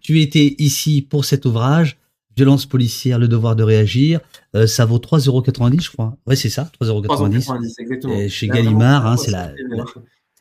tu 0.01 0.21
étais 0.21 0.55
ici 0.59 1.03
pour 1.03 1.25
cet 1.25 1.47
ouvrage. 1.47 1.99
violence 2.37 2.67
policière, 2.67 3.19
le 3.19 3.29
devoir 3.29 3.57
de 3.57 3.63
réagir. 3.63 4.21
Euh, 4.55 4.67
ça 4.67 4.85
vaut 4.85 4.99
3,90€, 4.99 5.81
je 5.81 5.91
crois. 5.91 6.17
Ouais, 6.27 6.37
c'est 6.37 6.51
ça, 6.51 6.71
3,90€. 6.81 7.07
3,90 7.07 7.75
exactement. 7.79 8.15
Et 8.15 8.29
chez 8.29 8.49
Gallimard, 8.49 9.07
hein, 9.07 9.17
c'est 9.17 9.31
la, 9.31 9.53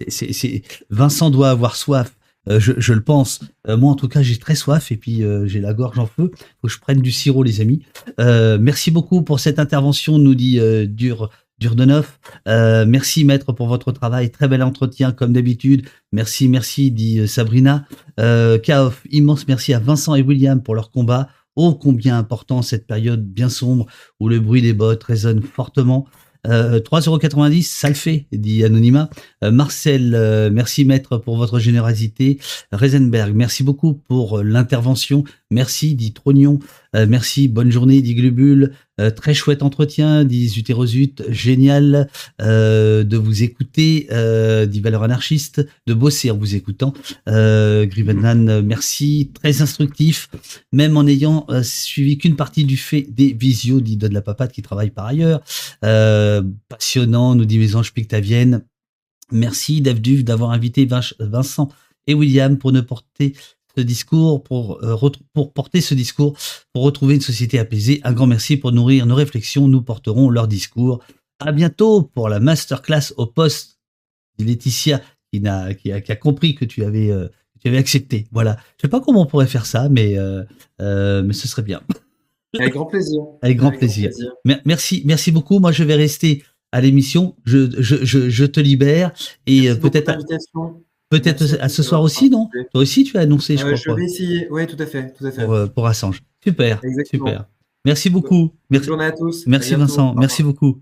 c'est, 0.08 0.64
Vincent 0.90 1.30
doit 1.30 1.50
avoir 1.50 1.76
soif. 1.76 2.16
Euh, 2.50 2.60
je, 2.60 2.94
le 2.94 3.04
pense. 3.04 3.40
Euh, 3.68 3.78
moi, 3.78 3.92
en 3.92 3.96
tout 3.96 4.08
cas, 4.08 4.22
j'ai 4.22 4.38
très 4.38 4.56
soif 4.56 4.92
et 4.92 4.98
puis 4.98 5.24
euh, 5.24 5.46
j'ai 5.48 5.60
la 5.60 5.74
gorge 5.74 6.00
en 6.00 6.08
feu. 6.08 6.32
Faut 6.62 6.68
que 6.68 6.74
je 6.74 6.80
prenne 6.80 7.02
du 7.02 7.12
sirop, 7.12 7.44
les 7.44 7.62
amis. 7.62 7.84
merci 8.18 8.92
beaucoup 8.92 9.22
pour 9.22 9.40
cette 9.40 9.60
intervention, 9.60 10.18
nous 10.18 10.36
dit 10.36 10.60
Dur 10.88 11.30
Durdenov. 11.60 12.18
merci, 12.48 13.24
maître, 13.24 13.54
pour 13.54 13.68
votre 13.68 13.92
travail. 13.92 14.32
Très 14.32 14.48
bel 14.48 14.64
entretien, 14.64 15.12
comme 15.12 15.34
d'habitude. 15.34 15.88
Merci, 16.12 16.48
merci, 16.48 16.92
dit 16.92 17.28
Sabrina. 17.28 17.86
Kaof, 18.18 19.06
immense 19.12 19.48
merci 19.48 19.74
à 19.74 19.80
Vincent 19.80 20.16
et 20.16 20.22
William 20.22 20.62
pour 20.62 20.76
leur 20.76 20.92
combat. 20.92 21.30
Oh, 21.56 21.76
combien 21.76 22.18
important 22.18 22.62
cette 22.62 22.88
période 22.88 23.26
bien 23.26 23.50
sombre 23.50 23.86
où 24.22 24.30
le 24.30 24.40
bruit 24.40 24.62
des 24.62 24.74
bottes 24.74 25.04
résonne 25.04 25.42
fortement. 25.42 26.08
Euh, 26.48 26.80
3,90€, 26.80 27.62
ça 27.64 27.90
le 27.90 27.94
fait, 27.96 28.26
dit 28.32 28.64
Anonymat. 28.64 29.10
Euh, 29.44 29.52
Marcel, 29.52 30.16
euh, 30.16 30.50
merci 30.52 30.86
maître 30.86 31.18
pour 31.18 31.38
votre 31.38 31.60
générosité. 31.60 32.40
Reisenberg, 32.72 33.34
merci 33.36 33.64
beaucoup 33.64 33.94
pour 33.94 34.40
euh, 34.40 34.44
l'intervention. 34.44 35.24
Merci, 35.52 35.96
dit 35.96 36.14
Trognon. 36.14 36.60
merci, 36.94 37.48
bonne 37.48 37.72
journée, 37.72 38.02
dit 38.02 38.16
Glubule. 38.16 38.74
très 39.16 39.34
chouette 39.34 39.64
entretien, 39.64 40.24
dit 40.24 40.48
Zutérosut. 40.48 41.24
Génial 41.30 42.08
de 42.40 43.18
vous 43.18 43.44
écouter, 43.44 44.08
dit 44.68 44.80
Valeur 44.80 45.04
Anarchiste, 45.04 45.68
de 45.88 45.94
bosser 45.94 46.32
en 46.32 46.38
vous 46.38 46.56
écoutant. 46.56 46.94
Euh, 47.28 47.86
merci, 48.64 49.32
très 49.34 49.62
instructif, 49.62 50.30
même 50.72 50.98
en 50.98 51.06
ayant 51.06 51.46
suivi 51.64 52.18
qu'une 52.18 52.36
partie 52.36 52.64
du 52.64 52.78
fait 52.78 53.06
des 53.10 53.34
visios, 53.34 53.82
dit 53.82 53.98
de 53.98 54.08
la 54.08 54.22
qui 54.48 54.62
travaille 54.62 54.92
par 54.92 55.06
ailleurs. 55.06 55.42
passionnant, 56.70 57.36
nous 57.36 57.46
dit 57.46 57.60
Mésange 57.60 57.94
Pictavienne. 57.94 58.64
Merci 59.32 59.82
Dave 59.82 60.02
Duve 60.02 60.24
d'avoir 60.24 60.52
invité 60.52 60.88
Vincent 61.20 61.70
et 62.08 62.14
William 62.14 62.58
pour 62.58 62.72
ne 62.72 62.82
porter 62.82 63.34
ce 63.82 63.86
discours, 63.86 64.44
pour, 64.44 64.84
euh, 64.84 65.10
pour 65.34 65.54
porter 65.54 65.82
ce 65.82 65.94
discours, 65.94 66.38
pour 66.74 66.84
retrouver 66.84 67.16
une 67.16 67.22
société 67.22 67.58
apaisée. 67.60 68.00
Un 68.04 68.14
grand 68.14 68.28
merci 68.28 68.58
pour 68.58 68.72
nourrir 68.72 69.06
nos 69.06 69.16
réflexions. 69.16 69.68
Nous 69.68 69.82
porterons 69.82 70.30
leur 70.30 70.48
discours. 70.48 71.04
À 71.40 71.52
bientôt 71.52 72.04
pour 72.04 72.30
la 72.30 72.40
masterclass 72.40 73.14
au 73.18 73.26
poste. 73.26 73.80
Laetitia 74.40 75.02
qui, 75.32 75.46
a, 75.48 75.74
qui, 75.74 75.92
a, 75.92 76.02
qui 76.02 76.12
a 76.12 76.16
compris 76.16 76.56
que 76.56 76.66
tu 76.66 76.84
avais, 76.84 77.12
euh, 77.12 77.28
tu 77.60 77.68
avais 77.68 77.78
accepté. 77.78 78.28
Voilà. 78.32 78.58
Je 78.78 78.84
sais 78.84 78.90
pas 78.90 79.02
comment 79.02 79.22
on 79.22 79.26
pourrait 79.26 79.48
faire 79.48 79.66
ça, 79.66 79.90
mais, 79.90 80.18
euh, 80.18 80.44
mais 81.24 81.34
ce 81.34 81.48
serait 81.48 81.62
bien. 81.62 81.82
Avec 82.60 82.74
grand 82.74 82.86
plaisir. 82.86 83.22
Avec 83.42 83.58
grand, 83.58 83.72
plaisir. 83.72 84.10
Merci, 84.66 85.04
merci 85.06 85.32
beaucoup. 85.32 85.60
Moi, 85.60 85.72
je 85.72 85.84
vais 85.84 85.96
rester 85.96 86.44
à 86.72 86.82
l'émission. 86.82 87.36
Je, 87.46 87.70
je, 87.82 88.04
je, 88.04 88.30
je, 88.30 88.46
te 88.46 88.60
libère 88.60 89.12
et 89.46 89.70
euh, 89.70 89.76
peut-être 89.76 90.18
peut-être 91.12 91.58
à 91.60 91.70
ce 91.70 91.84
soir 91.84 92.02
aussi, 92.02 92.30
non 92.30 92.50
Toi 92.72 92.82
aussi, 92.82 93.04
tu 93.04 93.18
as 93.18 93.22
annoncé, 93.22 93.58
je 93.58 93.64
crois. 93.64 93.76
Je 93.76 93.92
vais 93.92 94.06
essayer. 94.06 94.48
Oui, 94.50 94.66
tout 94.66 94.78
à 94.80 94.86
fait, 94.88 95.14
tout 95.14 95.26
à 95.26 95.32
fait. 95.32 95.44
Pour, 95.44 95.54
euh, 95.54 95.68
pour 95.68 95.86
Assange. 95.86 96.24
Super, 96.44 96.82
super. 97.06 97.46
Merci 97.86 98.10
beaucoup. 98.10 98.52
Bonne 98.70 98.84
journée 98.84 99.06
à 99.06 99.12
tous. 99.12 99.46
Merci 99.46 99.76
Vincent. 99.76 100.16
Merci 100.16 100.42
beaucoup. 100.42 100.82